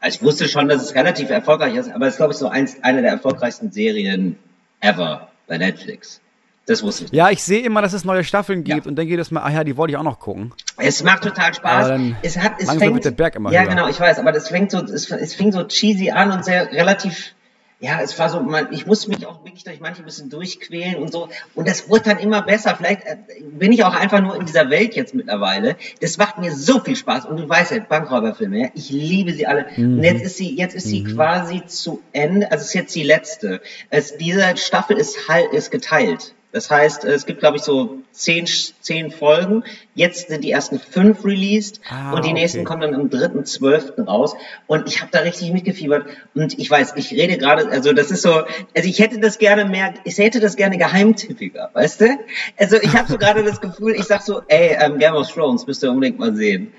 Also 0.00 0.16
ich 0.16 0.22
wusste 0.22 0.48
schon, 0.48 0.68
dass 0.68 0.82
es 0.82 0.94
relativ 0.94 1.30
erfolgreich 1.30 1.74
ist, 1.74 1.90
aber 1.90 2.06
es 2.06 2.14
ist, 2.14 2.16
glaube 2.18 2.32
ich, 2.32 2.38
so 2.38 2.48
eins, 2.48 2.76
eine 2.82 3.00
der 3.02 3.12
erfolgreichsten 3.12 3.72
Serien 3.72 4.38
ever 4.80 5.28
bei 5.46 5.56
Netflix. 5.58 6.20
Das 6.66 6.82
wusste 6.82 7.04
ich. 7.04 7.12
Ja, 7.12 7.30
ich 7.30 7.42
sehe 7.42 7.62
immer, 7.62 7.80
dass 7.80 7.92
es 7.92 8.04
neue 8.04 8.22
Staffeln 8.24 8.62
gibt 8.64 8.84
Ja. 8.84 8.88
und 8.90 8.96
denke 8.96 9.10
jedes 9.10 9.30
Mal, 9.30 9.40
ah 9.42 9.50
ja, 9.50 9.64
die 9.64 9.76
wollte 9.76 9.92
ich 9.92 9.96
auch 9.96 10.02
noch 10.02 10.18
gucken. 10.18 10.52
Es 10.76 11.02
macht 11.02 11.22
total 11.22 11.54
Spaß. 11.54 12.00
Es 12.22 12.36
hat, 12.36 12.54
es 12.58 12.66
langsam 12.66 12.78
fängt, 12.78 12.94
wird 12.94 13.04
der 13.06 13.10
Berg 13.12 13.36
immer 13.36 13.52
ja, 13.52 13.62
höher. 13.62 13.68
genau, 13.68 13.88
ich 13.88 13.98
weiß, 14.00 14.18
aber 14.18 14.32
das 14.32 14.48
fängt 14.48 14.72
so, 14.72 14.82
es, 14.82 15.10
es 15.10 15.34
fing 15.34 15.52
so 15.52 15.62
cheesy 15.64 16.10
an 16.10 16.32
und 16.32 16.44
sehr 16.44 16.70
relativ, 16.72 17.34
ja, 17.78 18.00
es 18.00 18.18
war 18.18 18.30
so, 18.30 18.40
man, 18.40 18.72
ich 18.72 18.86
musste 18.86 19.10
mich 19.10 19.26
auch 19.26 19.44
wirklich 19.44 19.64
durch 19.64 19.80
manche 19.80 20.00
ein 20.02 20.06
bisschen 20.06 20.30
durchquälen 20.30 20.96
und 20.96 21.12
so. 21.12 21.28
Und 21.54 21.68
das 21.68 21.90
wurde 21.90 22.04
dann 22.04 22.18
immer 22.18 22.40
besser. 22.40 22.74
Vielleicht 22.74 23.04
äh, 23.04 23.16
bin 23.42 23.70
ich 23.70 23.84
auch 23.84 23.94
einfach 23.94 24.22
nur 24.22 24.34
in 24.34 24.46
dieser 24.46 24.70
Welt 24.70 24.94
jetzt 24.96 25.14
mittlerweile. 25.14 25.76
Das 26.00 26.16
macht 26.16 26.38
mir 26.38 26.54
so 26.54 26.80
viel 26.80 26.96
Spaß. 26.96 27.26
Und 27.26 27.36
du 27.36 27.46
weißt 27.46 27.72
ja, 27.72 27.80
Bankräuberfilme, 27.80 28.58
ja, 28.58 28.68
ich 28.74 28.88
liebe 28.88 29.32
sie 29.34 29.46
alle. 29.46 29.66
Mhm. 29.76 29.98
Und 29.98 30.04
jetzt 30.04 30.24
ist 30.24 30.36
sie, 30.38 30.56
jetzt 30.56 30.74
ist 30.74 30.86
sie 30.86 31.04
quasi 31.04 31.66
zu 31.66 32.02
Ende. 32.12 32.50
Also 32.50 32.62
es 32.62 32.68
ist 32.68 32.74
jetzt 32.74 32.94
die 32.94 33.02
letzte. 33.02 33.60
Es, 33.90 34.16
diese 34.16 34.56
Staffel 34.56 34.96
ist 34.96 35.28
halt, 35.28 35.52
ist 35.52 35.70
geteilt. 35.70 36.32
Das 36.52 36.70
heißt, 36.70 37.04
es 37.04 37.26
gibt, 37.26 37.40
glaube 37.40 37.58
ich, 37.58 37.62
so 37.62 37.98
zehn, 38.12 38.46
zehn 38.46 39.10
Folgen. 39.10 39.64
Jetzt 39.96 40.28
sind 40.28 40.44
die 40.44 40.52
ersten 40.52 40.78
fünf 40.78 41.24
released 41.24 41.80
Ah, 41.90 42.12
und 42.12 42.24
die 42.24 42.30
okay. 42.30 42.40
nächsten 42.40 42.64
kommen 42.64 42.82
dann 42.82 42.94
am 42.94 43.08
3.12. 43.08 44.04
raus. 44.04 44.34
Und 44.68 44.86
ich 44.86 45.00
habe 45.00 45.10
da 45.10 45.20
richtig 45.20 45.52
mitgefiebert. 45.52 46.04
Und 46.34 46.58
ich 46.58 46.70
weiß, 46.70 46.92
ich 46.96 47.10
rede 47.12 47.36
gerade, 47.38 47.68
also 47.70 47.92
das 47.92 48.10
ist 48.12 48.22
so, 48.22 48.30
also 48.34 48.46
ich 48.88 48.98
hätte 49.00 49.18
das 49.18 49.38
gerne 49.38 49.64
mehr, 49.64 49.94
ich 50.04 50.18
hätte 50.18 50.38
das 50.38 50.54
gerne 50.56 50.76
geheimtippiger, 50.78 51.70
weißt 51.72 52.02
du? 52.02 52.18
Also 52.58 52.76
ich 52.76 52.94
habe 52.96 53.10
so 53.10 53.18
gerade 53.18 53.42
das 53.42 53.60
Gefühl, 53.60 53.94
ich 53.96 54.04
sag 54.04 54.22
so, 54.22 54.42
ey, 54.48 54.76
ähm, 54.78 54.98
Game 54.98 55.14
of 55.14 55.32
Thrones 55.32 55.66
müsst 55.66 55.82
ihr 55.82 55.90
unbedingt 55.90 56.18
mal 56.18 56.34
sehen. 56.36 56.72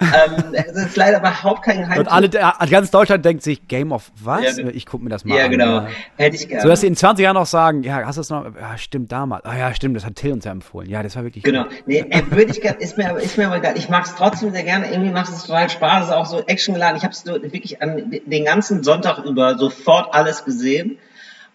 Ähm, 0.00 0.44
es 0.52 0.72
ist 0.72 0.96
leider 0.96 1.18
überhaupt 1.20 1.62
kein 1.64 1.78
Geheimtipp. 1.78 2.06
Und 2.06 2.12
alle, 2.12 2.28
der- 2.28 2.54
ganz 2.70 2.90
Deutschland 2.90 3.24
denkt 3.24 3.42
sich, 3.44 3.68
Game 3.68 3.92
of 3.92 4.10
was? 4.22 4.56
Ja, 4.58 4.66
ich 4.68 4.84
guck 4.86 5.00
mir 5.02 5.10
das 5.10 5.24
mal 5.24 5.38
ja, 5.38 5.44
an. 5.44 5.50
genau. 5.52 5.64
Ja. 5.76 5.88
Hätte 6.16 6.36
ich 6.36 6.48
gerne. 6.48 6.62
So 6.62 6.68
dass 6.68 6.80
sie 6.80 6.88
in 6.88 6.96
20 6.96 7.22
Jahren 7.22 7.34
noch 7.34 7.46
sagen, 7.46 7.82
ja, 7.84 8.04
hast 8.04 8.16
du 8.16 8.20
es 8.22 8.30
noch? 8.30 8.44
Ja, 8.60 8.76
stimmt, 8.76 9.12
damals. 9.12 9.44
Ah 9.44 9.56
ja, 9.56 9.72
stimmt, 9.74 9.96
das 9.96 10.04
hat 10.04 10.16
Till 10.16 10.32
uns 10.32 10.44
ja 10.44 10.50
empfohlen. 10.50 10.88
Ja, 10.90 11.02
das 11.04 11.14
war 11.14 11.22
wirklich 11.22 11.44
Genau. 11.44 11.64
gut. 11.64 11.72
Nee, 11.86 12.04
würde 12.30 12.50
ich 12.50 12.60
ist 12.70 12.96
mir, 12.98 13.10
aber- 13.10 13.20
ist 13.22 13.36
mir 13.38 13.46
aber 13.46 13.56
egal. 13.56 13.76
Ich 13.76 13.88
mag 13.88 14.04
es 14.06 14.14
trotzdem 14.14 14.52
sehr 14.52 14.62
gerne. 14.64 14.90
Irgendwie 14.90 15.10
macht 15.10 15.30
es 15.32 15.44
total 15.44 15.68
Spaß. 15.70 16.04
Es 16.04 16.08
ist 16.10 16.14
auch 16.14 16.26
so 16.26 16.38
actiongeladen. 16.46 16.96
Ich 16.96 17.04
habe 17.04 17.12
es 17.12 17.24
wirklich 17.26 17.82
an, 17.82 18.10
den 18.24 18.44
ganzen 18.44 18.82
Sonntag 18.82 19.18
über 19.24 19.56
sofort 19.58 20.14
alles 20.14 20.44
gesehen. 20.44 20.98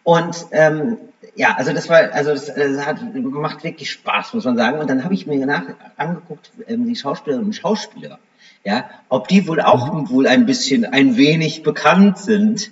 Und 0.04 0.46
ähm, 0.52 0.98
ja, 1.36 1.56
also 1.58 1.74
das 1.74 1.90
war, 1.90 2.12
also 2.14 2.32
das, 2.32 2.48
das 2.54 2.86
hat, 2.86 2.98
macht 3.14 3.64
wirklich 3.64 3.92
Spaß, 3.92 4.34
muss 4.34 4.46
man 4.46 4.58
sagen. 4.58 4.80
Und 4.80 4.90
dann 4.90 5.04
habe 5.04 5.14
ich 5.14 5.28
mir 5.28 5.46
nach, 5.46 5.64
angeguckt, 5.98 6.52
ähm, 6.68 6.88
die 6.88 6.96
Schauspielerinnen 6.96 7.48
und 7.48 7.54
Schauspieler, 7.54 8.20
ja, 8.64 8.90
ob 9.10 9.28
die 9.28 9.48
wohl 9.48 9.62
auch 9.62 9.94
Mhm. 9.94 10.10
wohl 10.10 10.28
ein 10.28 10.46
bisschen, 10.46 10.86
ein 10.86 11.18
wenig 11.18 11.64
bekannt 11.64 12.18
sind. 12.18 12.72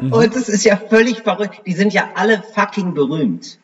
Mhm. 0.00 0.12
Und 0.12 0.36
das 0.36 0.48
ist 0.48 0.64
ja 0.64 0.76
völlig 0.76 1.22
verrückt. 1.22 1.62
Die 1.66 1.72
sind 1.72 1.92
ja 1.92 2.10
alle 2.14 2.42
fucking 2.42 2.94
berühmt. 2.94 3.58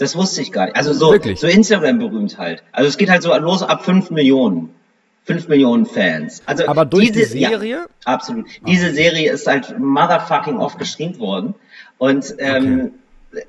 Das 0.00 0.16
wusste 0.16 0.40
ich 0.40 0.50
gar 0.50 0.64
nicht. 0.64 0.76
Also 0.76 0.94
so, 0.94 1.12
Wirklich? 1.12 1.38
so 1.38 1.46
Instagram 1.46 1.98
berühmt 1.98 2.38
halt. 2.38 2.62
Also 2.72 2.88
es 2.88 2.96
geht 2.96 3.10
halt 3.10 3.22
so 3.22 3.36
los 3.36 3.62
ab 3.62 3.84
5 3.84 4.10
Millionen. 4.10 4.70
5 5.24 5.48
Millionen 5.48 5.84
Fans. 5.84 6.42
Also 6.46 6.66
Aber 6.66 6.86
durch 6.86 7.12
diese, 7.12 7.34
die 7.34 7.44
Serie? 7.44 7.70
Ja, 7.70 7.86
absolut. 8.06 8.46
Diese 8.66 8.92
Serie 8.94 9.30
ist 9.30 9.46
halt 9.46 9.78
motherfucking 9.78 10.56
oft 10.56 10.78
gestreamt 10.78 11.18
worden. 11.18 11.54
Und 11.98 12.34
ähm, 12.38 12.92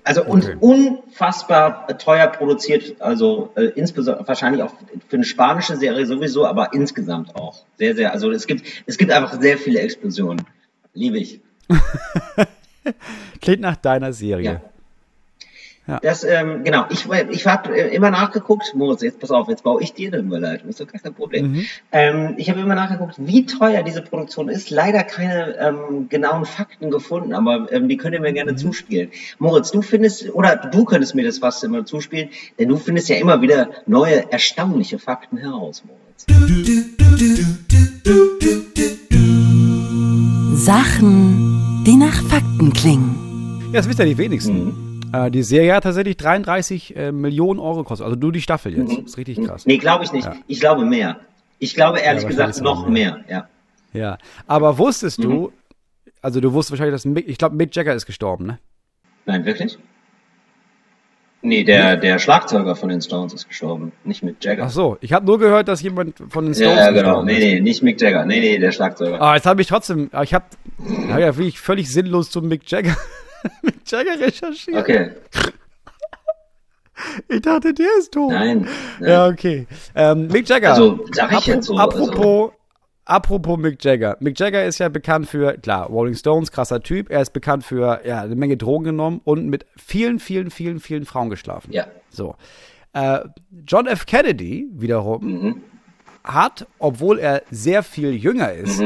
also 0.04 0.26
und 0.26 0.44
Okay. 0.44 0.58
unfassbar 0.60 1.88
teuer 1.98 2.28
produziert, 2.28 3.00
also 3.00 3.52
äh, 3.56 3.68
insbesondere 3.76 4.28
wahrscheinlich 4.28 4.62
auch 4.62 4.74
für 5.08 5.16
eine 5.16 5.24
spanische 5.24 5.78
Serie 5.78 6.06
sowieso, 6.06 6.46
aber 6.46 6.74
insgesamt 6.74 7.34
auch. 7.38 7.64
Sehr, 7.78 7.96
sehr, 7.96 8.12
also 8.12 8.30
es 8.30 8.46
gibt, 8.46 8.66
es 8.86 8.98
gibt 8.98 9.14
einfach 9.14 9.40
sehr 9.40 9.58
viele 9.58 9.80
Explosionen. 9.80 10.46
Liebe 10.94 11.18
ich. 11.18 11.40
Klingt 13.42 13.62
nach 13.62 13.78
deiner 13.78 14.12
Serie. 14.12 14.46
Ja. 14.46 14.62
Das, 16.00 16.24
ähm, 16.24 16.64
genau, 16.64 16.86
ich, 16.90 17.08
ich 17.30 17.46
habe 17.48 17.78
äh, 17.78 17.96
immer 17.96 18.10
nachgeguckt, 18.10 18.74
Moritz, 18.76 19.02
jetzt 19.02 19.20
pass 19.20 19.32
auf, 19.32 19.48
jetzt 19.50 19.64
baue 19.64 19.82
ich 19.84 19.94
dir 19.94 20.12
eine 20.12 20.22
Überleitung, 20.22 20.70
ist 20.70 20.80
doch 20.80 20.88
gar 20.88 21.02
kein 21.02 21.14
Problem. 21.14 21.52
Mhm. 21.52 21.66
Ähm, 21.92 22.34
ich 22.38 22.50
habe 22.50 22.60
immer 22.60 22.76
nachgeguckt, 22.76 23.16
wie 23.18 23.46
teuer 23.46 23.84
diese 23.84 24.02
Produktion 24.02 24.50
ist. 24.50 24.70
Leider 24.70 25.04
keine 25.04 25.58
ähm, 25.60 26.08
genauen 26.10 26.46
Fakten 26.46 26.90
gefunden, 26.92 27.34
aber 27.34 27.72
ähm, 27.72 27.88
die 27.88 27.98
könnt 27.98 28.16
ihr 28.16 28.22
mir 28.22 28.32
Mhm. 28.32 28.36
gerne 28.36 28.56
zuspielen. 28.56 29.10
Moritz, 29.40 29.72
du 29.72 29.82
findest, 29.82 30.34
oder 30.34 30.56
du 30.56 30.86
könntest 30.86 31.16
mir 31.16 31.24
das 31.26 31.40
fast 31.40 31.64
immer 31.64 31.86
zuspielen, 31.86 32.30
denn 32.58 32.70
du 32.70 32.78
findest 32.78 33.10
ja 33.10 33.18
immer 33.18 33.42
wieder 33.42 33.70
neue, 33.86 34.32
erstaunliche 34.32 35.00
Fakten 35.00 35.38
heraus, 35.38 35.84
Moritz. 35.86 36.26
Sachen, 40.54 41.84
die 41.86 41.96
nach 41.96 42.22
Fakten 42.24 42.72
klingen. 42.74 43.70
Ja, 43.72 43.80
das 43.80 43.90
wisst 43.90 44.00
ja 44.00 44.06
die 44.06 44.18
wenigsten. 44.18 44.66
Mhm. 44.66 44.91
Äh, 45.14 45.32
die 45.32 45.44
Serie 45.44 45.74
hat 45.76 45.84
tatsächlich 45.84 46.18
33 46.18 46.96
äh, 46.96 47.12
Millionen 47.12 47.60
Euro 47.60 47.80
gekostet. 47.84 48.06
Also 48.06 48.18
nur 48.20 48.32
die 48.32 48.42
Staffel 48.42 48.78
jetzt. 48.78 48.98
Das 48.98 49.06
ist 49.06 49.18
richtig 49.18 49.44
krass. 49.46 49.66
Nee, 49.66 49.78
glaube 49.78 50.04
ich 50.04 50.12
nicht. 50.12 50.26
Ja. 50.26 50.36
Ich 50.48 50.60
glaube 50.60 50.86
mehr. 50.86 51.20
Ich 51.60 51.76
glaube 51.76 52.00
ehrlich 52.00 52.24
Ja, 52.24 52.30
gesagt 52.30 52.62
noch 52.62 52.78
sogar 52.78 52.92
mehr, 52.92 53.20
ja. 53.30 53.48
Ja. 53.94 54.18
Aber 54.48 54.78
wusstest 54.78 55.20
Mhm. 55.20 55.24
du, 55.24 55.52
also 56.22 56.40
du 56.40 56.54
wusstest 56.54 56.72
wahrscheinlich, 56.72 56.94
dass 56.96 57.06
Mick, 57.06 57.28
ich 57.28 57.38
glaube, 57.38 57.56
Mick 57.56 57.76
Jagger 57.76 57.94
ist 57.94 58.06
gestorben, 58.06 58.46
ne? 58.46 58.60
Nein, 59.26 59.46
wirklich? 59.46 59.78
Nee, 61.44 61.64
der, 61.64 61.98
der 61.98 62.20
Schlagzeuger 62.20 62.76
von 62.76 62.90
den 62.90 63.02
Stones 63.02 63.34
ist 63.34 63.48
gestorben, 63.48 63.92
nicht 64.04 64.22
Mick 64.22 64.36
Jagger. 64.44 64.66
Ach 64.66 64.70
so, 64.70 64.98
ich 65.02 65.12
habe 65.12 65.26
nur 65.26 65.40
gehört, 65.40 65.68
dass 65.68 65.82
jemand 65.82 66.22
von 66.30 66.46
den 66.46 66.54
ja, 66.54 66.60
Stones 66.60 66.78
ja, 66.80 66.92
genau. 66.92 67.02
gestorben 67.02 67.26
Nee, 67.26 67.34
ist. 67.34 67.40
nee, 67.46 67.60
nicht 67.62 67.82
Mick 67.84 68.00
Jagger. 68.00 68.26
Nee, 68.26 68.40
nee, 68.40 68.60
der 68.60 68.72
Schlagzeuger. 68.72 69.20
Ah, 69.20 69.34
jetzt 69.36 69.48
habe 69.48 69.60
ich 69.62 69.68
trotzdem, 69.68 70.10
ah, 70.12 70.22
ich 70.22 70.36
habe 70.36 70.46
hab 71.10 71.20
ja 71.20 71.36
wirklich 71.36 71.60
völlig 71.60 71.92
sinnlos 71.92 72.30
zum 72.30 72.48
Mick 72.48 72.70
Jagger, 72.70 72.96
Mick 73.62 73.76
Jagger 73.86 74.20
recherchiert. 74.20 74.78
Okay. 74.78 75.12
Ich 77.28 77.42
dachte, 77.42 77.74
der 77.74 77.88
ist 77.98 78.12
tot. 78.14 78.32
Nein. 78.32 78.68
nein. 79.00 79.10
Ja, 79.10 79.28
okay. 79.28 79.66
Ähm, 79.96 80.28
Mick 80.28 80.48
Jagger. 80.48 80.72
Also, 80.72 81.04
sag 81.12 81.32
ich 81.32 81.48
jetzt 81.48 81.66
so. 81.66 81.76
Apropos, 81.76 82.52
Also, 82.52 82.54
apropos 83.06 83.58
Mick 83.58 83.84
Jagger. 83.84 84.18
Mick 84.20 84.38
Jagger 84.40 84.66
ist 84.66 84.78
ja 84.78 84.88
bekannt 84.90 85.28
für, 85.28 85.54
klar, 85.58 85.88
Rolling 85.88 86.14
Stones, 86.14 86.52
krasser 86.52 86.82
Typ. 86.82 87.10
Er 87.10 87.22
ist 87.22 87.34
bekannt 87.34 87.64
für, 87.64 88.02
ja, 88.06 88.22
eine 88.22 88.36
Menge 88.36 88.56
Drogen 88.56 88.84
genommen 88.84 89.20
und 89.24 89.48
mit 89.48 89.66
vielen, 89.78 90.20
vielen, 90.20 90.52
vielen, 90.52 90.80
vielen 90.80 91.06
Frauen 91.06 91.30
geschlafen. 91.32 91.72
ja. 91.72 91.88
So. 92.12 92.36
Äh, 92.94 93.20
John 93.66 93.88
F. 93.88 94.06
Kennedy 94.06 94.68
wiederum 94.74 95.64
hat, 96.24 96.68
obwohl 96.78 97.18
er 97.20 97.42
sehr 97.50 97.82
viel 97.84 98.14
jünger 98.14 98.52
ist, 98.52 98.84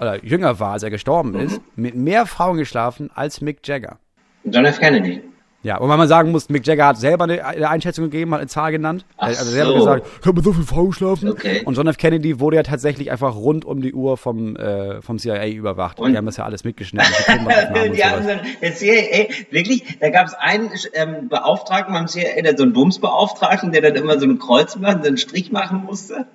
oder 0.00 0.24
jünger 0.24 0.58
war, 0.60 0.72
als 0.72 0.82
er 0.82 0.90
gestorben 0.90 1.34
ist, 1.34 1.60
mit 1.76 1.94
mehr 1.94 2.26
Frauen 2.26 2.56
geschlafen 2.58 3.10
als 3.14 3.40
Mick 3.40 3.66
Jagger. 3.66 3.98
John 4.44 4.64
F. 4.64 4.78
Kennedy. 4.80 5.22
Ja, 5.64 5.78
und 5.78 5.88
weil 5.88 5.98
man 5.98 6.06
sagen 6.06 6.30
muss, 6.30 6.48
Mick 6.50 6.64
Jagger 6.64 6.86
hat 6.86 6.98
selber 6.98 7.24
eine, 7.24 7.44
eine 7.44 7.68
Einschätzung 7.68 8.04
gegeben, 8.04 8.32
hat 8.32 8.38
eine 8.38 8.46
Zahl 8.48 8.70
genannt. 8.70 9.04
Ach 9.16 9.26
er 9.28 9.38
hat 9.38 9.44
selber 9.44 9.72
so. 9.72 9.78
gesagt, 9.78 10.06
ich 10.20 10.26
habe 10.26 10.36
mit 10.36 10.44
so 10.44 10.52
viel 10.52 10.62
Frauen 10.64 10.90
geschlafen. 10.90 11.28
Okay. 11.30 11.62
Und 11.64 11.76
John 11.76 11.88
F. 11.88 11.96
Kennedy 11.98 12.38
wurde 12.38 12.56
ja 12.56 12.62
tatsächlich 12.62 13.10
einfach 13.10 13.34
rund 13.34 13.64
um 13.64 13.82
die 13.82 13.92
Uhr 13.92 14.16
vom, 14.16 14.54
äh, 14.54 15.02
vom 15.02 15.18
CIA 15.18 15.48
überwacht. 15.48 15.98
Und- 15.98 16.12
die 16.12 16.16
haben 16.16 16.26
das 16.26 16.36
ja 16.36 16.44
alles 16.44 16.62
mitgeschnitten. 16.62 17.12
die 17.92 18.04
haben 18.04 18.22
so, 18.22 18.30
der 18.62 18.72
CIA, 18.72 19.26
wirklich, 19.50 19.98
da 19.98 20.10
gab 20.10 20.28
es 20.28 20.34
einen 20.34 20.70
ähm, 20.94 21.28
Beauftragten 21.28 21.92
beim 21.92 22.06
CIA, 22.06 22.40
der 22.40 22.56
so 22.56 22.62
einen 22.62 22.72
Bumsbeauftragten, 22.72 23.72
der 23.72 23.82
dann 23.82 23.96
immer 23.96 24.18
so 24.20 24.26
ein 24.26 24.38
Kreuz 24.38 24.76
machen, 24.76 25.02
so 25.02 25.08
einen 25.08 25.18
Strich 25.18 25.50
machen 25.50 25.82
musste. 25.84 26.28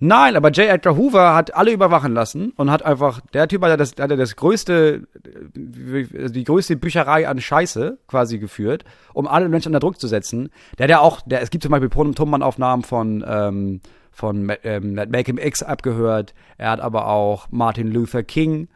Nein, 0.00 0.36
aber 0.36 0.50
J. 0.50 0.68
Edgar 0.68 0.96
Hoover 0.96 1.34
hat 1.34 1.56
alle 1.56 1.72
überwachen 1.72 2.14
lassen 2.14 2.52
und 2.56 2.70
hat 2.70 2.84
einfach, 2.84 3.20
der 3.32 3.48
Typ 3.48 3.62
hat 3.62 3.70
ja 3.70 3.76
das, 3.76 3.94
hat 3.98 4.10
ja 4.10 4.16
das 4.16 4.36
größte, 4.36 5.08
äh, 5.56 6.30
die 6.30 6.44
größte 6.44 6.76
Bücherei 6.76 7.26
an 7.26 7.40
Scheiße 7.40 7.98
quasi 8.06 8.38
geführt, 8.38 8.84
um 9.12 9.26
alle 9.26 9.48
Menschen 9.48 9.70
unter 9.70 9.80
Druck 9.80 10.00
zu 10.00 10.06
setzen. 10.06 10.50
Der 10.78 10.84
hat 10.84 10.90
ja 10.90 11.00
auch, 11.00 11.20
der, 11.22 11.42
es 11.42 11.50
gibt 11.50 11.64
zum 11.64 11.72
Beispiel 11.72 11.88
Tonbandaufnahmen 11.88 12.84
von, 12.84 13.24
ähm, 13.26 13.80
von 14.12 14.52
ähm, 14.62 14.94
Malcolm 14.94 15.38
X 15.38 15.64
abgehört. 15.64 16.32
Er 16.58 16.70
hat 16.70 16.80
aber 16.80 17.08
auch 17.08 17.48
Martin 17.50 17.90
Luther 17.90 18.22
King 18.22 18.68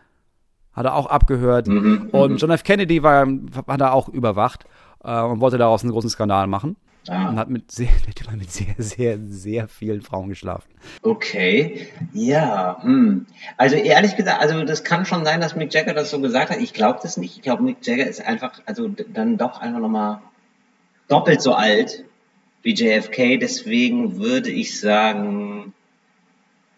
hat 0.72 0.86
er 0.86 0.94
auch 0.94 1.06
abgehört. 1.06 1.68
und 1.68 2.36
John 2.40 2.50
F. 2.50 2.64
Kennedy 2.64 3.02
war, 3.02 3.26
hat 3.68 3.80
er 3.80 3.92
auch 3.92 4.08
überwacht 4.08 4.64
äh, 5.04 5.20
und 5.20 5.40
wollte 5.40 5.58
daraus 5.58 5.82
einen 5.82 5.92
großen 5.92 6.10
Skandal 6.10 6.46
machen. 6.46 6.76
Und 7.09 7.14
Ah, 7.14 7.34
hat 7.34 7.50
mit 7.50 7.70
sehr, 7.72 7.88
mit 8.36 8.50
sehr, 8.50 8.74
sehr, 8.78 9.18
sehr 9.28 9.68
vielen 9.68 10.03
Frauen 10.03 10.28
geschlafen. 10.28 10.70
okay. 11.03 11.88
Ja, 12.12 12.78
hm. 12.82 13.26
Also 13.57 13.74
ehrlich 13.76 14.14
gesagt, 14.16 14.40
also 14.40 14.62
das 14.64 14.84
kann 14.84 15.05
schon 15.05 15.24
sein, 15.24 15.40
dass 15.40 15.57
Mick 15.57 15.74
Jagger 15.74 15.94
das 15.94 16.11
so 16.11 16.20
gesagt 16.20 16.50
hat. 16.50 16.59
Ich 16.61 16.72
glaube 16.72 17.00
das 17.03 17.16
nicht. 17.16 17.36
Ich 17.36 17.42
glaube, 17.42 17.62
Mick 17.64 17.78
Jagger 17.84 18.07
ist 18.07 18.24
einfach, 18.24 18.61
also 18.66 18.88
dann 18.88 19.36
doch 19.36 19.61
einfach 19.61 19.80
nochmal 19.80 20.20
doppelt 21.09 21.42
so 21.42 21.55
alt 21.55 22.05
wie 22.62 22.74
JFK. 22.74 23.38
Deswegen 23.38 24.18
würde 24.18 24.50
ich 24.50 24.78
sagen, 24.78 25.72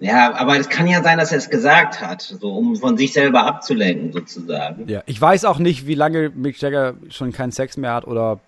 ja, 0.01 0.35
aber 0.35 0.59
es 0.59 0.69
kann 0.71 0.87
ja 0.87 1.03
sein, 1.03 1.19
dass 1.19 1.33
er 1.33 1.39
es 1.39 1.51
gesagt 1.51 2.01
hat, 2.01 2.23
so 2.23 2.53
um 2.55 2.77
von 2.77 2.97
sich 2.97 3.13
selber 3.13 3.45
abzulenken, 3.47 4.13
sozusagen. 4.13 4.89
Ja, 4.89 5.03
ich 5.07 5.21
weiß 5.21 5.45
auch 5.45 5.59
nicht, 5.59 5.87
wie 5.87 5.95
lange 5.95 6.31
Mick 6.31 6.61
Jagger 6.61 6.95
schon 7.11 7.33
keinen 7.33 7.53
Sex 7.53 7.77
mehr 7.77 7.93
hat 7.93 8.07
oder. 8.07 8.41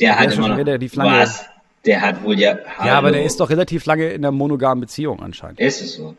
Der 0.00 0.18
hat 0.18 0.32
schon 0.32 0.44
immer 0.44 0.48
noch, 0.48 0.58
relativ 0.58 0.94
lange- 0.96 1.18
was? 1.20 1.44
Der 1.86 2.00
hat 2.00 2.22
wohl 2.24 2.38
ja, 2.38 2.58
Ja, 2.84 2.94
aber 2.98 3.08
der 3.10 3.18
Hallo. 3.20 3.26
ist 3.26 3.40
doch 3.40 3.50
relativ 3.50 3.84
lange 3.84 4.08
in 4.08 4.24
einer 4.24 4.30
monogamen 4.32 4.80
Beziehung 4.80 5.20
anscheinend. 5.22 5.60
Ist 5.60 5.82
es 5.82 5.94
so? 5.96 6.16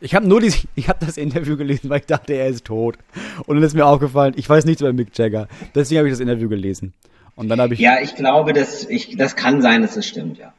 Ich 0.00 0.14
habe 0.14 0.28
nur 0.28 0.40
die, 0.40 0.52
ich 0.76 0.88
habe 0.88 1.04
das 1.04 1.16
Interview 1.16 1.56
gelesen, 1.56 1.90
weil 1.90 2.00
ich 2.00 2.06
dachte, 2.06 2.34
er 2.34 2.46
ist 2.46 2.64
tot. 2.64 2.96
Und 3.46 3.56
dann 3.56 3.64
ist 3.64 3.74
mir 3.74 3.84
aufgefallen, 3.86 4.34
ich 4.36 4.48
weiß 4.48 4.64
nichts 4.64 4.80
über 4.80 4.92
Mick 4.92 5.16
Jagger. 5.18 5.48
Deswegen 5.74 5.98
habe 5.98 6.08
ich 6.08 6.12
das 6.12 6.20
Interview 6.20 6.48
gelesen. 6.48 6.92
Und 7.34 7.48
dann 7.48 7.60
habe 7.60 7.74
ich, 7.74 7.80
Ja, 7.80 8.00
ich 8.00 8.14
glaube, 8.14 8.52
dass 8.52 8.84
ich, 8.88 9.16
das 9.16 9.34
kann 9.34 9.60
sein, 9.60 9.82
dass 9.82 9.96
es 9.96 10.06
stimmt, 10.06 10.38
ja. 10.38 10.52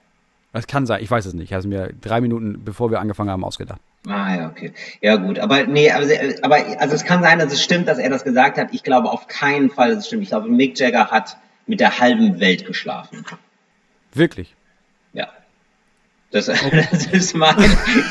das 0.52 0.68
kann 0.68 0.86
sein, 0.86 1.02
ich 1.02 1.10
weiß 1.10 1.26
es 1.26 1.34
nicht. 1.34 1.46
Ich 1.46 1.54
habe 1.54 1.60
es 1.62 1.66
mir 1.68 1.94
drei 2.02 2.20
Minuten, 2.20 2.62
bevor 2.66 2.92
wir 2.92 3.00
angefangen 3.00 3.30
haben, 3.30 3.46
ausgedacht. 3.46 3.80
Ah, 4.08 4.36
ja, 4.36 4.48
okay. 4.50 4.74
Ja, 5.02 5.16
gut. 5.16 5.40
Aber 5.40 5.66
nee, 5.68 5.90
aber, 5.92 6.06
aber 6.42 6.56
also 6.80 6.96
es 6.96 7.06
kann 7.06 7.22
sein, 7.24 7.40
dass 7.40 7.52
es 7.54 7.62
stimmt, 7.64 7.88
dass 7.88 7.98
er 7.98 8.10
das 8.10 8.24
gesagt 8.26 8.58
hat. 8.58 8.70
Ich 8.74 8.84
glaube 8.84 9.10
auf 9.10 9.28
keinen 9.28 9.70
Fall, 9.70 9.90
dass 9.90 10.00
es 10.00 10.08
stimmt. 10.08 10.24
Ich 10.24 10.30
glaube, 10.30 10.50
Mick 10.50 10.78
Jagger 10.80 11.08
hat 11.12 11.38
mit 11.70 11.80
der 11.80 12.00
halben 12.00 12.40
Welt 12.40 12.66
geschlafen. 12.66 13.24
Wirklich. 14.14 14.56
Ja. 15.14 15.28
Das, 16.32 16.46
das 16.92 17.06
ist 17.08 17.36
mein, 17.36 17.56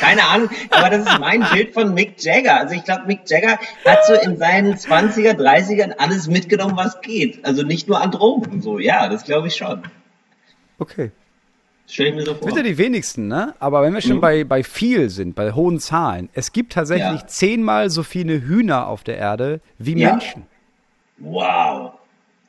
keine 0.01 0.25
Ahnung, 0.25 0.49
aber 0.71 0.91
das 0.91 1.07
ist 1.07 1.19
mein 1.21 1.45
Bild 1.53 1.75
von 1.75 1.93
Mick 1.95 2.23
Jagger. 2.23 2.57
Also 2.59 2.75
ich 2.75 2.85
glaube, 2.85 3.07
Mick 3.07 3.21
Jagger 3.29 3.59
hat 3.85 4.05
so 4.07 4.15
in 4.15 4.37
seinen 4.37 4.75
20er, 4.75 5.33
30ern 5.37 5.93
alles 5.99 6.27
mitgenommen, 6.29 6.77
was 6.77 7.01
geht. 7.01 7.45
Also 7.45 7.63
nicht 7.63 7.87
nur 7.89 8.01
an 8.01 8.11
Drogen. 8.11 8.63
So, 8.63 8.79
ja, 8.79 9.09
das 9.09 9.25
glaube 9.25 9.49
ich 9.49 9.57
schon. 9.57 9.83
Okay. 10.79 11.11
Das 11.85 11.95
stelle 11.95 12.11
ich 12.11 12.15
mir 12.17 12.25
so 12.25 12.35
vor. 12.35 12.57
Ja 12.57 12.63
die 12.63 12.77
wenigsten, 12.79 13.29
ne? 13.29 13.55
Aber 13.61 13.83
wenn 13.83 13.95
wir 13.95 14.01
schon 14.03 14.17
Mhm. 14.17 14.21
bei, 14.21 14.45
bei 14.45 14.63
viel 14.63 15.11
sind, 15.11 15.35
bei 15.35 15.53
hohen 15.53 15.79
Zahlen, 15.81 16.29
es 16.33 16.53
gibt 16.53 16.73
tatsächlich 16.75 17.21
Ja. 17.23 17.27
zehnmal 17.27 17.89
so 17.91 18.03
viele 18.03 18.41
Hühner 18.43 18.87
auf 18.89 19.03
der 19.05 19.17
Erde 19.17 19.61
wie 19.79 19.97
Ja. 19.99 20.11
Menschen. 20.13 20.47
Wow. 21.19 21.93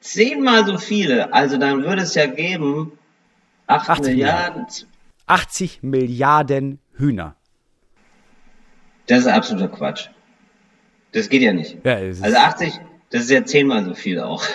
Zehnmal 0.01 0.65
so 0.65 0.77
viele. 0.77 1.33
Also 1.33 1.57
dann 1.57 1.83
würde 1.83 2.01
es 2.03 2.15
ja 2.15 2.25
geben 2.25 2.91
8 3.67 3.89
80 3.89 4.05
Milliarden. 4.15 4.65
80 5.27 5.79
Milliarden 5.83 6.79
Hühner. 6.95 7.35
Das 9.07 9.19
ist 9.19 9.27
absoluter 9.27 9.67
Quatsch. 9.69 10.07
Das 11.11 11.29
geht 11.29 11.41
ja 11.41 11.53
nicht. 11.53 11.77
Ja, 11.83 11.95
Also 11.95 12.23
80, 12.37 12.79
das 13.09 13.23
ist 13.23 13.31
ja 13.31 13.43
zehnmal 13.43 13.83
so 13.85 13.93
viel 13.93 14.19
auch. 14.19 14.43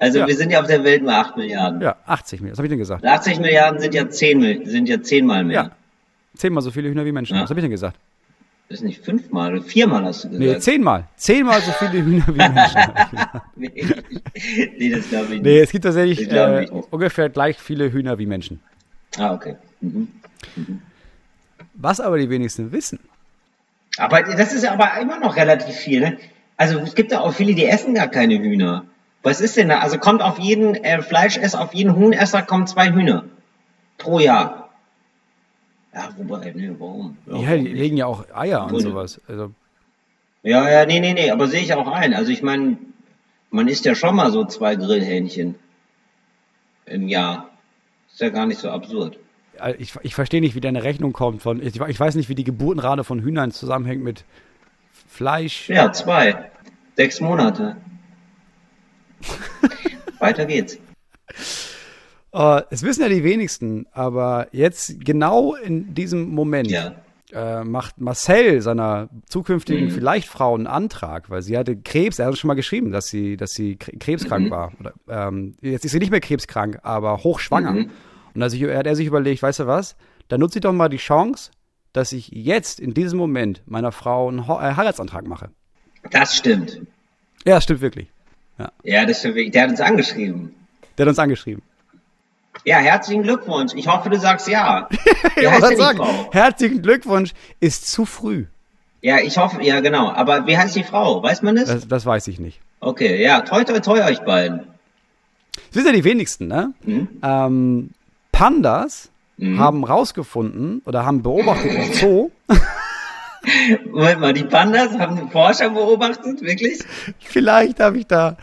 Also 0.00 0.18
Ja. 0.18 0.26
wir 0.26 0.34
sind 0.36 0.50
ja 0.50 0.60
auf 0.60 0.66
der 0.66 0.82
Welt 0.82 1.00
nur 1.02 1.12
8 1.14 1.36
Milliarden. 1.36 1.80
ja 1.80 1.94
80 2.04 2.40
Milliarden. 2.40 2.54
Was 2.54 2.58
habe 2.58 2.66
ich 2.66 2.70
denn 2.70 2.78
gesagt? 2.80 3.06
80 3.06 3.38
Milliarden 3.38 3.78
sind 3.78 3.94
ja 3.94 4.08
10, 4.10 4.38
Mil- 4.40 4.66
sind 4.66 4.88
ja 4.88 5.00
zehnmal 5.00 5.44
mehr. 5.44 5.54
Ja. 5.54 5.70
Zehnmal 6.34 6.60
so 6.64 6.72
viele 6.72 6.88
Hühner 6.88 7.04
wie 7.04 7.12
Menschen. 7.12 7.36
Ja. 7.36 7.42
Was 7.44 7.50
habe 7.50 7.60
ich 7.60 7.64
denn 7.64 7.70
gesagt? 7.70 7.96
Das 8.70 8.78
ist 8.78 8.84
nicht 8.84 9.04
fünfmal, 9.04 9.54
oder 9.54 9.62
viermal 9.64 10.04
hast 10.04 10.22
du 10.22 10.28
Nee, 10.28 10.44
gesagt. 10.44 10.62
zehnmal. 10.62 11.08
Zehnmal 11.16 11.60
so 11.60 11.72
viele 11.72 12.04
Hühner 12.04 12.24
wie 12.28 12.38
Menschen. 12.38 12.80
nee. 13.56 13.86
nee, 14.78 14.90
das 14.90 15.08
glaube 15.08 15.24
ich 15.24 15.30
nicht. 15.30 15.42
nee, 15.42 15.58
es 15.58 15.72
gibt 15.72 15.84
tatsächlich 15.84 16.30
äh, 16.30 16.68
ungefähr 16.70 17.28
gleich 17.30 17.58
viele 17.58 17.90
Hühner 17.90 18.16
wie 18.20 18.26
Menschen. 18.26 18.60
Ah, 19.18 19.34
okay. 19.34 19.56
Mhm. 19.80 20.06
Was 21.74 21.98
aber 21.98 22.16
die 22.18 22.30
wenigsten 22.30 22.70
wissen. 22.70 23.00
Aber 23.98 24.22
das 24.22 24.52
ist 24.52 24.62
ja 24.62 24.70
aber 24.70 25.00
immer 25.00 25.18
noch 25.18 25.34
relativ 25.34 25.74
viel. 25.74 25.98
Ne? 25.98 26.18
Also 26.56 26.78
es 26.78 26.94
gibt 26.94 27.10
ja 27.10 27.22
auch 27.22 27.32
viele, 27.34 27.54
die 27.56 27.66
essen 27.66 27.94
gar 27.94 28.06
keine 28.06 28.38
Hühner. 28.38 28.84
Was 29.24 29.40
ist 29.40 29.56
denn 29.56 29.70
da? 29.70 29.80
Also 29.80 29.98
kommt 29.98 30.22
auf 30.22 30.38
jeden 30.38 30.76
äh, 30.76 31.02
Fleischesser, 31.02 31.60
auf 31.60 31.74
jeden 31.74 31.96
Huhnesser 31.96 32.42
kommen 32.42 32.68
zwei 32.68 32.92
Hühner 32.92 33.24
pro 33.98 34.20
Jahr. 34.20 34.69
Ja, 35.92 36.08
wobei, 36.16 36.52
nee, 36.54 36.70
warum? 36.78 37.16
Ja, 37.26 37.32
warum 37.32 37.64
die 37.64 37.72
legen 37.72 37.96
ja 37.96 38.06
auch 38.06 38.24
Eier 38.34 38.66
und 38.66 38.80
sowas. 38.80 39.20
Also, 39.26 39.52
ja, 40.42 40.70
ja, 40.70 40.86
nee, 40.86 41.00
nee, 41.00 41.12
nee, 41.12 41.30
aber 41.30 41.48
sehe 41.48 41.60
ich 41.60 41.74
auch 41.74 41.88
ein. 41.88 42.14
Also 42.14 42.30
ich 42.30 42.42
meine, 42.42 42.78
man 43.50 43.68
isst 43.68 43.84
ja 43.84 43.94
schon 43.94 44.14
mal 44.14 44.30
so 44.30 44.44
zwei 44.44 44.76
Grillhähnchen 44.76 45.56
im 46.86 47.08
Jahr. 47.08 47.50
Ist 48.10 48.20
ja 48.20 48.30
gar 48.30 48.46
nicht 48.46 48.58
so 48.58 48.70
absurd. 48.70 49.18
äh, 49.60 49.74
ich, 49.78 49.94
ich 50.02 50.14
verstehe 50.14 50.40
nicht, 50.40 50.54
wie 50.54 50.60
deine 50.60 50.82
Rechnung 50.82 51.12
kommt. 51.12 51.42
Von, 51.42 51.62
ich, 51.62 51.78
ich 51.80 52.00
weiß 52.00 52.14
nicht, 52.14 52.28
wie 52.28 52.34
die 52.34 52.44
Geburtenrate 52.44 53.04
von 53.04 53.20
Hühnern 53.20 53.50
zusammenhängt 53.50 54.02
mit 54.02 54.24
Fleisch. 55.08 55.68
Ja, 55.68 55.92
zwei. 55.92 56.50
Sechs 56.96 57.20
Monate. 57.20 57.76
Weiter 60.18 60.46
geht's. 60.46 60.78
Äh, 62.32 62.62
es 62.70 62.82
wissen 62.82 63.02
ja 63.02 63.08
die 63.08 63.24
wenigsten, 63.24 63.86
aber 63.92 64.48
jetzt 64.52 65.04
genau 65.04 65.54
in 65.54 65.94
diesem 65.94 66.28
Moment 66.30 66.70
Ja. 66.70 66.94
äh, 67.32 67.64
macht 67.64 68.00
Marcel 68.00 68.60
seiner 68.62 69.08
zukünftigen 69.28 69.86
Mhm. 69.86 69.90
vielleicht 69.90 70.28
Frau 70.28 70.54
einen 70.54 70.66
Antrag, 70.66 71.30
weil 71.30 71.42
sie 71.42 71.56
hatte 71.58 71.76
Krebs. 71.76 72.18
Er 72.18 72.26
hat 72.26 72.38
schon 72.38 72.48
mal 72.48 72.54
geschrieben, 72.54 72.90
dass 72.92 73.06
sie, 73.06 73.36
dass 73.36 73.50
sie 73.50 73.76
kre- 73.76 73.98
krebskrank 73.98 74.46
Mhm. 74.46 74.50
war. 74.50 74.72
Oder, 74.80 74.92
ähm, 75.08 75.54
jetzt 75.60 75.84
ist 75.84 75.92
sie 75.92 75.98
nicht 75.98 76.10
mehr 76.10 76.20
krebskrank, 76.20 76.78
aber 76.82 77.18
hochschwanger. 77.18 77.72
Mhm. 77.72 77.90
Und 78.34 78.50
sich, 78.50 78.62
hat 78.64 78.86
er 78.86 78.94
sich 78.96 79.06
überlegt, 79.06 79.42
weißt 79.42 79.60
du 79.60 79.66
was? 79.66 79.96
Dann 80.28 80.38
nutze 80.40 80.58
ich 80.58 80.62
doch 80.62 80.72
mal 80.72 80.88
die 80.88 80.98
Chance, 80.98 81.50
dass 81.92 82.12
ich 82.12 82.28
jetzt 82.28 82.78
in 82.78 82.94
diesem 82.94 83.18
Moment 83.18 83.62
meiner 83.66 83.90
Frau 83.90 84.28
einen 84.28 84.38
äh, 84.40 84.42
Heiratsantrag 84.76 85.26
mache. 85.26 85.50
Das 86.12 86.36
stimmt. 86.36 86.80
Ja, 87.44 87.56
das 87.56 87.64
stimmt 87.64 87.80
wirklich. 87.80 88.08
Ja, 88.84 89.04
das 89.06 89.18
stimmt. 89.18 89.34
wirklich. 89.34 89.50
Der 89.52 89.62
hat 89.64 89.70
uns 89.70 89.80
angeschrieben. 89.80 90.54
Der 90.96 91.06
hat 91.06 91.08
uns 91.08 91.18
angeschrieben. 91.18 91.62
Ja, 92.64 92.78
herzlichen 92.78 93.22
Glückwunsch. 93.22 93.72
Ich 93.74 93.86
hoffe, 93.88 94.10
du 94.10 94.18
sagst 94.18 94.48
ja. 94.48 94.88
Denn 95.36 95.52
die 95.70 95.76
sagen, 95.76 95.98
Frau? 95.98 96.28
herzlichen 96.32 96.82
Glückwunsch 96.82 97.32
ist 97.60 97.90
zu 97.90 98.04
früh. 98.04 98.46
Ja, 99.02 99.18
ich 99.18 99.38
hoffe, 99.38 99.62
ja, 99.62 99.80
genau. 99.80 100.10
Aber 100.10 100.46
wie 100.46 100.58
heißt 100.58 100.76
die 100.76 100.84
Frau? 100.84 101.22
Weiß 101.22 101.42
man 101.42 101.56
das? 101.56 101.68
Das, 101.68 101.88
das 101.88 102.04
weiß 102.06 102.28
ich 102.28 102.38
nicht. 102.38 102.60
Okay, 102.80 103.22
ja, 103.22 103.40
toi, 103.40 103.64
toi, 103.64 103.80
toi 103.80 104.04
euch 104.04 104.20
beiden. 104.20 104.60
Das 105.72 105.82
sind 105.82 105.86
ja 105.86 105.92
die 105.92 106.04
wenigsten, 106.04 106.48
ne? 106.48 106.72
Mhm. 106.84 107.08
Ähm, 107.22 107.90
Pandas 108.32 109.08
Mhm. 109.42 109.58
haben 109.58 109.84
rausgefunden 109.84 110.82
oder 110.84 111.06
haben 111.06 111.22
beobachtet 111.22 111.72
im 111.74 111.92
Zoo, 111.94 112.30
Moment 113.90 114.20
mal, 114.20 114.32
die 114.34 114.44
Pandas 114.44 114.98
haben 114.98 115.16
den 115.16 115.30
Forscher 115.30 115.70
beobachtet, 115.70 116.42
wirklich? 116.42 116.80
vielleicht 117.20 117.80
habe 117.80 117.96
ich 117.98 118.06
da 118.06 118.36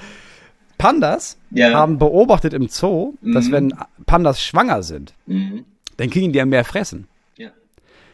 Pandas 0.77 1.37
Ja. 1.51 1.73
haben 1.73 1.97
beobachtet 1.97 2.53
im 2.53 2.67
Zoo, 2.67 3.15
dass 3.21 3.47
Mhm. 3.47 3.51
wenn 3.51 3.73
Pandas 4.05 4.41
schwanger 4.41 4.83
sind, 4.83 5.13
Mhm. 5.25 5.65
dann 5.97 6.09
kriegen 6.09 6.31
die 6.31 6.37
ja 6.39 6.45
mehr 6.45 6.63
fressen. 6.65 7.07
Ja. 7.37 7.49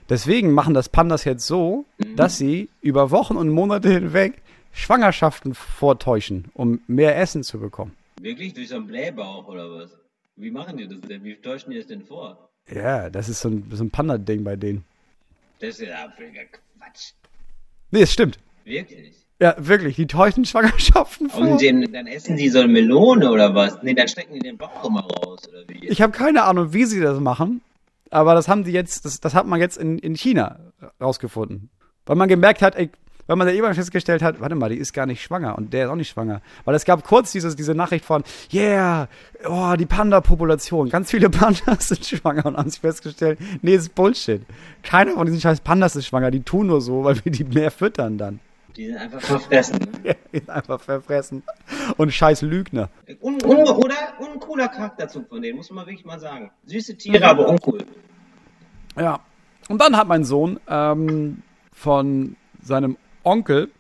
Deswegen 0.09 0.51
machen 0.51 0.73
das 0.73 0.89
Pandas 0.89 1.23
jetzt 1.25 1.45
so, 1.45 1.85
Mhm. 1.97 2.15
dass 2.15 2.37
sie 2.37 2.69
über 2.81 3.11
Wochen 3.11 3.35
und 3.37 3.49
Monate 3.49 3.89
hinweg 3.89 4.41
Schwangerschaften 4.71 5.53
vortäuschen, 5.53 6.45
um 6.53 6.79
mehr 6.87 7.17
Essen 7.17 7.43
zu 7.43 7.59
bekommen. 7.59 7.93
Wirklich? 8.21 8.53
Durch 8.53 8.69
so 8.69 8.75
einen 8.75 8.87
Blähbauch 8.87 9.47
oder 9.47 9.69
was? 9.71 9.91
Wie 10.35 10.49
machen 10.49 10.77
die 10.77 10.87
das 10.87 10.99
denn? 11.01 11.23
Wie 11.23 11.35
täuschen 11.35 11.71
die 11.71 11.77
das 11.77 11.87
denn 11.87 12.01
vor? 12.03 12.49
Ja, 12.73 13.09
das 13.09 13.29
ist 13.29 13.41
so 13.41 13.49
ein, 13.49 13.69
so 13.71 13.83
ein 13.83 13.91
Panda-Ding 13.91 14.43
bei 14.43 14.55
denen. 14.55 14.83
Das 15.59 15.79
ist 15.79 15.81
ja 15.87 16.11
völliger 16.15 16.41
Quatsch. 16.45 17.11
Nee, 17.91 18.01
es 18.03 18.13
stimmt. 18.13 18.39
Wirklich? 18.63 19.15
Ja, 19.43 19.55
wirklich, 19.57 19.97
die 19.97 20.07
täuschen 20.07 20.45
Schwangerschaften 20.45 21.29
vor. 21.29 21.41
Und 21.41 21.59
den, 21.59 21.91
dann 21.91 22.07
essen 22.07 22.37
die 22.37 22.47
so 22.47 22.59
eine 22.59 22.69
Melone 22.69 23.29
oder 23.29 23.53
was? 23.53 23.83
Nee, 23.83 23.93
dann 23.93 24.07
stecken 24.07 24.35
die 24.35 24.39
den 24.39 24.57
Bauch 24.57 24.85
immer 24.85 25.01
raus, 25.01 25.41
oder 25.49 25.63
wie? 25.67 25.85
Ich 25.85 26.01
habe 26.01 26.13
keine 26.13 26.43
Ahnung, 26.43 26.71
wie 26.71 26.85
sie 26.85 27.01
das 27.01 27.19
machen, 27.19 27.59
aber 28.09 28.35
das 28.35 28.47
haben 28.47 28.63
die 28.63 28.71
jetzt, 28.71 29.03
das, 29.03 29.19
das 29.19 29.35
hat 29.35 29.45
man 29.45 29.59
jetzt 29.59 29.75
in, 29.75 29.99
in 29.99 30.15
China 30.15 30.59
rausgefunden. 31.01 31.69
Weil 32.05 32.15
man 32.15 32.29
gemerkt 32.29 32.61
hat, 32.61 32.77
ey, 32.77 32.89
weil 33.27 33.35
man 33.35 33.45
da 33.45 33.51
irgendwann 33.51 33.75
festgestellt 33.75 34.21
hat, 34.21 34.39
warte 34.39 34.55
mal, 34.55 34.69
die 34.69 34.77
ist 34.77 34.93
gar 34.93 35.07
nicht 35.07 35.21
schwanger 35.21 35.57
und 35.57 35.73
der 35.73 35.87
ist 35.87 35.91
auch 35.91 35.97
nicht 35.97 36.11
schwanger. 36.11 36.41
Weil 36.63 36.75
es 36.75 36.85
gab 36.85 37.03
kurz 37.03 37.33
dieses, 37.33 37.57
diese 37.57 37.75
Nachricht 37.75 38.05
von, 38.05 38.23
yeah, 38.53 39.09
oh, 39.45 39.73
die 39.77 39.85
Panda-Population, 39.85 40.87
ganz 40.87 41.11
viele 41.11 41.29
Pandas 41.29 41.87
sind 41.89 42.05
schwanger 42.05 42.45
und 42.45 42.55
haben 42.55 42.69
sich 42.69 42.79
festgestellt, 42.79 43.39
nee, 43.61 43.75
das 43.75 43.83
ist 43.83 43.95
Bullshit. 43.95 44.41
Keiner 44.83 45.15
von 45.15 45.25
diesen 45.25 45.41
scheiß 45.41 45.59
Pandas 45.59 45.97
ist 45.97 46.05
schwanger, 46.05 46.31
die 46.31 46.43
tun 46.43 46.67
nur 46.67 46.79
so, 46.79 47.03
weil 47.03 47.17
wir 47.25 47.31
die 47.33 47.43
mehr 47.43 47.71
füttern 47.71 48.17
dann. 48.17 48.39
Die 48.75 48.87
sind 48.87 48.97
einfach 48.97 49.21
verfressen. 49.21 49.79
Ne? 50.03 50.15
Die 50.33 50.37
sind 50.37 50.49
einfach 50.49 50.81
verfressen. 50.81 51.43
Und 51.97 52.11
scheiß 52.11 52.41
Lügner. 52.41 52.89
Un, 53.21 53.41
un, 53.43 53.57
oder 53.67 54.13
un 54.19 54.39
cooler 54.39 54.67
Charakterzug 54.67 55.29
von 55.29 55.41
denen, 55.41 55.57
muss 55.57 55.69
man 55.71 55.85
wirklich 55.85 56.05
mal 56.05 56.19
sagen. 56.19 56.51
Süße 56.65 56.97
Tiere, 56.97 57.25
aber 57.25 57.47
uncool. 57.47 57.85
Ja. 58.97 59.19
Und 59.69 59.79
dann 59.79 59.95
hat 59.95 60.07
mein 60.07 60.25
Sohn 60.25 60.59
ähm, 60.67 61.43
von 61.71 62.35
seinem 62.61 62.97
Onkel 63.23 63.71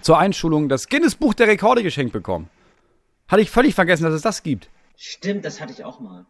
zur 0.00 0.18
Einschulung 0.18 0.68
das 0.68 0.88
Guinness 0.88 1.14
Buch 1.14 1.34
der 1.34 1.48
Rekorde 1.48 1.82
geschenkt 1.82 2.12
bekommen. 2.12 2.48
Hatte 3.28 3.42
ich 3.42 3.50
völlig 3.50 3.74
vergessen, 3.74 4.04
dass 4.04 4.14
es 4.14 4.22
das 4.22 4.42
gibt. 4.42 4.68
Stimmt, 4.96 5.44
das 5.44 5.60
hatte 5.60 5.72
ich 5.72 5.84
auch 5.84 6.00
mal. 6.00 6.26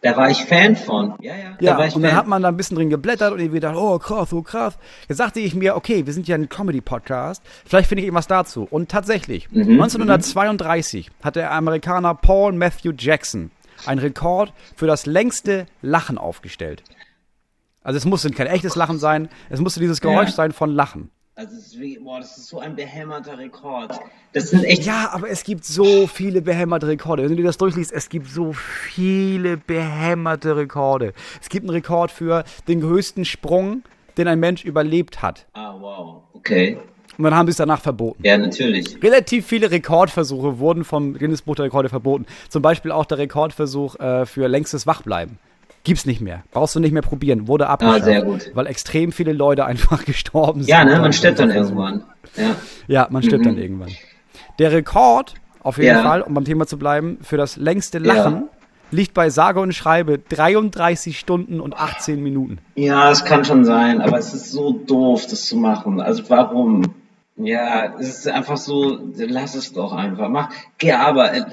Da 0.00 0.16
war 0.16 0.30
ich 0.30 0.44
Fan 0.44 0.76
von. 0.76 1.14
Ja, 1.20 1.34
ja. 1.34 1.56
Ja, 1.60 1.72
da 1.72 1.78
war 1.78 1.86
ich 1.86 1.96
und 1.96 2.02
dann 2.02 2.10
Fan. 2.12 2.18
hat 2.20 2.26
man 2.28 2.42
da 2.42 2.48
ein 2.48 2.56
bisschen 2.56 2.76
drin 2.76 2.88
geblättert 2.90 3.32
und 3.32 3.40
irgendwie 3.40 3.56
gedacht, 3.60 3.74
oh 3.76 3.98
krass, 3.98 4.32
oh 4.32 4.42
krass. 4.42 4.78
Jetzt 5.08 5.18
sagte 5.18 5.40
ich 5.40 5.54
mir, 5.56 5.74
okay, 5.76 6.06
wir 6.06 6.12
sind 6.12 6.28
ja 6.28 6.36
ein 6.36 6.48
Comedy-Podcast, 6.48 7.42
vielleicht 7.66 7.88
finde 7.88 8.00
ich 8.02 8.06
irgendwas 8.06 8.28
dazu. 8.28 8.66
Und 8.70 8.90
tatsächlich, 8.90 9.50
Mhm, 9.50 9.80
1932 9.80 11.10
hat 11.22 11.36
der 11.36 11.52
Amerikaner 11.52 12.14
Paul 12.14 12.52
Matthew 12.52 12.92
Jackson 12.96 13.50
einen 13.86 14.00
Rekord 14.00 14.52
für 14.76 14.86
das 14.86 15.06
längste 15.06 15.66
Lachen 15.82 16.18
aufgestellt. 16.18 16.82
Also 17.82 17.96
es 17.96 18.04
musste 18.04 18.30
kein 18.30 18.46
echtes 18.48 18.76
Lachen 18.76 18.98
sein, 18.98 19.28
es 19.50 19.60
musste 19.60 19.80
dieses 19.80 20.00
Geräusch 20.00 20.30
Ja. 20.30 20.34
sein 20.34 20.52
von 20.52 20.70
Lachen. 20.70 21.10
Also, 21.38 21.56
es 21.56 21.68
ist 21.68 21.80
wie, 21.80 22.00
boah, 22.00 22.18
das 22.18 22.36
ist 22.36 22.48
so 22.48 22.58
ein 22.58 22.74
behämmerter 22.74 23.38
Rekord. 23.38 23.96
Das 24.32 24.50
sind 24.50 24.64
echt. 24.64 24.84
Ja, 24.84 25.10
aber 25.12 25.30
es 25.30 25.44
gibt 25.44 25.64
so 25.64 26.08
viele 26.08 26.42
behämmerte 26.42 26.88
Rekorde. 26.88 27.22
Wenn 27.22 27.30
du 27.30 27.36
dir 27.36 27.44
das 27.44 27.58
durchliest, 27.58 27.92
es 27.92 28.08
gibt 28.08 28.26
so 28.26 28.52
viele 28.52 29.56
behämmerte 29.56 30.56
Rekorde. 30.56 31.12
Es 31.40 31.48
gibt 31.48 31.62
einen 31.62 31.70
Rekord 31.70 32.10
für 32.10 32.42
den 32.66 32.82
höchsten 32.82 33.24
Sprung, 33.24 33.84
den 34.16 34.26
ein 34.26 34.40
Mensch 34.40 34.64
überlebt 34.64 35.22
hat. 35.22 35.46
Ah, 35.52 35.76
wow. 35.78 36.24
Okay. 36.32 36.76
Und 37.16 37.22
dann 37.22 37.36
haben 37.36 37.46
sie 37.46 37.52
es 37.52 37.58
danach 37.58 37.82
verboten. 37.82 38.20
Ja, 38.24 38.36
natürlich. 38.36 39.00
Relativ 39.00 39.46
viele 39.46 39.70
Rekordversuche 39.70 40.58
wurden 40.58 40.82
vom 40.82 41.14
Guinness 41.14 41.42
Buch 41.42 41.54
der 41.54 41.66
Rekorde 41.66 41.88
verboten. 41.88 42.26
Zum 42.48 42.62
Beispiel 42.62 42.90
auch 42.90 43.04
der 43.04 43.18
Rekordversuch 43.18 43.94
äh, 44.00 44.26
für 44.26 44.48
längstes 44.48 44.88
Wachbleiben. 44.88 45.38
Gibt's 45.84 46.06
nicht 46.06 46.20
mehr. 46.20 46.42
Brauchst 46.50 46.74
du 46.74 46.80
nicht 46.80 46.92
mehr 46.92 47.02
probieren. 47.02 47.48
Wurde 47.48 47.68
abgeschafft. 47.68 48.02
Ah, 48.02 48.04
sehr 48.04 48.22
gut. 48.22 48.50
Weil 48.54 48.66
extrem 48.66 49.12
viele 49.12 49.32
Leute 49.32 49.64
einfach 49.64 50.04
gestorben 50.04 50.62
sind. 50.62 50.68
Ja, 50.70 50.84
ne, 50.84 50.98
man 51.00 51.12
stirbt 51.12 51.38
dann 51.38 51.50
irgendwann. 51.50 52.04
Ja. 52.36 52.56
Ja, 52.86 53.06
man 53.10 53.22
stirbt 53.22 53.46
dann 53.46 53.56
irgendwann. 53.58 53.90
Der 54.58 54.72
Rekord, 54.72 55.34
auf 55.62 55.78
jeden 55.78 55.88
Ja. 55.96 56.02
Fall, 56.02 56.22
um 56.22 56.34
beim 56.34 56.44
Thema 56.44 56.66
zu 56.66 56.78
bleiben, 56.78 57.18
für 57.22 57.36
das 57.36 57.56
längste 57.56 57.98
Lachen 57.98 58.48
liegt 58.90 59.12
bei 59.14 59.28
sage 59.30 59.60
und 59.60 59.72
schreibe 59.74 60.18
33 60.18 61.18
Stunden 61.18 61.60
und 61.60 61.76
18 61.78 62.22
Minuten. 62.22 62.58
Ja, 62.74 63.10
es 63.10 63.24
kann 63.24 63.44
schon 63.44 63.64
sein, 63.64 64.00
aber 64.00 64.18
es 64.18 64.32
ist 64.34 64.50
so 64.50 64.72
doof, 64.72 65.26
das 65.28 65.44
zu 65.46 65.56
machen. 65.56 66.00
Also 66.00 66.22
warum? 66.28 66.94
Ja, 67.36 67.94
es 68.00 68.08
ist 68.08 68.28
einfach 68.28 68.56
so, 68.56 68.98
lass 69.14 69.54
es 69.54 69.72
doch 69.72 69.92
einfach. 69.92 70.28
Mach, 70.28 70.48
geh 70.78 70.92
arbeiten. 70.92 71.52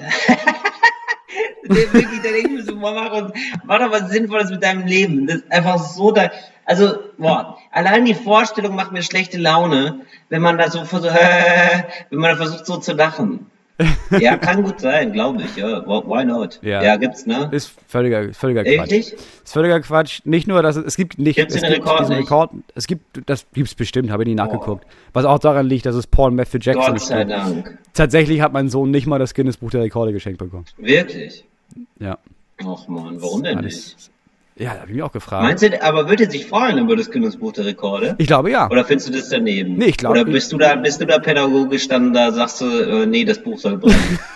Wirklich, 1.64 2.22
der 2.22 2.32
denkt 2.32 2.52
mir 2.52 2.62
so, 2.62 2.74
uns, 2.74 3.32
mach 3.64 3.78
doch 3.78 3.90
was 3.90 4.10
Sinnvolles 4.10 4.50
mit 4.50 4.62
deinem 4.62 4.86
Leben. 4.86 5.26
Das 5.26 5.36
ist 5.36 5.52
einfach 5.52 5.78
so 5.78 6.12
da. 6.12 6.30
Also, 6.64 6.98
boah, 7.18 7.58
allein 7.70 8.04
die 8.04 8.14
Vorstellung 8.14 8.74
macht 8.74 8.92
mir 8.92 9.02
schlechte 9.02 9.38
Laune, 9.38 10.00
wenn 10.28 10.42
man 10.42 10.58
da 10.58 10.70
so 10.70 10.84
versucht, 10.84 11.14
wenn 12.10 12.18
man 12.18 12.32
da 12.32 12.36
versucht 12.36 12.66
so 12.66 12.76
zu 12.76 12.92
lachen. 12.92 13.50
Ja, 14.18 14.36
kann 14.38 14.62
gut 14.62 14.80
sein, 14.80 15.12
glaube 15.12 15.42
ich, 15.42 15.56
ja. 15.56 15.86
Why 15.86 16.24
not? 16.24 16.58
Ja. 16.62 16.82
Ja, 16.82 16.96
gibt's, 16.96 17.26
ne? 17.26 17.48
Ist 17.52 17.72
völliger, 17.86 18.32
völliger 18.32 18.64
Quatsch. 18.64 18.92
Ehrlich? 18.92 19.12
Ist 19.12 19.52
völliger 19.52 19.80
Quatsch. 19.80 20.20
Nicht 20.24 20.48
nur, 20.48 20.62
dass 20.62 20.76
es, 20.76 20.84
es 20.84 20.96
gibt 20.96 21.18
nicht, 21.18 21.36
Gibt's 21.36 21.54
es 21.54 21.60
den 21.60 21.74
gibt 21.74 21.86
Rekord 21.86 22.08
nicht? 22.08 22.18
Rekord, 22.18 22.50
es 22.74 22.86
gibt, 22.86 23.28
das 23.28 23.46
gibt's 23.52 23.74
bestimmt, 23.74 24.10
habe 24.10 24.22
ich 24.22 24.28
nie 24.28 24.34
nachgeguckt. 24.34 24.86
Was 25.12 25.24
auch 25.26 25.38
daran 25.38 25.66
liegt, 25.66 25.84
dass 25.84 25.94
es 25.94 26.06
Paul 26.06 26.30
Matthew 26.30 26.58
Jackson 26.60 26.92
Gott 26.92 27.00
sei 27.00 27.16
steht. 27.16 27.30
Dank. 27.30 27.78
Tatsächlich 27.92 28.40
hat 28.40 28.52
mein 28.52 28.70
Sohn 28.70 28.90
nicht 28.90 29.06
mal 29.06 29.18
das 29.18 29.34
Guinness 29.34 29.58
Buch 29.58 29.70
der 29.70 29.82
Rekorde 29.82 30.12
geschenkt 30.12 30.38
bekommen. 30.38 30.64
Wirklich? 30.78 31.44
Ja. 31.98 32.18
Och 32.64 32.88
man, 32.88 33.20
warum 33.20 33.42
denn 33.42 33.58
nicht? 33.58 34.10
Ja, 34.58 34.72
da 34.74 34.80
habe 34.80 34.88
ich 34.90 34.94
mich 34.96 35.02
auch 35.02 35.12
gefragt. 35.12 35.42
Meinst 35.42 35.62
du, 35.62 35.82
aber 35.82 36.08
würde 36.08 36.30
sich 36.30 36.46
freuen 36.46 36.78
über 36.78 36.96
das 36.96 37.10
Guinness 37.10 37.36
Buch 37.36 37.52
der 37.52 37.66
Rekorde? 37.66 38.14
ich 38.18 38.26
glaube 38.26 38.50
ja. 38.50 38.70
Oder 38.70 38.84
findest 38.84 39.08
du 39.08 39.12
das 39.12 39.28
daneben? 39.28 39.76
Nee, 39.76 39.86
ich 39.86 39.96
glaub- 39.98 40.12
Oder 40.12 40.24
bist 40.24 40.50
du 40.52 40.56
da, 40.58 40.74
bist 40.76 41.00
du 41.00 41.06
da 41.06 41.18
pädagogisch 41.18 41.88
dann, 41.88 42.12
da 42.14 42.32
sagst 42.32 42.62
du, 42.62 42.66
äh, 42.66 43.06
nee, 43.06 43.24
das 43.24 43.42
Buch 43.42 43.58
soll 43.58 43.78
brennen? 43.78 44.18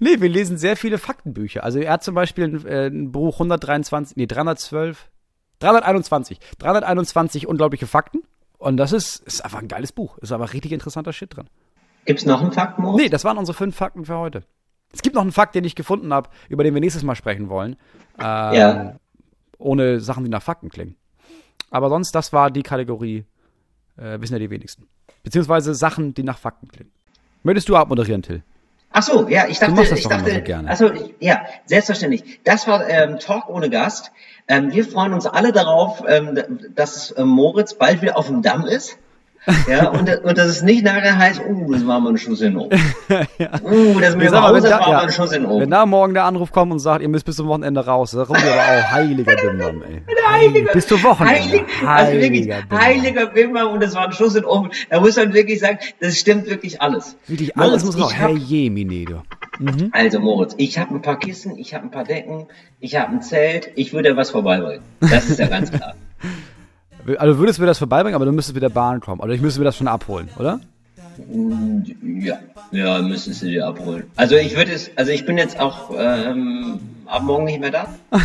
Nee, 0.00 0.20
wir 0.20 0.28
lesen 0.28 0.58
sehr 0.58 0.76
viele 0.76 0.98
Faktenbücher. 0.98 1.62
Also 1.62 1.78
er 1.78 1.92
hat 1.92 2.02
zum 2.02 2.16
Beispiel 2.16 2.44
ein, 2.44 2.66
äh, 2.66 2.86
ein 2.88 3.12
Buch 3.12 3.34
123, 3.34 4.16
nee, 4.16 4.26
312, 4.26 5.08
321, 5.60 6.40
321 6.58 7.46
unglaubliche 7.46 7.86
Fakten. 7.86 8.22
Und 8.58 8.78
das 8.78 8.90
ist, 8.92 9.20
ist 9.20 9.44
einfach 9.44 9.60
ein 9.60 9.68
geiles 9.68 9.92
Buch. 9.92 10.18
Ist 10.18 10.32
aber 10.32 10.52
richtig 10.52 10.72
interessanter 10.72 11.12
Shit 11.12 11.36
drin. 11.36 11.46
Gibt's 12.04 12.24
noch 12.26 12.40
einen 12.40 12.50
Fakt, 12.50 12.80
Moritz? 12.80 13.00
Nee, 13.00 13.08
das 13.10 13.22
waren 13.24 13.38
unsere 13.38 13.56
fünf 13.56 13.76
Fakten 13.76 14.04
für 14.04 14.18
heute. 14.18 14.42
Es 14.92 15.02
gibt 15.02 15.14
noch 15.14 15.22
einen 15.22 15.32
Fakt, 15.32 15.54
den 15.54 15.64
ich 15.64 15.74
gefunden 15.74 16.12
habe, 16.12 16.28
über 16.48 16.64
den 16.64 16.74
wir 16.74 16.80
nächstes 16.80 17.02
Mal 17.02 17.14
sprechen 17.14 17.48
wollen. 17.48 17.76
Ähm, 18.18 18.54
Ja. 18.54 18.94
Ohne 19.58 20.00
Sachen, 20.00 20.24
die 20.24 20.30
nach 20.30 20.42
Fakten 20.42 20.68
klingen. 20.70 20.96
Aber 21.70 21.88
sonst, 21.88 22.14
das 22.14 22.32
war 22.32 22.50
die 22.50 22.62
Kategorie, 22.62 23.24
äh, 23.96 24.20
wissen 24.20 24.34
ja 24.34 24.38
die 24.38 24.50
wenigsten. 24.50 24.88
Beziehungsweise 25.22 25.74
Sachen, 25.74 26.14
die 26.14 26.24
nach 26.24 26.38
Fakten 26.38 26.68
klingen. 26.68 26.90
Möchtest 27.44 27.68
du 27.68 27.76
abmoderieren, 27.76 28.22
Till? 28.22 28.42
Ach 28.90 29.02
so, 29.02 29.26
ja, 29.28 29.46
ich 29.48 29.58
dachte, 29.58 29.80
ich 29.94 30.06
dachte, 30.06 30.34
so 30.34 30.40
gerne. 30.42 30.68
Ach 30.70 30.76
so, 30.76 30.92
ich, 30.92 31.14
ja, 31.20 31.46
selbstverständlich. 31.64 32.40
Das 32.44 32.68
war 32.68 32.86
ähm, 32.88 33.18
Talk 33.18 33.48
ohne 33.48 33.70
Gast. 33.70 34.12
Ähm, 34.48 34.72
wir 34.72 34.84
freuen 34.84 35.14
uns 35.14 35.26
alle 35.26 35.52
darauf, 35.52 36.02
ähm, 36.06 36.38
dass 36.74 37.10
äh, 37.12 37.24
Moritz 37.24 37.74
bald 37.74 38.02
wieder 38.02 38.18
auf 38.18 38.26
dem 38.26 38.42
Damm 38.42 38.66
ist. 38.66 38.98
Ja, 39.68 39.90
und, 39.90 40.08
und 40.24 40.38
dass 40.38 40.46
es 40.48 40.62
nicht 40.62 40.84
nachher 40.84 41.18
heißt, 41.18 41.40
uh, 41.48 41.72
das 41.72 41.84
war 41.86 41.98
mal 41.98 42.10
ein 42.10 42.18
Schuss 42.18 42.40
in 42.42 42.52
den 42.52 42.58
Ofen. 42.58 42.80
Uh, 43.64 43.98
das 44.00 44.14
mit 44.14 44.24
Ich 44.24 44.30
dem 44.30 44.30
sag 44.30 44.42
mal, 44.42 44.48
Hause 44.50 44.62
wenn, 44.62 44.70
da, 44.70 44.78
war 44.78 44.86
mal 44.86 44.90
ja, 44.92 45.00
ein 45.00 45.12
Schuss 45.12 45.32
in 45.32 45.42
den 45.42 45.50
wenn 45.50 45.56
Ofen. 45.56 45.70
da 45.70 45.86
morgen 45.86 46.14
der 46.14 46.24
Anruf 46.24 46.52
kommt 46.52 46.70
und 46.72 46.78
sagt, 46.78 47.02
ihr 47.02 47.08
müsst 47.08 47.24
bis 47.26 47.36
zum 47.36 47.48
Wochenende 47.48 47.84
raus, 47.84 48.12
da 48.12 48.22
rufen 48.22 48.42
wir 48.42 48.52
aber 48.52 48.62
auch 48.86 48.90
heiliger 48.92 49.34
Bimbam, 49.34 49.82
ey. 49.82 50.02
Heiliger, 50.30 50.72
Bis 50.72 50.86
zum 50.86 51.02
Wochenende. 51.02 51.40
Heilig, 51.40 51.62
also 51.86 52.12
wirklich, 52.12 52.50
Heiliger 52.50 53.26
Bimbam. 53.26 53.58
heiliger 53.58 53.70
und 53.70 53.82
das 53.82 53.94
war 53.94 54.06
ein 54.06 54.12
Schuss 54.12 54.34
in 54.34 54.42
den 54.42 54.48
Ofen. 54.48 54.70
Da 54.90 55.00
muss 55.00 55.16
man 55.16 55.34
wirklich 55.34 55.60
sagen, 55.60 55.78
das 56.00 56.18
stimmt 56.18 56.48
wirklich 56.48 56.80
alles. 56.80 57.16
Wirklich 57.26 57.56
alles 57.56 57.84
Moritz, 57.84 57.96
muss 57.96 58.04
raus. 58.04 58.14
Hey, 58.14 58.36
je, 58.36 59.04
du. 59.04 59.22
Also 59.92 60.20
Moritz, 60.20 60.54
ich 60.56 60.78
habe 60.78 60.94
ein 60.94 61.02
paar 61.02 61.18
Kissen, 61.18 61.58
ich 61.58 61.74
habe 61.74 61.84
ein 61.84 61.90
paar 61.90 62.04
Decken, 62.04 62.46
ich 62.80 62.96
habe 62.96 63.12
ein 63.12 63.22
Zelt, 63.22 63.70
ich 63.74 63.92
würde 63.92 64.16
was 64.16 64.30
vorbeibringen. 64.30 64.82
Das 65.00 65.28
ist 65.28 65.38
ja 65.38 65.48
ganz 65.48 65.70
klar. 65.70 65.94
Also 67.18 67.38
würdest 67.38 67.58
du 67.58 67.62
mir 67.62 67.66
das 67.66 67.78
vorbeibringen, 67.78 68.14
aber 68.14 68.24
du 68.24 68.32
müsstest 68.32 68.54
mit 68.54 68.62
der 68.62 68.68
Bahn 68.68 69.00
kommen. 69.00 69.20
Oder 69.20 69.32
ich 69.32 69.40
müsste 69.40 69.60
mir 69.60 69.64
das 69.64 69.76
schon 69.76 69.88
abholen, 69.88 70.28
oder? 70.38 70.60
Ja, 72.02 72.38
ja, 72.70 73.02
müsstest 73.02 73.42
du 73.42 73.46
dir 73.46 73.66
abholen. 73.66 74.04
Also 74.16 74.36
ich 74.36 74.56
würde 74.56 74.72
es, 74.72 74.90
also 74.96 75.12
ich 75.12 75.26
bin 75.26 75.36
jetzt 75.36 75.60
auch 75.60 75.90
ähm, 75.98 76.80
ab 77.06 77.22
morgen 77.22 77.44
nicht 77.44 77.60
mehr 77.60 77.70
da. 77.70 77.86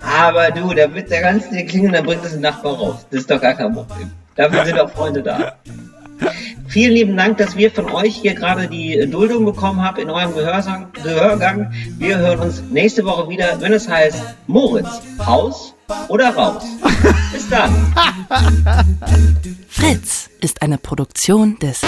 Aber 0.00 0.50
du, 0.50 0.72
da 0.74 0.94
wird 0.94 1.10
der 1.10 1.22
ganze 1.22 1.50
Ding 1.50 1.66
klingeln, 1.66 1.92
dann 1.92 2.04
bringt 2.04 2.24
es 2.24 2.34
ein 2.34 2.40
Nachbar 2.40 2.74
raus. 2.74 3.06
Das 3.10 3.20
ist 3.20 3.30
doch 3.30 3.40
gar 3.40 3.54
kein 3.54 3.72
Problem. 3.72 4.10
Dafür 4.36 4.64
sind 4.64 4.78
auch 4.78 4.90
Freunde 4.90 5.22
da. 5.22 5.56
Vielen 6.68 6.92
lieben 6.92 7.16
Dank, 7.16 7.38
dass 7.38 7.56
wir 7.56 7.70
von 7.70 7.90
euch 7.90 8.16
hier 8.16 8.34
gerade 8.34 8.68
die 8.68 9.06
Duldung 9.10 9.44
bekommen 9.44 9.82
haben 9.84 10.00
in 10.00 10.08
eurem 10.08 10.32
Gehörsang, 10.32 10.86
Gehörgang. 11.02 11.72
Wir 11.98 12.18
hören 12.18 12.40
uns 12.40 12.62
nächste 12.70 13.04
Woche 13.04 13.28
wieder, 13.28 13.60
wenn 13.60 13.72
es 13.72 13.88
heißt 13.88 14.22
Moritz, 14.46 15.02
Haus 15.26 15.74
oder 16.08 16.30
raus. 16.34 16.64
Bis 17.32 17.48
dann. 17.48 17.94
Fritz 19.68 20.30
ist 20.40 20.62
eine 20.62 20.78
Produktion 20.78 21.58
des 21.58 21.82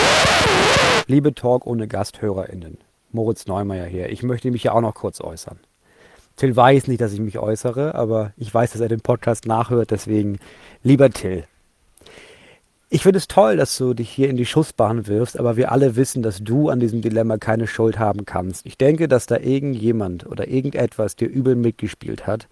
Liebe 1.07 1.35
Talk 1.35 1.67
ohne 1.67 1.87
GasthörerInnen. 1.87 2.79
Moritz 3.12 3.47
Neumeier 3.47 3.87
hier. 3.87 4.11
Ich 4.11 4.23
möchte 4.23 4.51
mich 4.51 4.65
ja 4.65 4.73
auch 4.73 4.81
noch 4.81 4.95
kurz 4.95 5.21
äußern. 5.21 5.59
Till 6.37 6.57
weiß 6.57 6.89
nicht, 6.89 7.01
dass 7.01 7.12
ich 7.12 7.21
mich 7.21 7.39
äußere, 7.39 7.95
aber 7.95 8.33
ich 8.37 8.53
weiß, 8.53 8.73
dass 8.73 8.81
er 8.81 8.89
den 8.89 9.03
Podcast 9.03 9.47
nachhört, 9.47 9.93
deswegen 9.93 10.39
lieber 10.83 11.11
Till. 11.11 11.45
Ich 12.91 13.03
finde 13.03 13.19
es 13.19 13.29
toll, 13.29 13.57
dass 13.57 13.77
du 13.77 13.95
dich 13.95 14.11
hier 14.11 14.29
in 14.29 14.37
die 14.37 14.47
Schussbahn 14.47 15.07
wirfst, 15.07 15.39
aber 15.39 15.57
wir 15.57 15.73
alle 15.73 15.97
wissen, 15.97 16.23
dass 16.23 16.39
du 16.43 16.69
an 16.69 16.81
diesem 16.81 17.03
Dilemma 17.03 17.39
keine 17.39 17.67
Schuld 17.67 17.99
haben 17.99 18.25
kannst. 18.25 18.67
Ich 18.67 18.79
denke, 18.79 19.09
dass 19.09 19.27
da 19.27 19.37
irgendjemand 19.37 20.27
oder 20.27 20.49
irgendetwas 20.49 21.17
dir 21.17 21.29
übel 21.29 21.57
mitgespielt 21.57 22.27
hat 22.27 22.47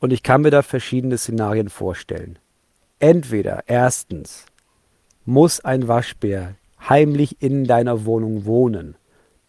und 0.00 0.12
ich 0.12 0.22
kann 0.22 0.42
mir 0.42 0.50
da 0.50 0.62
verschiedene 0.62 1.18
Szenarien 1.18 1.68
vorstellen. 1.68 2.38
Entweder 2.98 3.64
erstens 3.66 4.46
muss 5.24 5.60
ein 5.60 5.88
Waschbär 5.88 6.54
heimlich 6.88 7.42
in 7.42 7.64
deiner 7.64 8.04
Wohnung 8.04 8.44
wohnen 8.44 8.96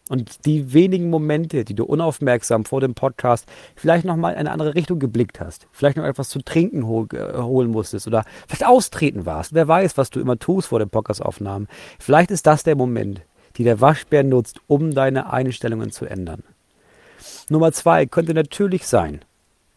und 0.10 0.46
die 0.46 0.74
wenigen 0.74 1.10
Momente, 1.10 1.66
die 1.66 1.76
du 1.76 1.84
unaufmerksam 1.84 2.66
vor 2.66 2.82
dem 2.82 2.94
Podcast 2.94 3.46
vielleicht 3.76 4.06
nochmal 4.06 4.34
in 4.34 4.40
eine 4.40 4.52
andere 4.52 4.76
Richtung 4.76 5.00
geblickt 5.00 5.40
hast, 5.40 5.68
vielleicht 5.72 5.98
noch 5.98 6.06
etwas 6.06 6.30
zu 6.30 6.42
trinken 6.42 6.88
hol 6.88 7.08
äh, 7.14 7.42
holen 7.42 7.70
musstest 7.70 8.08
oder 8.08 8.24
vielleicht 8.48 8.66
austreten 8.66 9.26
warst, 9.26 9.54
wer 9.54 9.68
weiß, 9.68 9.98
was 9.98 10.10
du 10.10 10.20
immer 10.20 10.40
tust 10.40 10.70
vor 10.70 10.80
den 10.80 10.90
Podcastaufnahmen, 10.90 11.68
vielleicht 12.00 12.32
ist 12.32 12.48
das 12.48 12.64
der 12.64 12.76
Moment, 12.76 13.22
die 13.58 13.64
der 13.64 13.82
Waschbär 13.82 14.24
nutzt, 14.24 14.62
um 14.68 14.94
deine 14.94 15.32
Einstellungen 15.32 15.92
zu 15.92 16.06
ändern. 16.06 16.44
Nummer 17.50 17.72
zwei 17.72 18.06
könnte 18.06 18.34
natürlich 18.34 18.88
sein, 18.88 19.22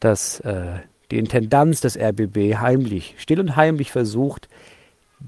dass 0.00 0.40
äh, 0.40 0.80
die 1.10 1.18
Intendanz 1.18 1.80
des 1.80 1.98
RBB 1.98 2.56
heimlich, 2.56 3.14
still 3.18 3.40
und 3.40 3.56
heimlich 3.56 3.92
versucht, 3.92 4.48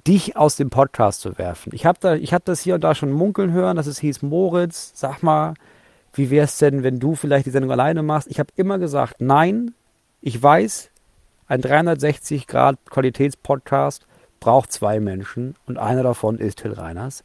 dich 0.06 0.36
aus 0.36 0.56
dem 0.56 0.70
Podcast 0.70 1.20
zu 1.20 1.38
werfen. 1.38 1.72
Ich 1.74 1.84
habe 1.84 1.98
da, 2.00 2.14
ich 2.14 2.34
das 2.44 2.60
hier 2.60 2.76
und 2.76 2.84
da 2.84 2.94
schon 2.94 3.12
munkeln 3.12 3.52
hören, 3.52 3.76
dass 3.76 3.86
es 3.86 3.98
hieß, 3.98 4.22
Moritz, 4.22 4.92
sag 4.94 5.22
mal, 5.22 5.54
wie 6.14 6.30
wäre 6.30 6.44
es 6.44 6.58
denn, 6.58 6.82
wenn 6.82 6.98
du 6.98 7.14
vielleicht 7.14 7.46
die 7.46 7.50
Sendung 7.50 7.70
alleine 7.70 8.02
machst? 8.02 8.28
Ich 8.30 8.38
habe 8.38 8.50
immer 8.56 8.78
gesagt, 8.78 9.16
nein, 9.20 9.74
ich 10.20 10.42
weiß, 10.42 10.90
ein 11.46 11.60
360 11.60 12.46
Grad 12.46 12.78
Qualitätspodcast 12.88 14.06
braucht 14.40 14.72
zwei 14.72 15.00
Menschen 15.00 15.54
und 15.66 15.78
einer 15.78 16.02
davon 16.02 16.38
ist 16.38 16.58
Till 16.58 16.72
Reiners. 16.72 17.22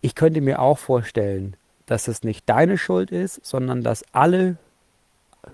Ich 0.00 0.14
könnte 0.14 0.40
mir 0.40 0.60
auch 0.60 0.78
vorstellen, 0.78 1.56
dass 1.86 2.08
es 2.08 2.22
nicht 2.22 2.48
deine 2.48 2.78
Schuld 2.78 3.10
ist, 3.10 3.44
sondern 3.44 3.82
dass 3.82 4.04
alle 4.12 4.56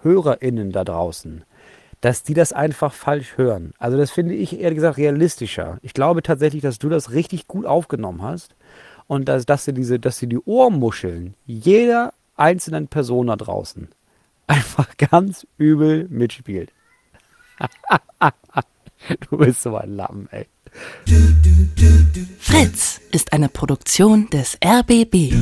HörerInnen 0.02 0.72
da 0.72 0.84
draußen 0.84 1.44
dass 2.04 2.22
die 2.22 2.34
das 2.34 2.52
einfach 2.52 2.92
falsch 2.92 3.38
hören. 3.38 3.72
Also 3.78 3.96
das 3.96 4.10
finde 4.10 4.34
ich 4.34 4.60
ehrlich 4.60 4.76
gesagt 4.76 4.98
realistischer. 4.98 5.78
Ich 5.80 5.94
glaube 5.94 6.22
tatsächlich, 6.22 6.60
dass 6.60 6.78
du 6.78 6.90
das 6.90 7.12
richtig 7.12 7.48
gut 7.48 7.64
aufgenommen 7.64 8.20
hast 8.20 8.54
und 9.06 9.26
dass, 9.26 9.46
dass, 9.46 9.64
sie, 9.64 9.72
diese, 9.72 9.98
dass 9.98 10.18
sie 10.18 10.26
die 10.26 10.38
Ohrmuscheln 10.38 11.32
jeder 11.46 12.12
einzelnen 12.36 12.88
Person 12.88 13.28
da 13.28 13.36
draußen 13.36 13.88
einfach 14.46 14.98
ganz 14.98 15.46
übel 15.56 16.06
mitspielt. 16.10 16.72
du 19.30 19.38
bist 19.38 19.62
so 19.62 19.74
ein 19.74 19.96
Lamm, 19.96 20.28
ey. 20.30 20.46
Fritz 22.38 23.00
ist 23.12 23.32
eine 23.32 23.48
Produktion 23.48 24.28
des 24.28 24.58
RBB. 24.62 25.32